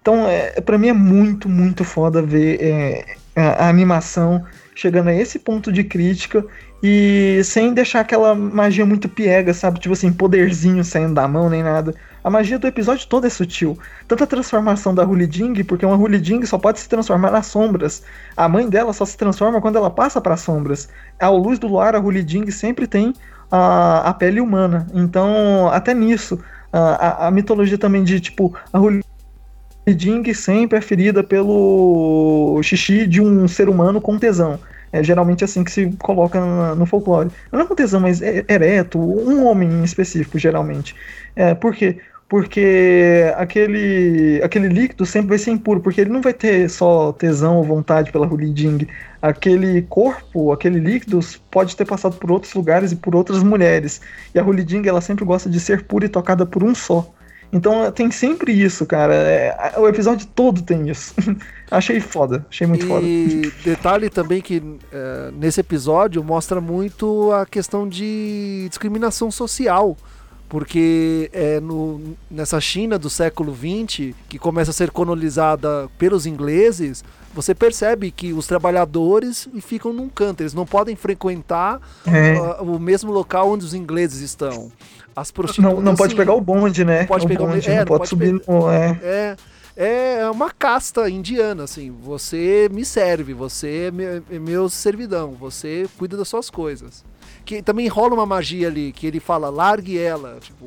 Então, 0.00 0.26
é, 0.26 0.60
para 0.60 0.78
mim 0.78 0.88
é 0.88 0.92
muito, 0.92 1.48
muito 1.48 1.84
foda 1.84 2.22
ver 2.22 2.58
é, 2.60 3.04
a, 3.36 3.66
a 3.66 3.68
animação 3.68 4.44
chegando 4.74 5.08
a 5.08 5.14
esse 5.14 5.38
ponto 5.38 5.70
de 5.70 5.84
crítica 5.84 6.44
e 6.82 7.42
sem 7.44 7.74
deixar 7.74 8.00
aquela 8.00 8.34
magia 8.34 8.86
muito 8.86 9.08
piega, 9.08 9.52
sabe? 9.52 9.78
Tipo 9.78 9.92
assim, 9.92 10.10
poderzinho 10.10 10.82
saindo 10.82 11.14
da 11.14 11.28
mão 11.28 11.50
nem 11.50 11.62
nada. 11.62 11.94
A 12.22 12.30
magia 12.30 12.58
do 12.58 12.66
episódio 12.66 13.06
todo 13.08 13.26
é 13.26 13.30
sutil. 13.30 13.78
Tanto 14.06 14.24
a 14.24 14.26
transformação 14.26 14.94
da 14.94 15.04
Hully 15.04 15.28
Jing, 15.30 15.64
porque 15.64 15.86
uma 15.86 15.96
Hully 15.96 16.22
Jing 16.22 16.44
só 16.44 16.58
pode 16.58 16.80
se 16.80 16.88
transformar 16.88 17.30
nas 17.30 17.46
sombras. 17.46 18.02
A 18.36 18.48
mãe 18.48 18.68
dela 18.68 18.92
só 18.92 19.04
se 19.04 19.16
transforma 19.16 19.60
quando 19.60 19.76
ela 19.76 19.90
passa 19.90 20.20
para 20.20 20.34
as 20.34 20.40
sombras. 20.40 20.88
Ao 21.18 21.36
luz 21.36 21.58
do 21.58 21.66
luar, 21.66 21.94
a 21.94 21.98
Hully 21.98 22.24
Jing 22.26 22.50
sempre 22.50 22.86
tem 22.86 23.14
a, 23.50 24.10
a 24.10 24.14
pele 24.14 24.40
humana. 24.40 24.86
Então, 24.94 25.68
até 25.72 25.94
nisso, 25.94 26.38
a, 26.72 26.78
a, 26.78 27.28
a 27.28 27.30
mitologia 27.30 27.78
também 27.78 28.04
de, 28.04 28.20
tipo, 28.20 28.54
a 28.72 28.78
Hully 28.78 29.02
Jing 29.86 30.32
sempre 30.34 30.78
é 30.78 30.80
ferida 30.80 31.24
pelo 31.24 32.60
xixi 32.62 33.06
de 33.06 33.20
um 33.20 33.48
ser 33.48 33.68
humano 33.68 34.00
com 34.00 34.18
tesão. 34.18 34.58
É 34.92 35.02
geralmente 35.02 35.44
assim 35.44 35.62
que 35.62 35.70
se 35.70 35.90
coloca 35.98 36.40
no 36.74 36.84
folclore. 36.86 37.30
Não 37.52 37.60
é 37.60 37.66
com 37.66 37.74
tesão, 37.74 38.00
mas 38.00 38.20
é 38.20 38.44
ereto, 38.48 38.98
um 38.98 39.46
homem 39.46 39.68
em 39.68 39.84
específico, 39.84 40.38
geralmente. 40.38 40.94
É, 41.36 41.54
por 41.54 41.74
quê? 41.74 41.98
Porque 42.28 43.32
aquele, 43.36 44.40
aquele 44.42 44.68
líquido 44.68 45.04
sempre 45.04 45.30
vai 45.30 45.38
ser 45.38 45.50
impuro, 45.50 45.80
porque 45.80 46.00
ele 46.00 46.10
não 46.10 46.20
vai 46.20 46.32
ter 46.32 46.70
só 46.70 47.12
tesão 47.12 47.56
ou 47.56 47.64
vontade 47.64 48.12
pela 48.12 48.26
Huliding. 48.26 48.86
Aquele 49.20 49.82
corpo, 49.82 50.52
aquele 50.52 50.78
líquido, 50.78 51.18
pode 51.50 51.76
ter 51.76 51.84
passado 51.84 52.16
por 52.16 52.30
outros 52.30 52.54
lugares 52.54 52.92
e 52.92 52.96
por 52.96 53.16
outras 53.16 53.42
mulheres. 53.42 54.00
E 54.34 54.38
a 54.38 54.44
Huliding, 54.44 54.86
ela 54.86 55.00
sempre 55.00 55.24
gosta 55.24 55.50
de 55.50 55.58
ser 55.58 55.82
pura 55.84 56.06
e 56.06 56.08
tocada 56.08 56.46
por 56.46 56.62
um 56.62 56.74
só. 56.74 57.12
Então 57.52 57.90
tem 57.90 58.10
sempre 58.10 58.52
isso, 58.52 58.86
cara. 58.86 59.14
É, 59.14 59.74
o 59.76 59.88
episódio 59.88 60.26
todo 60.34 60.62
tem 60.62 60.88
isso. 60.88 61.14
achei 61.70 62.00
foda, 62.00 62.46
achei 62.48 62.66
muito 62.66 62.84
e 62.84 62.88
foda. 62.88 63.06
E 63.06 63.52
detalhe 63.64 64.08
também 64.08 64.40
que 64.40 64.62
é, 64.92 65.30
nesse 65.32 65.60
episódio 65.60 66.22
mostra 66.22 66.60
muito 66.60 67.32
a 67.32 67.44
questão 67.44 67.88
de 67.88 68.66
discriminação 68.68 69.30
social. 69.30 69.96
Porque 70.50 71.30
é 71.32 71.60
no, 71.60 72.16
nessa 72.28 72.60
China 72.60 72.98
do 72.98 73.08
século 73.08 73.54
XX, 73.54 74.14
que 74.28 74.36
começa 74.36 74.72
a 74.72 74.74
ser 74.74 74.90
colonizada 74.90 75.88
pelos 75.96 76.26
ingleses, 76.26 77.04
você 77.32 77.54
percebe 77.54 78.10
que 78.10 78.32
os 78.32 78.48
trabalhadores 78.48 79.48
ficam 79.60 79.92
num 79.92 80.08
canto, 80.08 80.42
eles 80.42 80.52
não 80.52 80.66
podem 80.66 80.96
frequentar 80.96 81.80
é. 82.04 82.34
uh, 82.36 82.64
o 82.64 82.80
mesmo 82.80 83.12
local 83.12 83.48
onde 83.52 83.64
os 83.64 83.74
ingleses 83.74 84.20
estão. 84.22 84.72
As 85.14 85.30
prostitutas. 85.30 85.72
Não, 85.72 85.80
não 85.80 85.94
pode 85.94 86.16
pegar 86.16 86.34
o 86.34 86.40
bonde, 86.40 86.84
né? 86.84 87.02
Não 87.02 87.06
pode 87.06 87.26
o 87.26 87.28
pegar 87.28 87.46
bonde, 87.46 87.70
é, 87.70 87.70
não, 87.70 87.78
não 87.78 87.86
pode, 87.86 88.08
subir 88.08 88.32
no. 88.32 88.70
É. 88.70 89.00
é. 89.02 89.36
É 89.76 90.28
uma 90.28 90.50
casta 90.50 91.08
indiana, 91.08 91.62
assim. 91.64 91.94
Você 92.02 92.68
me 92.70 92.84
serve, 92.84 93.32
você 93.32 93.90
é, 94.30 94.34
é 94.34 94.38
meu 94.38 94.68
servidão, 94.68 95.32
você 95.32 95.88
cuida 95.96 96.18
das 96.18 96.28
suas 96.28 96.50
coisas. 96.50 97.02
Que 97.50 97.60
também 97.60 97.88
rola 97.88 98.14
uma 98.14 98.24
magia 98.24 98.68
ali, 98.68 98.92
que 98.92 99.08
ele 99.08 99.18
fala, 99.18 99.50
largue 99.50 99.98
ela, 99.98 100.38
tipo, 100.40 100.66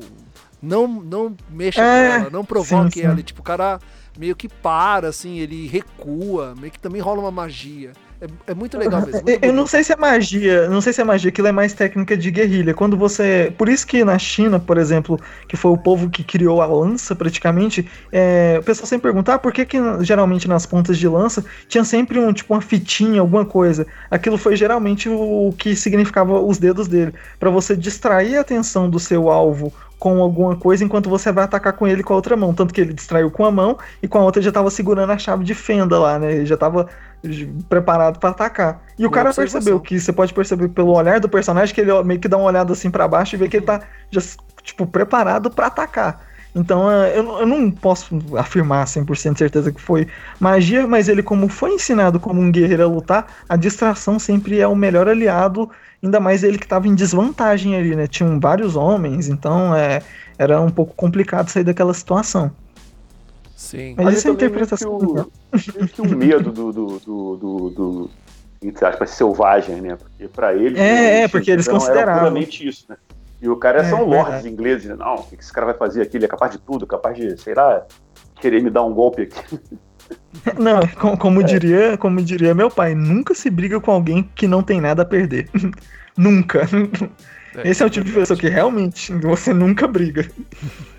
não, 0.60 0.86
não 0.86 1.34
mexa 1.48 1.80
é, 1.80 1.84
com 1.84 2.14
ela, 2.14 2.30
não 2.30 2.44
provoque 2.44 2.92
sim, 2.92 3.00
sim. 3.00 3.06
ela. 3.06 3.18
E, 3.18 3.22
tipo, 3.22 3.40
o 3.40 3.42
cara 3.42 3.78
meio 4.18 4.36
que 4.36 4.50
para, 4.50 5.08
assim, 5.08 5.38
ele 5.38 5.66
recua, 5.66 6.54
meio 6.60 6.70
que 6.70 6.78
também 6.78 7.00
rola 7.00 7.20
uma 7.20 7.30
magia. 7.30 7.94
É, 8.20 8.26
é 8.52 8.54
muito 8.54 8.78
legal 8.78 9.02
mesmo. 9.02 9.22
Muito 9.22 9.38
eu 9.44 9.52
não 9.52 9.66
sei 9.66 9.84
se 9.84 9.92
é 9.92 9.96
magia, 9.96 10.68
não 10.68 10.80
sei 10.80 10.92
se 10.92 11.00
é 11.00 11.04
magia, 11.04 11.28
aquilo 11.28 11.48
é 11.48 11.52
mais 11.52 11.72
técnica 11.72 12.16
de 12.16 12.30
guerrilha. 12.30 12.74
Quando 12.74 12.96
você. 12.96 13.52
Por 13.56 13.68
isso 13.68 13.86
que 13.86 14.04
na 14.04 14.18
China, 14.18 14.58
por 14.58 14.78
exemplo, 14.78 15.18
que 15.48 15.56
foi 15.56 15.70
o 15.70 15.78
povo 15.78 16.08
que 16.08 16.22
criou 16.22 16.62
a 16.62 16.66
lança 16.66 17.14
praticamente, 17.14 17.88
é, 18.12 18.58
o 18.60 18.64
pessoal 18.64 18.86
sempre 18.86 19.10
pergunta, 19.10 19.34
ah, 19.34 19.38
por 19.38 19.52
que, 19.52 19.64
que 19.64 19.78
geralmente 20.00 20.48
nas 20.48 20.66
pontas 20.66 20.98
de 20.98 21.08
lança 21.08 21.44
tinha 21.68 21.84
sempre 21.84 22.18
um 22.18 22.32
tipo 22.32 22.54
uma 22.54 22.60
fitinha, 22.60 23.20
alguma 23.20 23.44
coisa? 23.44 23.86
Aquilo 24.10 24.38
foi 24.38 24.56
geralmente 24.56 25.08
o 25.08 25.54
que 25.58 25.74
significava 25.76 26.40
os 26.40 26.58
dedos 26.58 26.88
dele. 26.88 27.12
para 27.38 27.50
você 27.50 27.76
distrair 27.76 28.36
a 28.36 28.40
atenção 28.40 28.88
do 28.88 28.98
seu 28.98 29.28
alvo 29.28 29.72
com 29.98 30.20
alguma 30.20 30.54
coisa 30.54 30.84
enquanto 30.84 31.08
você 31.08 31.32
vai 31.32 31.44
atacar 31.44 31.72
com 31.72 31.88
ele 31.88 32.02
com 32.02 32.12
a 32.12 32.16
outra 32.16 32.36
mão. 32.36 32.52
Tanto 32.52 32.74
que 32.74 32.80
ele 32.80 32.92
distraiu 32.92 33.30
com 33.30 33.44
a 33.44 33.50
mão 33.50 33.78
e 34.02 34.08
com 34.08 34.18
a 34.18 34.22
outra 34.22 34.42
já 34.42 34.52
tava 34.52 34.70
segurando 34.70 35.10
a 35.10 35.16
chave 35.18 35.44
de 35.44 35.54
fenda 35.54 35.98
lá, 35.98 36.18
né? 36.18 36.32
Ele 36.32 36.46
já 36.46 36.56
tava 36.56 36.88
preparado 37.68 38.18
para 38.18 38.30
atacar. 38.30 38.82
E 38.98 39.06
o 39.06 39.10
cara 39.10 39.32
percebeu 39.32 39.80
que 39.80 39.98
você 39.98 40.12
pode 40.12 40.32
perceber 40.32 40.68
pelo 40.68 40.92
olhar 40.92 41.20
do 41.20 41.28
personagem 41.28 41.74
que 41.74 41.80
ele 41.80 42.02
meio 42.02 42.20
que 42.20 42.28
dá 42.28 42.36
uma 42.36 42.46
olhada 42.46 42.72
assim 42.72 42.90
para 42.90 43.08
baixo 43.08 43.34
e 43.34 43.38
vê 43.38 43.48
que 43.48 43.56
ele 43.56 43.66
tá 43.66 43.80
já, 44.10 44.20
tipo, 44.62 44.86
preparado 44.86 45.50
para 45.50 45.66
atacar. 45.66 46.20
Então 46.54 46.88
é, 46.90 47.18
eu, 47.18 47.40
eu 47.40 47.46
não 47.46 47.70
posso 47.70 48.16
afirmar 48.38 48.86
100% 48.86 49.36
certeza 49.36 49.72
que 49.72 49.80
foi 49.80 50.06
magia, 50.38 50.86
mas 50.86 51.08
ele, 51.08 51.22
como 51.22 51.48
foi 51.48 51.72
ensinado 51.72 52.20
como 52.20 52.40
um 52.40 52.50
guerreiro 52.50 52.84
a 52.84 52.86
lutar, 52.86 53.26
a 53.48 53.56
distração 53.56 54.18
sempre 54.18 54.60
é 54.60 54.68
o 54.68 54.76
melhor 54.76 55.08
aliado, 55.08 55.68
ainda 56.02 56.20
mais 56.20 56.44
ele 56.44 56.58
que 56.58 56.64
estava 56.64 56.86
em 56.86 56.94
desvantagem 56.94 57.76
ali, 57.76 57.96
né? 57.96 58.06
Tinham 58.06 58.38
vários 58.38 58.76
homens, 58.76 59.28
então 59.28 59.74
é, 59.74 60.00
era 60.38 60.60
um 60.60 60.70
pouco 60.70 60.94
complicado 60.94 61.48
sair 61.48 61.64
daquela 61.64 61.92
situação. 61.92 62.52
Sim. 63.56 63.94
Mas 63.96 64.18
isso 64.18 64.28
é 64.28 64.30
a 64.30 64.34
interpretação. 64.34 64.98
Que 64.98 65.04
o, 65.70 65.88
que 65.88 66.00
o 66.02 66.16
medo 66.16 66.50
do, 66.50 66.72
do, 66.72 66.86
do, 66.98 67.36
do, 67.36 67.70
do 67.70 68.10
entre 68.62 68.86
aspas, 68.86 69.10
selvagem, 69.10 69.80
né? 69.80 69.96
Porque 69.96 70.28
para 70.28 70.54
eles. 70.54 70.78
É, 70.78 71.22
é, 71.22 71.28
porque 71.28 71.50
eles 71.50 71.68
consideravam. 71.68 72.12
Era 72.12 72.18
puramente 72.20 72.66
isso, 72.66 72.86
né? 72.88 72.96
E 73.40 73.48
o 73.48 73.56
cara 73.56 73.80
é, 73.80 73.84
são 73.84 74.04
lords 74.04 74.44
é. 74.44 74.48
ingleses, 74.48 74.86
né? 74.86 74.96
Não, 74.96 75.16
o 75.16 75.22
que 75.24 75.34
esse 75.34 75.52
cara 75.52 75.66
vai 75.66 75.74
fazer 75.74 76.02
aqui? 76.02 76.16
Ele 76.16 76.24
é 76.24 76.28
capaz 76.28 76.52
de 76.52 76.58
tudo, 76.58 76.86
capaz 76.86 77.16
de, 77.16 77.38
sei 77.40 77.54
lá, 77.54 77.86
querer 78.40 78.62
me 78.62 78.70
dar 78.70 78.82
um 78.82 78.94
golpe 78.94 79.22
aqui. 79.22 79.60
Não, 80.58 80.86
como, 80.98 81.16
como 81.16 81.40
é. 81.40 81.44
diria, 81.44 81.96
como 81.96 82.20
diria 82.20 82.54
meu 82.54 82.70
pai, 82.70 82.94
nunca 82.94 83.34
se 83.34 83.48
briga 83.48 83.80
com 83.80 83.90
alguém 83.90 84.28
que 84.34 84.46
não 84.46 84.62
tem 84.62 84.78
nada 84.78 85.00
a 85.00 85.04
perder. 85.04 85.48
nunca. 86.16 86.68
É, 87.56 87.70
Esse 87.70 87.82
é 87.82 87.86
o 87.86 87.90
tipo 87.90 88.04
de 88.04 88.12
pessoa 88.12 88.38
que 88.38 88.48
realmente 88.48 89.14
você 89.14 89.54
nunca 89.54 89.86
briga. 89.88 90.28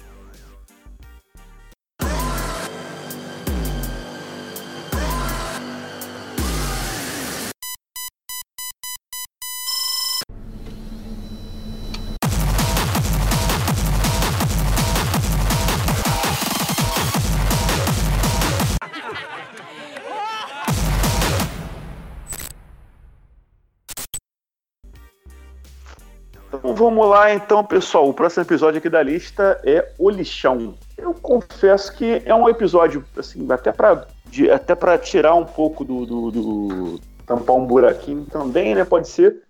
vamos 26.76 27.08
lá, 27.08 27.34
então, 27.34 27.64
pessoal. 27.64 28.08
O 28.10 28.14
próximo 28.14 28.44
episódio 28.44 28.78
aqui 28.78 28.90
da 28.90 29.02
lista 29.02 29.60
é 29.64 29.92
O 29.98 30.10
Lixão. 30.10 30.76
Eu 30.98 31.14
confesso 31.14 31.94
que 31.96 32.22
é 32.26 32.36
um 32.36 32.48
episódio, 32.48 33.04
assim, 33.18 33.48
até 33.52 33.72
para 33.72 34.06
até 34.54 34.76
para 34.76 34.98
tirar 34.98 35.34
um 35.34 35.46
pouco 35.46 35.86
do, 35.86 36.06
do, 36.06 36.32
do, 36.32 37.00
tampar 37.26 37.56
um 37.56 37.66
buraquinho 37.66 38.26
também, 38.26 38.76
né? 38.76 38.84
Pode 38.84 39.08
ser. 39.08 39.44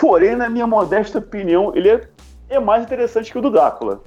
Porém, 0.00 0.34
na 0.34 0.50
minha 0.50 0.66
modesta 0.66 1.18
opinião, 1.18 1.72
ele 1.76 1.88
é, 1.88 2.08
é 2.48 2.58
mais 2.58 2.82
interessante 2.82 3.30
que 3.30 3.38
o 3.38 3.42
do 3.42 3.50
Drácula. 3.50 4.02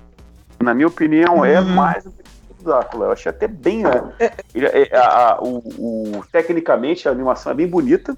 Na 0.62 0.74
minha 0.74 0.88
opinião, 0.88 1.46
é 1.46 1.62
uhum. 1.62 1.68
mais 1.68 2.06
interessante 2.06 2.42
que 2.58 2.62
o 2.62 2.66
Drácula. 2.66 3.06
Eu 3.06 3.12
achei 3.14 3.30
até 3.30 3.48
bem. 3.48 3.84
Né? 3.84 4.14
É, 4.20 4.32
ele, 4.54 4.66
é, 4.66 4.98
a, 4.98 5.34
a, 5.34 5.42
o, 5.42 5.60
o, 5.60 6.26
tecnicamente, 6.30 7.08
a 7.08 7.12
animação 7.12 7.54
é 7.54 7.56
bem 7.56 7.68
bonita. 7.68 8.18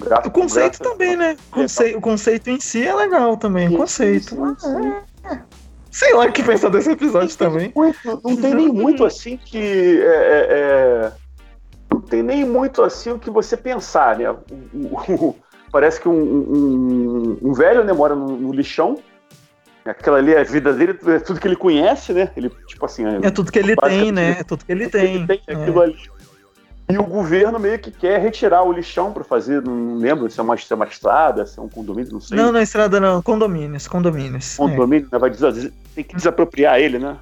O, 0.00 0.28
o 0.28 0.30
conceito 0.30 0.78
também, 0.78 1.16
né? 1.16 1.36
Conceito, 1.50 1.98
o 1.98 2.00
conceito 2.00 2.48
em 2.48 2.60
si 2.60 2.86
é 2.86 2.94
legal 2.94 3.36
também. 3.36 3.68
O 3.68 3.76
conceito. 3.76 4.36
É, 5.24 5.38
sei 5.90 6.14
lá 6.14 6.24
o 6.24 6.32
que 6.32 6.42
pensar 6.42 6.70
desse 6.70 6.90
episódio 6.90 7.36
também. 7.36 7.72
Muito, 7.76 8.20
não 8.24 8.36
tem 8.36 8.54
nem 8.54 8.68
muito 8.68 9.04
assim 9.04 9.36
que. 9.36 10.00
É, 10.02 10.06
é, 10.06 10.46
é, 10.50 11.12
não 11.92 12.00
tem 12.00 12.22
nem 12.22 12.44
muito 12.44 12.82
assim 12.82 13.10
o 13.10 13.18
que 13.18 13.30
você 13.30 13.56
pensar, 13.56 14.18
né? 14.18 14.30
O, 14.30 14.36
o, 14.72 15.36
parece 15.70 16.00
que 16.00 16.08
um, 16.08 16.12
um, 16.12 17.38
um, 17.42 17.52
velho 17.52 17.84
né, 17.84 17.92
mora 17.92 18.14
no, 18.14 18.36
no, 18.36 18.52
lixão. 18.52 18.98
Aquela 19.84 20.18
ali 20.18 20.32
é 20.32 20.40
a 20.40 20.44
vida 20.44 20.72
dele, 20.72 20.96
é 21.06 21.18
tudo 21.18 21.40
que 21.40 21.48
ele 21.48 21.56
conhece, 21.56 22.12
né? 22.12 22.30
Ele, 22.36 22.48
tipo 22.66 22.86
assim. 22.86 23.04
É 23.20 23.30
tudo 23.30 23.50
que 23.50 23.58
ele 23.58 23.74
tem, 23.76 24.12
né? 24.12 24.36
É 24.38 24.44
tudo 24.44 24.64
que 24.64 24.70
ele 24.70 24.88
tem. 24.88 25.26
Que 25.26 25.32
ele 25.32 25.42
tem 25.44 25.56
aquilo 25.56 25.80
ali 25.80 25.98
e 26.92 26.98
o 26.98 27.04
governo 27.04 27.58
meio 27.58 27.78
que 27.78 27.90
quer 27.90 28.20
retirar 28.20 28.62
o 28.62 28.72
lixão 28.72 29.14
para 29.14 29.24
fazer, 29.24 29.62
não 29.62 29.96
lembro 29.96 30.30
se 30.30 30.38
é, 30.38 30.42
uma, 30.42 30.54
se 30.58 30.70
é 30.70 30.76
uma 30.76 30.84
estrada, 30.84 31.46
se 31.46 31.58
é 31.58 31.62
um 31.62 31.68
condomínio, 31.68 32.12
não 32.12 32.20
sei. 32.20 32.36
Não, 32.36 32.52
não 32.52 32.60
é 32.60 32.62
estrada 32.62 33.00
não, 33.00 33.22
condomínios, 33.22 33.88
condomínios. 33.88 34.56
Condomínio, 34.56 35.08
é. 35.10 35.14
né, 35.14 35.18
vai 35.18 35.30
des 35.30 35.72
tem 35.94 36.04
que 36.04 36.14
desapropriar 36.14 36.78
ele, 36.78 36.98
né? 36.98 37.16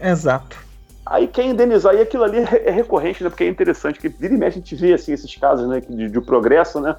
Exato. 0.00 0.56
Aí 1.04 1.26
quer 1.26 1.46
indenizar, 1.46 1.96
e 1.96 2.00
aquilo 2.00 2.22
ali 2.22 2.38
é 2.38 2.70
recorrente, 2.70 3.24
né? 3.24 3.28
Porque 3.28 3.42
é 3.42 3.48
interessante, 3.48 3.98
que 3.98 4.08
vira 4.08 4.34
e 4.34 4.38
mexe 4.38 4.58
a 4.58 4.60
gente 4.60 4.76
vê 4.76 4.92
assim, 4.92 5.12
esses 5.12 5.34
casos 5.34 5.68
né, 5.68 5.80
de, 5.80 6.08
de 6.08 6.20
progresso, 6.20 6.80
né? 6.80 6.94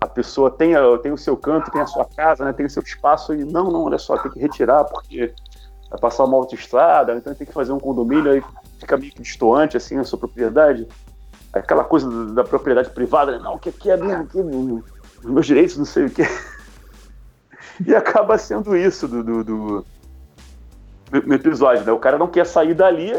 A 0.00 0.06
pessoa 0.06 0.48
tem, 0.48 0.76
a, 0.76 0.98
tem 0.98 1.10
o 1.10 1.18
seu 1.18 1.36
canto, 1.36 1.72
tem 1.72 1.80
a 1.80 1.86
sua 1.86 2.04
casa, 2.04 2.44
né, 2.44 2.52
tem 2.52 2.66
o 2.66 2.70
seu 2.70 2.82
espaço, 2.82 3.34
e 3.34 3.44
não, 3.44 3.70
não, 3.70 3.84
olha 3.84 3.98
só, 3.98 4.16
tem 4.16 4.30
que 4.30 4.38
retirar, 4.38 4.84
porque 4.84 5.34
vai 5.90 6.00
passar 6.00 6.24
uma 6.24 6.36
autoestrada, 6.36 7.16
então 7.16 7.34
tem 7.34 7.46
que 7.46 7.52
fazer 7.52 7.72
um 7.72 7.80
condomínio, 7.80 8.30
aí 8.30 8.42
fica 8.80 8.96
meio 8.96 9.12
que 9.12 9.22
distoante, 9.22 9.76
assim, 9.76 9.98
a 9.98 10.04
sua 10.04 10.18
propriedade. 10.18 10.88
Aquela 11.52 11.84
coisa 11.84 12.08
da 12.32 12.42
propriedade 12.42 12.90
privada, 12.90 13.32
né? 13.32 13.38
não, 13.38 13.54
o 13.54 13.58
que 13.58 13.68
aqui 13.68 13.90
é 13.90 13.96
minha, 13.96 14.20
aqui, 14.20 14.38
os 14.38 15.24
meus 15.24 15.46
direitos, 15.46 15.76
não 15.76 15.84
sei 15.84 16.06
o 16.06 16.10
que. 16.10 16.22
E 17.86 17.94
acaba 17.94 18.36
sendo 18.36 18.76
isso 18.76 19.08
do, 19.08 19.24
do, 19.24 19.42
do, 19.42 19.86
do 21.10 21.34
episódio, 21.34 21.82
né? 21.82 21.90
O 21.90 21.98
cara 21.98 22.18
não 22.18 22.28
quer 22.28 22.44
sair 22.44 22.74
dali, 22.74 23.10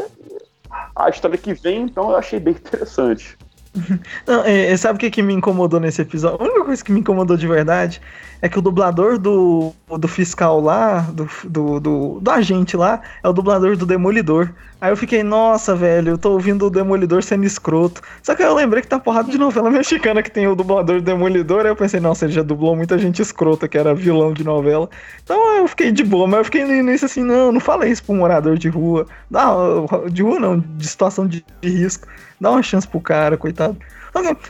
a 0.94 1.08
história 1.08 1.36
que 1.36 1.52
vem, 1.52 1.82
então 1.82 2.10
eu 2.10 2.16
achei 2.16 2.38
bem 2.38 2.54
interessante. 2.54 3.36
Não, 4.26 4.44
é, 4.44 4.76
sabe 4.76 4.96
o 4.96 5.00
que, 5.00 5.10
que 5.10 5.22
me 5.22 5.32
incomodou 5.32 5.80
nesse 5.80 6.02
episódio? 6.02 6.38
A 6.40 6.44
única 6.44 6.64
coisa 6.64 6.84
que 6.84 6.92
me 6.92 7.00
incomodou 7.00 7.36
de 7.36 7.48
verdade 7.48 8.00
é 8.42 8.48
que 8.48 8.58
o 8.58 8.62
dublador 8.62 9.18
do, 9.18 9.72
do 9.88 10.08
fiscal 10.08 10.60
lá, 10.60 11.02
do, 11.12 11.28
do, 11.44 11.80
do, 11.80 12.20
do, 12.20 12.30
agente 12.30 12.76
lá, 12.76 13.00
é 13.22 13.28
o 13.28 13.32
dublador 13.32 13.76
do 13.76 13.86
Demolidor. 13.86 14.52
Aí 14.80 14.90
eu 14.90 14.96
fiquei, 14.96 15.22
nossa, 15.22 15.76
velho, 15.76 16.10
eu 16.10 16.18
tô 16.18 16.32
ouvindo 16.32 16.66
o 16.66 16.70
Demolidor 16.70 17.22
sendo 17.22 17.44
escroto. 17.44 18.02
Só 18.20 18.34
que 18.34 18.42
eu 18.42 18.52
lembrei 18.52 18.82
que 18.82 18.88
tá 18.88 18.98
porrada 18.98 19.30
de 19.30 19.38
novela 19.38 19.70
mexicana 19.70 20.24
que 20.24 20.30
tem 20.30 20.48
o 20.48 20.56
dublador 20.56 20.96
do 20.96 21.02
Demolidor. 21.02 21.60
Aí 21.60 21.68
eu 21.68 21.76
pensei, 21.76 22.00
nossa, 22.00 22.24
ele 22.24 22.32
já 22.32 22.42
dublou 22.42 22.74
muita 22.74 22.98
gente 22.98 23.22
escrota, 23.22 23.68
que 23.68 23.78
era 23.78 23.94
vilão 23.94 24.32
de 24.32 24.42
novela. 24.42 24.90
Então 25.22 25.58
eu 25.58 25.68
fiquei 25.68 25.92
de 25.92 26.02
boa, 26.02 26.26
mas 26.26 26.38
eu 26.38 26.44
fiquei 26.46 26.62
início 26.62 27.06
assim, 27.06 27.22
não, 27.22 27.52
não 27.52 27.60
falei 27.60 27.92
isso 27.92 28.02
pro 28.02 28.12
morador 28.12 28.58
de 28.58 28.68
rua. 28.68 29.06
Não, 29.30 29.86
de 30.10 30.20
rua 30.20 30.40
não, 30.40 30.58
de 30.58 30.88
situação 30.88 31.28
de, 31.28 31.44
de 31.60 31.68
risco. 31.68 32.08
Dá 32.40 32.50
uma 32.50 32.62
chance 32.62 32.88
pro 32.88 33.00
cara, 33.00 33.36
coitado. 33.36 33.78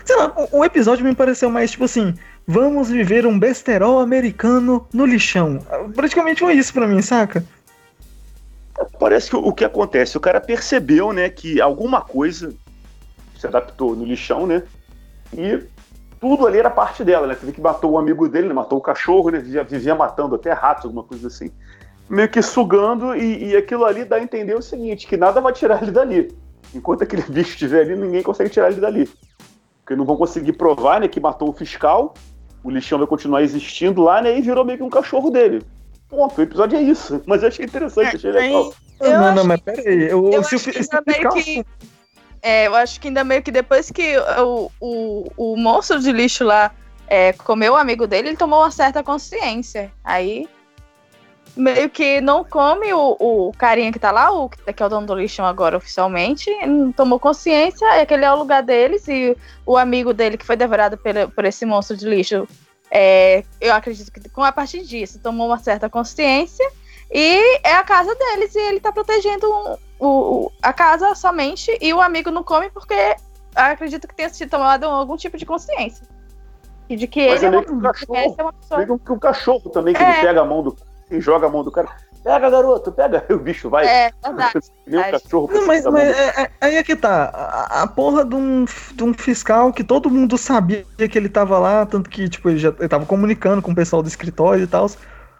Sei 0.05 0.17
lá, 0.17 0.33
o 0.51 0.65
episódio 0.65 1.05
me 1.05 1.15
pareceu 1.15 1.49
mais 1.49 1.71
tipo 1.71 1.85
assim: 1.85 2.15
vamos 2.47 2.89
viver 2.91 3.27
um 3.27 3.39
besterol 3.39 4.01
americano 4.01 4.87
no 4.93 5.07
lixão. 5.07 5.59
Praticamente 5.95 6.41
foi 6.41 6.55
isso 6.55 6.73
pra 6.73 6.87
mim, 6.87 7.01
saca? 7.03 7.45
Parece 8.99 9.31
que 9.31 9.37
o 9.37 9.53
que 9.53 9.65
acontece, 9.65 10.17
o 10.17 10.21
cara 10.21 10.41
percebeu, 10.41 11.13
né, 11.13 11.29
que 11.29 11.61
alguma 11.61 12.01
coisa 12.01 12.55
se 13.39 13.47
adaptou 13.47 13.95
no 13.95 14.05
lixão, 14.05 14.47
né? 14.47 14.63
E 15.37 15.63
tudo 16.21 16.47
ali 16.47 16.59
era 16.59 16.71
parte 16.71 17.03
dela, 17.05 17.27
né? 17.27 17.35
Teve 17.35 17.53
que 17.53 17.61
matou 17.61 17.93
o 17.93 17.99
amigo 17.99 18.29
dele, 18.29 18.49
né, 18.49 18.55
matou 18.55 18.79
o 18.79 18.83
cachorro, 18.83 19.31
né? 19.31 19.39
Vivia, 19.39 19.65
vivia 19.65 19.95
matando 19.95 20.37
até 20.37 20.53
ratos, 20.53 20.85
alguma 20.85 21.03
coisa 21.03 21.27
assim. 21.27 21.51
Meio 22.09 22.29
que 22.29 22.41
sugando, 22.43 23.15
e, 23.17 23.51
e 23.51 23.57
aquilo 23.57 23.85
ali 23.85 24.05
dá 24.05 24.17
a 24.17 24.23
entender 24.23 24.55
o 24.55 24.63
seguinte: 24.63 25.07
que 25.07 25.17
nada 25.17 25.41
vai 25.41 25.53
tirar 25.53 25.83
ele 25.83 25.91
dali. 25.91 26.33
Enquanto 26.75 27.03
aquele 27.03 27.23
bicho 27.29 27.51
estiver 27.51 27.83
ali, 27.83 27.97
ninguém 27.97 28.23
consegue 28.23 28.51
tirar 28.51 28.71
ele 28.71 28.81
dali. 28.81 29.11
Porque 29.81 29.97
não 29.97 30.05
vão 30.05 30.17
conseguir 30.17 30.53
provar 30.53 31.01
né, 31.01 31.09
que 31.09 31.19
matou 31.19 31.49
o 31.49 31.53
fiscal, 31.53 32.15
o 32.63 32.71
lixão 32.71 32.99
vai 32.99 33.07
continuar 33.07 33.43
existindo 33.43 34.03
lá, 34.03 34.23
né? 34.23 34.39
E 34.39 34.41
virou 34.43 34.65
meio 34.65 34.79
que 34.79 34.85
um 34.85 34.91
cachorro 34.91 35.31
dele. 35.31 35.63
Ponto, 36.09 36.39
o 36.39 36.43
episódio 36.43 36.79
é 36.79 36.83
isso. 36.83 37.23
Mas 37.27 37.43
eu 37.43 37.49
achei 37.49 37.65
interessante, 37.65 38.17
achei 38.17 38.33
legal. 38.33 38.75
Eu 39.01 39.19
não, 39.19 39.35
não, 39.35 39.45
mas 39.45 39.61
peraí. 39.61 40.09
Eu, 40.09 40.31
eu 40.31 40.45
se, 40.45 40.55
acho 40.55 40.71
que 40.71 40.79
ainda 40.79 41.03
meio 41.05 41.29
que. 41.31 41.67
É, 42.41 42.69
eu 42.69 42.75
acho 42.77 43.01
que 43.01 43.09
ainda 43.09 43.25
meio 43.25 43.43
que 43.43 43.51
depois 43.51 43.91
que 43.91 44.17
o, 44.17 44.71
o, 44.81 45.27
o 45.37 45.57
monstro 45.57 45.99
de 45.99 46.13
lixo 46.13 46.45
lá 46.45 46.71
é, 47.09 47.33
comeu 47.33 47.73
o 47.73 47.77
amigo 47.77 48.07
dele, 48.07 48.29
ele 48.29 48.37
tomou 48.37 48.61
uma 48.61 48.71
certa 48.71 49.03
consciência. 49.03 49.91
Aí 50.05 50.49
meio 51.57 51.89
que 51.91 52.21
não 52.21 52.45
come 52.45 52.93
o, 52.93 53.17
o 53.19 53.53
carinha 53.57 53.93
que 53.93 53.99
tá 53.99 54.11
lá, 54.11 54.33
o 54.33 54.49
que 54.49 54.83
é 54.83 54.87
o 54.87 54.89
dono 54.89 55.07
do 55.07 55.15
lixão 55.15 55.45
agora 55.45 55.77
oficialmente, 55.77 56.51
tomou 56.97 57.19
consciência, 57.19 57.85
e 57.99 58.01
aquele 58.01 58.25
é 58.25 58.33
o 58.33 58.39
lugar 58.39 58.63
deles, 58.63 59.07
e 59.09 59.37
o 59.67 59.77
amigo 59.77 60.15
dele 60.15 60.37
que 60.37 60.47
foi 60.47 60.57
devorado 60.57 60.97
por, 60.97 61.13
por 61.35 61.45
esse 61.45 61.67
monstro 61.67 61.97
de 61.97 62.09
lixo, 62.09 62.47
é, 62.91 63.45
eu 63.61 63.73
acredito 63.75 64.11
que 64.11 64.29
com 64.29 64.43
a 64.43 64.53
partir 64.53 64.83
disso 64.83 65.19
tomou 65.19 65.47
uma 65.47 65.59
certa 65.59 65.89
consciência, 65.89 66.67
e 67.11 67.59
é 67.63 67.75
a 67.75 67.83
casa 67.83 68.15
deles, 68.15 68.55
e 68.55 68.59
ele 68.59 68.81
tá 68.81 68.91
protegendo 68.91 69.47
o, 69.99 70.07
o, 70.07 70.53
a 70.63 70.73
casa 70.73 71.15
somente, 71.15 71.77
e 71.81 71.93
o 71.93 72.01
amigo 72.01 72.31
não 72.31 72.43
come 72.43 72.71
porque 72.71 73.17
acredito 73.55 74.09
que 74.09 74.15
tenha 74.15 74.31
sido 74.31 74.49
tomado 74.49 74.85
algum 74.85 75.17
tipo 75.17 75.37
de 75.37 75.45
consciência. 75.45 76.07
E 76.89 76.97
de 76.97 77.07
que 77.07 77.29
Mas 77.29 77.43
ele 77.43 77.57
é, 77.57 77.59
uma, 77.59 77.71
um 77.71 77.81
cachorro, 77.81 78.17
é 78.17 78.43
uma 78.43 78.53
pessoa. 78.53 78.99
que 78.99 79.13
o 79.13 79.19
cachorro 79.19 79.71
também, 79.71 79.95
que 79.95 80.03
é. 80.03 80.11
ele 80.11 80.27
pega 80.27 80.41
a 80.41 80.45
mão 80.45 80.63
do 80.63 80.77
e 81.13 81.21
joga 81.21 81.47
a 81.47 81.51
mão 81.51 81.63
do 81.63 81.71
cara. 81.71 81.89
Pega, 82.25 82.51
garoto, 82.51 82.93
pega. 82.93 83.25
E 83.29 83.33
o 83.35 83.39
bicho 83.39 83.69
vai. 83.69 83.87
É, 83.87 84.13
verdade. 84.25 84.61
Nem 84.87 85.01
um 85.01 85.11
cachorro. 85.11 85.51
Não, 85.53 85.67
mas, 85.67 85.85
mas 85.85 86.17
é, 86.17 86.43
é, 86.43 86.51
aí 86.61 86.77
é 86.77 86.83
que 86.83 86.97
tá. 86.97 87.31
A, 87.33 87.83
a, 87.83 87.87
porra 87.87 88.25
de 88.25 88.35
um, 88.35 88.65
de 88.95 89.05
um 89.05 89.13
fiscal 89.13 89.73
que 89.73 89.85
todo 89.85 90.11
mundo 90.11 90.39
sabia 90.39 90.85
que 90.97 91.19
ele 91.19 91.29
tava 91.29 91.59
lá, 91.59 91.85
tanto 91.85 92.09
que, 92.09 92.29
tipo, 92.29 92.49
ele 92.49 92.59
já 92.59 92.73
ele 92.79 92.89
tava 92.89 93.07
comunicando 93.07 93.61
com 93.61 93.73
o 93.73 93.75
pessoal 93.75 94.03
do 94.03 94.09
escritório 94.09 94.65
e 94.65 94.67
tal. 94.67 94.89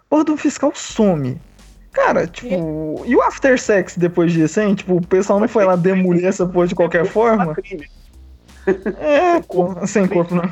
Porra 0.09 0.25
de 0.25 0.31
um 0.31 0.37
fiscal 0.37 0.71
some. 0.75 1.41
Cara, 1.91 2.27
tipo, 2.27 3.03
e, 3.05 3.11
e 3.11 3.15
o 3.15 3.21
after 3.21 3.59
sex 3.59 3.95
depois 3.97 4.33
disso, 4.33 4.59
hein? 4.59 4.73
Tipo, 4.73 4.95
o 4.95 5.07
pessoal 5.07 5.39
não 5.39 5.47
foi 5.47 5.63
lá 5.63 5.75
demolir 5.75 6.25
essa 6.25 6.45
porra 6.45 6.67
de 6.67 6.75
qualquer 6.75 7.05
forma? 7.05 7.55
É, 8.65 9.41
sem 9.87 10.07
corpo, 10.07 10.35
não. 10.35 10.43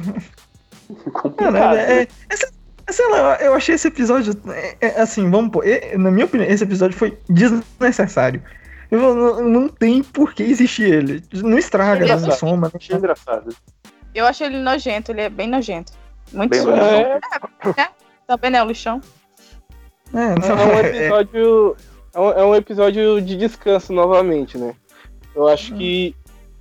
Cara, 1.36 1.82
é, 1.82 2.04
é, 2.04 2.08
essa, 2.30 2.52
Sei 2.92 3.08
lá, 3.10 3.38
eu 3.42 3.54
achei 3.54 3.76
esse 3.76 3.88
episódio. 3.88 4.34
É, 4.50 4.76
é, 4.82 5.02
assim, 5.02 5.30
vamos 5.30 5.52
pôr. 5.52 5.64
Na 5.98 6.12
minha 6.12 6.26
opinião, 6.26 6.50
esse 6.50 6.64
episódio 6.64 6.98
foi 6.98 7.18
desnecessário. 7.30 8.42
Não, 8.90 9.42
não 9.42 9.70
tem 9.70 10.04
por 10.04 10.34
que 10.34 10.44
existir 10.44 10.94
ele. 10.94 11.24
Não 11.34 11.58
estraga, 11.58 12.06
não 12.06 12.20
né, 12.20 12.32
soma. 12.32 12.68
Né? 12.68 12.74
Achei 12.76 12.96
engraçado. 12.98 13.56
Eu 14.14 14.26
achei 14.26 14.48
ele 14.48 14.60
nojento, 14.60 15.12
ele 15.12 15.22
é 15.22 15.30
bem 15.30 15.48
nojento. 15.48 15.94
Muito 16.34 16.50
bem 16.50 16.66
nojento. 16.66 17.28
É, 17.78 17.82
é, 17.82 17.90
também 18.28 18.54
é 18.54 18.64
o 18.64 18.68
lixão. 18.68 19.00
É, 20.14 20.36
não, 20.40 20.60
é 20.60 20.66
um 20.66 20.80
episódio. 20.86 21.78
É 22.14 22.20
um, 22.20 22.30
é 22.32 22.46
um 22.46 22.56
episódio 22.56 23.22
de 23.22 23.38
descanso 23.38 23.94
novamente, 23.94 24.58
né? 24.58 24.76
Eu 25.34 25.48
acho 25.48 25.74
que 25.76 26.14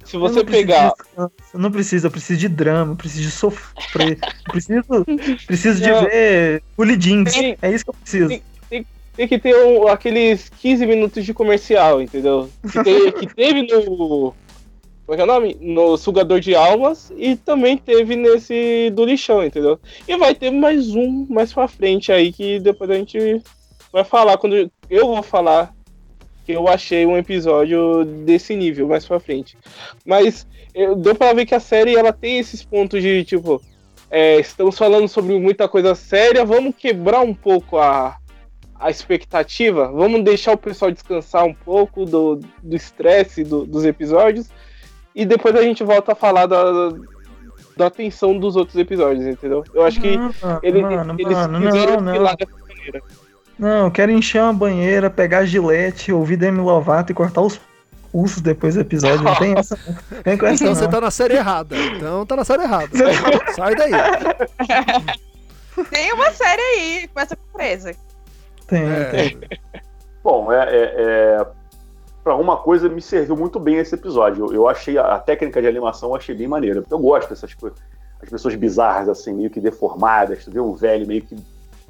se 0.05 0.17
você 0.17 0.45
pegar. 0.45 0.93
De, 1.17 1.59
não 1.59 1.71
precisa, 1.71 2.07
eu 2.07 2.11
preciso 2.11 2.41
de 2.41 2.49
drama, 2.49 2.93
eu 2.93 2.97
preciso 2.97 3.23
de 3.23 3.31
sofrer, 3.31 4.19
preciso, 4.45 4.83
preciso 5.47 5.83
de 5.83 5.93
ver 5.93 6.63
Bully 6.77 6.97
Jeans. 6.97 7.33
É 7.61 7.71
isso 7.71 7.85
que 7.85 7.91
eu 7.91 7.95
preciso. 7.95 8.29
Tem, 8.29 8.43
tem, 8.69 8.87
tem 9.15 9.29
que 9.29 9.39
ter 9.39 9.55
um, 9.57 9.87
aqueles 9.89 10.49
15 10.49 10.87
minutos 10.87 11.25
de 11.25 11.35
comercial, 11.35 12.01
entendeu? 12.01 12.49
Que, 12.71 12.83
tem, 12.83 13.13
que 13.13 13.27
teve 13.35 13.63
no. 13.63 14.35
Como 15.07 15.15
é 15.15 15.17
que 15.17 15.21
é 15.23 15.25
o 15.25 15.27
nome? 15.27 15.57
No 15.61 15.97
Sugador 15.97 16.39
de 16.39 16.55
Almas 16.55 17.13
e 17.17 17.35
também 17.35 17.77
teve 17.77 18.15
nesse 18.15 18.91
do 18.91 19.05
lixão, 19.05 19.45
entendeu? 19.45 19.79
E 20.07 20.17
vai 20.17 20.35
ter 20.35 20.51
mais 20.51 20.95
um 20.95 21.27
mais 21.29 21.53
pra 21.53 21.67
frente 21.67 22.13
aí 22.13 22.33
que 22.33 22.61
depois 22.61 22.91
a 22.91 22.95
gente 22.95 23.43
vai 23.93 24.05
falar. 24.05 24.39
Quando 24.39 24.71
eu 24.89 25.07
vou 25.07 25.23
falar 25.23 25.75
que 26.45 26.53
eu 26.53 26.69
achei 26.69 27.07
um 27.07 27.17
episódio 27.17 28.05
desse 28.05 28.57
nível 28.57 28.89
mais 28.89 29.07
pra 29.07 29.21
frente. 29.21 29.57
Mas 30.05 30.47
eu, 30.75 30.97
deu 30.97 31.15
pra 31.15 31.33
ver 31.33 31.47
que 31.47 31.55
a 31.55 31.61
série 31.61 31.97
ela 31.97 32.13
tem 32.13 32.39
esses 32.39 32.63
pontos 32.63 33.03
de 33.03 33.25
tipo. 33.25 33.61
É, 34.11 34.41
estamos 34.41 34.77
falando 34.77 35.07
sobre 35.07 35.39
muita 35.39 35.69
coisa 35.69 35.95
séria. 35.95 36.45
Vamos 36.45 36.75
quebrar 36.77 37.21
um 37.21 37.35
pouco 37.35 37.79
a, 37.79 38.17
a 38.75 38.91
expectativa. 38.91 39.93
Vamos 39.93 40.25
deixar 40.25 40.53
o 40.53 40.59
pessoal 40.59 40.91
descansar 40.91 41.45
um 41.45 41.55
pouco 41.55 42.05
do 42.05 42.41
estresse 42.71 43.45
do 43.45 43.61
do, 43.61 43.67
dos 43.67 43.85
episódios. 43.85 44.49
E 45.15 45.25
depois 45.25 45.55
a 45.55 45.63
gente 45.63 45.85
volta 45.85 46.13
a 46.13 46.15
falar 46.15 46.47
da, 46.47 46.93
da 47.77 47.91
tensão 47.91 48.39
dos 48.39 48.57
outros 48.57 48.77
episódios, 48.77 49.27
entendeu? 49.27 49.65
Eu 49.75 49.85
acho 49.85 50.01
que 50.01 50.17
Não, 50.17 50.33
ele, 50.63 50.83
mano, 50.83 51.15
eles 51.19 51.33
mano, 51.33 51.61
quiseram 51.67 52.01
não, 52.01 52.15
não. 52.15 52.35
dessa 52.35 52.57
maneira. 52.69 53.03
Não, 53.61 53.85
eu 53.85 53.91
quero 53.91 54.11
encher 54.11 54.41
uma 54.43 54.55
banheira, 54.55 55.11
pegar 55.11 55.45
gilete, 55.45 56.11
ouvir 56.11 56.37
Demi 56.39 56.61
Lovato 56.63 57.13
e 57.13 57.15
cortar 57.15 57.43
os 57.43 57.61
pulsos 58.11 58.41
depois 58.41 58.75
do 58.75 58.81
episódio. 58.81 59.23
Não 59.23 59.35
tem 59.37 59.55
essa. 59.57 59.79
Tem 60.25 60.39
com 60.39 60.47
essa 60.47 60.55
Então 60.65 60.69
não. 60.69 60.75
você 60.75 60.89
tá 60.89 60.99
na 60.99 61.11
série 61.11 61.35
errada. 61.37 61.77
Então 61.77 62.25
tá 62.25 62.37
na 62.37 62.45
série 62.45 62.63
errada. 62.63 62.89
Sai 63.55 63.75
daí. 63.75 63.93
Tem 65.91 66.13
uma 66.15 66.31
série 66.33 66.63
aí, 66.63 67.09
com 67.13 67.21
essa 67.21 67.37
surpresa. 67.37 67.93
Tem, 68.67 68.83
É. 68.83 69.05
tem. 69.05 69.39
Bom, 70.25 70.51
é, 70.53 70.65
é, 70.65 70.83
é 70.97 71.47
para 72.25 72.35
uma 72.37 72.57
coisa 72.59 72.89
me 72.89 73.01
serviu 73.03 73.37
muito 73.37 73.61
bem 73.61 73.77
esse 73.77 73.95
episódio. 73.95 74.47
Eu, 74.47 74.55
eu 74.55 74.69
achei 74.69 74.97
a, 74.99 75.15
a 75.15 75.19
técnica 75.19 75.61
de 75.61 75.69
animação 75.69 76.11
eu 76.11 76.17
achei 76.17 76.35
bem 76.35 76.49
maneira. 76.49 76.83
Eu 76.91 76.99
gosto 76.99 77.29
dessas 77.31 77.53
coisas, 77.55 77.79
as 78.23 78.29
pessoas 78.29 78.55
bizarras 78.55 79.09
assim, 79.09 79.33
meio 79.35 79.51
que 79.51 79.61
deformadas. 79.61 80.45
Tu 80.45 80.51
vê 80.51 80.61
um 80.61 80.75
velho 80.75 81.07
meio 81.07 81.23
que 81.23 81.37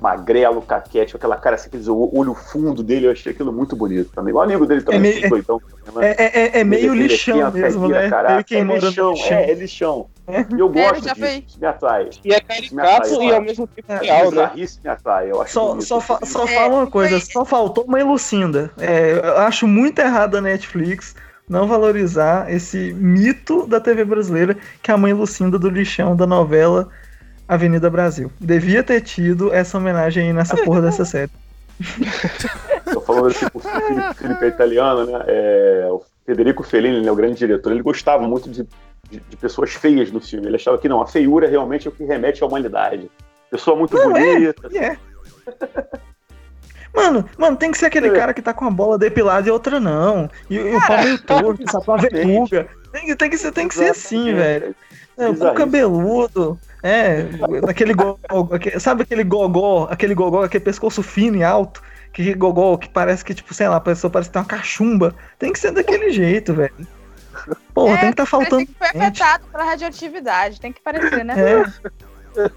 magrelo, 0.00 0.62
caquete, 0.62 1.14
aquela 1.14 1.36
cara 1.36 1.56
assim, 1.56 1.68
aquele 1.68 1.84
olho 1.88 2.34
fundo 2.34 2.82
dele, 2.82 3.06
eu 3.06 3.12
achei 3.12 3.32
aquilo 3.32 3.52
muito 3.52 3.76
bonito 3.76 4.10
também. 4.14 4.32
O 4.32 4.40
amigo 4.40 4.66
dele 4.66 4.82
também, 4.82 4.98
É 4.98 5.02
meio- 5.02 5.24
é, 5.24 5.28
doidão, 5.28 5.60
né? 5.94 6.14
É, 6.18 6.24
é, 6.24 6.46
é- 6.46 6.60
é 6.60 6.64
meio 6.64 6.94
lixão 6.94 7.50
mesmo, 7.52 7.80
caipira, 7.82 8.02
né? 8.02 8.10
caraca, 8.10 8.54
é 8.54 8.62
lixão, 8.62 9.14
é, 9.28 9.50
é 9.50 9.54
lixão. 9.54 10.06
É. 10.26 10.40
E 10.56 10.60
eu 10.60 10.68
gosto 10.68 11.04
já 11.04 11.12
disso, 11.12 11.58
me 11.60 11.66
atrai. 11.66 12.08
E 12.24 12.32
é 12.32 12.40
caricato 12.40 13.22
e 13.22 13.34
ao 13.34 13.42
mesmo 13.42 13.66
tempo 13.66 13.92
É, 13.92 13.98
real, 13.98 14.30
né? 14.30 14.50
Me 14.54 14.90
atrai, 14.90 15.30
eu 15.30 15.42
acho 15.42 15.52
Só, 15.52 15.66
bonito. 15.68 15.84
só, 15.86 16.00
fa- 16.00 16.20
só 16.24 16.44
É, 16.44 16.46
fala 16.46 16.74
uma 16.76 16.86
coisa, 16.86 17.20
foi- 17.20 17.32
só 17.32 17.44
faltou 17.44 17.84
uma 17.84 18.02
Lucinda. 18.02 18.70
É, 18.78 19.12
eu 19.12 19.38
acho 19.38 19.66
muito 19.66 19.98
errado 19.98 20.36
a 20.36 20.40
Netflix 20.40 21.14
não 21.48 21.66
valorizar 21.66 22.48
esse 22.52 22.92
mito 22.94 23.66
da 23.66 23.80
TV 23.80 24.04
brasileira 24.04 24.56
que 24.80 24.90
é 24.90 24.94
a 24.94 24.96
mãe 24.96 25.12
Lucinda 25.12 25.58
do 25.58 25.68
lixão 25.68 26.14
da 26.14 26.26
novela 26.26 26.88
Avenida 27.54 27.90
Brasil. 27.90 28.30
Devia 28.40 28.82
ter 28.82 29.00
tido 29.00 29.52
essa 29.52 29.76
homenagem 29.76 30.28
aí 30.28 30.32
nessa 30.32 30.56
porra 30.56 30.80
dessa 30.80 31.04
série. 31.04 31.30
Tô 32.92 33.00
falando 33.00 33.26
assim, 33.28 33.46
o 33.52 33.58
Felipe, 33.58 34.14
Felipe 34.14 34.44
é 34.44 34.48
italiano, 34.48 35.04
né? 35.06 35.24
É, 35.26 35.88
o 35.90 36.02
Federico 36.24 36.62
Fellini, 36.62 37.02
né, 37.02 37.10
o 37.10 37.16
grande 37.16 37.34
diretor, 37.38 37.72
ele 37.72 37.82
gostava 37.82 38.22
muito 38.26 38.48
de, 38.48 38.62
de, 39.10 39.20
de 39.28 39.36
pessoas 39.36 39.72
feias 39.72 40.12
no 40.12 40.20
filme. 40.20 40.46
Ele 40.46 40.56
achava 40.56 40.78
que 40.78 40.88
não, 40.88 41.00
a 41.02 41.06
feiura 41.06 41.48
realmente 41.48 41.88
é 41.88 41.90
o 41.90 41.92
que 41.92 42.04
remete 42.04 42.42
à 42.42 42.46
humanidade. 42.46 43.10
Pessoa 43.50 43.76
muito 43.76 43.96
Não, 43.96 44.16
é. 44.16 44.34
bonita. 44.34 44.68
E 44.70 44.78
é. 44.78 44.96
Mano, 46.94 47.24
mano, 47.38 47.56
tem 47.56 47.70
que 47.70 47.78
ser 47.78 47.86
aquele 47.86 48.08
É. 48.08 48.12
cara 48.12 48.34
que 48.34 48.42
tá 48.42 48.52
com 48.52 48.64
a 48.64 48.70
bola 48.70 48.98
depilada 48.98 49.48
e 49.48 49.50
outra 49.50 49.78
não. 49.78 50.28
E, 50.48 50.56
e 50.56 50.74
o 50.74 50.86
pau 50.86 50.98
meio 51.02 51.18
torto? 51.22 51.64
Uma 51.86 51.96
verruga. 51.98 52.68
Tem, 52.92 53.06
que- 53.06 53.16
tem 53.16 53.30
que 53.30 53.38
ser, 53.38 53.52
tem 53.52 53.68
que 53.68 53.74
ser 53.74 53.90
assim, 53.90 54.34
velho. 54.34 54.74
É, 55.20 55.28
o 55.28 55.54
cabeludo. 55.54 56.58
É, 56.82 57.26
aquele 57.68 57.92
gogó, 57.92 58.18
aque- 58.52 58.80
sabe 58.80 59.02
aquele 59.02 59.22
gogó, 59.22 59.86
aquele 59.90 60.14
gogó, 60.14 60.42
aquele 60.44 60.64
pescoço 60.64 61.02
fino 61.02 61.36
e 61.36 61.44
alto, 61.44 61.82
que 62.12 62.32
gogó 62.34 62.76
que 62.78 62.88
parece 62.88 63.24
que, 63.24 63.34
tipo, 63.34 63.52
sei 63.52 63.68
lá, 63.68 63.76
a 63.76 63.80
pessoa 63.80 64.10
parece 64.10 64.30
que 64.30 64.32
tem 64.32 64.40
uma 64.42 64.48
cachumba. 64.48 65.14
Tem 65.38 65.52
que 65.52 65.58
ser 65.58 65.72
daquele 65.72 66.10
jeito, 66.10 66.54
velho. 66.54 66.74
Porra, 67.74 67.94
É, 67.94 67.98
tem 67.98 68.10
que 68.10 68.16
tá 68.16 68.26
faltando. 68.26 68.66
Parece 68.66 68.66
que 68.72 68.78
foi 68.78 68.86
gente. 69.00 69.22
afetado 69.22 69.44
pela 69.52 69.64
radioatividade, 69.64 70.60
tem 70.60 70.72
que 70.72 70.80
parecer, 70.80 71.24
né? 71.24 71.34
É. 71.38 72.50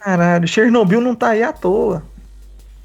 Caralho, 0.00 0.48
Chernobyl 0.48 1.00
não 1.00 1.14
tá 1.14 1.28
aí 1.30 1.42
à 1.42 1.52
toa. 1.52 2.02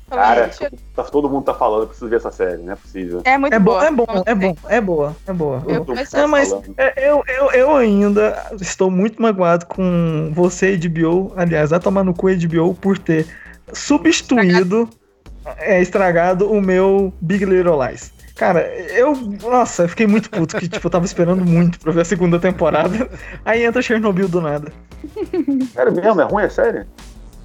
Cara, 0.09 0.51
tá- 0.95 1.03
todo 1.03 1.29
mundo 1.29 1.45
tá 1.45 1.53
falando, 1.53 1.81
eu 1.83 1.87
preciso 1.87 2.09
ver 2.09 2.17
essa 2.17 2.31
série, 2.31 2.61
não 2.61 2.73
é 2.73 2.75
possível. 2.75 3.21
É 3.23 3.37
muito 3.37 3.53
É 3.53 3.59
bom, 3.59 3.71
boa. 3.71 3.85
é 3.85 3.91
bom, 3.91 4.05
é 4.25 4.35
bom, 4.35 4.55
é 4.69 4.81
boa, 4.81 5.15
é 5.27 5.33
boa. 5.33 5.63
Eu 5.67 5.85
a 6.23 6.27
mas 6.27 6.53
é, 6.77 7.09
eu, 7.09 7.23
eu, 7.27 7.51
eu 7.51 7.75
ainda 7.75 8.51
estou 8.61 8.91
muito 8.91 9.19
magoado 9.21 9.65
com 9.65 10.31
você, 10.33 10.77
HBO. 10.77 11.33
Aliás, 11.35 11.71
vai 11.71 11.79
tomar 11.79 12.03
no 12.03 12.13
cu, 12.13 12.27
HBO, 12.29 12.75
por 12.75 12.97
ter 12.99 13.25
substituído, 13.73 14.87
é, 15.57 15.81
estragado 15.81 16.51
o 16.51 16.61
meu 16.61 17.11
Big 17.19 17.43
Little 17.43 17.83
Lies. 17.83 18.13
Cara, 18.35 18.67
eu. 18.93 19.15
Nossa, 19.15 19.83
eu 19.83 19.89
fiquei 19.89 20.05
muito 20.05 20.29
puto, 20.29 20.57
que 20.57 20.67
tipo, 20.67 20.85
eu 20.85 20.91
tava 20.91 21.05
esperando 21.05 21.43
muito 21.45 21.79
pra 21.79 21.91
ver 21.91 22.01
a 22.01 22.05
segunda 22.05 22.37
temporada. 22.37 23.09
Aí 23.45 23.63
entra 23.63 23.81
Chernobyl 23.81 24.27
do 24.27 24.41
nada. 24.41 24.71
Sério 25.73 25.93
mesmo? 25.95 26.21
É 26.21 26.25
ruim 26.25 26.43
a 26.43 26.49
série? 26.49 26.85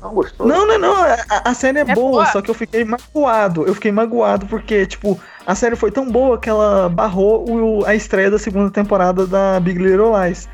Não 0.01 0.15
gostou? 0.15 0.47
Não, 0.47 0.67
não, 0.67 0.79
não. 0.79 0.95
A, 1.03 1.17
a 1.51 1.55
série 1.55 1.79
é, 1.79 1.83
É 1.83 1.95
boa, 1.95 2.11
boa. 2.23 2.27
só 2.27 2.41
que 2.41 2.51
eu 2.51 2.55
fiquei 2.55 2.85
magoado. 2.85 3.67
Eu 3.67 3.75
fiquei 3.75 3.93
magoado 3.93 4.47
porque, 4.47 4.87
tipo, 4.87 5.21
a 5.47 5.55
série 5.55 5.77
foi 5.77 5.91
tão 5.91 6.11
boa 6.11 6.39
que 6.39 6.49
ela 6.49 6.89
barrou 6.89 7.45
o- 7.81 7.85
a 7.87 7.95
estreia 7.95 8.31
da 8.31 8.39
segunda 8.39 8.71
temporada 8.71 9.27
da 9.27 9.61
Big 9.61 9.79
Little 9.79 10.13
Lies. 10.19 10.49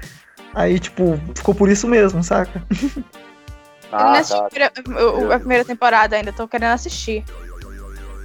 Aí, 0.54 0.78
tipo, 0.80 1.20
ficou 1.34 1.54
por 1.54 1.68
isso 1.68 1.86
mesmo, 1.86 2.22
saca? 2.24 2.62
Eu 3.92 3.98
Ah, 3.98 4.04
não 4.04 4.12
assisti 4.14 4.36
tá. 4.40 4.46
a 4.46 4.70
primeira- 4.70 5.10
o- 5.10 5.32
a 5.32 5.38
primeira 5.38 5.64
temporada 5.64 6.16
ainda, 6.16 6.32
tô 6.32 6.48
querendo 6.48 6.72
assistir. 6.72 7.24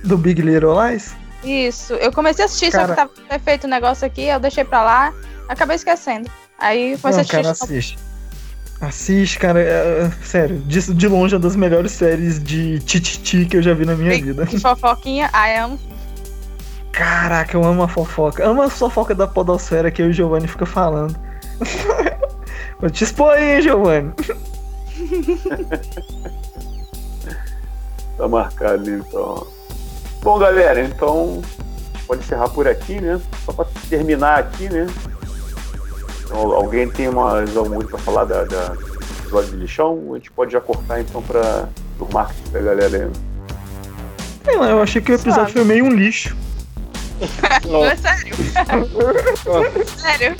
Do 0.03 0.17
Big 0.17 0.41
Little 0.41 0.73
Lies. 0.81 1.13
Isso, 1.43 1.93
eu 1.93 2.11
comecei 2.11 2.43
a 2.43 2.47
assistir, 2.47 2.71
só 2.71 2.79
Cara- 2.79 2.89
que 2.89 2.95
tava 2.95 3.11
foi 3.29 3.39
feito 3.39 3.67
um 3.67 3.69
negócio 3.69 4.05
aqui, 4.05 4.23
eu 4.25 4.39
deixei 4.39 4.63
pra 4.63 4.83
lá, 4.83 5.13
acabei 5.47 5.75
esquecendo. 5.75 6.29
Aí 6.59 6.97
comecei 6.97 7.11
Não, 7.11 7.17
a 7.17 7.21
assistir. 7.21 7.35
cara, 7.35 7.51
assiste. 7.51 7.99
Assiste, 8.81 9.37
cara. 9.37 9.59
é- 9.61 10.05
é- 10.05 10.11
sério, 10.25 10.57
de, 10.59 10.93
de 10.93 11.07
longe 11.07 11.35
é 11.35 11.37
uma 11.37 11.43
das 11.43 11.55
melhores 11.55 11.91
séries 11.91 12.43
de 12.43 12.79
tititi 12.79 13.45
que 13.45 13.57
eu 13.57 13.61
já 13.61 13.73
vi 13.75 13.85
na 13.85 13.95
minha 13.95 14.11
vida. 14.19 14.45
de 14.45 14.59
fofoquinha, 14.59 15.29
I 15.33 15.57
am. 15.59 15.77
Caraca, 16.91 17.55
eu 17.55 17.63
amo 17.63 17.83
a 17.83 17.87
fofoca. 17.87 18.45
Amo 18.45 18.63
a 18.63 18.69
fofoca 18.69 19.13
da 19.15 19.27
podosfera 19.27 19.89
que 19.91 20.01
eu 20.01 20.07
e 20.07 20.09
o 20.09 20.13
Giovanni 20.13 20.47
fica 20.47 20.65
falando. 20.65 21.15
Vou 22.81 22.89
te 22.89 23.03
expor 23.03 23.31
aí, 23.33 23.55
hein, 23.57 23.61
Giovanni. 23.61 24.11
Tá 28.17 28.27
marcado 28.27 28.87
então. 28.89 29.47
Bom, 30.21 30.37
galera, 30.37 30.83
então 30.83 31.41
pode 32.05 32.21
encerrar 32.23 32.49
por 32.49 32.67
aqui, 32.67 32.99
né? 33.01 33.19
Só 33.45 33.51
pra 33.53 33.65
terminar 33.89 34.37
aqui, 34.39 34.69
né? 34.69 34.85
Alguém 36.31 36.89
tem 36.89 37.09
mais 37.09 37.55
alguma 37.55 37.75
coisa 37.75 37.89
pra 37.89 37.99
falar 37.99 38.25
da, 38.25 38.43
da 38.43 38.69
do 38.69 39.01
episódio 39.23 39.51
de 39.51 39.57
lixão? 39.57 40.11
A 40.11 40.15
gente 40.15 40.31
pode 40.31 40.51
já 40.51 40.61
cortar 40.61 40.99
então 41.01 41.21
pra 41.21 41.67
o 41.99 42.13
marketing 42.13 42.51
da 42.51 42.59
galera 42.59 42.97
aí. 42.97 43.11
Sei 44.43 44.57
lá, 44.57 44.69
eu 44.69 44.81
achei 44.81 45.01
que 45.01 45.11
o 45.11 45.15
episódio 45.15 45.41
Sabe. 45.41 45.53
foi 45.53 45.63
meio 45.63 45.85
um 45.85 45.89
lixo. 45.89 46.35
Não, 47.69 47.85
é 47.85 47.95
sério. 47.95 48.35
sério. 49.97 50.35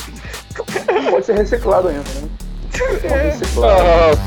Pode 1.11 1.25
ser 1.25 1.37
reciclado 1.37 1.87
ainda, 1.89 1.99
né? 1.99 2.29
Pode 3.01 3.23
reciclado. 3.23 4.19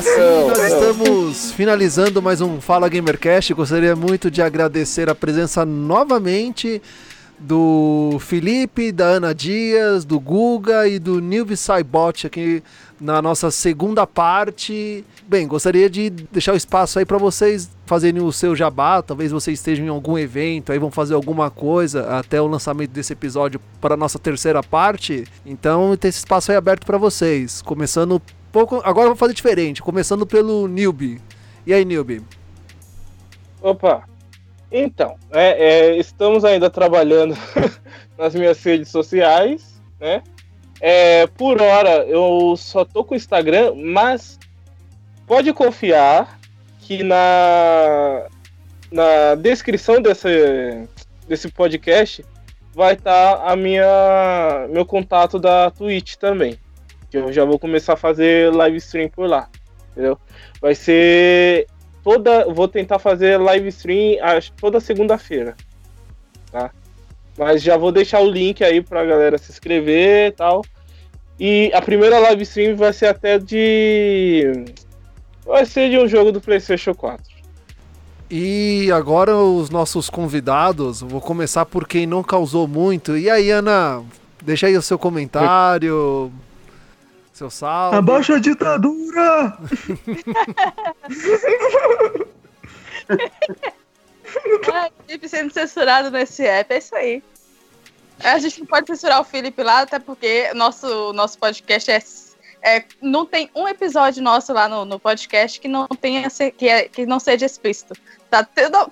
Assim, 0.00 0.48
nós 0.48 0.72
estamos 0.72 1.52
finalizando 1.52 2.22
mais 2.22 2.40
um 2.40 2.58
Fala 2.58 2.88
Gamercast. 2.88 3.52
Gostaria 3.52 3.94
muito 3.94 4.30
de 4.30 4.40
agradecer 4.40 5.10
a 5.10 5.14
presença 5.14 5.62
novamente 5.66 6.80
do 7.38 8.16
Felipe, 8.18 8.92
da 8.92 9.04
Ana 9.04 9.34
Dias, 9.34 10.06
do 10.06 10.18
Guga 10.18 10.88
e 10.88 10.98
do 10.98 11.20
Nilvi 11.20 11.54
Saibot 11.54 12.26
aqui 12.26 12.62
na 12.98 13.20
nossa 13.20 13.50
segunda 13.50 14.06
parte. 14.06 15.04
Bem, 15.28 15.46
gostaria 15.46 15.90
de 15.90 16.08
deixar 16.08 16.54
o 16.54 16.56
espaço 16.56 16.98
aí 16.98 17.04
para 17.04 17.18
vocês 17.18 17.70
fazerem 17.84 18.22
o 18.22 18.32
seu 18.32 18.56
jabá. 18.56 19.02
Talvez 19.02 19.30
vocês 19.30 19.58
estejam 19.58 19.84
em 19.84 19.90
algum 19.90 20.16
evento, 20.16 20.72
aí 20.72 20.78
vão 20.78 20.90
fazer 20.90 21.12
alguma 21.12 21.50
coisa 21.50 22.18
até 22.18 22.40
o 22.40 22.46
lançamento 22.46 22.90
desse 22.90 23.12
episódio 23.12 23.60
para 23.82 23.92
a 23.92 23.98
nossa 23.98 24.18
terceira 24.18 24.62
parte. 24.62 25.24
Então 25.44 25.94
tem 25.94 26.08
esse 26.08 26.20
espaço 26.20 26.50
aí 26.50 26.56
aberto 26.56 26.86
para 26.86 26.96
vocês. 26.96 27.60
Começando 27.60 28.20
pouco. 28.50 28.80
Agora 28.84 29.06
eu 29.06 29.10
vou 29.10 29.16
fazer 29.16 29.34
diferente, 29.34 29.82
começando 29.82 30.26
pelo 30.26 30.68
Nilby. 30.68 31.20
E 31.66 31.72
aí, 31.72 31.84
Nilby? 31.84 32.22
Opa! 33.62 34.04
Então, 34.72 35.16
é, 35.32 35.48
é, 35.68 35.96
estamos 35.96 36.44
ainda 36.44 36.70
trabalhando 36.70 37.36
nas 38.16 38.34
minhas 38.34 38.62
redes 38.62 38.88
sociais, 38.88 39.80
né? 39.98 40.22
É, 40.80 41.26
por 41.26 41.60
hora 41.60 42.06
eu 42.06 42.54
só 42.56 42.84
tô 42.84 43.04
com 43.04 43.14
o 43.14 43.16
Instagram, 43.16 43.74
mas 43.74 44.38
pode 45.26 45.52
confiar 45.52 46.38
que 46.78 47.02
na 47.02 48.26
na 48.90 49.36
descrição 49.36 50.02
desse, 50.02 50.88
desse 51.28 51.48
podcast 51.48 52.24
vai 52.74 52.94
estar 52.94 53.36
tá 53.36 53.52
a 53.52 53.54
minha 53.54 54.66
meu 54.70 54.84
contato 54.84 55.38
da 55.38 55.70
Twitch 55.70 56.16
também. 56.16 56.58
Que 57.10 57.16
eu 57.16 57.32
já 57.32 57.44
vou 57.44 57.58
começar 57.58 57.94
a 57.94 57.96
fazer 57.96 58.52
live 58.54 58.76
stream 58.78 59.08
por 59.08 59.28
lá. 59.28 59.48
Entendeu? 59.92 60.18
Vai 60.60 60.74
ser 60.74 61.66
toda. 62.02 62.46
Vou 62.52 62.68
tentar 62.68 62.98
fazer 62.98 63.38
live 63.38 63.68
stream 63.68 64.16
toda 64.60 64.80
segunda-feira. 64.80 65.56
Tá? 66.50 66.70
Mas 67.38 67.62
já 67.62 67.76
vou 67.76 67.90
deixar 67.90 68.20
o 68.20 68.30
link 68.30 68.62
aí 68.62 68.82
pra 68.82 69.04
galera 69.04 69.38
se 69.38 69.50
inscrever 69.50 70.28
e 70.28 70.32
tal. 70.32 70.64
E 71.38 71.70
a 71.72 71.80
primeira 71.80 72.18
live 72.18 72.42
stream 72.42 72.76
vai 72.76 72.92
ser 72.92 73.06
até 73.06 73.38
de. 73.38 74.64
Vai 75.44 75.64
ser 75.64 75.90
de 75.90 75.98
um 75.98 76.06
jogo 76.06 76.30
do 76.30 76.40
PlayStation 76.40 76.94
4. 76.94 77.24
E 78.30 78.92
agora 78.92 79.36
os 79.36 79.70
nossos 79.70 80.08
convidados, 80.08 81.00
vou 81.00 81.20
começar 81.20 81.66
por 81.66 81.88
quem 81.88 82.06
não 82.06 82.22
causou 82.22 82.68
muito. 82.68 83.16
E 83.16 83.28
aí, 83.28 83.50
Ana, 83.50 84.04
deixa 84.40 84.68
aí 84.68 84.76
o 84.76 84.82
seu 84.82 84.96
comentário, 84.96 86.30
seu 87.40 87.48
salve. 87.48 87.96
Abaixa 87.96 88.36
a 88.36 88.38
ditadura! 88.38 89.56
Ai, 94.72 94.92
Felipe 95.06 95.28
sendo 95.28 95.50
censurado 95.50 96.10
nesse 96.10 96.44
app, 96.44 96.74
é 96.74 96.78
isso 96.78 96.94
aí. 96.94 97.22
A 98.22 98.38
gente 98.38 98.60
não 98.60 98.66
pode 98.66 98.86
censurar 98.88 99.22
o 99.22 99.24
Felipe 99.24 99.62
lá, 99.62 99.80
até 99.80 99.98
porque 99.98 100.52
nosso, 100.52 101.14
nosso 101.14 101.38
podcast 101.38 101.90
é, 101.90 102.02
é 102.62 102.84
não 103.00 103.24
tem 103.24 103.50
um 103.54 103.66
episódio 103.66 104.22
nosso 104.22 104.52
lá 104.52 104.68
no, 104.68 104.84
no 104.84 104.98
podcast 104.98 105.60
que 105.60 105.68
não 105.68 105.86
tenha 105.88 106.28
que, 106.56 106.68
é, 106.68 106.88
que 106.88 107.06
não 107.06 107.18
seja 107.18 107.46
explícito. 107.46 107.94
Tá, 108.30 108.46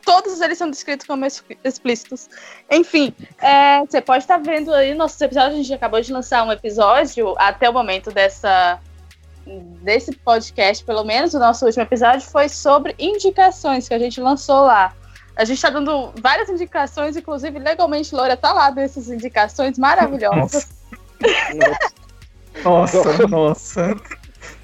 todos 0.05 0.41
eles 0.41 0.59
são 0.59 0.71
descritos 0.71 1.07
como 1.07 1.25
explícitos. 1.65 2.29
Enfim, 2.71 3.15
é, 3.41 3.81
você 3.81 4.01
pode 4.01 4.25
estar 4.25 4.39
vendo 4.39 4.73
aí 4.73 4.95
nossos 4.95 5.21
episódios. 5.21 5.55
A 5.55 5.57
gente 5.57 5.75
acabou 5.75 6.01
de 6.01 6.13
lançar 6.13 6.45
um 6.45 6.53
episódio 6.53 7.35
até 7.39 7.69
o 7.69 7.73
momento 7.73 8.11
dessa 8.11 8.81
desse 9.83 10.15
podcast, 10.17 10.85
pelo 10.85 11.05
menos 11.05 11.33
o 11.33 11.39
nosso 11.39 11.65
último 11.65 11.83
episódio 11.83 12.21
foi 12.29 12.51
sobre 12.51 12.95
indicações 12.99 13.89
que 13.89 13.95
a 13.95 13.99
gente 13.99 14.21
lançou 14.21 14.67
lá. 14.67 14.93
A 15.35 15.45
gente 15.45 15.57
está 15.57 15.71
dando 15.71 16.13
várias 16.21 16.51
indicações, 16.51 17.17
inclusive 17.17 17.59
legalmente 17.59 18.15
Loura 18.15 18.37
tá 18.37 18.53
lá 18.53 18.71
dessas 18.71 19.09
indicações 19.09 19.79
maravilhosas. 19.79 20.69
Nossa, 21.21 21.55
nossa. 21.55 21.99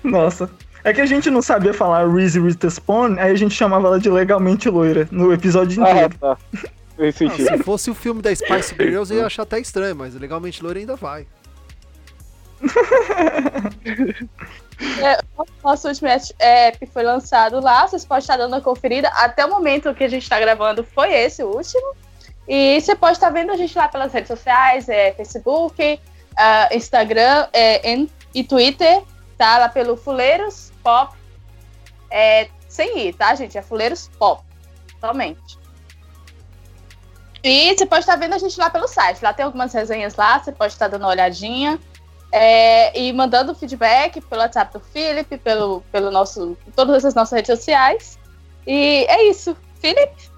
Nossa. 0.02 0.50
É 0.84 0.92
que 0.92 1.00
a 1.00 1.06
gente 1.06 1.30
não 1.30 1.40
sabia 1.40 1.72
falar 1.72 2.06
Reese 2.06 2.38
Witherspoon, 2.38 3.16
aí 3.18 3.32
a 3.32 3.34
gente 3.34 3.54
chamava 3.54 3.86
ela 3.86 3.98
de 3.98 4.10
legalmente 4.10 4.68
loira 4.68 5.08
no 5.10 5.32
episódio 5.32 5.82
ah, 5.82 5.90
inteiro. 5.90 6.14
Ah, 6.20 6.36
tá. 6.36 6.38
Não, 6.98 7.58
se 7.58 7.58
fosse 7.64 7.90
o 7.90 7.94
filme 7.94 8.20
da 8.20 8.34
Spice 8.34 8.74
Girls, 8.78 9.12
eu 9.12 9.20
ia 9.20 9.26
achar 9.26 9.42
até 9.42 9.58
estranho, 9.58 9.96
mas 9.96 10.14
legalmente 10.14 10.62
loira 10.62 10.78
ainda 10.78 10.94
vai. 10.94 11.26
É, 15.00 15.18
o 15.38 15.46
nosso 15.62 15.88
último 15.88 16.08
app 16.08 16.86
foi 16.86 17.02
lançado 17.02 17.60
lá, 17.60 17.86
vocês 17.86 18.04
podem 18.04 18.20
estar 18.20 18.36
dando 18.36 18.52
uma 18.52 18.60
conferida. 18.60 19.08
Até 19.08 19.44
o 19.44 19.50
momento 19.50 19.94
que 19.94 20.04
a 20.04 20.08
gente 20.08 20.24
está 20.24 20.38
gravando 20.38 20.84
foi 20.84 21.12
esse 21.12 21.42
o 21.42 21.48
último. 21.48 21.94
E 22.46 22.80
você 22.80 22.94
pode 22.94 23.16
estar 23.16 23.30
vendo 23.30 23.52
a 23.52 23.56
gente 23.56 23.76
lá 23.76 23.88
pelas 23.88 24.12
redes 24.12 24.28
sociais, 24.28 24.88
é, 24.88 25.12
Facebook, 25.12 26.00
uh, 26.38 26.74
Instagram 26.74 27.48
é, 27.52 28.06
e 28.34 28.44
Twitter, 28.44 29.02
tá? 29.36 29.58
Lá 29.58 29.68
pelo 29.68 29.96
Fuleiros 29.96 30.72
Pop. 30.82 31.16
É, 32.10 32.48
sem 32.68 33.08
ir, 33.08 33.14
tá, 33.14 33.34
gente? 33.34 33.56
É 33.56 33.62
Fuleiros 33.62 34.10
Pop. 34.18 34.42
Somente. 35.00 35.58
E 37.42 37.76
você 37.76 37.84
pode 37.84 38.00
estar 38.00 38.16
vendo 38.16 38.34
a 38.34 38.38
gente 38.38 38.58
lá 38.58 38.70
pelo 38.70 38.88
site. 38.88 39.22
Lá 39.22 39.32
tem 39.32 39.44
algumas 39.44 39.72
resenhas 39.72 40.14
lá, 40.14 40.38
você 40.38 40.50
pode 40.50 40.72
estar 40.72 40.88
dando 40.88 41.02
uma 41.02 41.10
olhadinha. 41.10 41.78
É, 42.32 42.98
e 42.98 43.12
mandando 43.12 43.54
feedback 43.54 44.20
pelo 44.22 44.42
WhatsApp 44.42 44.72
do 44.72 44.80
Felipe, 44.80 45.38
pelo, 45.38 45.82
pelo 45.92 46.10
nosso, 46.10 46.56
todas 46.74 47.04
as 47.04 47.14
nossas 47.14 47.36
redes 47.36 47.58
sociais. 47.58 48.18
E 48.66 49.06
é 49.08 49.28
isso. 49.28 49.56
Felipe? 49.80 50.30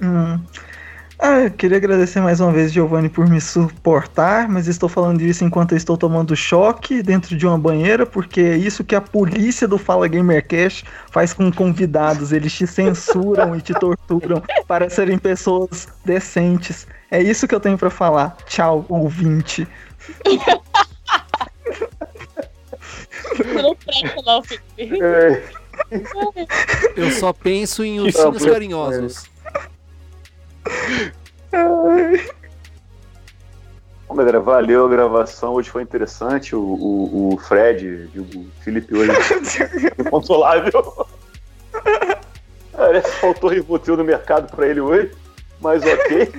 Hum. 0.00 0.42
Ah, 1.26 1.48
queria 1.48 1.78
agradecer 1.78 2.20
mais 2.20 2.38
uma 2.38 2.52
vez, 2.52 2.70
Giovanni, 2.70 3.08
por 3.08 3.26
me 3.26 3.40
suportar, 3.40 4.46
mas 4.46 4.68
estou 4.68 4.90
falando 4.90 5.22
isso 5.22 5.42
enquanto 5.42 5.72
eu 5.72 5.78
estou 5.78 5.96
tomando 5.96 6.36
choque 6.36 7.02
dentro 7.02 7.34
de 7.34 7.46
uma 7.46 7.58
banheira, 7.58 8.04
porque 8.04 8.42
é 8.42 8.56
isso 8.58 8.84
que 8.84 8.94
a 8.94 9.00
polícia 9.00 9.66
do 9.66 9.78
Fala 9.78 10.06
Gamercast 10.06 10.84
faz 11.10 11.32
com 11.32 11.50
convidados. 11.50 12.30
Eles 12.30 12.52
te 12.52 12.66
censuram 12.66 13.56
e 13.56 13.62
te 13.62 13.72
torturam 13.72 14.42
para 14.68 14.90
serem 14.90 15.16
pessoas 15.16 15.88
decentes. 16.04 16.86
É 17.10 17.22
isso 17.22 17.48
que 17.48 17.54
eu 17.54 17.60
tenho 17.60 17.78
para 17.78 17.88
falar. 17.88 18.36
Tchau, 18.44 18.84
ouvinte. 18.86 19.66
não 23.46 23.74
presta, 23.76 24.22
não, 24.26 24.42
Felipe. 24.42 25.02
É. 25.02 25.42
Eu 26.94 27.10
só 27.12 27.32
penso 27.32 27.82
em 27.82 27.98
ursinhos 27.98 28.44
carinhosos. 28.44 29.32
Bom, 34.06 34.14
galera, 34.16 34.40
valeu 34.40 34.86
a 34.86 34.88
gravação. 34.88 35.54
Hoje 35.54 35.70
foi 35.70 35.82
interessante. 35.82 36.54
O, 36.54 36.60
o, 36.60 37.34
o 37.34 37.38
Fred 37.38 38.10
o 38.14 38.46
Felipe 38.62 38.94
hoje 38.94 39.10
inconsolável. 39.98 41.06
Parece 42.72 43.10
que 43.10 43.16
faltou 43.18 43.50
Rivotril 43.50 43.96
no 43.96 44.04
mercado 44.04 44.54
pra 44.54 44.68
ele 44.68 44.80
hoje. 44.80 45.12
Mas 45.60 45.82
ok. 45.82 46.32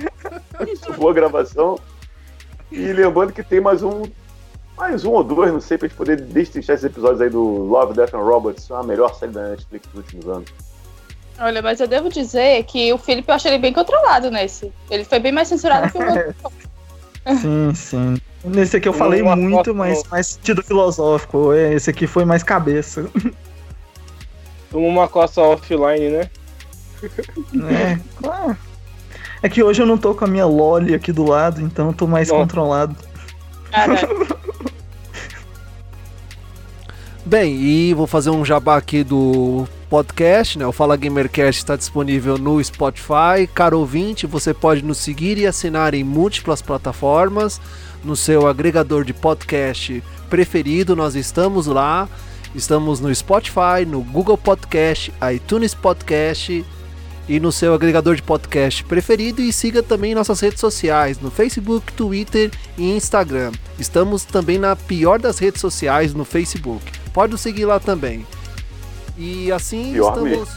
Boa 0.96 1.12
gravação. 1.12 1.78
E 2.70 2.92
lembrando 2.92 3.32
que 3.32 3.42
tem 3.42 3.60
mais 3.60 3.82
um 3.82 4.04
mais 4.76 5.04
um 5.04 5.12
ou 5.12 5.24
dois, 5.24 5.50
não 5.50 5.60
sei, 5.60 5.78
pra 5.78 5.88
gente 5.88 5.96
poder 5.96 6.20
destrinchar 6.20 6.74
esses 6.74 6.84
episódios 6.84 7.20
aí 7.22 7.30
do 7.30 7.42
Love, 7.42 7.94
Death 7.94 8.12
and 8.12 8.18
Robots, 8.18 8.70
a 8.70 8.82
melhor 8.82 9.14
série 9.14 9.32
da 9.32 9.48
Netflix 9.48 9.86
dos 9.88 9.96
últimos 9.96 10.28
anos. 10.28 10.50
Olha, 11.38 11.60
mas 11.60 11.80
eu 11.80 11.86
devo 11.86 12.08
dizer 12.08 12.64
que 12.64 12.92
o 12.92 12.98
Felipe 12.98 13.30
eu 13.30 13.34
achei 13.34 13.50
ele 13.50 13.58
bem 13.58 13.72
controlado 13.72 14.30
nesse. 14.30 14.72
Ele 14.90 15.04
foi 15.04 15.18
bem 15.18 15.32
mais 15.32 15.48
censurado 15.48 15.92
que 15.92 15.98
o 15.98 16.06
outro. 16.06 16.34
sim, 17.40 17.74
sim. 17.74 18.16
Nesse 18.44 18.76
aqui 18.76 18.88
eu 18.88 18.92
falei 18.92 19.20
uma 19.20 19.36
muito, 19.36 19.74
mas 19.74 20.02
mais 20.04 20.28
sentido 20.28 20.62
filosófico. 20.62 21.52
Esse 21.52 21.90
aqui 21.90 22.06
foi 22.06 22.24
mais 22.24 22.42
cabeça. 22.42 23.10
Tomou 24.70 24.88
uma 24.88 25.08
coça 25.08 25.40
offline, 25.42 26.10
né? 26.10 26.30
É, 27.68 27.98
claro. 28.16 28.56
É 29.42 29.48
que 29.50 29.62
hoje 29.62 29.82
eu 29.82 29.86
não 29.86 29.98
tô 29.98 30.14
com 30.14 30.24
a 30.24 30.28
minha 30.28 30.46
Loli 30.46 30.94
aqui 30.94 31.12
do 31.12 31.24
lado, 31.24 31.60
então 31.60 31.88
eu 31.88 31.92
tô 31.92 32.06
mais 32.06 32.28
Nossa. 32.28 32.40
controlado. 32.40 32.96
Bem, 37.24 37.54
e 37.54 37.92
vou 37.92 38.06
fazer 38.06 38.30
um 38.30 38.44
jabá 38.44 38.76
aqui 38.76 39.04
do 39.04 39.68
podcast, 39.88 40.58
né? 40.58 40.66
O 40.66 40.72
Fala 40.72 40.96
Gamercast 40.96 41.60
está 41.60 41.76
disponível 41.76 42.38
no 42.38 42.62
Spotify. 42.62 43.46
Caro 43.54 43.78
ouvinte, 43.78 44.26
você 44.26 44.52
pode 44.52 44.82
nos 44.82 44.98
seguir 44.98 45.38
e 45.38 45.46
assinar 45.46 45.94
em 45.94 46.04
múltiplas 46.04 46.60
plataformas. 46.60 47.60
No 48.04 48.16
seu 48.16 48.46
agregador 48.46 49.04
de 49.04 49.12
podcast 49.12 50.02
preferido, 50.28 50.94
nós 50.94 51.14
estamos 51.14 51.66
lá. 51.66 52.08
Estamos 52.54 53.00
no 53.00 53.14
Spotify, 53.14 53.84
no 53.86 54.02
Google 54.02 54.38
Podcast, 54.38 55.12
iTunes 55.34 55.74
Podcast 55.74 56.64
e 57.28 57.40
no 57.40 57.50
seu 57.50 57.74
agregador 57.74 58.14
de 58.14 58.22
podcast 58.22 58.84
preferido 58.84 59.42
e 59.42 59.52
siga 59.52 59.82
também 59.82 60.14
nossas 60.14 60.40
redes 60.40 60.60
sociais 60.60 61.18
no 61.20 61.30
Facebook, 61.30 61.92
Twitter 61.92 62.50
e 62.78 62.96
Instagram. 62.96 63.52
Estamos 63.78 64.24
também 64.24 64.58
na 64.58 64.76
pior 64.76 65.18
das 65.18 65.38
redes 65.38 65.60
sociais 65.60 66.14
no 66.14 66.24
Facebook. 66.24 66.84
Pode 67.12 67.32
nos 67.32 67.40
seguir 67.40 67.64
lá 67.64 67.80
também. 67.80 68.24
E 69.16 69.50
assim 69.50 69.92
pior 69.92 70.26
estamos. 70.26 70.48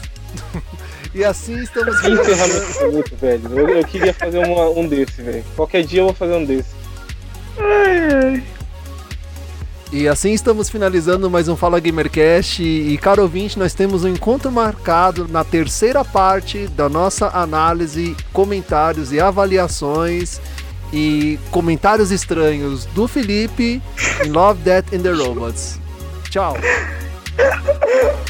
e 1.14 1.24
assim 1.24 1.58
estamos. 1.62 2.00
Que 2.00 2.10
encerramento 2.10 3.16
velho. 3.16 3.58
Eu, 3.58 3.68
eu, 3.68 3.84
queria 3.84 4.14
fazer 4.14 4.38
uma, 4.46 4.68
um 4.70 4.86
desse, 4.86 5.22
velho. 5.22 5.44
Qualquer 5.56 5.84
dia 5.84 6.00
eu 6.00 6.06
vou 6.06 6.14
fazer 6.14 6.34
um 6.34 6.44
desse. 6.44 6.70
Ai, 7.58 8.14
ai. 8.14 8.44
E 9.92 10.06
assim 10.06 10.32
estamos 10.32 10.70
finalizando 10.70 11.28
mais 11.28 11.48
um 11.48 11.56
Fala 11.56 11.80
Gamercast. 11.80 12.62
E, 12.62 12.96
caro 12.98 13.22
ouvinte, 13.22 13.58
nós 13.58 13.74
temos 13.74 14.04
um 14.04 14.08
encontro 14.08 14.50
marcado 14.50 15.26
na 15.26 15.42
terceira 15.42 16.04
parte 16.04 16.68
da 16.68 16.88
nossa 16.88 17.26
análise, 17.28 18.16
comentários 18.32 19.12
e 19.12 19.18
avaliações 19.18 20.40
e 20.92 21.40
comentários 21.50 22.12
estranhos 22.12 22.84
do 22.86 23.08
Felipe 23.08 23.82
em 24.24 24.28
Love, 24.30 24.62
Death 24.62 24.92
and 24.92 25.00
the 25.00 25.10
Robots. 25.10 25.80
Tchau. 26.30 26.54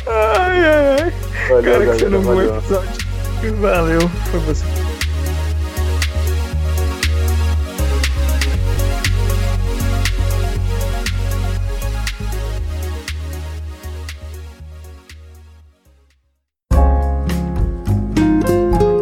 Ai, 0.07 0.65
ai, 0.65 0.97
ai. 1.03 1.12
Valeu, 1.49 1.62
Cara, 1.73 1.87
que 1.87 1.99
você 1.99 2.09
não 2.09 2.23
valeu. 2.23 2.57
episódio. 2.57 3.57
Valeu, 3.61 4.01
foi 4.31 4.41
você. 4.41 4.65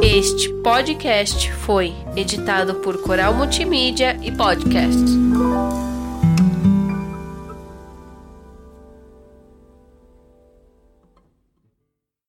Este 0.03 0.49
podcast 0.63 1.53
foi 1.53 1.95
editado 2.17 2.77
por 2.77 3.01
Coral 3.03 3.35
Multimídia 3.35 4.19
e 4.23 4.33
Podcast. 4.33 5.05